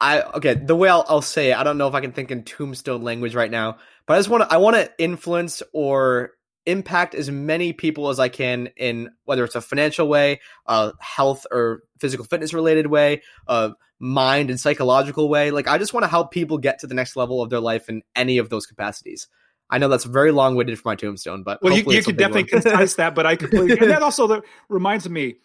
I 0.00 0.22
okay, 0.22 0.54
the 0.54 0.76
way 0.76 0.88
I'll, 0.88 1.04
I'll 1.08 1.22
say 1.22 1.50
it, 1.50 1.56
I 1.56 1.64
don't 1.64 1.78
know 1.78 1.88
if 1.88 1.94
I 1.94 2.00
can 2.00 2.12
think 2.12 2.30
in 2.30 2.44
tombstone 2.44 3.02
language 3.02 3.34
right 3.34 3.50
now, 3.50 3.78
but 4.06 4.14
I 4.14 4.18
just 4.18 4.28
want 4.28 4.48
to 4.48 4.52
I 4.52 4.58
want 4.58 4.76
to 4.76 4.90
influence 4.98 5.62
or 5.72 6.32
impact 6.66 7.14
as 7.14 7.30
many 7.30 7.72
people 7.72 8.10
as 8.10 8.20
I 8.20 8.28
can 8.28 8.68
in 8.76 9.10
whether 9.24 9.42
it's 9.44 9.54
a 9.54 9.60
financial 9.60 10.06
way, 10.06 10.40
a 10.66 10.92
health 11.00 11.46
or 11.50 11.82
physical 11.98 12.24
fitness 12.24 12.52
related 12.52 12.86
way, 12.86 13.22
a 13.48 13.72
mind 13.98 14.50
and 14.50 14.60
psychological 14.60 15.28
way. 15.28 15.50
Like 15.50 15.66
I 15.66 15.78
just 15.78 15.92
want 15.92 16.04
to 16.04 16.08
help 16.08 16.30
people 16.30 16.58
get 16.58 16.80
to 16.80 16.86
the 16.86 16.94
next 16.94 17.16
level 17.16 17.42
of 17.42 17.50
their 17.50 17.60
life 17.60 17.88
in 17.88 18.02
any 18.14 18.38
of 18.38 18.50
those 18.50 18.66
capacities. 18.66 19.26
I 19.70 19.78
know 19.78 19.88
that's 19.88 20.04
very 20.04 20.30
long 20.30 20.54
winded 20.54 20.78
for 20.78 20.88
my 20.88 20.94
tombstone, 20.94 21.42
but 21.42 21.60
well, 21.62 21.76
you, 21.76 21.84
you 21.90 22.02
could 22.02 22.16
definitely 22.16 22.44
concise 22.44 22.94
that. 22.94 23.14
But 23.14 23.26
I 23.26 23.36
completely 23.36 23.78
and 23.78 23.90
that 23.90 24.02
also 24.02 24.42
reminds 24.68 25.08
me 25.08 25.36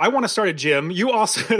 I 0.00 0.08
want 0.08 0.24
to 0.24 0.28
start 0.28 0.48
a 0.48 0.52
gym. 0.52 0.90
You 0.90 1.10
also 1.10 1.40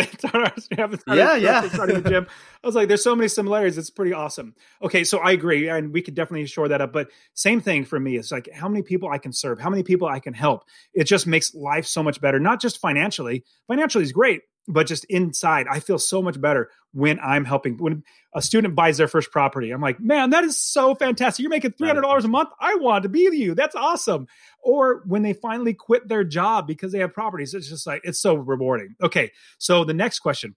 have 0.76 1.03
yeah, 1.09 1.34
yeah. 1.36 1.68
starting 1.68 1.97
a 1.97 2.01
gym. 2.03 2.26
I 2.64 2.66
was 2.66 2.76
like, 2.76 2.89
there's 2.89 3.03
so 3.03 3.16
many 3.16 3.28
similarities. 3.28 3.78
It's 3.78 3.91
pretty 3.91 4.12
awesome. 4.12 4.55
Okay, 4.82 5.05
so 5.05 5.18
I 5.18 5.32
agree, 5.32 5.68
and 5.68 5.93
we 5.93 6.03
could 6.03 6.14
definitely 6.14 6.47
shore 6.47 6.68
that 6.68 6.80
up. 6.80 6.93
But 6.93 7.11
same 7.34 7.61
thing 7.61 7.84
for 7.84 7.99
me. 7.99 8.16
It's 8.16 8.30
like 8.30 8.49
how 8.53 8.68
many 8.68 8.82
people 8.82 9.09
I 9.09 9.18
can 9.18 9.32
serve, 9.32 9.59
how 9.59 9.70
many 9.70 9.82
people 9.82 10.09
I 10.09 10.20
can 10.20 10.34
help. 10.34 10.64
It 10.95 11.05
just 11.05 11.26
makes 11.26 11.55
life 11.55 11.86
so 11.86 12.03
much 12.03 12.20
better. 12.20 12.39
Not 12.39 12.61
just 12.61 12.80
financially. 12.80 13.45
Financially 13.66 14.05
is 14.05 14.12
great, 14.12 14.43
but 14.69 14.87
just 14.87 15.05
inside, 15.07 15.66
I 15.69 15.81
feel 15.81 15.99
so 15.99 16.23
much 16.23 16.41
better 16.41 16.71
when 16.93 17.19
I'm 17.21 17.45
helping. 17.45 17.79
When 17.79 18.05
a 18.35 18.43
student 18.43 18.75
buys 18.75 18.99
their 18.99 19.09
first 19.09 19.31
property, 19.31 19.71
I'm 19.71 19.81
like, 19.81 19.99
man, 19.99 20.31
that 20.31 20.45
is 20.45 20.61
so 20.61 20.95
fantastic. 20.95 21.43
You're 21.43 21.51
making 21.51 21.73
three 21.73 21.89
hundred 21.89 22.03
dollars 22.03 22.25
a 22.25 22.29
month. 22.29 22.51
I 22.61 22.77
want 22.77 23.03
to 23.05 23.09
be 23.09 23.21
you. 23.33 23.55
That's 23.55 23.75
awesome. 23.75 24.29
Or 24.62 25.03
when 25.07 25.23
they 25.23 25.33
finally 25.33 25.75
quit 25.75 26.07
their 26.07 26.25
job 26.25 26.66
because 26.66 26.93
they 26.93 26.99
have 26.99 27.14
properties, 27.14 27.55
it's 27.55 27.69
just 27.69 27.87
like 27.87 28.03
it's 28.05 28.21
so 28.21 28.35
rewarding. 28.35 28.95
Okay, 29.03 29.33
so 29.59 29.85
the 29.85 29.95
next 29.95 30.21
question. 30.21 30.55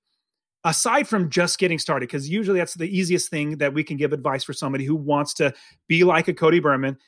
Aside 0.63 1.07
from 1.07 1.31
just 1.31 1.57
getting 1.57 1.79
started, 1.79 2.07
because 2.07 2.29
usually 2.29 2.59
that's 2.59 2.75
the 2.75 2.85
easiest 2.85 3.31
thing 3.31 3.57
that 3.57 3.73
we 3.73 3.83
can 3.83 3.97
give 3.97 4.13
advice 4.13 4.43
for 4.43 4.53
somebody 4.53 4.85
who 4.85 4.95
wants 4.95 5.33
to 5.35 5.55
be 5.87 6.03
like 6.03 6.27
a 6.27 6.35
Cody 6.35 6.59
Berman, 6.59 6.99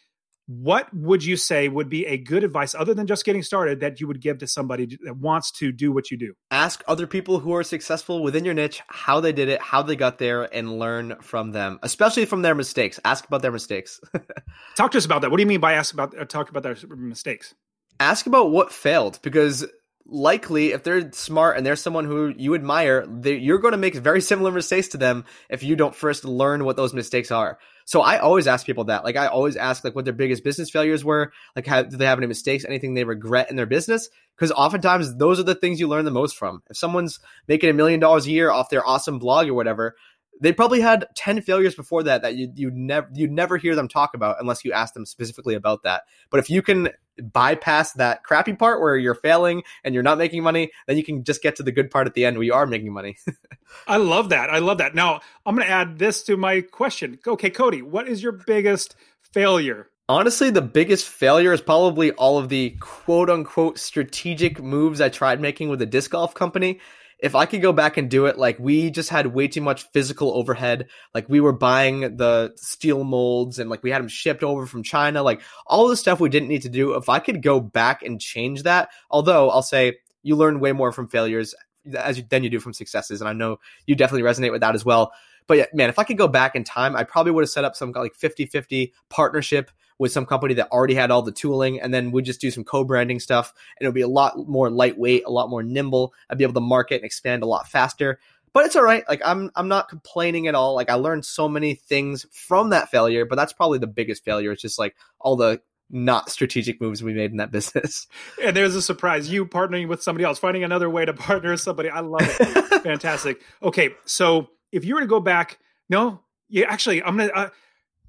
what 0.47 0.93
would 0.93 1.23
you 1.23 1.37
say 1.37 1.69
would 1.69 1.89
be 1.89 2.05
a 2.05 2.17
good 2.17 2.43
advice 2.43 2.75
other 2.75 2.93
than 2.93 3.07
just 3.07 3.23
getting 3.23 3.43
started 3.43 3.79
that 3.79 4.01
you 4.01 4.07
would 4.07 4.21
give 4.21 4.39
to 4.39 4.47
somebody 4.47 4.97
that 5.03 5.17
wants 5.17 5.51
to 5.51 5.71
do 5.71 5.91
what 5.91 6.11
you 6.11 6.17
do? 6.17 6.33
Ask 6.51 6.83
other 6.87 7.07
people 7.07 7.39
who 7.39 7.53
are 7.53 7.63
successful 7.63 8.21
within 8.21 8.43
your 8.43 8.53
niche 8.53 8.81
how 8.87 9.19
they 9.19 9.31
did 9.31 9.47
it 9.47 9.61
how 9.61 9.81
they 9.81 9.95
got 9.95 10.17
there 10.17 10.53
and 10.53 10.79
learn 10.79 11.15
from 11.21 11.51
them 11.51 11.79
especially 11.81 12.25
from 12.25 12.41
their 12.41 12.55
mistakes. 12.55 12.99
Ask 13.05 13.25
about 13.25 13.41
their 13.41 13.51
mistakes. 13.51 14.01
Talk 14.75 14.91
to 14.91 14.97
us 14.97 15.05
about 15.05 15.21
that. 15.21 15.31
What 15.31 15.37
do 15.37 15.43
you 15.43 15.47
mean 15.47 15.61
by 15.61 15.73
ask 15.73 15.93
about 15.93 16.17
uh, 16.17 16.25
talk 16.25 16.49
about 16.49 16.63
their 16.63 16.75
mistakes? 16.95 17.53
Ask 17.99 18.25
about 18.25 18.51
what 18.51 18.71
failed 18.71 19.19
because 19.21 19.65
likely 20.05 20.73
if 20.73 20.83
they're 20.83 21.11
smart 21.13 21.55
and 21.55 21.65
they're 21.65 21.75
someone 21.75 22.05
who 22.05 22.33
you 22.37 22.55
admire 22.55 23.07
you're 23.23 23.59
going 23.59 23.71
to 23.71 23.77
make 23.77 23.95
very 23.95 24.19
similar 24.19 24.51
mistakes 24.51 24.89
to 24.89 24.97
them 24.97 25.23
if 25.49 25.63
you 25.63 25.77
don't 25.77 25.95
first 25.95 26.25
learn 26.25 26.65
what 26.65 26.75
those 26.75 26.93
mistakes 26.93 27.31
are 27.31 27.57
so 27.85 28.01
I 28.01 28.17
always 28.17 28.47
ask 28.47 28.65
people 28.65 28.85
that. 28.85 29.03
Like 29.03 29.15
I 29.15 29.27
always 29.27 29.55
ask 29.55 29.83
like 29.83 29.95
what 29.95 30.05
their 30.05 30.13
biggest 30.13 30.43
business 30.43 30.69
failures 30.69 31.03
were. 31.03 31.31
Like 31.55 31.67
how, 31.67 31.83
do 31.83 31.97
they 31.97 32.05
have 32.05 32.17
any 32.17 32.27
mistakes, 32.27 32.65
anything 32.65 32.93
they 32.93 33.03
regret 33.03 33.49
in 33.49 33.55
their 33.55 33.65
business? 33.65 34.09
Because 34.35 34.51
oftentimes 34.51 35.15
those 35.15 35.39
are 35.39 35.43
the 35.43 35.55
things 35.55 35.79
you 35.79 35.87
learn 35.87 36.05
the 36.05 36.11
most 36.11 36.35
from. 36.37 36.63
If 36.69 36.77
someone's 36.77 37.19
making 37.47 37.69
a 37.69 37.73
million 37.73 37.99
dollars 37.99 38.25
a 38.25 38.31
year 38.31 38.49
off 38.49 38.69
their 38.69 38.85
awesome 38.85 39.19
blog 39.19 39.47
or 39.47 39.53
whatever, 39.53 39.95
they 40.41 40.51
probably 40.51 40.81
had 40.81 41.07
10 41.15 41.41
failures 41.41 41.75
before 41.75 42.03
that 42.03 42.21
that 42.21 42.35
you 42.35 42.51
you 42.55 42.71
never 42.71 43.07
you 43.13 43.27
never 43.27 43.57
hear 43.57 43.75
them 43.75 43.87
talk 43.87 44.13
about 44.13 44.37
unless 44.39 44.65
you 44.65 44.71
ask 44.73 44.93
them 44.93 45.05
specifically 45.05 45.55
about 45.55 45.83
that. 45.83 46.03
But 46.29 46.39
if 46.39 46.49
you 46.49 46.61
can 46.61 46.89
bypass 47.21 47.93
that 47.93 48.23
crappy 48.23 48.53
part 48.53 48.81
where 48.81 48.97
you're 48.97 49.15
failing 49.15 49.63
and 49.83 49.93
you're 49.93 50.03
not 50.03 50.17
making 50.17 50.43
money, 50.43 50.71
then 50.87 50.97
you 50.97 51.03
can 51.03 51.23
just 51.23 51.41
get 51.41 51.55
to 51.57 51.63
the 51.63 51.71
good 51.71 51.91
part 51.91 52.07
at 52.07 52.13
the 52.13 52.25
end 52.25 52.37
where 52.37 52.45
you 52.45 52.53
are 52.53 52.65
making 52.65 52.91
money. 52.91 53.17
I 53.87 53.97
love 53.97 54.29
that. 54.29 54.49
I 54.49 54.59
love 54.59 54.79
that. 54.79 54.95
Now, 54.95 55.21
I'm 55.45 55.55
going 55.55 55.67
to 55.67 55.71
add 55.73 55.99
this 55.99 56.23
to 56.23 56.37
my 56.37 56.61
question. 56.61 57.19
Okay, 57.25 57.49
Cody, 57.49 57.81
what 57.81 58.07
is 58.07 58.23
your 58.23 58.31
biggest 58.31 58.95
failure? 59.21 59.89
Honestly, 60.09 60.49
the 60.49 60.61
biggest 60.61 61.07
failure 61.07 61.53
is 61.53 61.61
probably 61.61 62.11
all 62.11 62.37
of 62.37 62.49
the 62.49 62.71
quote 62.79 63.29
unquote 63.29 63.77
strategic 63.77 64.61
moves 64.61 64.99
I 64.99 65.09
tried 65.09 65.39
making 65.39 65.69
with 65.69 65.79
the 65.79 65.85
disc 65.85 66.11
golf 66.11 66.33
company 66.33 66.81
if 67.23 67.35
I 67.35 67.45
could 67.45 67.61
go 67.61 67.71
back 67.71 67.95
and 67.95 68.09
do 68.09 68.25
it, 68.25 68.37
like 68.37 68.59
we 68.59 68.91
just 68.91 69.09
had 69.09 69.27
way 69.27 69.47
too 69.47 69.61
much 69.61 69.89
physical 69.91 70.33
overhead. 70.33 70.89
Like 71.13 71.29
we 71.29 71.39
were 71.39 71.53
buying 71.53 72.17
the 72.17 72.51
steel 72.57 73.05
molds 73.05 73.59
and 73.59 73.69
like 73.69 73.81
we 73.81 73.91
had 73.91 74.01
them 74.01 74.09
shipped 74.09 74.43
over 74.43 74.65
from 74.65 74.83
China, 74.83 75.23
like 75.23 75.41
all 75.65 75.87
the 75.87 75.95
stuff 75.95 76.19
we 76.19 76.27
didn't 76.27 76.49
need 76.49 76.63
to 76.63 76.69
do. 76.69 76.95
If 76.95 77.07
I 77.07 77.19
could 77.19 77.41
go 77.41 77.61
back 77.61 78.03
and 78.03 78.19
change 78.19 78.63
that, 78.63 78.89
although 79.09 79.49
I'll 79.49 79.61
say 79.61 79.99
you 80.21 80.35
learn 80.35 80.59
way 80.59 80.73
more 80.73 80.91
from 80.91 81.07
failures 81.07 81.55
as 81.95 82.17
you, 82.17 82.25
than 82.29 82.43
you 82.43 82.49
do 82.49 82.59
from 82.59 82.73
successes. 82.73 83.21
And 83.21 83.29
I 83.29 83.33
know 83.33 83.57
you 83.87 83.95
definitely 83.95 84.29
resonate 84.29 84.51
with 84.51 84.59
that 84.59 84.75
as 84.75 84.83
well. 84.83 85.13
But 85.47 85.57
yeah, 85.59 85.65
man, 85.73 85.87
if 85.87 85.99
I 85.99 86.03
could 86.03 86.17
go 86.17 86.27
back 86.27 86.57
in 86.57 86.65
time, 86.65 86.93
I 86.93 87.05
probably 87.05 87.31
would 87.31 87.43
have 87.43 87.49
set 87.49 87.63
up 87.63 87.77
some 87.77 87.93
like 87.93 88.15
50 88.15 88.47
50 88.47 88.93
partnership 89.09 89.71
with 89.99 90.11
some 90.11 90.25
company 90.25 90.53
that 90.55 90.71
already 90.71 90.95
had 90.95 91.11
all 91.11 91.21
the 91.21 91.31
tooling, 91.31 91.79
and 91.79 91.93
then 91.93 92.11
we'd 92.11 92.25
just 92.25 92.41
do 92.41 92.51
some 92.51 92.63
co-branding 92.63 93.19
stuff, 93.19 93.53
and 93.79 93.85
it 93.85 93.89
would 93.89 93.95
be 93.95 94.01
a 94.01 94.07
lot 94.07 94.37
more 94.47 94.69
lightweight, 94.69 95.23
a 95.25 95.31
lot 95.31 95.49
more 95.49 95.63
nimble. 95.63 96.13
I'd 96.29 96.37
be 96.37 96.43
able 96.43 96.53
to 96.53 96.61
market 96.61 96.95
and 96.95 97.05
expand 97.05 97.43
a 97.43 97.47
lot 97.47 97.67
faster. 97.67 98.19
But 98.53 98.65
it's 98.65 98.75
all 98.75 98.83
right. 98.83 99.03
Like 99.09 99.21
I'm, 99.25 99.49
I'm 99.55 99.67
not 99.67 99.89
complaining 99.89 100.47
at 100.47 100.53
all. 100.53 100.75
Like 100.75 100.89
I 100.89 100.93
learned 100.93 101.25
so 101.25 101.49
many 101.49 101.73
things 101.73 102.25
from 102.31 102.69
that 102.69 102.91
failure, 102.91 103.25
but 103.25 103.35
that's 103.35 103.51
probably 103.51 103.79
the 103.79 103.87
biggest 103.87 104.23
failure. 104.23 104.51
It's 104.51 104.61
just 104.61 104.77
like 104.77 104.95
all 105.19 105.35
the 105.35 105.59
not 105.89 106.29
strategic 106.29 106.79
moves 106.79 107.03
we 107.03 107.13
made 107.13 107.31
in 107.31 107.37
that 107.37 107.51
business. 107.51 108.07
And 108.41 108.55
there's 108.55 108.75
a 108.75 108.81
surprise. 108.81 109.31
You 109.31 109.45
partnering 109.45 109.87
with 109.87 110.03
somebody 110.03 110.25
else, 110.25 110.39
finding 110.39 110.63
another 110.63 110.89
way 110.89 111.05
to 111.05 111.13
partner 111.13 111.51
with 111.51 111.61
somebody. 111.61 111.89
I 111.89 112.01
love 112.01 112.21
it. 112.23 112.83
Fantastic. 112.83 113.41
Okay, 113.61 113.91
so 114.05 114.49
if 114.71 114.85
you 114.85 114.95
were 114.95 115.01
to 115.01 115.07
go 115.07 115.19
back, 115.19 115.59
no, 115.89 116.21
yeah, 116.49 116.65
actually, 116.69 117.01
I'm 117.01 117.17
gonna. 117.17 117.31
Uh, 117.33 117.49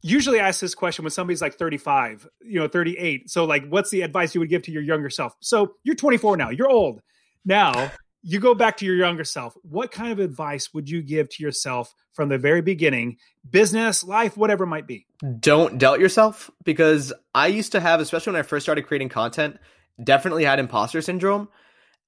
usually 0.04 0.38
ask 0.38 0.60
this 0.60 0.74
question 0.74 1.02
when 1.02 1.10
somebody's 1.10 1.40
like 1.40 1.54
35, 1.54 2.28
you 2.44 2.60
know, 2.60 2.68
38. 2.68 3.30
So 3.30 3.44
like 3.46 3.66
what's 3.68 3.90
the 3.90 4.02
advice 4.02 4.34
you 4.34 4.40
would 4.40 4.50
give 4.50 4.62
to 4.64 4.70
your 4.70 4.82
younger 4.82 5.10
self? 5.10 5.34
So 5.40 5.76
you're 5.82 5.96
24 5.96 6.36
now. 6.36 6.50
You're 6.50 6.70
old. 6.70 7.00
Now, 7.44 7.90
you 8.22 8.38
go 8.38 8.54
back 8.54 8.76
to 8.78 8.84
your 8.84 8.96
younger 8.96 9.24
self. 9.24 9.54
What 9.62 9.90
kind 9.90 10.12
of 10.12 10.18
advice 10.18 10.72
would 10.74 10.88
you 10.88 11.02
give 11.02 11.28
to 11.30 11.42
yourself 11.42 11.94
from 12.12 12.28
the 12.28 12.38
very 12.38 12.60
beginning, 12.60 13.16
business, 13.48 14.04
life, 14.04 14.36
whatever 14.36 14.64
it 14.64 14.68
might 14.68 14.86
be? 14.86 15.06
Don't 15.40 15.78
doubt 15.78 16.00
yourself 16.00 16.50
because 16.64 17.12
I 17.34 17.46
used 17.48 17.72
to 17.72 17.80
have, 17.80 18.00
especially 18.00 18.32
when 18.32 18.40
I 18.40 18.44
first 18.44 18.64
started 18.64 18.86
creating 18.86 19.08
content, 19.08 19.58
definitely 20.02 20.44
had 20.44 20.58
imposter 20.58 21.00
syndrome. 21.00 21.48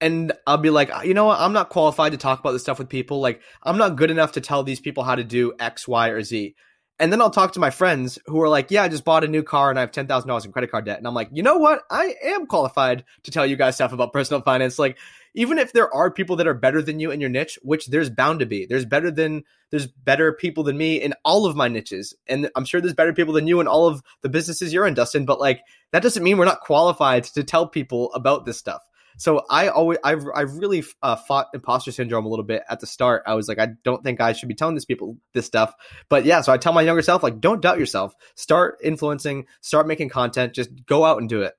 And 0.00 0.32
I'll 0.46 0.58
be 0.58 0.68
like, 0.68 0.90
ah, 0.92 1.02
you 1.02 1.14
know 1.14 1.24
what? 1.24 1.40
I'm 1.40 1.54
not 1.54 1.70
qualified 1.70 2.12
to 2.12 2.18
talk 2.18 2.40
about 2.40 2.52
this 2.52 2.62
stuff 2.62 2.78
with 2.78 2.90
people. 2.90 3.20
Like, 3.20 3.40
I'm 3.62 3.78
not 3.78 3.96
good 3.96 4.10
enough 4.10 4.32
to 4.32 4.42
tell 4.42 4.62
these 4.62 4.80
people 4.80 5.04
how 5.04 5.14
to 5.14 5.24
do 5.24 5.54
X, 5.58 5.88
Y, 5.88 6.08
or 6.08 6.22
Z. 6.22 6.54
And 6.98 7.12
then 7.12 7.20
I'll 7.20 7.30
talk 7.30 7.52
to 7.52 7.60
my 7.60 7.70
friends 7.70 8.18
who 8.26 8.40
are 8.40 8.48
like, 8.48 8.70
yeah, 8.70 8.82
I 8.82 8.88
just 8.88 9.04
bought 9.04 9.24
a 9.24 9.28
new 9.28 9.42
car 9.42 9.68
and 9.68 9.78
I 9.78 9.82
have 9.82 9.90
$10,000 9.90 10.44
in 10.44 10.52
credit 10.52 10.70
card 10.70 10.86
debt. 10.86 10.96
And 10.96 11.06
I'm 11.06 11.12
like, 11.14 11.28
you 11.30 11.42
know 11.42 11.58
what? 11.58 11.82
I 11.90 12.14
am 12.24 12.46
qualified 12.46 13.04
to 13.24 13.30
tell 13.30 13.44
you 13.44 13.56
guys 13.56 13.74
stuff 13.74 13.92
about 13.92 14.14
personal 14.14 14.40
finance. 14.40 14.78
Like, 14.78 14.96
even 15.34 15.58
if 15.58 15.74
there 15.74 15.94
are 15.94 16.10
people 16.10 16.36
that 16.36 16.46
are 16.46 16.54
better 16.54 16.80
than 16.80 16.98
you 16.98 17.10
in 17.10 17.20
your 17.20 17.28
niche, 17.28 17.58
which 17.62 17.88
there's 17.88 18.08
bound 18.08 18.40
to 18.40 18.46
be, 18.46 18.64
there's 18.64 18.86
better 18.86 19.10
than, 19.10 19.44
there's 19.70 19.86
better 19.86 20.32
people 20.32 20.64
than 20.64 20.78
me 20.78 20.96
in 20.96 21.12
all 21.22 21.44
of 21.44 21.54
my 21.54 21.68
niches. 21.68 22.14
And 22.26 22.50
I'm 22.56 22.64
sure 22.64 22.80
there's 22.80 22.94
better 22.94 23.12
people 23.12 23.34
than 23.34 23.46
you 23.46 23.60
in 23.60 23.68
all 23.68 23.86
of 23.86 24.02
the 24.22 24.30
businesses 24.30 24.72
you're 24.72 24.86
in, 24.86 24.94
Dustin. 24.94 25.26
But 25.26 25.38
like, 25.38 25.60
that 25.92 26.02
doesn't 26.02 26.22
mean 26.22 26.38
we're 26.38 26.46
not 26.46 26.62
qualified 26.62 27.24
to 27.24 27.44
tell 27.44 27.68
people 27.68 28.10
about 28.14 28.46
this 28.46 28.56
stuff. 28.56 28.80
So 29.16 29.44
I 29.50 29.68
always, 29.68 29.98
I've, 30.04 30.24
I've 30.34 30.56
really 30.56 30.84
uh, 31.02 31.16
fought 31.16 31.48
imposter 31.54 31.92
syndrome 31.92 32.26
a 32.26 32.28
little 32.28 32.44
bit 32.44 32.62
at 32.68 32.80
the 32.80 32.86
start. 32.86 33.22
I 33.26 33.34
was 33.34 33.48
like, 33.48 33.58
I 33.58 33.68
don't 33.84 34.02
think 34.02 34.20
I 34.20 34.32
should 34.32 34.48
be 34.48 34.54
telling 34.54 34.74
these 34.74 34.84
people 34.84 35.16
this 35.32 35.46
stuff. 35.46 35.74
But 36.08 36.24
yeah, 36.24 36.40
so 36.40 36.52
I 36.52 36.58
tell 36.58 36.72
my 36.72 36.82
younger 36.82 37.02
self, 37.02 37.22
like, 37.22 37.40
don't 37.40 37.62
doubt 37.62 37.78
yourself. 37.78 38.14
Start 38.34 38.78
influencing, 38.82 39.46
start 39.60 39.86
making 39.86 40.08
content, 40.08 40.52
just 40.52 40.70
go 40.86 41.04
out 41.04 41.18
and 41.18 41.28
do 41.28 41.42
it. 41.42 41.54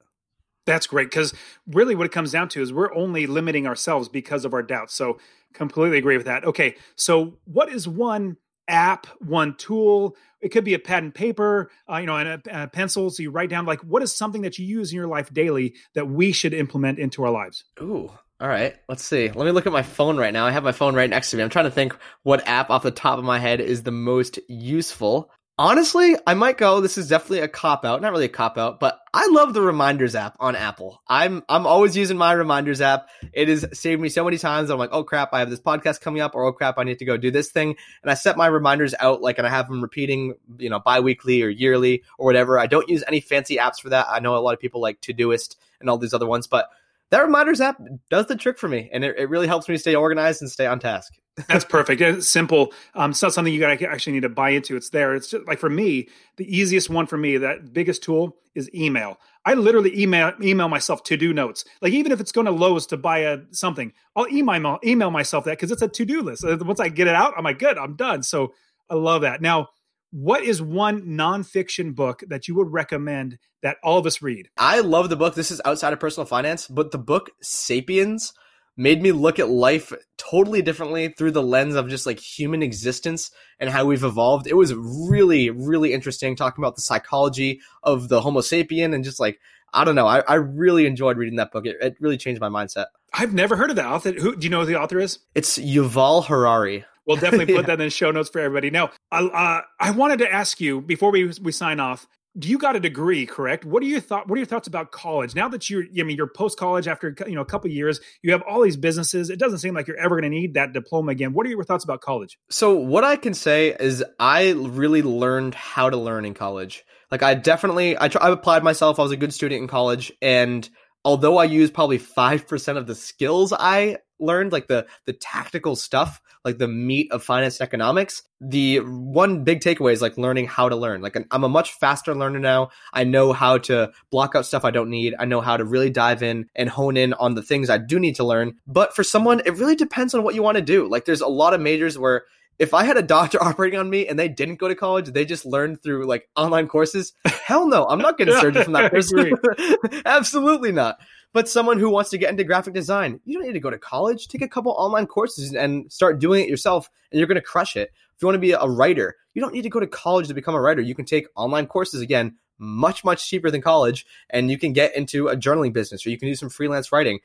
That's 0.66 0.86
great 0.86 1.10
because 1.10 1.34
really 1.66 1.96
what 1.96 2.06
it 2.06 2.12
comes 2.12 2.32
down 2.32 2.50
to 2.50 2.62
is 2.62 2.74
we're 2.74 2.94
only 2.94 3.26
limiting 3.26 3.66
ourselves 3.66 4.10
because 4.10 4.44
of 4.44 4.54
our 4.54 4.62
doubts. 4.62 4.94
So 4.94 5.18
completely 5.54 5.98
agree 5.98 6.18
with 6.18 6.26
that. 6.26 6.44
Okay, 6.44 6.76
so 6.96 7.38
what 7.46 7.70
is 7.70 7.88
one 7.88 8.36
app, 8.68 9.08
one 9.20 9.56
tool. 9.56 10.16
It 10.42 10.50
could 10.50 10.64
be 10.64 10.74
a 10.74 10.80
pad 10.80 11.04
and 11.04 11.14
paper, 11.14 11.72
uh, 11.90 11.98
you 11.98 12.06
know, 12.06 12.18
and 12.18 12.30
a, 12.30 12.64
a, 12.64 12.68
pencil. 12.68 13.10
So 13.10 13.24
you 13.24 13.32
write 13.32 13.50
down 13.50 13.66
like 13.66 13.82
what 13.82 14.04
is 14.04 14.16
something 14.16 14.44
that 14.44 14.60
you 14.60 14.66
use 14.66 14.92
in 14.92 14.96
your 14.96 15.08
life 15.08 15.34
daily 15.34 15.76
that 15.96 16.08
we 16.08 16.32
should 16.32 16.54
implement 16.54 17.00
into 17.00 17.24
our 17.24 17.32
lives. 17.32 17.64
Ooh, 17.82 18.12
all 18.40 18.48
right. 18.48 18.76
Let's 18.88 19.04
see. 19.04 19.30
Let 19.30 19.46
me 19.46 19.52
look 19.52 19.66
at 19.66 19.74
my 19.74 19.82
phone 19.82 20.18
right 20.18 20.34
now. 20.34 20.46
I 20.46 20.52
have 20.52 20.64
my 20.64 20.72
phone 20.72 20.94
right 20.94 21.10
next 21.10 21.32
to 21.32 21.38
me. 21.38 21.44
I'm 21.44 21.50
trying 21.50 21.66
to 21.66 21.72
think 21.72 21.96
what 22.24 22.48
app 22.48 22.70
off 22.70 22.84
the 22.84 22.92
top 22.92 23.18
of 23.18 23.26
my 23.26 23.40
head 23.40 23.60
is 23.60 23.84
the 23.84 23.92
most 23.92 24.40
useful. 24.48 25.32
Honestly, 25.60 26.16
I 26.28 26.36
might 26.36 26.60
go. 26.60 26.82
This 26.82 27.00
is 27.00 27.10
definitely 27.10 27.40
a 27.40 27.48
cop 27.48 27.84
out. 27.84 28.00
Not 28.00 28.12
really 28.12 28.26
a 28.26 28.30
cop 28.30 28.60
out, 28.60 28.80
but 28.80 29.00
I 29.12 29.28
love 29.32 29.56
the 29.56 29.62
reminders 29.62 30.14
app 30.14 30.38
on 30.40 30.56
Apple. 30.56 31.02
I'm 31.08 31.44
I'm 31.50 31.66
always 31.66 31.98
using 31.98 32.16
my 32.16 32.34
reminders 32.34 32.80
app. 32.80 33.10
It 33.34 33.48
has 33.48 33.66
saved 33.74 34.00
me 34.00 34.10
so 34.10 34.24
many 34.24 34.38
times. 34.38 34.70
I'm 34.70 34.78
like, 34.78 34.92
oh 34.92 35.04
crap, 35.04 35.34
I 35.34 35.40
have 35.40 35.50
this 35.50 35.60
podcast 35.60 36.00
coming 36.00 36.22
up, 36.22 36.36
or 36.36 36.46
oh 36.46 36.54
crap, 36.54 36.78
I 36.78 36.84
need 36.84 37.00
to 37.00 37.06
go 37.06 37.18
do 37.18 37.32
this 37.32 37.50
thing. 37.50 37.76
And 38.04 38.12
I 38.12 38.14
set 38.14 38.38
my 38.38 38.46
reminders 38.46 38.94
out 39.00 39.24
like, 39.24 39.40
and 39.40 39.48
I 39.48 39.50
have 39.50 39.68
them 39.68 39.82
repeating, 39.82 40.36
you 40.60 40.70
know, 40.70 40.80
biweekly 40.80 41.42
or 41.42 41.50
yearly 41.50 42.04
or 42.20 42.28
whatever. 42.28 42.60
I 42.60 42.68
don't 42.68 42.88
use 42.88 43.04
any 43.08 43.20
fancy 43.20 43.58
apps 43.58 43.82
for 43.82 43.90
that. 43.90 44.06
I 44.08 44.20
know 44.20 44.38
a 44.38 44.40
lot 44.40 44.54
of 44.54 44.60
people 44.60 44.80
like 44.80 45.02
Todoist 45.02 45.56
and 45.80 45.90
all 45.90 45.98
these 45.98 46.14
other 46.14 46.28
ones, 46.28 46.46
but 46.46 46.70
that 47.12 47.22
reminders 47.22 47.62
app 47.62 47.78
does 48.10 48.28
the 48.28 48.36
trick 48.36 48.60
for 48.60 48.68
me, 48.68 48.90
and 48.92 49.04
it, 49.04 49.18
it 49.18 49.30
really 49.30 49.48
helps 49.48 49.70
me 49.70 49.78
stay 49.78 49.96
organized 49.96 50.42
and 50.42 50.52
stay 50.52 50.66
on 50.66 50.80
task. 50.80 51.14
That's 51.48 51.66
perfect. 51.66 52.02
It's 52.02 52.28
simple. 52.28 52.74
Um, 52.96 53.12
it's 53.12 53.22
not 53.22 53.34
something 53.34 53.54
you 53.54 53.60
gotta 53.60 53.88
actually 53.88 54.14
need 54.14 54.24
to 54.24 54.30
buy 54.30 54.50
into. 54.50 54.76
It's 54.76 54.90
there. 54.90 55.14
It's 55.14 55.30
just 55.30 55.46
like 55.48 55.60
for 55.60 55.70
me, 55.70 56.08
the 56.38 56.58
easiest 56.58 56.90
one 56.90 57.06
for 57.06 57.18
me, 57.18 57.38
that 57.38 57.74
biggest 57.74 58.02
tool 58.02 58.38
is 58.56 58.74
email. 58.74 59.20
I 59.46 59.54
literally 59.54 59.98
email 60.02 60.34
email 60.42 60.68
myself 60.68 61.04
to 61.04 61.16
do 61.16 61.34
notes. 61.34 61.64
Like 61.80 61.94
even 61.94 62.12
if 62.12 62.20
it's 62.20 62.32
going 62.32 62.46
to 62.46 62.52
Lowe's 62.52 62.88
to 62.88 62.98
buy 62.98 63.20
a 63.20 63.38
something, 63.52 63.94
I'll 64.16 64.28
email 64.30 64.80
email 64.84 65.12
myself 65.12 65.46
that 65.46 65.52
because 65.52 65.72
it's 65.72 65.84
a 65.84 65.88
to 65.88 66.06
do 66.06 66.24
list. 66.24 66.44
Uh, 66.44 66.58
once 66.62 66.80
I 66.80 66.90
get 66.90 67.08
it 67.08 67.16
out, 67.16 67.36
I'm 67.38 67.44
like, 67.44 67.60
good, 67.60 67.78
I'm 67.78 67.96
done. 67.96 68.24
So 68.24 68.54
I 68.90 68.96
love 68.96 69.22
that. 69.22 69.40
Now, 69.40 69.70
what 70.18 70.44
is 70.44 70.60
one 70.60 71.04
nonfiction 71.04 71.94
book 71.94 72.24
that 72.28 72.48
you 72.48 72.56
would 72.56 72.74
recommend 72.74 73.38
that 73.62 73.78
all 73.84 74.00
of 74.00 74.08
us 74.08 74.20
read? 74.20 74.50
I 74.58 74.80
love 74.80 75.10
the 75.10 75.16
book. 75.16 75.36
This 75.36 75.52
is 75.52 75.62
outside 75.64 75.94
of 75.94 76.00
personal 76.00 76.26
finance, 76.26 76.68
but 76.68 76.90
the 76.90 76.98
book 76.98 77.30
Sapiens 77.44 78.34
made 78.76 79.00
me 79.00 79.12
look 79.12 79.38
at 79.38 79.48
life 79.48 79.94
totally 80.18 80.64
differently 80.64 81.10
through 81.10 81.30
the 81.32 81.44
lens 81.44 81.76
of 81.76 81.88
just 81.88 82.08
like 82.08 82.20
human 82.20 82.64
existence 82.64 83.30
and 83.60 83.70
how 83.70 83.86
we've 83.86 84.04
evolved. 84.04 84.48
It 84.48 84.56
was 84.56 84.74
really, 84.74 85.52
really 85.52 85.94
interesting 85.94 86.36
talking 86.36 86.64
about 86.64 86.76
the 86.76 86.82
psychology 86.82 87.62
of 87.84 88.10
the 88.10 88.20
Homo 88.20 88.40
sapien 88.40 88.96
and 88.96 89.04
just 89.04 89.20
like, 89.20 89.40
I 89.72 89.84
don't 89.84 89.94
know. 89.94 90.08
I, 90.08 90.22
I 90.22 90.36
really 90.36 90.88
enjoyed 90.88 91.18
reading 91.18 91.36
that 91.36 91.52
book. 91.52 91.68
It, 91.68 91.78
it 91.80 91.96
really 92.00 92.18
changed 92.18 92.42
my 92.42 92.50
mindset. 92.50 92.86
I've 93.14 93.36
never 93.36 93.56
heard 93.56 93.70
of 93.70 93.76
that 93.76 93.86
author. 93.86 94.14
Who 94.14 94.36
do 94.36 94.46
you 94.46 94.50
know 94.50 94.62
who 94.62 94.66
the 94.66 94.82
author 94.82 94.98
is? 94.98 95.20
It's 95.36 95.60
Yuval 95.60 96.26
Harari. 96.26 96.86
We'll 97.08 97.18
definitely 97.18 97.46
put 97.56 97.62
yeah. 97.62 97.68
that 97.68 97.74
in 97.74 97.88
the 97.88 97.90
show 97.90 98.12
notes 98.12 98.30
for 98.30 98.40
everybody. 98.40 98.70
Now, 98.70 98.92
uh, 99.12 99.62
I 99.80 99.92
wanted 99.92 100.20
to 100.20 100.32
ask 100.32 100.60
you 100.60 100.82
before 100.82 101.12
we 101.12 101.32
we 101.42 101.52
sign 101.52 101.80
off 101.80 102.08
do 102.38 102.50
you 102.50 102.58
got 102.58 102.76
a 102.76 102.80
degree, 102.80 103.26
correct? 103.26 103.66
What 103.66 103.82
are 103.82 103.88
your 103.88 104.00
thought? 104.00 104.28
What 104.28 104.36
are 104.36 104.40
your 104.40 104.46
thoughts 104.46 104.68
about 104.68 104.92
college? 104.92 105.34
Now 105.34 105.50
that 105.50 105.70
you're, 105.70 105.84
I 105.98 106.04
mean, 106.04 106.18
you're 106.18 106.28
post 106.28 106.60
college 106.60 106.88
after 106.88 107.16
you 107.26 107.36
know 107.36 107.42
a 107.42 107.46
couple 107.46 107.70
years, 107.72 108.00
you 108.22 108.32
have 108.32 108.44
all 108.44 108.62
these 108.62 108.78
businesses. 108.78 109.30
It 109.30 109.40
doesn't 109.40 109.60
seem 109.60 109.74
like 109.74 109.88
you're 109.88 109.98
ever 109.98 110.20
going 110.20 110.30
to 110.32 110.38
need 110.38 110.54
that 110.54 110.74
diploma 110.74 111.12
again. 111.12 111.34
What 111.34 111.46
are 111.48 111.50
your 111.50 111.64
thoughts 111.64 111.84
about 111.84 112.02
college? 112.02 112.38
So 112.50 112.76
what 112.76 113.04
I 113.04 113.16
can 113.16 113.34
say 113.34 113.76
is 113.80 114.04
I 114.20 114.52
really 114.52 115.02
learned 115.02 115.56
how 115.56 115.90
to 115.90 115.98
learn 115.98 116.26
in 116.26 116.34
college. 116.34 116.86
Like 117.10 117.24
I 117.24 117.34
definitely, 117.34 117.98
I, 117.98 118.06
I 118.06 118.30
applied 118.30 118.64
myself. 118.64 119.00
I 119.00 119.04
was 119.04 119.12
a 119.12 119.18
good 119.18 119.34
student 119.34 119.62
in 119.62 119.68
college, 119.68 120.12
and 120.22 120.70
although 121.08 121.38
I 121.38 121.46
use 121.46 121.72
probably 121.72 122.00
five 122.00 122.46
percent 122.50 122.78
of 122.78 122.86
the 122.86 122.94
skills 122.94 123.54
I 123.58 124.00
learned, 124.20 124.52
like 124.52 124.68
the 124.68 124.88
the 125.06 125.14
tactical 125.14 125.78
stuff, 125.78 126.22
like 126.44 126.58
the 126.58 126.68
meat 126.68 127.10
of 127.14 127.24
finance 127.24 127.62
and 127.62 127.66
economics, 127.66 128.24
the 128.42 128.80
one 128.80 129.46
big 129.46 129.62
takeaway 129.62 129.94
is 129.94 130.02
like 130.02 130.18
learning 130.18 130.48
how 130.48 130.68
to 130.68 130.76
learn. 130.76 131.02
Like 131.02 131.16
I'm 131.32 131.46
a 131.46 131.50
much 131.50 131.72
faster 131.72 132.14
learner 132.14 132.40
now. 132.40 132.72
I 132.92 133.06
know 133.06 133.32
how 133.32 133.58
to 133.60 133.94
block 134.12 134.36
out 134.36 134.46
stuff 134.46 134.66
I 134.66 134.72
don't 134.72 134.90
need. 134.90 135.16
I 135.18 135.24
know 135.24 135.40
how 135.40 135.56
to 135.56 135.64
really 135.64 135.90
dive 135.90 136.24
in 136.24 136.50
and 136.58 136.70
hone 136.70 136.98
in 136.98 137.14
on 137.14 137.36
the 137.36 137.42
things 137.42 137.70
I 137.70 137.78
do 137.78 138.02
need 138.02 138.18
to 138.18 138.26
learn. 138.26 138.58
But 138.68 138.94
for 138.94 139.06
someone, 139.06 139.42
it 139.46 139.56
really 139.56 139.76
depends 139.76 140.14
on 140.14 140.24
what 140.24 140.36
you 140.36 140.44
want 140.44 140.58
to 140.58 140.62
do. 140.62 140.90
Like 140.90 141.06
there's 141.06 141.22
a 141.22 141.28
lot 141.28 141.54
of 141.54 141.62
majors 141.62 141.98
where 141.98 142.26
if 142.60 142.74
I 142.74 142.84
had 142.84 142.98
a 142.98 143.02
doctor 143.02 143.38
operating 143.44 143.80
on 143.80 143.90
me 143.90 144.08
and 144.08 144.18
they 144.18 144.30
didn't 144.30 144.56
go 144.56 144.68
to 144.68 144.76
college, 144.76 145.08
they 145.08 145.26
just 145.26 145.46
learned 145.46 145.82
through 145.82 146.06
like 146.06 146.30
online 146.36 146.68
courses. 146.68 147.14
Hell 147.26 147.68
no, 147.68 147.86
I'm 147.86 148.00
not 148.00 148.18
getting 148.18 148.36
surgery 148.40 148.64
from 148.64 148.74
that 148.74 148.92
person. 148.92 149.34
Absolutely 150.06 150.72
not 150.72 151.00
but 151.34 151.48
someone 151.48 151.78
who 151.78 151.90
wants 151.90 152.10
to 152.10 152.18
get 152.18 152.32
into 152.32 152.44
graphic 152.44 152.74
design, 152.74 153.20
you 153.24 153.38
don't 153.38 153.46
need 153.46 153.54
to 153.54 153.60
go 153.60 153.70
to 153.70 153.78
college. 153.78 154.28
Take 154.28 154.42
a 154.42 154.48
couple 154.48 154.72
online 154.72 155.06
courses 155.06 155.54
and 155.54 155.92
start 155.92 156.20
doing 156.20 156.44
it 156.44 156.50
yourself, 156.50 156.90
and 157.12 157.20
you're 157.20 157.28
going 157.28 157.36
to 157.36 157.42
crush 157.42 157.76
it. 157.76 157.92
If 158.16 158.22
you 158.22 158.28
want 158.28 158.38
to 158.38 158.40
be 158.40 158.54
a 158.54 158.66
writer, 158.66 159.16
you 159.36 159.42
don't 159.42 159.54
need 159.54 159.62
to 159.62 159.70
go 159.70 159.80
to 159.80 159.86
college 159.86 160.28
to 160.30 160.34
become 160.34 160.56
a 160.56 160.60
writer. 160.60 160.82
You 160.82 160.96
can 160.96 161.06
take 161.06 161.28
online 161.36 161.68
courses 161.68 162.02
again, 162.02 162.38
much, 162.58 163.04
much 163.04 163.30
cheaper 163.30 163.52
than 163.52 163.62
college, 163.62 164.04
and 164.32 164.50
you 164.50 164.58
can 164.58 164.74
get 164.74 164.96
into 164.96 165.28
a 165.28 165.38
journaling 165.38 165.74
business 165.74 166.06
or 166.06 166.10
you 166.10 166.18
can 166.18 166.28
do 166.28 166.34
some 166.34 166.50
freelance 166.50 166.92
writing. 166.92 167.20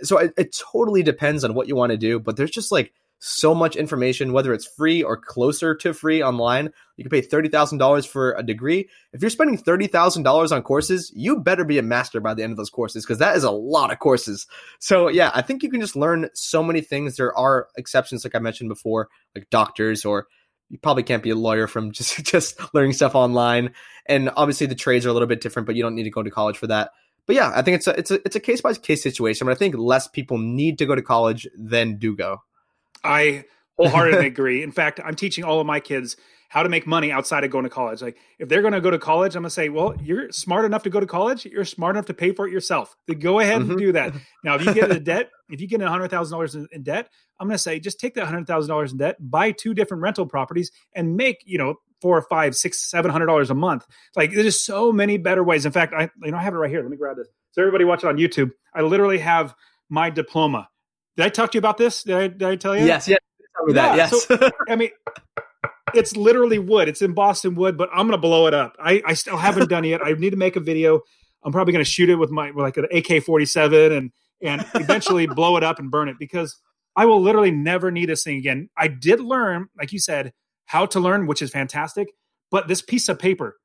So 0.00 0.16
it, 0.16 0.32
it 0.38 0.56
totally 0.72 1.02
depends 1.02 1.44
on 1.44 1.52
what 1.52 1.68
you 1.68 1.76
want 1.76 1.90
to 1.90 1.98
do, 1.98 2.18
but 2.18 2.36
there's 2.36 2.50
just 2.50 2.72
like 2.72 2.94
so 3.18 3.54
much 3.54 3.76
information, 3.76 4.32
whether 4.32 4.52
it's 4.52 4.66
free 4.66 5.02
or 5.02 5.16
closer 5.16 5.74
to 5.74 5.92
free 5.92 6.22
online. 6.22 6.70
You 6.96 7.04
can 7.04 7.10
pay 7.10 7.26
$30,000 7.26 8.06
for 8.06 8.32
a 8.32 8.42
degree. 8.42 8.88
If 9.12 9.20
you're 9.20 9.30
spending 9.30 9.58
$30,000 9.58 10.52
on 10.52 10.62
courses, 10.62 11.12
you 11.14 11.40
better 11.40 11.64
be 11.64 11.78
a 11.78 11.82
master 11.82 12.20
by 12.20 12.34
the 12.34 12.42
end 12.42 12.52
of 12.52 12.56
those 12.56 12.70
courses 12.70 13.04
because 13.04 13.18
that 13.18 13.36
is 13.36 13.44
a 13.44 13.50
lot 13.50 13.92
of 13.92 13.98
courses. 13.98 14.46
So, 14.78 15.08
yeah, 15.08 15.30
I 15.34 15.42
think 15.42 15.62
you 15.62 15.70
can 15.70 15.80
just 15.80 15.96
learn 15.96 16.28
so 16.34 16.62
many 16.62 16.80
things. 16.80 17.16
There 17.16 17.36
are 17.36 17.68
exceptions, 17.76 18.24
like 18.24 18.34
I 18.34 18.40
mentioned 18.40 18.68
before, 18.68 19.08
like 19.34 19.50
doctors 19.50 20.04
or 20.04 20.26
you 20.70 20.78
probably 20.78 21.02
can't 21.02 21.22
be 21.22 21.30
a 21.30 21.34
lawyer 21.34 21.66
from 21.66 21.92
just 21.92 22.22
just 22.24 22.60
learning 22.74 22.92
stuff 22.92 23.14
online. 23.14 23.74
And 24.06 24.30
obviously 24.36 24.66
the 24.66 24.74
trades 24.74 25.06
are 25.06 25.10
a 25.10 25.12
little 25.12 25.28
bit 25.28 25.40
different, 25.40 25.66
but 25.66 25.76
you 25.76 25.82
don't 25.82 25.94
need 25.94 26.04
to 26.04 26.10
go 26.10 26.22
to 26.22 26.30
college 26.30 26.58
for 26.58 26.66
that. 26.68 26.90
But 27.26 27.36
yeah, 27.36 27.52
I 27.54 27.62
think 27.62 27.76
it's 27.76 27.86
a 27.86 27.98
it's 27.98 28.10
a 28.10 28.14
it's 28.24 28.36
a 28.36 28.40
case 28.40 28.60
by 28.60 28.72
case 28.74 29.02
situation. 29.02 29.46
But 29.46 29.52
I 29.52 29.56
think 29.56 29.74
less 29.76 30.08
people 30.08 30.38
need 30.38 30.78
to 30.78 30.86
go 30.86 30.94
to 30.94 31.02
college 31.02 31.46
than 31.56 31.98
do 31.98 32.16
go. 32.16 32.42
I 33.04 33.44
wholeheartedly 33.76 34.26
agree. 34.34 34.62
In 34.62 34.72
fact, 34.72 35.00
I'm 35.04 35.14
teaching 35.14 35.44
all 35.44 35.60
of 35.60 35.66
my 35.66 35.80
kids 35.80 36.16
how 36.48 36.62
to 36.62 36.68
make 36.68 36.86
money 36.86 37.12
outside 37.12 37.44
of 37.44 37.50
going 37.50 37.64
to 37.64 37.70
college. 37.70 38.00
Like 38.00 38.16
if 38.38 38.48
they're 38.48 38.62
going 38.62 38.72
to 38.72 38.80
go 38.80 38.90
to 38.90 38.98
college, 38.98 39.36
I'm 39.36 39.42
going 39.42 39.48
to 39.48 39.54
say, 39.54 39.68
well, 39.68 39.94
you're 40.02 40.32
smart 40.32 40.64
enough 40.64 40.82
to 40.84 40.90
go 40.90 40.98
to 40.98 41.06
college. 41.06 41.44
You're 41.44 41.66
smart 41.66 41.94
enough 41.94 42.06
to 42.06 42.14
pay 42.14 42.32
for 42.32 42.46
it 42.46 42.52
yourself. 42.52 42.96
Then 43.06 43.18
go 43.18 43.38
ahead 43.38 43.60
mm-hmm. 43.60 43.70
and 43.72 43.78
do 43.78 43.92
that. 43.92 44.14
Now, 44.44 44.54
if 44.54 44.64
you 44.64 44.72
get 44.72 44.84
into 44.84 45.00
debt, 45.00 45.30
if 45.50 45.60
you 45.60 45.66
get 45.66 45.82
a 45.82 45.88
hundred 45.88 46.10
thousand 46.10 46.32
dollars 46.32 46.54
in 46.54 46.82
debt, 46.82 47.10
I'm 47.38 47.48
going 47.48 47.56
to 47.56 47.62
say, 47.62 47.80
just 47.80 48.00
take 48.00 48.14
that 48.14 48.24
hundred 48.24 48.46
thousand 48.46 48.68
dollars 48.68 48.92
in 48.92 48.98
debt, 48.98 49.16
buy 49.20 49.50
two 49.50 49.74
different 49.74 50.02
rental 50.02 50.26
properties, 50.26 50.70
and 50.94 51.16
make 51.16 51.42
you 51.44 51.58
know 51.58 51.74
four 52.00 52.16
or 52.16 52.22
five, 52.22 52.54
six, 52.56 52.88
seven 52.88 53.10
hundred 53.10 53.26
dollars 53.26 53.50
a 53.50 53.54
month. 53.54 53.84
Like 54.16 54.32
there's 54.32 54.46
just 54.46 54.64
so 54.64 54.92
many 54.92 55.18
better 55.18 55.42
ways. 55.42 55.66
In 55.66 55.72
fact, 55.72 55.92
I 55.92 56.08
you 56.22 56.30
know 56.30 56.38
I 56.38 56.42
have 56.42 56.54
it 56.54 56.58
right 56.58 56.70
here. 56.70 56.80
Let 56.80 56.90
me 56.90 56.96
grab 56.96 57.16
this. 57.16 57.28
So 57.52 57.62
everybody 57.62 57.84
watching 57.84 58.08
on 58.08 58.16
YouTube, 58.16 58.52
I 58.74 58.82
literally 58.82 59.18
have 59.18 59.54
my 59.90 60.08
diploma. 60.08 60.68
Did 61.18 61.26
I 61.26 61.30
talk 61.30 61.50
to 61.50 61.56
you 61.56 61.58
about 61.58 61.78
this? 61.78 62.04
Did 62.04 62.16
I, 62.16 62.28
did 62.28 62.42
I 62.44 62.54
tell 62.54 62.76
you? 62.76 62.86
Yes, 62.86 63.08
yes 63.08 63.18
yeah, 63.66 63.74
that. 63.74 63.96
Yes. 63.96 64.24
So, 64.24 64.50
I 64.68 64.76
mean, 64.76 64.90
it's 65.94 66.16
literally 66.16 66.60
wood. 66.60 66.88
It's 66.88 67.02
in 67.02 67.12
Boston 67.12 67.56
wood, 67.56 67.76
but 67.76 67.88
I'm 67.92 68.06
gonna 68.06 68.18
blow 68.18 68.46
it 68.46 68.54
up. 68.54 68.76
I, 68.78 69.02
I 69.04 69.14
still 69.14 69.36
haven't 69.36 69.68
done 69.68 69.84
it 69.84 69.88
yet. 69.88 70.00
I 70.04 70.12
need 70.12 70.30
to 70.30 70.36
make 70.36 70.54
a 70.54 70.60
video. 70.60 71.00
I'm 71.42 71.50
probably 71.50 71.72
gonna 71.72 71.84
shoot 71.84 72.08
it 72.08 72.14
with 72.14 72.30
my 72.30 72.52
with 72.52 72.62
like 72.62 72.76
an 72.76 72.84
AK-47 72.84 73.96
and 73.96 74.12
and 74.42 74.64
eventually 74.74 75.26
blow 75.34 75.56
it 75.56 75.64
up 75.64 75.80
and 75.80 75.90
burn 75.90 76.08
it 76.08 76.20
because 76.20 76.56
I 76.94 77.06
will 77.06 77.20
literally 77.20 77.50
never 77.50 77.90
need 77.90 78.08
this 78.08 78.22
thing 78.22 78.38
again. 78.38 78.68
I 78.76 78.86
did 78.86 79.20
learn, 79.20 79.68
like 79.76 79.92
you 79.92 79.98
said, 79.98 80.32
how 80.66 80.86
to 80.86 81.00
learn, 81.00 81.26
which 81.26 81.42
is 81.42 81.50
fantastic. 81.50 82.12
But 82.50 82.68
this 82.68 82.80
piece 82.80 83.08
of 83.08 83.18
paper, 83.18 83.56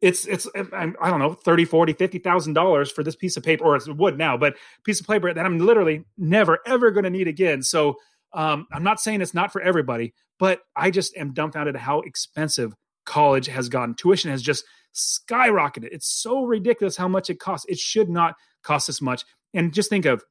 it's 0.00 0.26
it's 0.26 0.46
I 0.54 1.10
don't 1.10 1.18
know 1.18 1.34
30 1.34 1.64
40 1.64 1.92
50 1.94 2.18
thousand 2.18 2.52
dollars 2.54 2.90
for 2.90 3.02
this 3.02 3.16
piece 3.16 3.36
of 3.36 3.42
paper 3.42 3.64
or 3.64 3.76
it 3.76 3.96
would 3.96 4.18
now 4.18 4.36
but 4.36 4.56
piece 4.84 5.00
of 5.00 5.06
paper 5.06 5.32
that 5.32 5.46
i'm 5.46 5.58
literally 5.58 6.04
never 6.18 6.58
ever 6.66 6.90
going 6.90 7.04
to 7.04 7.10
need 7.10 7.28
again. 7.28 7.62
So 7.62 7.96
um, 8.32 8.66
i'm 8.72 8.82
not 8.82 9.00
saying 9.00 9.20
it's 9.20 9.34
not 9.34 9.52
for 9.52 9.62
everybody 9.62 10.12
but 10.38 10.60
i 10.76 10.90
just 10.90 11.16
am 11.16 11.32
dumbfounded 11.32 11.76
how 11.76 12.00
expensive 12.00 12.74
college 13.04 13.46
has 13.46 13.68
gotten. 13.68 13.94
Tuition 13.94 14.30
has 14.30 14.42
just 14.42 14.64
skyrocketed. 14.94 15.88
It's 15.92 16.08
so 16.08 16.44
ridiculous 16.44 16.96
how 16.96 17.08
much 17.08 17.30
it 17.30 17.38
costs. 17.38 17.66
It 17.68 17.78
should 17.78 18.08
not 18.08 18.34
cost 18.62 18.86
this 18.86 19.00
much. 19.00 19.24
And 19.52 19.72
just 19.72 19.90
think 19.90 20.04
of 20.04 20.24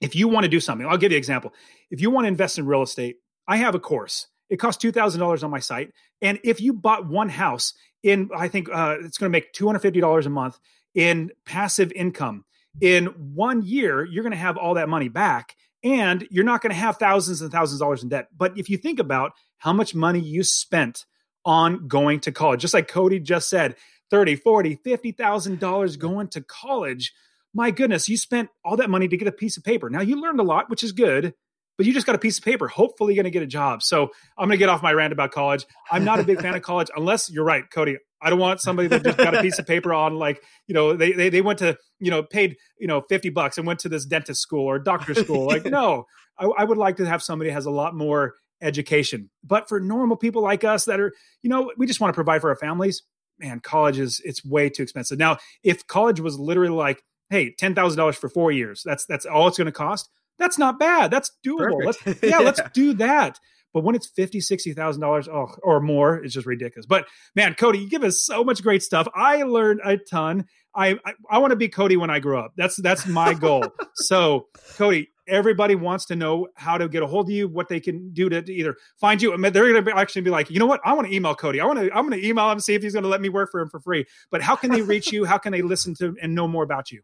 if 0.00 0.14
you 0.14 0.28
want 0.28 0.44
to 0.44 0.48
do 0.48 0.60
something, 0.60 0.86
I'll 0.86 0.98
give 0.98 1.12
you 1.12 1.16
an 1.16 1.20
example. 1.20 1.52
If 1.90 2.00
you 2.00 2.10
want 2.10 2.24
to 2.24 2.28
invest 2.28 2.58
in 2.58 2.66
real 2.66 2.82
estate, 2.82 3.16
I 3.48 3.56
have 3.58 3.74
a 3.74 3.80
course. 3.80 4.26
It 4.48 4.56
costs 4.56 4.80
two 4.80 4.92
thousand 4.92 5.20
dollars 5.20 5.42
on 5.42 5.50
my 5.50 5.58
site, 5.60 5.92
and 6.22 6.38
if 6.44 6.60
you 6.60 6.72
bought 6.72 7.06
one 7.06 7.28
house 7.28 7.74
in, 8.02 8.30
I 8.36 8.48
think 8.48 8.68
uh, 8.72 8.96
it's 9.00 9.18
going 9.18 9.30
to 9.30 9.36
make 9.36 9.52
two 9.52 9.66
hundred 9.66 9.80
fifty 9.80 10.00
dollars 10.00 10.26
a 10.26 10.30
month 10.30 10.58
in 10.94 11.30
passive 11.44 11.92
income. 11.92 12.44
In 12.80 13.06
one 13.06 13.62
year, 13.62 14.04
you're 14.04 14.22
going 14.22 14.32
to 14.32 14.36
have 14.36 14.56
all 14.56 14.74
that 14.74 14.88
money 14.88 15.08
back, 15.08 15.56
and 15.82 16.26
you're 16.30 16.44
not 16.44 16.62
going 16.62 16.70
to 16.70 16.78
have 16.78 16.96
thousands 16.96 17.42
and 17.42 17.50
thousands 17.50 17.80
of 17.80 17.84
dollars 17.84 18.02
in 18.02 18.08
debt. 18.08 18.28
But 18.36 18.58
if 18.58 18.70
you 18.70 18.76
think 18.76 18.98
about 18.98 19.32
how 19.58 19.72
much 19.72 19.94
money 19.94 20.20
you 20.20 20.44
spent 20.44 21.06
on 21.44 21.88
going 21.88 22.20
to 22.20 22.32
college, 22.32 22.60
just 22.60 22.74
like 22.74 22.88
Cody 22.88 23.18
just 23.18 23.48
said, 23.48 23.76
30, 24.10 24.36
40, 24.36 24.76
50,000 24.76 25.58
dollars 25.58 25.96
going 25.96 26.28
to 26.28 26.40
college 26.42 27.12
my 27.56 27.70
goodness, 27.70 28.06
you 28.06 28.18
spent 28.18 28.50
all 28.62 28.76
that 28.76 28.90
money 28.90 29.08
to 29.08 29.16
get 29.16 29.28
a 29.28 29.32
piece 29.32 29.56
of 29.56 29.64
paper. 29.64 29.88
Now 29.88 30.02
you 30.02 30.20
learned 30.20 30.40
a 30.40 30.42
lot, 30.42 30.68
which 30.68 30.84
is 30.84 30.92
good, 30.92 31.32
but 31.76 31.86
you 31.86 31.92
just 31.92 32.06
got 32.06 32.14
a 32.14 32.18
piece 32.18 32.38
of 32.38 32.44
paper. 32.44 32.68
Hopefully, 32.68 33.14
going 33.14 33.24
to 33.24 33.30
get 33.30 33.42
a 33.42 33.46
job. 33.46 33.82
So 33.82 34.10
I'm 34.38 34.48
going 34.48 34.50
to 34.50 34.56
get 34.56 34.68
off 34.68 34.82
my 34.82 34.92
rant 34.92 35.12
about 35.12 35.32
college. 35.32 35.64
I'm 35.90 36.04
not 36.04 36.20
a 36.20 36.24
big 36.24 36.40
fan 36.40 36.54
of 36.54 36.62
college, 36.62 36.88
unless 36.96 37.30
you're 37.30 37.44
right, 37.44 37.64
Cody. 37.70 37.98
I 38.20 38.30
don't 38.30 38.38
want 38.38 38.60
somebody 38.60 38.88
that 38.88 39.04
just 39.04 39.18
got 39.18 39.34
a 39.34 39.42
piece 39.42 39.58
of 39.58 39.66
paper 39.66 39.92
on 39.92 40.16
like, 40.16 40.42
you 40.66 40.74
know, 40.74 40.94
they, 40.94 41.12
they, 41.12 41.28
they 41.28 41.42
went 41.42 41.58
to, 41.58 41.76
you 42.00 42.10
know, 42.10 42.22
paid, 42.22 42.56
you 42.78 42.86
know, 42.86 43.02
50 43.08 43.28
bucks 43.30 43.58
and 43.58 43.66
went 43.66 43.80
to 43.80 43.88
this 43.88 44.06
dentist 44.06 44.40
school 44.40 44.64
or 44.64 44.78
doctor 44.78 45.14
school. 45.14 45.46
Like, 45.46 45.64
no, 45.64 46.06
I, 46.38 46.46
I 46.46 46.64
would 46.64 46.78
like 46.78 46.96
to 46.96 47.06
have 47.06 47.22
somebody 47.22 47.50
has 47.50 47.66
a 47.66 47.70
lot 47.70 47.94
more 47.94 48.34
education. 48.62 49.30
But 49.44 49.68
for 49.68 49.80
normal 49.80 50.16
people 50.16 50.42
like 50.42 50.64
us 50.64 50.86
that 50.86 50.98
are, 50.98 51.12
you 51.42 51.50
know, 51.50 51.72
we 51.76 51.86
just 51.86 52.00
want 52.00 52.12
to 52.12 52.14
provide 52.14 52.40
for 52.40 52.48
our 52.48 52.56
families, 52.56 53.02
man, 53.38 53.60
college 53.60 53.98
is, 53.98 54.20
it's 54.24 54.44
way 54.44 54.70
too 54.70 54.82
expensive. 54.82 55.18
Now, 55.18 55.36
if 55.62 55.86
college 55.86 56.20
was 56.20 56.38
literally 56.38 56.74
like, 56.74 57.02
hey, 57.30 57.54
ten 57.58 57.74
thousand 57.74 57.98
dollars 57.98 58.16
for 58.16 58.28
four 58.28 58.52
years. 58.52 58.82
That's 58.84 59.04
that's 59.06 59.26
all 59.26 59.48
it's 59.48 59.58
going 59.58 59.66
to 59.66 59.72
cost. 59.72 60.08
That's 60.38 60.58
not 60.58 60.78
bad. 60.78 61.10
That's 61.10 61.30
doable. 61.46 61.84
Let's 61.84 61.98
yeah, 62.06 62.14
yeah, 62.22 62.38
let's 62.38 62.60
do 62.74 62.94
that. 62.94 63.38
But 63.72 63.84
when 63.84 63.94
it's 63.94 64.06
fifty, 64.06 64.40
sixty 64.40 64.72
thousand 64.72 65.02
dollars, 65.02 65.28
oh, 65.28 65.54
or 65.62 65.80
more, 65.80 66.16
it's 66.16 66.32
just 66.32 66.46
ridiculous. 66.46 66.86
But 66.86 67.06
man, 67.34 67.54
Cody, 67.54 67.80
you 67.80 67.90
give 67.90 68.04
us 68.04 68.22
so 68.22 68.42
much 68.42 68.62
great 68.62 68.82
stuff. 68.82 69.06
I 69.14 69.42
learned 69.42 69.80
a 69.84 69.98
ton. 69.98 70.46
I 70.74 70.98
I, 71.04 71.12
I 71.30 71.38
want 71.38 71.50
to 71.50 71.56
be 71.56 71.68
Cody 71.68 71.96
when 71.96 72.08
I 72.08 72.18
grow 72.18 72.40
up. 72.40 72.52
That's 72.56 72.76
that's 72.76 73.06
my 73.06 73.34
goal. 73.34 73.64
so, 73.96 74.46
Cody, 74.76 75.10
everybody 75.28 75.74
wants 75.74 76.06
to 76.06 76.16
know 76.16 76.48
how 76.54 76.78
to 76.78 76.88
get 76.88 77.02
a 77.02 77.06
hold 77.06 77.26
of 77.26 77.30
you, 77.32 77.48
what 77.48 77.68
they 77.68 77.80
can 77.80 78.12
do 78.12 78.28
to, 78.28 78.40
to 78.40 78.52
either 78.52 78.76
find 78.98 79.20
you. 79.20 79.34
I 79.34 79.36
mean, 79.36 79.52
they're 79.52 79.70
going 79.70 79.84
to 79.84 79.96
actually 79.96 80.22
be 80.22 80.30
like, 80.30 80.50
you 80.50 80.58
know 80.58 80.66
what? 80.66 80.80
I 80.84 80.92
want 80.94 81.08
to 81.08 81.14
email 81.14 81.34
Cody. 81.34 81.60
I 81.60 81.66
want 81.66 81.78
to. 81.78 81.94
I'm 81.94 82.08
going 82.08 82.18
to 82.18 82.26
email 82.26 82.50
him 82.50 82.60
see 82.60 82.74
if 82.74 82.82
he's 82.82 82.94
going 82.94 83.02
to 83.02 83.08
let 83.08 83.20
me 83.20 83.28
work 83.28 83.50
for 83.50 83.60
him 83.60 83.68
for 83.68 83.80
free. 83.80 84.06
But 84.30 84.40
how 84.40 84.56
can 84.56 84.70
they 84.70 84.82
reach 84.82 85.12
you? 85.12 85.24
How 85.24 85.38
can 85.38 85.52
they 85.52 85.62
listen 85.62 85.94
to 85.96 86.16
and 86.22 86.34
know 86.34 86.48
more 86.48 86.62
about 86.62 86.90
you? 86.90 87.02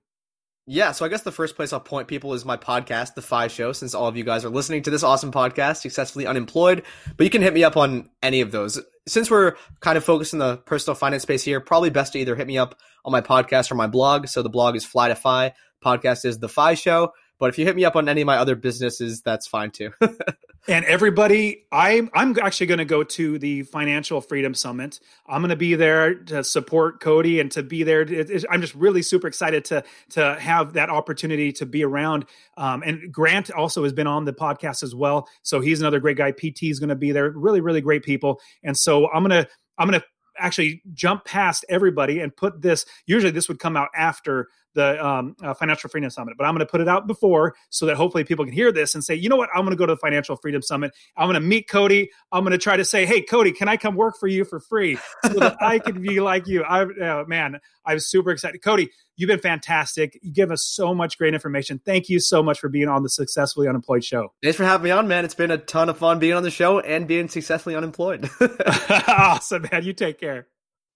Yeah, 0.67 0.93
so 0.93 1.05
I 1.05 1.09
guess 1.09 1.23
the 1.23 1.33
first 1.33 1.57
place 1.57 1.73
I'll 1.73 1.81
point 1.81 2.07
people 2.07 2.35
is 2.35 2.45
my 2.45 2.57
podcast, 2.57 3.15
The 3.15 3.23
FI 3.23 3.49
Show, 3.49 3.73
since 3.73 3.95
all 3.95 4.07
of 4.07 4.17
you 4.17 4.23
guys 4.23 4.45
are 4.45 4.49
listening 4.49 4.83
to 4.85 4.91
this 4.91 5.03
awesome 5.03 5.33
podcast, 5.33 5.79
Successfully 5.79 6.25
Unemployed. 6.25 6.85
But 7.17 7.25
you 7.25 7.31
can 7.31 7.43
hit 7.43 7.53
me 7.53 7.65
up 7.65 7.77
on 7.77 8.11
any 8.23 8.43
of 8.43 8.53
those. 8.53 8.81
Since 9.09 9.29
we're 9.29 9.57
kind 9.81 9.99
of 9.99 10.05
focused 10.05 10.35
in 10.35 10.39
the 10.39 10.59
personal 10.59 10.95
finance 10.95 11.23
space 11.23 11.43
here, 11.43 11.61
probably 11.61 11.91
best 11.91 12.13
to 12.13 12.21
either 12.21 12.37
hit 12.37 12.47
me 12.47 12.59
up 12.59 12.79
on 13.05 13.11
my 13.11 13.21
podcast 13.21 13.73
or 13.73 13.75
my 13.75 13.89
blog. 13.89 14.29
So 14.29 14.43
the 14.43 14.49
blog 14.49 14.77
is 14.77 14.85
Fly 14.85 15.09
to 15.09 15.17
Fi, 15.17 15.53
podcast 15.85 16.25
is 16.25 16.39
The 16.39 16.49
FI 16.49 16.75
Show. 16.75 17.13
But 17.41 17.49
if 17.49 17.59
you 17.59 17.65
hit 17.65 17.75
me 17.75 17.85
up 17.85 17.97
on 17.97 18.09
any 18.09 18.21
of 18.21 18.27
my 18.27 18.37
other 18.37 18.55
businesses, 18.55 19.21
that's 19.21 19.49
fine 19.49 19.73
too. 19.73 19.91
and 20.69 20.85
everybody, 20.85 21.65
I'm 21.73 22.09
I'm 22.15 22.39
actually 22.41 22.69
going 22.69 22.79
to 22.79 22.85
go 22.85 23.03
to 23.03 23.39
the 23.39 23.63
Financial 23.65 24.21
Freedom 24.21 24.55
Summit. 24.55 25.01
I'm 25.27 25.41
going 25.41 25.51
to 25.51 25.57
be 25.57 25.75
there 25.75 26.15
to 26.15 26.45
support 26.45 27.01
Cody 27.01 27.41
and 27.41 27.51
to 27.53 27.65
be 27.65 27.83
there. 27.83 28.07
I'm 28.49 28.61
just 28.61 28.75
really 28.75 29.03
super 29.03 29.27
excited 29.27 29.65
to 29.67 29.83
to 30.11 30.39
have 30.39 30.75
that 30.75 30.89
opportunity 30.89 31.53
to 31.55 31.67
be 31.67 31.85
around. 31.85 32.27
Um, 32.57 32.83
and 32.85 33.13
Grant 33.13 33.51
also 33.51 33.83
has 33.83 33.93
been 33.93 34.07
on 34.07 34.25
the 34.25 34.33
podcast 34.33 34.85
as 34.85 34.95
well, 34.95 35.29
so 35.43 35.61
he's 35.61 35.81
another 35.81 35.99
great 35.99 36.17
guy. 36.17 36.31
PT 36.31 36.65
is 36.65 36.79
going 36.79 36.91
to 36.91 36.95
be 36.95 37.11
there. 37.11 37.31
Really, 37.31 37.61
really 37.61 37.81
great 37.81 38.05
people. 38.05 38.41
And 38.63 38.77
so 38.77 39.11
I'm 39.11 39.25
gonna 39.25 39.49
I'm 39.79 39.89
gonna 39.89 40.05
actually 40.39 40.83
jump 40.93 41.25
past 41.25 41.65
everybody 41.69 42.21
and 42.21 42.35
put 42.37 42.63
this. 42.63 42.87
Usually, 43.07 43.33
this 43.33 43.49
would 43.49 43.59
come 43.59 43.77
out 43.77 43.89
after 43.97 44.49
the 44.75 45.05
um, 45.05 45.37
uh, 45.43 45.55
Financial 45.55 45.89
Freedom 45.89 46.11
Summit, 46.11 46.35
but 46.37 46.45
I'm 46.45 46.55
going 46.55 46.67
to 46.67 46.71
put 46.71 46.81
it 46.81 46.89
out 46.89 47.07
before 47.07 47.55
so 47.71 47.87
that 47.87 47.97
hopefully 47.97 48.25
people 48.25 48.45
can 48.45 48.55
hear 48.55 48.73
this 48.73 48.95
and 48.95 49.05
say, 49.05 49.15
you 49.15 49.29
know 49.29 49.37
what, 49.37 49.49
I'm 49.55 49.63
going 49.63 49.71
to 49.71 49.77
go 49.77 49.87
to 49.87 49.95
the 49.95 49.99
Financial 49.99 50.37
Freedom 50.37 50.63
Summit. 50.63 50.93
I'm 51.17 51.27
going 51.27 51.41
to 51.41 51.47
meet 51.47 51.69
Cody. 51.69 52.11
I'm 52.31 52.43
going 52.43 52.53
to 52.53 52.59
try 52.59 52.77
to 52.77 52.85
say, 52.85 53.07
hey, 53.07 53.23
Cody, 53.23 53.53
can 53.53 53.69
I 53.69 53.77
come 53.77 53.95
work 53.95 54.17
for 54.19 54.27
you 54.27 54.45
for 54.45 54.61
free 54.61 54.99
so 55.25 55.41
that 55.41 55.57
I 55.61 55.79
can 55.79 56.01
be 56.01 56.21
like 56.23 56.47
you? 56.47 56.63
I, 56.63 56.83
uh, 56.83 57.25
man, 57.27 57.59
I'm 57.85 57.99
super 57.99 58.31
excited. 58.31 58.63
Cody, 58.63 58.91
you've 59.17 59.29
been 59.29 59.41
fantastic. 59.41 60.19
You 60.23 60.33
give 60.33 60.51
us 60.51 60.65
so 60.65 60.95
much 60.95 61.19
great 61.19 61.35
information. 61.35 61.81
Thank 61.85 62.09
you 62.09 62.21
so 62.21 62.43
much 62.43 62.61
for 62.61 62.69
being 62.69 62.89
on 62.89 63.03
the 63.03 63.09
Successfully 63.09 63.69
Unemployed 63.69 64.05
show. 64.05 64.33
Thanks 64.43 64.57
for 64.57 64.65
having 64.65 64.85
me 64.85 64.91
on, 64.91 65.09
man. 65.09 65.25
It's 65.25 65.35
been 65.35 65.51
a 65.51 65.59
ton 65.59 65.89
of 65.89 65.99
fun 65.99 66.19
being 66.19 66.35
on 66.35 66.43
the 66.43 66.51
show 66.51 66.81
and 66.81 67.07
being 67.07 67.29
successfully 67.29 67.75
unemployed. 67.75 68.29
awesome, 69.09 69.67
man. 69.71 69.85
You 69.85 69.93
take 69.93 70.19
care. 70.19 70.47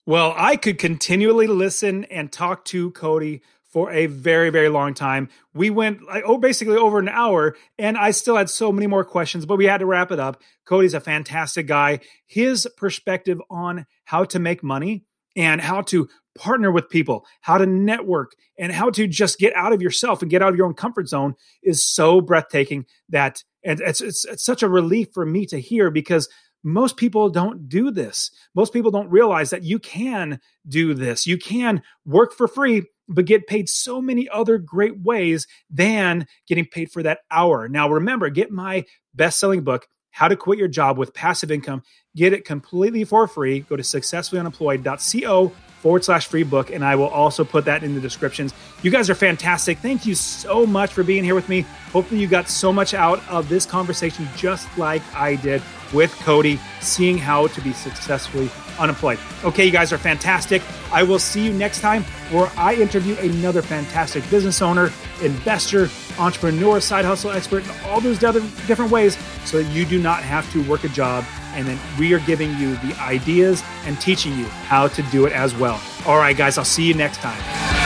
Well, 0.07 0.35
I 0.36 0.57
could 0.57 0.78
continually 0.78 1.48
listen 1.48 2.05
and 2.05 2.31
talk 2.31 2.65
to 2.66 2.93
Cody 2.93 3.43
for 3.77 3.93
a 3.93 4.07
very, 4.07 4.48
very 4.48 4.70
long 4.70 4.94
time. 4.94 5.28
We 5.53 5.69
went 5.69 6.03
like, 6.03 6.24
oh, 6.24 6.39
basically 6.39 6.78
over 6.78 6.98
an 6.98 7.11
hour, 7.11 7.55
and 7.78 7.98
I 7.98 8.12
still 8.12 8.35
had 8.35 8.48
so 8.48 8.73
many 8.73 8.86
more 8.86 9.05
questions, 9.05 9.44
but 9.44 9.59
we 9.59 9.66
had 9.66 9.81
to 9.81 9.85
wrap 9.85 10.11
it 10.11 10.19
up. 10.19 10.40
Cody's 10.65 10.94
a 10.94 11.01
fantastic 11.01 11.66
guy. 11.66 12.01
His 12.27 12.66
perspective 12.78 13.39
on 13.51 13.85
how 14.07 14.24
to 14.24 14.39
make 14.39 14.62
money 14.62 15.05
and 15.36 15.61
how 15.61 15.82
to 15.82 16.09
partner 16.39 16.70
with 16.70 16.89
people, 16.89 17.27
how 17.43 17.59
to 17.59 17.66
network, 17.66 18.32
and 18.59 18.73
how 18.73 18.89
to 18.89 19.07
just 19.07 19.39
get 19.39 19.55
out 19.55 19.74
of 19.74 19.82
yourself 19.82 20.23
and 20.23 20.31
get 20.31 20.40
out 20.40 20.48
of 20.48 20.57
your 20.57 20.69
own 20.69 20.73
comfort 20.73 21.07
zone 21.07 21.35
is 21.62 21.85
so 21.85 22.23
breathtaking 22.23 22.86
that 23.11 23.44
and 23.62 23.82
it's, 23.82 24.01
it's, 24.01 24.24
it's 24.24 24.44
such 24.44 24.62
a 24.62 24.70
relief 24.70 25.09
for 25.12 25.27
me 25.27 25.44
to 25.44 25.61
hear 25.61 25.90
because 25.90 26.31
most 26.65 26.97
people 26.97 27.28
don't 27.28 27.69
do 27.69 27.90
this. 27.90 28.31
Most 28.55 28.73
people 28.73 28.90
don't 28.90 29.11
realize 29.11 29.51
that 29.51 29.65
you 29.65 29.78
can 29.78 30.40
do 30.66 30.94
this. 30.94 31.27
You 31.27 31.36
can 31.36 31.82
work 32.07 32.32
for 32.32 32.48
free 32.48 32.86
but 33.09 33.24
get 33.24 33.47
paid 33.47 33.69
so 33.69 34.01
many 34.01 34.28
other 34.28 34.59
great 34.59 34.99
ways 35.01 35.47
than 35.70 36.27
getting 36.47 36.66
paid 36.66 36.91
for 36.91 37.03
that 37.03 37.20
hour. 37.31 37.69
Now, 37.69 37.89
remember, 37.89 38.28
get 38.31 38.51
my 38.51 38.85
best 39.15 39.39
selling 39.39 39.62
book, 39.62 39.87
How 40.11 40.28
to 40.28 40.37
Quit 40.37 40.59
Your 40.59 40.69
Job 40.69 40.99
with 40.99 41.15
Passive 41.15 41.51
Income. 41.51 41.83
Get 42.15 42.33
it 42.33 42.45
completely 42.45 43.05
for 43.05 43.27
free. 43.27 43.61
Go 43.61 43.77
to 43.77 43.83
successfullyunemployed.co 43.83 45.53
forward 45.81 46.05
slash 46.05 46.27
free 46.27 46.43
book, 46.43 46.70
and 46.70 46.85
I 46.85 46.97
will 46.97 47.09
also 47.09 47.44
put 47.44 47.65
that 47.66 47.85
in 47.85 47.94
the 47.94 48.01
descriptions. 48.01 48.53
You 48.82 48.90
guys 48.90 49.09
are 49.11 49.15
fantastic. 49.15 49.78
Thank 49.78 50.07
you 50.07 50.15
so 50.15 50.66
much 50.66 50.93
for 50.93 51.03
being 51.03 51.24
here 51.24 51.35
with 51.35 51.48
me. 51.48 51.62
Hopefully, 51.93 52.20
you 52.20 52.27
got 52.27 52.48
so 52.48 52.73
much 52.73 52.94
out 52.94 53.27
of 53.28 53.48
this 53.48 53.66
conversation, 53.66 54.28
just 54.36 54.66
like 54.78 55.03
I 55.15 55.36
did 55.36 55.62
with 55.93 56.12
Cody, 56.20 56.59
seeing 56.81 57.16
how 57.16 57.47
to 57.48 57.61
be 57.61 57.73
successfully 57.73 58.51
unemployed. 58.78 59.19
Okay, 59.44 59.65
you 59.65 59.70
guys 59.70 59.93
are 59.93 59.98
fantastic. 59.98 60.62
I 60.93 61.03
will 61.03 61.19
see 61.19 61.44
you 61.44 61.53
next 61.53 61.81
time 61.81 62.05
where 62.31 62.51
I 62.57 62.74
interview 62.74 63.16
another 63.19 63.62
fantastic 63.62 64.28
business 64.31 64.61
owner, 64.61 64.93
investor, 65.23 65.89
entrepreneur, 66.19 66.81
side 66.81 67.05
hustle 67.05 67.31
expert, 67.31 67.62
and 67.66 67.86
all 67.86 68.01
those 68.01 68.23
other 68.24 68.40
different 68.66 68.90
ways 68.90 69.16
so 69.44 69.62
that 69.62 69.73
you 69.73 69.85
do 69.85 70.01
not 70.01 70.23
have 70.23 70.51
to 70.53 70.62
work 70.69 70.85
a 70.85 70.89
job 70.89 71.24
and 71.57 71.66
then 71.66 71.78
we 71.99 72.15
are 72.15 72.20
giving 72.20 72.57
you 72.59 72.77
the 72.77 72.95
ideas 73.01 73.62
and 73.85 74.01
teaching 74.01 74.37
you 74.39 74.45
how 74.45 74.89
to 74.89 75.03
do 75.05 75.27
it 75.27 75.33
as 75.33 75.55
well. 75.55 75.81
All 76.07 76.19
right, 76.19 76.37
guys, 76.37 76.59
I'll 76.59 76.65
see 76.65 76.85
you 76.85 76.95
next 76.95 77.19
time. 77.19 77.86